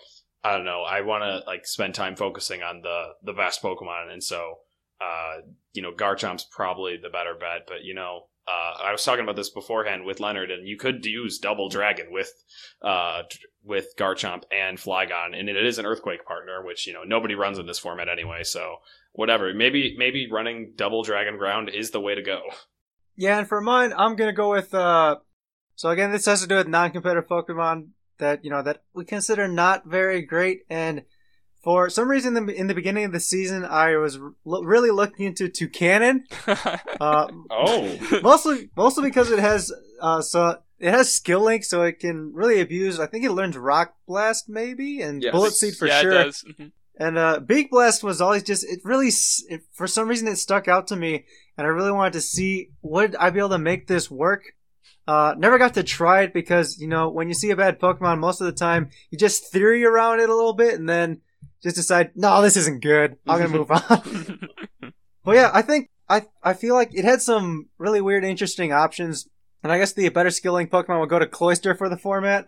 I 0.45 0.55
don't 0.55 0.66
know. 0.66 0.82
I 0.82 1.01
want 1.01 1.24
to 1.24 1.47
like 1.47 1.66
spend 1.66 1.95
time 1.95 2.16
focusing 2.16 2.62
on 2.62 2.82
the 2.82 3.14
the 3.22 3.32
best 3.32 3.62
Pokemon, 3.62 4.12
and 4.12 4.22
so 4.22 4.59
uh, 5.01 5.40
you 5.72 5.82
know 5.82 5.92
Garchomp's 5.92 6.45
probably 6.45 6.97
the 6.97 7.09
better 7.09 7.34
bet. 7.34 7.66
But 7.66 7.82
you 7.84 7.95
know. 7.95 8.26
Uh, 8.47 8.84
I 8.84 8.92
was 8.92 9.03
talking 9.03 9.22
about 9.24 9.36
this 9.36 9.49
beforehand 9.49 10.05
with 10.05 10.20
Leonard, 10.20 10.51
and 10.51 10.68
you 10.68 10.76
could 10.76 11.07
use 11.07 11.38
Double 11.38 11.70
Dragon 11.70 12.09
with 12.11 12.30
uh, 12.82 13.22
with 13.62 13.97
Garchomp 13.97 14.42
and 14.53 14.76
Flygon, 14.76 15.34
and 15.34 15.49
it 15.49 15.64
is 15.64 15.78
an 15.78 15.86
Earthquake 15.86 16.26
partner, 16.26 16.62
which 16.62 16.86
you 16.86 16.92
know 16.92 17.05
nobody 17.05 17.34
runs 17.34 17.59
in 17.59 17.64
this 17.64 17.78
format 17.78 18.11
anyway. 18.11 18.45
So 18.45 18.76
whatever, 19.12 19.55
maybe 19.55 19.95
maybe 19.97 20.28
running 20.30 20.74
Double 20.76 21.03
Dragon 21.03 21.38
Ground 21.38 21.70
is 21.70 21.90
the 21.90 22.03
way 22.03 22.14
to 22.14 22.20
go. 22.20 22.42
Yeah, 23.16 23.38
and 23.38 23.49
for 23.49 23.62
mine, 23.62 23.95
I'm 23.97 24.14
gonna 24.14 24.34
go 24.34 24.51
with. 24.51 24.74
uh 24.74 25.16
So 25.76 25.88
again, 25.88 26.12
this 26.12 26.26
has 26.26 26.42
to 26.42 26.47
do 26.47 26.57
with 26.57 26.68
non-competitive 26.68 27.26
Pokemon 27.26 27.92
that 28.19 28.45
you 28.45 28.51
know 28.51 28.62
that 28.62 28.83
we 28.95 29.05
consider 29.05 29.49
not 29.49 29.87
very 29.87 30.23
great, 30.23 30.61
and 30.71 31.03
for 31.62 31.89
some 31.89 32.11
reason, 32.11 32.37
in 32.37 32.45
the, 32.47 32.55
in 32.55 32.67
the 32.67 32.75
beginning 32.75 33.05
of 33.05 33.12
the 33.12 33.21
season, 33.21 33.65
I 33.65 33.97
was 33.97 34.19
r- 34.19 34.33
really 34.45 34.91
looking 34.91 35.27
into 35.27 35.49
Toucannon. 35.49 36.21
Uh, 37.01 37.27
Oh, 37.51 37.99
mostly, 38.23 38.71
mostly 38.77 39.05
because 39.05 39.31
it 39.31 39.39
has 39.39 39.73
uh 40.01 40.21
so 40.23 40.59
it 40.79 40.91
has 40.91 41.12
skill 41.12 41.41
link, 41.41 41.65
so 41.65 41.83
it 41.83 41.99
can 42.01 42.33
really 42.35 42.61
abuse. 42.61 43.01
I 43.01 43.07
think 43.07 43.25
it 43.25 43.33
learns 43.33 43.57
Rock 43.57 43.95
Blast 44.07 44.49
maybe 44.49 45.01
and 45.01 45.23
Yes. 45.23 45.33
Bullet 45.33 45.53
Seed 45.55 45.75
for 45.77 45.87
yeah, 45.87 46.01
sure. 46.03 46.12
it 46.12 46.25
does. 46.25 46.45
Mhm. 46.45 46.73
And 46.97 47.19
uh, 47.19 47.41
Beak 47.41 47.71
Blast 47.73 48.05
was 48.05 48.21
always 48.21 48.43
just 48.45 48.62
it 48.65 48.81
really 48.85 49.09
it, 49.49 49.62
for 49.73 49.87
some 49.89 50.07
reason 50.09 50.29
it 50.29 50.37
stuck 50.37 50.69
out 50.69 50.87
to 50.89 50.97
me, 50.97 51.25
and 51.59 51.67
I 51.67 51.71
really 51.71 51.91
wanted 51.93 52.12
to 52.15 52.21
see 52.21 52.69
would 52.83 53.17
I 53.17 53.31
be 53.31 53.41
able 53.41 53.49
to 53.51 53.59
make 53.59 53.87
this 53.89 54.09
work. 54.11 54.43
Uh, 55.07 55.34
never 55.36 55.59
got 55.59 55.74
to 55.74 55.82
try 55.82 56.22
it 56.22 56.32
because 56.32 56.78
you 56.80 56.88
know 56.88 57.11
when 57.11 57.28
you 57.28 57.34
see 57.34 57.50
a 57.50 57.57
bad 57.57 57.78
Pokemon, 57.78 58.18
most 58.18 58.40
of 58.40 58.46
the 58.46 58.52
time 58.52 58.90
you 59.11 59.18
just 59.18 59.52
theory 59.52 59.84
around 59.84 60.20
it 60.20 60.30
a 60.30 60.34
little 60.34 60.55
bit 60.55 60.74
and 60.74 60.88
then 60.88 61.20
just 61.62 61.76
decide, 61.76 62.12
no, 62.14 62.40
this 62.42 62.57
isn't 62.57 62.82
good. 62.82 63.16
I'm 63.26 63.38
gonna 63.38 63.48
move 63.50 63.70
on. 63.70 64.48
But 65.24 65.36
yeah, 65.36 65.50
I 65.52 65.62
think 65.62 65.90
I 66.09 66.26
I 66.42 66.52
feel 66.52 66.74
like 66.74 66.94
it 66.94 67.05
had 67.05 67.22
some 67.22 67.68
really 67.78 68.00
weird, 68.00 68.24
interesting 68.24 68.72
options, 68.72 69.28
and 69.62 69.72
I 69.72 69.78
guess 69.78 69.92
the 69.92 70.09
better 70.11 70.30
skilling 70.30 70.68
Pokemon 70.68 71.00
would 71.00 71.09
go 71.09 71.18
to 71.18 71.26
Cloyster 71.26 71.74
for 71.74 71.88
the 71.88 71.96
format. 71.96 72.46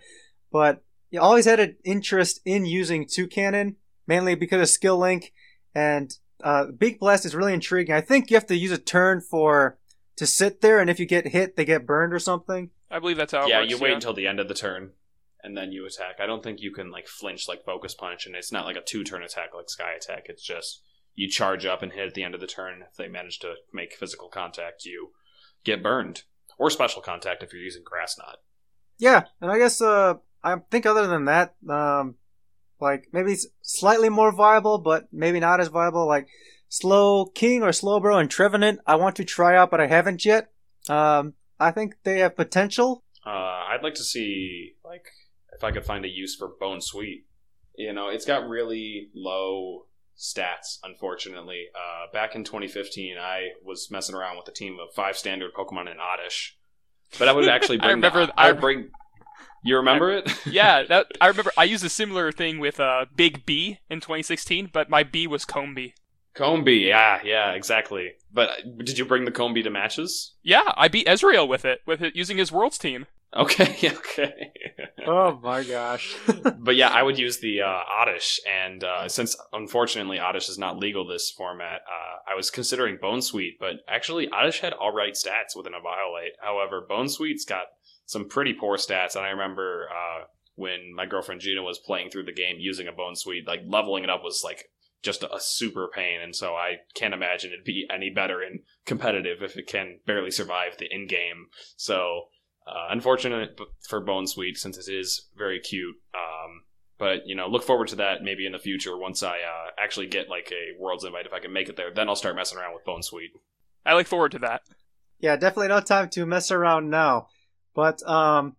But 0.52 0.84
you 1.10 1.20
always 1.20 1.46
had 1.46 1.58
an 1.58 1.76
interest 1.84 2.40
in 2.44 2.66
using 2.66 3.06
Toucannon, 3.06 3.76
mainly 4.06 4.34
because 4.34 4.60
of 4.60 4.68
skill 4.68 4.98
link, 4.98 5.32
and 5.74 6.14
uh, 6.44 6.66
Beak 6.66 7.00
Blast 7.00 7.24
is 7.24 7.34
really 7.34 7.54
intriguing. 7.54 7.94
I 7.94 8.02
think 8.02 8.30
you 8.30 8.36
have 8.36 8.46
to 8.46 8.56
use 8.56 8.72
a 8.72 8.78
turn 8.78 9.22
for 9.22 9.78
to 10.16 10.26
sit 10.26 10.60
there, 10.60 10.80
and 10.80 10.90
if 10.90 10.98
you 10.98 11.06
get 11.06 11.28
hit, 11.28 11.56
they 11.56 11.64
get 11.64 11.86
burned 11.86 12.12
or 12.12 12.18
something. 12.18 12.70
I 12.90 12.98
believe 12.98 13.16
that's 13.16 13.32
how 13.32 13.44
it 13.44 13.48
yeah. 13.48 13.60
works. 13.60 13.70
You 13.70 13.78
wait 13.78 13.92
until 13.94 14.14
the 14.14 14.26
end 14.26 14.40
of 14.40 14.48
the 14.48 14.54
turn, 14.54 14.92
and 15.42 15.56
then 15.56 15.72
you 15.72 15.86
attack. 15.86 16.16
I 16.20 16.26
don't 16.26 16.42
think 16.42 16.60
you 16.60 16.72
can 16.72 16.90
like 16.90 17.06
flinch 17.06 17.48
like 17.48 17.64
Focus 17.64 17.94
Punch, 17.94 18.26
and 18.26 18.34
it's 18.34 18.52
not 18.52 18.64
like 18.64 18.76
a 18.76 18.82
two 18.82 19.04
turn 19.04 19.22
attack 19.22 19.50
like 19.54 19.68
Sky 19.68 19.92
Attack. 19.92 20.26
It's 20.26 20.42
just 20.42 20.82
you 21.14 21.28
charge 21.28 21.66
up 21.66 21.82
and 21.82 21.92
hit 21.92 22.06
at 22.06 22.14
the 22.14 22.22
end 22.22 22.34
of 22.34 22.40
the 22.40 22.46
turn. 22.46 22.82
If 22.88 22.96
they 22.96 23.08
manage 23.08 23.38
to 23.40 23.54
make 23.72 23.94
physical 23.94 24.28
contact, 24.28 24.84
you 24.84 25.10
get 25.64 25.82
burned, 25.82 26.22
or 26.58 26.70
special 26.70 27.02
contact 27.02 27.42
if 27.42 27.52
you're 27.52 27.62
using 27.62 27.82
Grass 27.84 28.16
Knot. 28.18 28.38
Yeah, 28.98 29.24
and 29.40 29.50
I 29.50 29.58
guess 29.58 29.80
uh, 29.80 30.14
I 30.42 30.56
think 30.70 30.86
other 30.86 31.06
than 31.06 31.26
that, 31.26 31.54
um, 31.68 32.14
like 32.80 33.08
maybe 33.12 33.32
it's 33.32 33.46
slightly 33.62 34.08
more 34.08 34.32
viable, 34.32 34.78
but 34.78 35.08
maybe 35.12 35.40
not 35.40 35.60
as 35.60 35.68
viable. 35.68 36.06
Like 36.06 36.28
Slowking 36.68 37.62
or 37.62 37.68
Slowbro 37.70 38.20
and 38.20 38.30
Trevenant, 38.30 38.80
I 38.86 38.96
want 38.96 39.16
to 39.16 39.24
try 39.24 39.56
out, 39.56 39.70
but 39.70 39.80
I 39.80 39.86
haven't 39.86 40.24
yet. 40.24 40.50
Um, 40.88 41.34
I 41.58 41.70
think 41.70 41.94
they 42.04 42.18
have 42.20 42.36
potential. 42.36 43.04
Uh, 43.24 43.30
I'd 43.30 43.82
like 43.82 43.94
to 43.94 44.04
see 44.04 44.74
like 44.84 45.04
if 45.54 45.64
I 45.64 45.70
could 45.72 45.84
find 45.84 46.04
a 46.04 46.08
use 46.08 46.36
for 46.36 46.48
Bounsweet. 46.60 47.24
You 47.76 47.92
know, 47.92 48.08
it's 48.08 48.24
got 48.24 48.48
really 48.48 49.08
low 49.14 49.86
stats, 50.18 50.78
unfortunately. 50.82 51.66
Uh, 51.74 52.12
back 52.12 52.34
in 52.34 52.44
2015, 52.44 53.16
I 53.18 53.48
was 53.64 53.90
messing 53.90 54.14
around 54.14 54.36
with 54.38 54.48
a 54.48 54.52
team 54.52 54.78
of 54.80 54.94
five 54.94 55.16
standard 55.16 55.52
Pokemon 55.54 55.90
in 55.90 55.98
Oddish, 56.00 56.56
but 57.18 57.28
I 57.28 57.32
would 57.32 57.48
actually 57.48 57.80
I 57.80 57.88
bring. 57.88 58.00
the- 58.00 58.10
remember- 58.10 58.32
I 58.36 58.48
I- 58.48 58.52
would 58.52 58.60
bring. 58.60 58.90
You 59.64 59.76
remember 59.78 60.12
it? 60.12 60.32
yeah, 60.46 60.82
that 60.88 61.06
I 61.20 61.26
remember. 61.28 61.50
I 61.58 61.64
used 61.64 61.84
a 61.84 61.88
similar 61.88 62.30
thing 62.30 62.60
with 62.60 62.78
uh, 62.78 63.06
Big 63.16 63.44
B 63.46 63.78
in 63.90 64.00
2016, 64.00 64.70
but 64.72 64.88
my 64.88 65.02
B 65.02 65.26
was 65.26 65.44
Combee. 65.44 65.94
Combee, 66.36 66.86
yeah, 66.86 67.20
yeah, 67.24 67.52
exactly. 67.52 68.12
But 68.32 68.50
uh, 68.50 68.54
did 68.78 68.98
you 68.98 69.04
bring 69.04 69.24
the 69.24 69.30
Combee 69.30 69.62
to 69.62 69.70
matches? 69.70 70.34
Yeah, 70.42 70.72
I 70.76 70.88
beat 70.88 71.06
Ezreal 71.06 71.48
with 71.48 71.64
it, 71.64 71.80
with 71.86 72.02
it 72.02 72.14
using 72.14 72.36
his 72.36 72.52
Worlds 72.52 72.78
team. 72.78 73.06
Okay, 73.34 73.90
okay. 73.96 74.52
Oh 75.06 75.38
my 75.42 75.64
gosh. 75.64 76.16
but 76.58 76.76
yeah, 76.76 76.88
I 76.88 77.02
would 77.02 77.18
use 77.18 77.38
the 77.38 77.62
uh, 77.62 77.80
Oddish, 77.88 78.40
and 78.50 78.84
uh, 78.84 79.08
since 79.08 79.36
unfortunately 79.52 80.18
Oddish 80.18 80.48
is 80.48 80.58
not 80.58 80.78
legal 80.78 81.06
this 81.06 81.30
format, 81.30 81.80
uh, 81.86 82.30
I 82.30 82.34
was 82.34 82.50
considering 82.50 82.98
Bounsweet, 82.98 83.58
but 83.58 83.76
actually 83.88 84.28
Oddish 84.28 84.60
had 84.60 84.72
all 84.72 84.92
right 84.92 85.14
stats 85.14 85.56
with 85.56 85.66
an 85.66 85.72
Eviolite. 85.72 86.36
However, 86.40 86.86
Bounsweet's 86.88 87.44
got 87.44 87.64
some 88.04 88.28
pretty 88.28 88.52
poor 88.52 88.76
stats, 88.76 89.16
and 89.16 89.24
I 89.24 89.30
remember 89.30 89.88
uh, 89.90 90.24
when 90.54 90.94
my 90.94 91.06
girlfriend 91.06 91.40
Gina 91.40 91.62
was 91.62 91.78
playing 91.78 92.10
through 92.10 92.24
the 92.24 92.32
game 92.32 92.56
using 92.58 92.88
a 92.88 92.92
Bone 92.92 93.14
Sweet, 93.16 93.46
like 93.46 93.62
leveling 93.66 94.04
it 94.04 94.10
up 94.10 94.22
was 94.24 94.42
like 94.44 94.70
just 95.02 95.22
a 95.22 95.38
super 95.38 95.88
pain, 95.94 96.20
and 96.22 96.34
so 96.34 96.54
I 96.54 96.76
can't 96.94 97.14
imagine 97.14 97.52
it'd 97.52 97.64
be 97.64 97.86
any 97.92 98.10
better 98.10 98.42
in 98.42 98.60
competitive 98.84 99.42
if 99.42 99.56
it 99.56 99.66
can 99.66 100.00
barely 100.06 100.30
survive 100.30 100.78
the 100.78 100.86
in 100.92 101.06
game. 101.06 101.46
So 101.76 102.28
uh, 102.66 102.88
unfortunate 102.90 103.58
for 103.88 104.04
Bounsweet 104.04 104.56
since 104.56 104.76
it 104.76 104.92
is 104.92 105.28
very 105.36 105.60
cute. 105.60 105.96
Um, 106.14 106.62
But 106.98 107.26
you 107.26 107.36
know, 107.36 107.46
look 107.46 107.62
forward 107.62 107.88
to 107.88 107.96
that 107.96 108.22
maybe 108.22 108.46
in 108.46 108.52
the 108.52 108.58
future 108.58 108.96
once 108.96 109.22
I 109.22 109.36
uh, 109.36 109.70
actually 109.78 110.06
get 110.06 110.30
like 110.30 110.50
a 110.50 110.80
Worlds 110.80 111.04
invite 111.04 111.26
if 111.26 111.32
I 111.32 111.40
can 111.40 111.52
make 111.52 111.68
it 111.68 111.76
there. 111.76 111.92
Then 111.94 112.08
I'll 112.08 112.16
start 112.16 112.36
messing 112.36 112.58
around 112.58 112.74
with 112.74 112.86
Bounsweet. 112.86 113.32
I 113.84 113.94
look 113.94 114.06
forward 114.06 114.32
to 114.32 114.38
that. 114.40 114.62
Yeah, 115.20 115.36
definitely 115.36 115.68
no 115.68 115.80
time 115.80 116.08
to 116.08 116.26
mess 116.26 116.50
around 116.50 116.90
now. 116.90 117.28
But 117.74 118.02
um, 118.08 118.56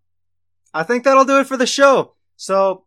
I 0.73 0.83
think 0.83 1.03
that'll 1.03 1.25
do 1.25 1.39
it 1.39 1.47
for 1.47 1.57
the 1.57 1.65
show. 1.65 2.13
So 2.35 2.85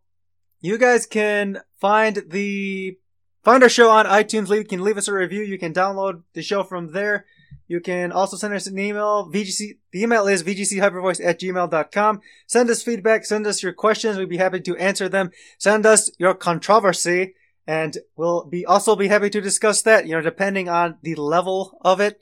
you 0.61 0.77
guys 0.77 1.05
can 1.05 1.59
find 1.79 2.23
the 2.29 2.97
find 3.43 3.63
our 3.63 3.69
show 3.69 3.89
on 3.89 4.05
iTunes. 4.05 4.55
You 4.55 4.63
can 4.63 4.83
leave 4.83 4.97
us 4.97 5.07
a 5.07 5.13
review. 5.13 5.41
You 5.41 5.57
can 5.57 5.73
download 5.73 6.23
the 6.33 6.41
show 6.41 6.63
from 6.63 6.91
there. 6.91 7.25
You 7.67 7.79
can 7.79 8.11
also 8.11 8.37
send 8.37 8.53
us 8.53 8.67
an 8.67 8.77
email. 8.77 9.31
VGC, 9.31 9.77
the 9.91 10.01
email 10.01 10.27
is 10.27 10.43
vgchypervoice 10.43 11.23
at 11.23 11.39
gmail.com. 11.39 12.21
Send 12.47 12.69
us 12.69 12.83
feedback. 12.83 13.25
Send 13.25 13.47
us 13.47 13.63
your 13.63 13.73
questions. 13.73 14.17
We'd 14.17 14.29
be 14.29 14.37
happy 14.37 14.59
to 14.59 14.75
answer 14.77 15.07
them. 15.07 15.31
Send 15.57 15.85
us 15.85 16.11
your 16.17 16.33
controversy 16.33 17.35
and 17.67 17.97
we'll 18.15 18.45
be 18.45 18.65
also 18.65 18.95
be 18.95 19.07
happy 19.07 19.29
to 19.29 19.39
discuss 19.39 19.81
that, 19.83 20.05
you 20.05 20.13
know, 20.13 20.21
depending 20.21 20.67
on 20.67 20.97
the 21.01 21.15
level 21.15 21.77
of 21.81 22.01
it. 22.01 22.19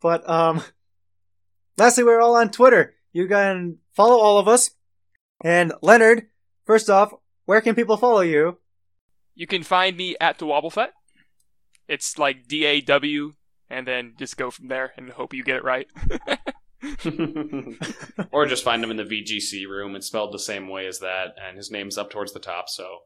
But, 0.00 0.28
um, 0.28 0.62
lastly, 1.78 2.04
we're 2.04 2.20
all 2.20 2.34
on 2.34 2.50
Twitter. 2.50 2.94
You 3.12 3.28
can 3.28 3.78
follow 3.94 4.18
all 4.18 4.38
of 4.38 4.48
us. 4.48 4.70
And 5.44 5.72
Leonard, 5.82 6.26
first 6.64 6.90
off, 6.90 7.12
where 7.44 7.60
can 7.60 7.74
people 7.74 7.96
follow 7.96 8.22
you? 8.22 8.58
You 9.34 9.46
can 9.46 9.62
find 9.62 9.96
me 9.96 10.16
at 10.20 10.38
DaWoblefet. 10.38 10.88
It's 11.88 12.18
like 12.18 12.46
D 12.48 12.64
A 12.64 12.80
W 12.80 13.34
and 13.72 13.86
then 13.86 14.12
just 14.18 14.36
go 14.36 14.50
from 14.50 14.68
there 14.68 14.92
and 14.96 15.10
hope 15.10 15.32
you 15.32 15.42
get 15.42 15.56
it 15.56 15.64
right. 15.64 15.88
or 18.32 18.46
just 18.46 18.64
find 18.64 18.84
him 18.84 18.90
in 18.90 18.98
the 18.98 19.04
VGC 19.04 19.66
room. 19.66 19.96
It's 19.96 20.06
spelled 20.06 20.32
the 20.32 20.38
same 20.38 20.68
way 20.68 20.86
as 20.86 20.98
that, 20.98 21.34
and 21.42 21.56
his 21.56 21.70
name's 21.70 21.96
up 21.96 22.10
towards 22.10 22.32
the 22.32 22.38
top. 22.38 22.68
So 22.68 22.98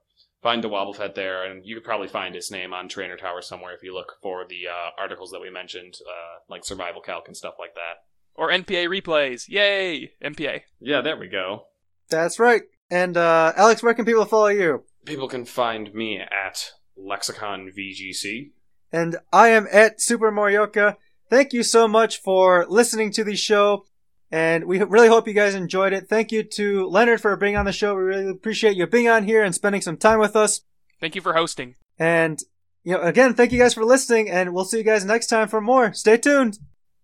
find 0.42 0.62
DaWoblefet 0.62 1.14
there, 1.14 1.44
and 1.44 1.64
you 1.64 1.76
could 1.76 1.84
probably 1.84 2.08
find 2.08 2.34
his 2.34 2.50
name 2.50 2.74
on 2.74 2.88
Trainer 2.88 3.16
Tower 3.16 3.42
somewhere 3.42 3.74
if 3.74 3.82
you 3.84 3.94
look 3.94 4.16
for 4.20 4.44
the 4.46 4.66
uh, 4.68 4.90
articles 5.00 5.30
that 5.30 5.40
we 5.40 5.50
mentioned, 5.50 5.94
uh, 6.06 6.40
like 6.48 6.64
Survival 6.64 7.00
Calc 7.00 7.28
and 7.28 7.36
stuff 7.36 7.54
like 7.58 7.74
that. 7.74 8.02
Or 8.34 8.50
NPA 8.50 8.88
replays. 8.88 9.48
Yay! 9.48 10.12
NPA. 10.22 10.62
Yeah, 10.80 11.00
there 11.00 11.16
we 11.16 11.28
go. 11.28 11.66
That's 12.10 12.38
right. 12.38 12.62
And 12.90 13.16
uh, 13.16 13.52
Alex, 13.56 13.82
where 13.82 13.94
can 13.94 14.04
people 14.04 14.24
follow 14.24 14.48
you? 14.48 14.84
People 15.06 15.28
can 15.28 15.44
find 15.44 15.94
me 15.94 16.18
at 16.20 16.72
Lexicon 16.96 17.70
VGC 17.76 18.50
and 18.92 19.16
I 19.32 19.48
am 19.48 19.66
at 19.70 20.00
Super 20.00 20.30
Morioka. 20.30 20.96
Thank 21.28 21.52
you 21.52 21.62
so 21.62 21.88
much 21.88 22.18
for 22.18 22.66
listening 22.68 23.10
to 23.12 23.24
the 23.24 23.36
show, 23.36 23.84
and 24.30 24.64
we 24.64 24.82
really 24.82 25.08
hope 25.08 25.26
you 25.26 25.34
guys 25.34 25.54
enjoyed 25.54 25.92
it. 25.92 26.08
Thank 26.08 26.32
you 26.32 26.42
to 26.42 26.86
Leonard 26.86 27.20
for 27.20 27.36
being 27.36 27.56
on 27.56 27.64
the 27.64 27.72
show. 27.72 27.94
We 27.94 28.02
really 28.02 28.30
appreciate 28.30 28.76
you 28.76 28.86
being 28.86 29.08
on 29.08 29.24
here 29.24 29.42
and 29.42 29.54
spending 29.54 29.80
some 29.80 29.96
time 29.96 30.18
with 30.18 30.36
us. 30.36 30.62
Thank 31.00 31.14
you 31.14 31.20
for 31.20 31.34
hosting. 31.34 31.74
And 31.98 32.40
you 32.84 32.92
know, 32.92 33.02
again, 33.02 33.34
thank 33.34 33.52
you 33.52 33.58
guys 33.58 33.74
for 33.74 33.84
listening, 33.84 34.30
and 34.30 34.54
we'll 34.54 34.64
see 34.64 34.78
you 34.78 34.84
guys 34.84 35.04
next 35.04 35.26
time 35.26 35.48
for 35.48 35.60
more. 35.60 35.92
Stay 35.92 36.16
tuned. 36.16 36.58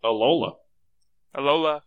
Alola. 0.05 0.55
Alola. 1.37 1.81